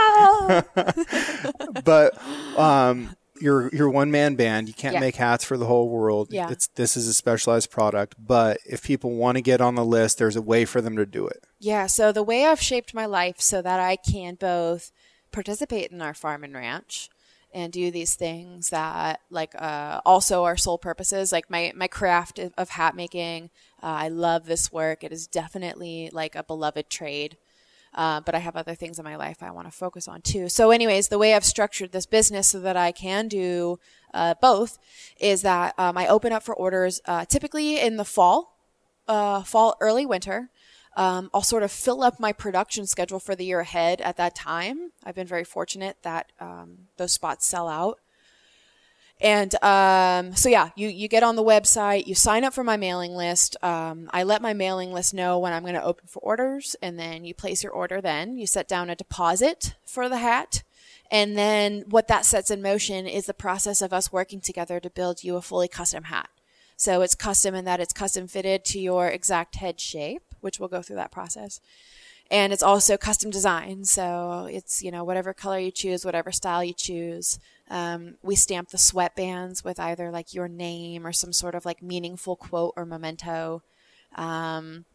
no. 0.08 0.64
but 1.84 2.18
um, 2.58 3.16
you're 3.42 3.70
you're 3.76 3.90
one 3.90 4.12
man 4.12 4.36
band. 4.36 4.68
You 4.70 4.74
can't 4.74 4.94
Yeah. 4.94 5.00
make 5.02 5.16
hats 5.18 5.44
for 5.44 5.58
the 5.58 5.66
whole 5.66 5.90
world. 5.90 6.30
Yeah. 6.32 6.50
It's 6.50 6.68
this 6.68 6.96
is 6.96 7.08
a 7.08 7.14
specialized 7.14 7.70
product. 7.70 8.16
But 8.18 8.60
if 8.66 8.82
people 8.84 9.12
want 9.16 9.36
to 9.36 9.42
get 9.42 9.60
on 9.60 9.76
the 9.76 9.86
list, 9.86 10.18
there's 10.18 10.38
a 10.38 10.42
way 10.42 10.64
for 10.66 10.80
them 10.80 10.96
to 10.96 11.06
do 11.06 11.28
it. 11.28 11.44
Yeah, 11.60 11.88
so 11.88 12.12
the 12.12 12.24
way 12.24 12.46
I've 12.46 12.62
shaped 12.62 12.94
my 12.94 13.06
life 13.06 13.42
so 13.42 13.62
that 13.62 13.80
I 13.80 13.98
can 13.98 14.36
both 14.36 14.92
participate 15.32 15.92
in 15.92 16.02
our 16.02 16.14
farm 16.14 16.46
and 16.46 16.54
ranch 16.54 17.10
and 17.56 17.72
do 17.74 17.90
these 17.90 18.16
things 18.16 18.70
that 18.70 19.22
like 19.32 19.56
uh, 19.58 20.02
also 20.06 20.44
are 20.44 20.58
sole 20.58 20.78
purposes. 20.78 21.32
Like 21.32 21.50
my, 21.50 21.72
my 21.76 21.88
craft 21.88 22.38
of- 22.38 22.70
hat 22.70 22.96
making 22.96 23.50
uh, 23.82 24.06
i 24.06 24.08
love 24.10 24.46
this 24.46 24.72
work. 24.72 25.04
It 25.04 25.12
is 25.12 25.26
definitely 25.28 26.10
like 26.14 26.36
a 26.36 26.44
beloved 26.44 26.90
trade. 26.90 27.38
Uh, 27.94 28.20
but 28.20 28.36
i 28.36 28.40
have 28.40 28.58
other 28.58 28.76
things 28.76 29.00
in 29.00 29.06
my 29.06 29.16
life 29.16 29.42
i 29.42 29.50
want 29.50 29.68
to 29.68 29.72
focus 29.72 30.06
on 30.08 30.22
too. 30.22 30.50
So 30.50 30.72
anyways 30.72 31.08
the 31.08 31.18
way 31.18 31.34
i've 31.34 31.46
structured 31.46 31.94
this 31.94 32.06
business 32.06 32.50
so 32.50 32.60
that 32.60 32.76
i 32.76 32.92
can 32.92 33.30
do 33.30 33.80
uh, 34.14 34.34
both 34.42 34.78
is 35.20 35.44
that 35.44 35.74
um, 35.78 35.98
i 35.98 36.06
open 36.08 36.34
up 36.34 36.44
for 36.44 36.54
orders 36.54 37.00
uh, 37.06 37.24
typically 37.24 37.80
in 37.80 37.96
the 37.96 38.04
fall 38.04 38.56
uh, 39.08 39.44
fall, 39.44 39.76
early 39.82 40.06
winter. 40.06 40.50
Um, 40.96 41.30
I'll 41.34 41.42
sort 41.42 41.64
of 41.64 41.72
fill 41.72 42.02
up 42.02 42.20
my 42.20 42.32
production 42.32 42.88
schedule 42.88 43.20
for 43.20 43.36
the 43.36 43.46
year 43.46 43.60
ahead 43.60 44.02
at 44.02 44.18
that 44.18 44.36
time. 44.36 44.92
I've 45.04 45.16
been 45.16 45.28
very 45.28 45.44
fortunate 45.44 45.98
that 46.04 46.32
um, 46.40 46.88
those 46.98 47.12
spots 47.12 47.46
sell 47.46 47.68
out. 47.68 48.00
And 49.22 49.56
um, 49.64 50.36
so, 50.36 50.50
yeah, 50.50 50.70
you, 50.76 50.90
you 50.90 51.08
get 51.08 51.24
on 51.24 51.38
the 51.38 51.44
website, 51.44 52.06
you 52.06 52.16
sign 52.16 52.44
up 52.44 52.54
for 52.54 52.66
my 52.66 52.76
mailing 52.76 53.14
list. 53.14 53.56
Um, 53.64 54.10
I 54.14 54.24
let 54.24 54.42
my 54.42 54.54
mailing 54.54 54.92
list 54.92 55.14
know 55.14 55.40
when 55.40 55.54
I'm 55.54 55.64
going 55.64 55.76
to 55.76 55.84
open 55.84 56.08
for 56.08 56.20
orders, 56.20 56.76
and 56.82 57.00
then 57.00 57.24
you 57.24 57.34
place 57.34 57.64
your 57.64 57.72
order. 57.72 58.02
Then 58.02 58.38
you 58.38 58.46
set 58.46 58.68
down 58.68 58.90
a 58.90 58.96
deposit 58.96 59.76
for 59.86 60.10
the 60.10 60.18
hat. 60.18 60.64
And 61.10 61.38
then 61.38 61.86
what 61.90 62.10
that 62.10 62.26
sets 62.26 62.52
in 62.52 62.62
motion 62.62 63.08
is 63.08 63.26
the 63.26 63.34
process 63.34 63.82
of 63.82 63.94
us 63.94 64.12
working 64.12 64.42
together 64.42 64.80
to 64.82 64.90
build 64.90 65.24
you 65.24 65.38
a 65.38 65.42
fully 65.42 65.70
custom 65.70 66.06
hat. 66.06 66.30
So 66.78 67.02
it's 67.02 67.16
custom 67.16 67.56
in 67.56 67.64
that 67.66 67.80
it's 67.80 67.94
custom 67.94 68.28
fitted 68.28 68.66
to 68.66 68.80
your 68.80 69.08
exact 69.08 69.56
head 69.56 69.80
shape, 69.80 70.35
which 70.46 70.60
we'll 70.60 70.70
go 70.70 70.82
through 70.82 70.96
that 70.96 71.12
process. 71.12 71.60
And 72.32 72.54
it's 72.54 72.64
also 72.64 72.98
custom 72.98 73.30
design. 73.30 73.84
So 73.86 74.48
it's, 74.50 74.82
you 74.82 74.92
know, 74.92 75.04
whatever 75.04 75.34
color 75.34 75.60
you 75.60 75.72
choose, 75.72 76.06
whatever 76.06 76.32
style 76.32 76.64
you 76.64 76.74
choose. 76.74 77.40
Um, 77.70 78.16
we 78.24 78.36
stamp 78.36 78.70
the 78.70 78.78
sweatbands 78.78 79.64
with 79.64 79.80
either 79.80 80.10
like 80.12 80.34
your 80.34 80.48
name 80.48 81.06
or 81.06 81.12
some 81.12 81.34
sort 81.34 81.56
of 81.56 81.66
like 81.66 81.82
meaningful 81.84 82.36
quote 82.36 82.74
or 82.78 82.86
memento. 82.86 83.64
Um, 84.16 84.86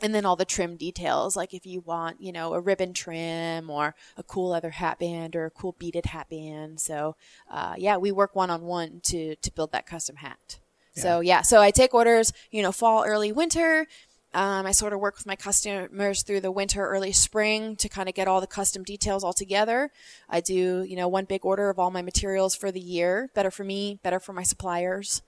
and 0.00 0.14
then 0.14 0.24
all 0.24 0.36
the 0.36 0.44
trim 0.44 0.76
details, 0.76 1.36
like 1.36 1.52
if 1.54 1.66
you 1.66 1.80
want, 1.80 2.20
you 2.20 2.30
know, 2.30 2.54
a 2.54 2.60
ribbon 2.60 2.92
trim 2.92 3.70
or 3.70 3.94
a 4.16 4.22
cool 4.22 4.50
leather 4.50 4.70
hat 4.70 4.98
band 4.98 5.34
or 5.34 5.46
a 5.46 5.50
cool 5.50 5.74
beaded 5.78 6.06
hat 6.06 6.28
band. 6.28 6.80
So, 6.80 7.16
uh, 7.50 7.74
yeah, 7.76 7.96
we 7.96 8.12
work 8.12 8.36
one 8.36 8.50
on 8.50 8.62
one 8.62 9.00
to 9.04 9.34
to 9.34 9.52
build 9.52 9.72
that 9.72 9.86
custom 9.86 10.16
hat. 10.16 10.58
So 10.98 11.20
yeah, 11.20 11.42
so 11.42 11.60
I 11.60 11.70
take 11.70 11.94
orders, 11.94 12.32
you 12.50 12.62
know, 12.62 12.72
fall, 12.72 13.04
early 13.04 13.32
winter. 13.32 13.86
Um, 14.34 14.66
I 14.66 14.72
sort 14.72 14.92
of 14.92 15.00
work 15.00 15.16
with 15.16 15.26
my 15.26 15.36
customers 15.36 16.22
through 16.22 16.40
the 16.40 16.50
winter, 16.50 16.86
early 16.86 17.12
spring 17.12 17.76
to 17.76 17.88
kind 17.88 18.08
of 18.08 18.14
get 18.14 18.28
all 18.28 18.40
the 18.40 18.46
custom 18.46 18.84
details 18.84 19.24
all 19.24 19.32
together. 19.32 19.90
I 20.28 20.40
do, 20.40 20.82
you 20.82 20.96
know, 20.96 21.08
one 21.08 21.24
big 21.24 21.44
order 21.44 21.70
of 21.70 21.78
all 21.78 21.90
my 21.90 22.02
materials 22.02 22.54
for 22.54 22.70
the 22.70 22.80
year. 22.80 23.30
Better 23.34 23.50
for 23.50 23.64
me, 23.64 23.98
better 24.02 24.20
for 24.20 24.34
my 24.34 24.42
suppliers. 24.42 25.22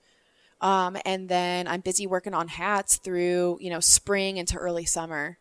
Um, 0.61 0.97
and 1.05 1.27
then 1.27 1.67
I'm 1.67 1.81
busy 1.81 2.05
working 2.05 2.35
on 2.35 2.47
hats 2.47 2.97
through, 2.97 3.57
you 3.59 3.71
know, 3.71 3.79
spring 3.79 4.37
into 4.37 4.57
early 4.57 4.85
summer. 4.85 5.39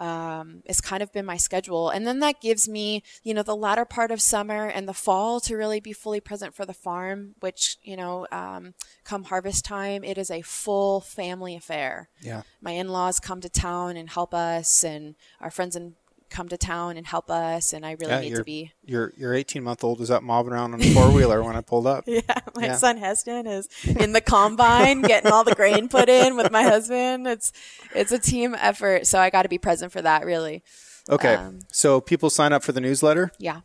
Um, 0.00 0.62
it's 0.64 0.80
kind 0.80 1.02
of 1.02 1.12
been 1.12 1.26
my 1.26 1.36
schedule. 1.36 1.90
And 1.90 2.06
then 2.06 2.20
that 2.20 2.40
gives 2.40 2.66
me, 2.66 3.02
you 3.22 3.34
know, 3.34 3.42
the 3.42 3.54
latter 3.54 3.84
part 3.84 4.10
of 4.10 4.22
summer 4.22 4.66
and 4.66 4.88
the 4.88 4.94
fall 4.94 5.40
to 5.40 5.56
really 5.56 5.78
be 5.78 5.92
fully 5.92 6.20
present 6.20 6.54
for 6.54 6.64
the 6.64 6.72
farm, 6.72 7.34
which, 7.40 7.76
you 7.82 7.96
know, 7.96 8.26
um, 8.32 8.72
come 9.04 9.24
harvest 9.24 9.66
time, 9.66 10.02
it 10.02 10.16
is 10.16 10.30
a 10.30 10.40
full 10.40 11.02
family 11.02 11.54
affair. 11.54 12.08
Yeah. 12.22 12.42
My 12.62 12.72
in 12.72 12.88
laws 12.88 13.20
come 13.20 13.42
to 13.42 13.50
town 13.50 13.98
and 13.98 14.08
help 14.08 14.32
us, 14.32 14.82
and 14.82 15.16
our 15.38 15.50
friends 15.50 15.76
and 15.76 15.94
come 16.30 16.48
to 16.48 16.56
town 16.56 16.96
and 16.96 17.06
help 17.06 17.30
us. 17.30 17.72
And 17.72 17.84
I 17.84 17.92
really 17.92 18.12
Yeah, 18.12 18.20
need 18.20 18.34
to 18.36 18.44
be 18.44 18.72
Your 18.84 19.12
your 19.16 19.34
18 19.34 19.62
month 19.62 19.84
old 19.84 19.98
was 20.00 20.10
up 20.10 20.22
mobbing 20.22 20.52
around 20.52 20.74
on 20.74 20.80
a 20.80 20.94
four 20.94 21.10
wheeler 21.10 21.42
when 21.42 21.56
I 21.56 21.60
pulled 21.60 21.86
up. 21.86 22.04
Yeah, 22.08 22.20
my 22.54 22.66
Yeah. 22.66 22.76
son 22.76 22.96
Heston 22.96 23.46
is 23.46 23.68
in 23.84 24.12
the 24.12 24.20
combine 24.20 25.02
getting 25.02 25.30
all 25.32 25.44
the 25.44 25.54
grain 25.54 25.88
put 25.88 26.08
in 26.08 26.36
with 26.36 26.50
my 26.50 26.62
husband. 26.62 27.26
It's 27.26 27.52
it's 27.94 28.12
a 28.12 28.18
team 28.18 28.54
effort, 28.58 29.06
so 29.06 29.18
I 29.18 29.30
got 29.30 29.42
to 29.42 29.48
be 29.48 29.58
present 29.58 29.92
for 29.92 30.00
that. 30.02 30.24
Really, 30.24 30.62
Okay. 31.08 31.34
Um, 31.34 31.60
so 31.72 32.00
people 32.00 32.30
sign 32.30 32.52
up 32.52 32.62
for 32.62 32.72
the 32.72 32.80
newsletter. 32.80 33.32
yeah, 33.38 33.60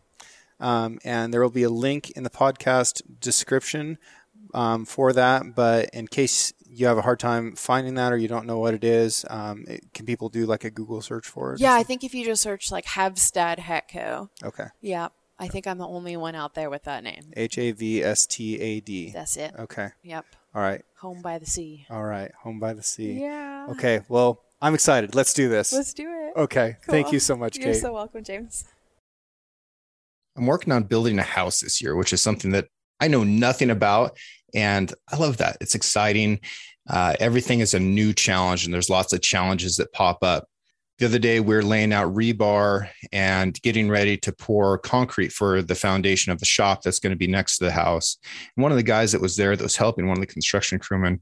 um, 0.60 1.00
and 1.04 1.34
there 1.34 1.42
will 1.42 1.50
be 1.50 1.64
a 1.64 1.70
link 1.70 2.12
in 2.12 2.24
the 2.24 2.30
podcast 2.30 3.02
description 3.20 3.98
um, 4.54 4.86
for 4.86 5.14
that. 5.14 5.54
But 5.56 5.90
in 5.94 6.08
case 6.08 6.54
you 6.76 6.88
have 6.88 6.98
a 6.98 7.02
hard 7.02 7.20
time 7.20 7.56
finding 7.56 7.96
that 7.96 8.12
or 8.12 8.18
you 8.18 8.28
don't 8.28 8.46
know 8.46 8.60
what 8.60 8.74
it 8.74 8.84
is, 8.84 9.26
um, 9.30 9.66
it, 9.68 9.82
can 9.94 10.06
people 10.06 10.30
do 10.30 10.46
like 10.46 10.64
a 10.64 10.70
Google 10.70 11.02
search 11.02 11.26
for 11.28 11.54
it? 11.54 11.60
yeah. 11.60 11.74
I 11.74 11.84
think 11.84 12.04
if 12.04 12.14
you 12.14 12.26
just 12.26 12.42
search 12.44 12.72
like 12.72 12.86
Havstad 12.86 13.60
Hat 13.60 13.86
Co., 13.92 14.30
Okay. 14.44 14.66
yeah, 14.82 15.08
I 15.40 15.48
think 15.48 15.68
I'm 15.68 15.78
the 15.78 15.88
only 15.88 16.16
one 16.18 16.36
out 16.36 16.54
there 16.54 16.70
with 16.70 16.84
that 16.84 17.04
name. 17.04 17.32
H 17.36 17.58
A 17.58 17.72
V 17.72 18.04
S 18.04 18.26
T 18.26 18.60
A 18.60 18.80
D. 18.80 19.12
That's 19.12 19.38
it. 19.38 19.54
Okay. 19.60 19.90
Yep, 20.04 20.26
All 20.54 20.62
right. 20.62 20.82
home 21.00 21.22
by 21.22 21.40
the 21.40 21.46
sea. 21.46 21.86
All 21.90 22.04
right. 22.04 22.32
Home 22.44 22.60
by 22.60 22.74
the 22.74 22.84
sea. 22.84 23.14
Yeah. 23.22 23.68
Okay. 23.72 24.02
Well, 24.08 24.42
I'm 24.62 24.74
excited. 24.74 25.14
Let's 25.16 25.34
do 25.34 25.50
this. 25.50 25.74
Let's 25.74 25.94
do 25.94 26.08
it. 26.10 26.40
okay. 26.40 26.78
Thank 26.88 27.12
you 27.12 27.20
so 27.20 27.36
much, 27.36 27.58
You're 27.58 27.74
Kate. 27.74 27.82
so 27.82 27.94
welcome, 27.94 28.24
James. 28.24 28.64
I'm 30.38 30.46
working 30.48 30.74
on 30.74 30.84
building 30.84 31.20
a 31.20 31.24
house 31.24 31.62
this 31.62 31.82
year, 31.82 31.96
which 31.96 32.12
is 32.14 32.22
something 32.22 32.52
that 32.52 32.68
I 33.00 33.08
know 33.08 33.24
nothing 33.24 33.70
about. 33.70 34.18
And 34.56 34.92
I 35.12 35.18
love 35.18 35.38
that. 35.38 35.58
It's 35.62 35.76
exciting. 35.76 36.40
Uh, 36.90 37.16
everything 37.20 37.60
is 37.60 37.74
a 37.74 37.80
new 37.80 38.14
challenge, 38.14 38.66
and 38.66 38.74
there's 38.74 38.90
lots 38.90 39.14
of 39.14 39.22
challenges 39.22 39.78
that 39.78 39.92
pop 39.92 40.24
up. 40.24 40.48
the 40.98 41.06
other 41.06 41.20
day 41.20 41.40
we 41.42 41.56
are 41.56 41.64
laying 41.64 41.92
out 41.92 42.14
rebar 42.14 42.90
and 43.12 43.62
getting 43.62 43.90
ready 43.90 44.16
to 44.18 44.32
pour 44.32 44.78
concrete 44.78 45.32
for 45.32 45.62
the 45.62 45.76
foundation 45.76 46.32
of 46.32 46.40
the 46.40 46.46
shop 46.46 46.82
that's 46.82 47.00
going 47.00 47.12
to 47.12 47.18
be 47.18 47.28
next 47.28 47.58
to 47.58 47.66
the 47.66 47.72
house 47.72 48.18
and 48.56 48.64
one 48.64 48.72
of 48.72 48.78
the 48.78 48.84
guys 48.84 49.12
that 49.12 49.22
was 49.22 49.36
there 49.36 49.56
that 49.56 49.64
was 49.64 49.76
helping 49.76 50.08
one 50.08 50.18
of 50.18 50.22
the 50.22 50.34
construction 50.34 50.80
crewmen 50.80 51.20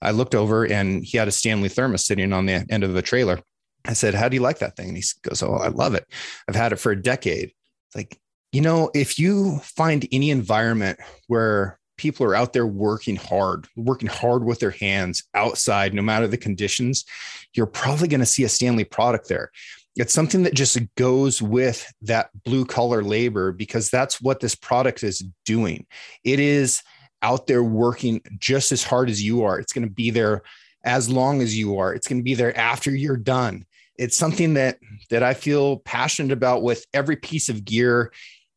i 0.00 0.10
looked 0.10 0.34
over 0.34 0.64
and 0.64 1.04
he 1.04 1.18
had 1.18 1.28
a 1.28 1.32
stanley 1.32 1.68
thermos 1.68 2.06
sitting 2.06 2.32
on 2.32 2.46
the 2.46 2.64
end 2.70 2.82
of 2.84 2.94
the 2.94 3.02
trailer 3.02 3.38
i 3.84 3.92
said 3.92 4.14
how 4.14 4.28
do 4.28 4.36
you 4.36 4.42
like 4.42 4.60
that 4.60 4.74
thing 4.76 4.88
and 4.88 4.96
he 4.96 5.04
goes 5.22 5.42
oh 5.42 5.56
i 5.56 5.68
love 5.68 5.94
it 5.94 6.06
i've 6.48 6.54
had 6.54 6.72
it 6.72 6.76
for 6.76 6.92
a 6.92 7.02
decade 7.02 7.52
it's 7.88 7.96
like 7.96 8.18
you 8.52 8.62
know 8.62 8.90
if 8.94 9.18
you 9.18 9.58
find 9.58 10.08
any 10.12 10.30
environment 10.30 10.98
where 11.26 11.79
people 12.00 12.24
are 12.24 12.34
out 12.34 12.54
there 12.54 12.66
working 12.66 13.16
hard, 13.16 13.68
working 13.76 14.08
hard 14.08 14.42
with 14.42 14.58
their 14.58 14.70
hands 14.70 15.22
outside, 15.34 15.92
no 15.92 16.00
matter 16.00 16.26
the 16.26 16.38
conditions, 16.38 17.04
you're 17.52 17.66
probably 17.66 18.08
going 18.08 18.20
to 18.20 18.26
see 18.26 18.42
a 18.42 18.48
Stanley 18.48 18.84
product 18.84 19.28
there. 19.28 19.50
It's 19.96 20.14
something 20.14 20.44
that 20.44 20.54
just 20.54 20.78
goes 20.94 21.42
with 21.42 21.86
that 22.00 22.30
blue 22.42 22.64
collar 22.64 23.02
labor 23.02 23.52
because 23.52 23.90
that's 23.90 24.18
what 24.18 24.40
this 24.40 24.54
product 24.54 25.02
is 25.02 25.22
doing. 25.44 25.84
It 26.24 26.40
is 26.40 26.82
out 27.20 27.46
there 27.46 27.62
working 27.62 28.22
just 28.38 28.72
as 28.72 28.82
hard 28.82 29.10
as 29.10 29.22
you 29.22 29.44
are. 29.44 29.58
It's 29.58 29.74
going 29.74 29.86
to 29.86 29.92
be 29.92 30.08
there 30.08 30.40
as 30.82 31.10
long 31.10 31.42
as 31.42 31.58
you 31.58 31.76
are. 31.76 31.92
It's 31.92 32.08
going 32.08 32.20
to 32.20 32.24
be 32.24 32.34
there 32.34 32.56
after 32.56 32.90
you're 32.90 33.18
done. 33.18 33.66
It's 33.98 34.16
something 34.16 34.54
that 34.54 34.78
that 35.10 35.22
I 35.22 35.34
feel 35.34 35.80
passionate 35.80 36.32
about 36.32 36.62
with 36.62 36.86
every 36.94 37.16
piece 37.16 37.50
of 37.50 37.66
gear 37.66 38.10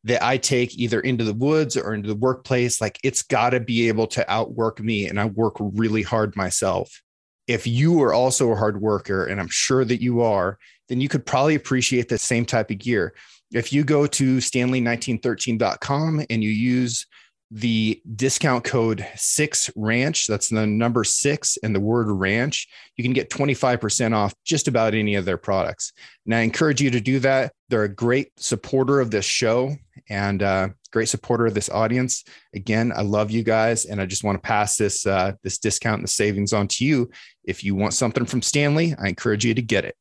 that 0.04 0.22
I 0.22 0.36
take 0.36 0.78
either 0.78 1.00
into 1.00 1.24
the 1.24 1.34
woods 1.34 1.76
or 1.76 1.94
into 1.94 2.08
the 2.08 2.14
workplace, 2.14 2.80
like 2.80 2.98
it's 3.02 3.22
got 3.22 3.50
to 3.50 3.60
be 3.60 3.88
able 3.88 4.06
to 4.08 4.30
outwork 4.30 4.80
me. 4.80 5.08
And 5.08 5.18
I 5.18 5.26
work 5.26 5.56
really 5.58 6.02
hard 6.02 6.36
myself. 6.36 7.02
If 7.46 7.66
you 7.66 8.02
are 8.02 8.14
also 8.14 8.52
a 8.52 8.56
hard 8.56 8.80
worker, 8.80 9.26
and 9.26 9.40
I'm 9.40 9.48
sure 9.48 9.84
that 9.84 10.02
you 10.02 10.20
are, 10.22 10.58
then 10.88 11.00
you 11.00 11.08
could 11.08 11.26
probably 11.26 11.54
appreciate 11.54 12.08
the 12.08 12.18
same 12.18 12.44
type 12.44 12.70
of 12.70 12.78
gear. 12.78 13.14
If 13.52 13.72
you 13.72 13.84
go 13.84 14.06
to 14.06 14.38
stanley1913.com 14.38 16.26
and 16.28 16.44
you 16.44 16.50
use 16.50 17.06
the 17.50 18.00
discount 18.16 18.64
code 18.64 19.06
six 19.16 19.70
ranch 19.76 20.26
that's 20.26 20.48
the 20.48 20.66
number 20.66 21.04
six 21.04 21.58
and 21.62 21.74
the 21.74 21.80
word 21.80 22.10
ranch 22.10 22.68
you 22.96 23.04
can 23.04 23.12
get 23.12 23.30
25% 23.30 24.14
off 24.14 24.34
just 24.44 24.66
about 24.66 24.94
any 24.94 25.14
of 25.14 25.24
their 25.24 25.36
products. 25.36 25.92
And 26.24 26.34
i 26.34 26.40
encourage 26.40 26.80
you 26.80 26.90
to 26.90 27.00
do 27.00 27.18
that. 27.20 27.52
They're 27.68 27.84
a 27.84 27.88
great 27.88 28.32
supporter 28.36 29.00
of 29.00 29.10
this 29.10 29.24
show 29.24 29.76
and 30.08 30.42
uh, 30.42 30.68
great 30.90 31.08
supporter 31.08 31.46
of 31.46 31.54
this 31.54 31.68
audience. 31.68 32.24
Again 32.54 32.92
i 32.96 33.02
love 33.02 33.30
you 33.30 33.42
guys 33.42 33.84
and 33.84 34.00
i 34.00 34.06
just 34.06 34.24
want 34.24 34.36
to 34.36 34.46
pass 34.46 34.76
this 34.76 35.06
uh, 35.06 35.32
this 35.42 35.58
discount 35.58 35.98
and 35.98 36.04
the 36.04 36.08
savings 36.08 36.52
on 36.52 36.68
to 36.68 36.84
you. 36.84 37.10
If 37.44 37.62
you 37.62 37.74
want 37.74 37.94
something 37.94 38.24
from 38.24 38.42
stanley 38.42 38.94
i 38.98 39.08
encourage 39.08 39.44
you 39.44 39.54
to 39.54 39.62
get 39.62 39.84
it. 39.84 39.96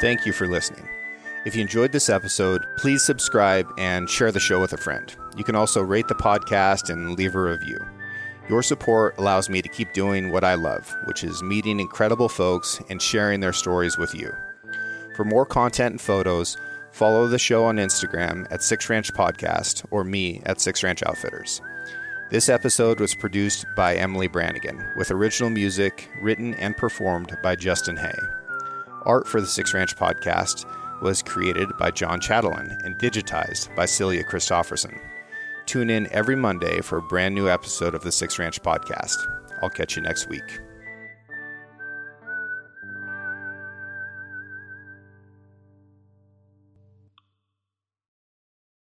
Thank 0.00 0.26
you 0.26 0.32
for 0.32 0.48
listening 0.48 0.91
if 1.44 1.56
you 1.56 1.62
enjoyed 1.62 1.92
this 1.92 2.08
episode, 2.08 2.66
please 2.76 3.02
subscribe 3.02 3.66
and 3.76 4.08
share 4.08 4.30
the 4.30 4.38
show 4.38 4.60
with 4.60 4.72
a 4.72 4.76
friend. 4.76 5.14
You 5.36 5.44
can 5.44 5.56
also 5.56 5.82
rate 5.82 6.06
the 6.06 6.14
podcast 6.14 6.88
and 6.90 7.16
leave 7.18 7.34
a 7.34 7.40
review. 7.40 7.78
Your 8.48 8.62
support 8.62 9.16
allows 9.18 9.48
me 9.48 9.62
to 9.62 9.68
keep 9.68 9.92
doing 9.92 10.30
what 10.30 10.44
I 10.44 10.54
love, 10.54 10.94
which 11.06 11.24
is 11.24 11.42
meeting 11.42 11.80
incredible 11.80 12.28
folks 12.28 12.80
and 12.90 13.00
sharing 13.00 13.40
their 13.40 13.52
stories 13.52 13.98
with 13.98 14.14
you. 14.14 14.32
For 15.16 15.24
more 15.24 15.46
content 15.46 15.92
and 15.92 16.00
photos, 16.00 16.56
follow 16.92 17.26
the 17.26 17.38
show 17.38 17.64
on 17.64 17.76
Instagram 17.76 18.46
at 18.50 18.62
Six 18.62 18.88
Ranch 18.88 19.12
Podcast 19.12 19.84
or 19.90 20.04
me 20.04 20.42
at 20.46 20.60
Six 20.60 20.82
Ranch 20.82 21.02
Outfitters. 21.02 21.60
This 22.30 22.48
episode 22.48 22.98
was 22.98 23.14
produced 23.14 23.66
by 23.76 23.94
Emily 23.96 24.26
Brannigan, 24.26 24.82
with 24.96 25.10
original 25.10 25.50
music 25.50 26.08
written 26.22 26.54
and 26.54 26.76
performed 26.76 27.36
by 27.42 27.56
Justin 27.56 27.96
Hay. 27.96 28.18
Art 29.04 29.28
for 29.28 29.40
the 29.40 29.46
Six 29.46 29.74
Ranch 29.74 29.96
Podcast 29.96 30.64
was 31.02 31.22
created 31.22 31.68
by 31.78 31.90
John 31.90 32.20
Chatelain 32.20 32.78
and 32.84 32.98
digitized 32.98 33.74
by 33.74 33.86
Celia 33.86 34.24
Christofferson. 34.24 34.98
Tune 35.66 35.90
in 35.90 36.10
every 36.12 36.36
Monday 36.36 36.80
for 36.80 36.98
a 36.98 37.02
brand 37.02 37.34
new 37.34 37.48
episode 37.48 37.94
of 37.94 38.02
the 38.02 38.12
Six 38.12 38.38
Ranch 38.38 38.62
Podcast. 38.62 39.16
I'll 39.62 39.70
catch 39.70 39.96
you 39.96 40.02
next 40.02 40.28
week. 40.28 40.60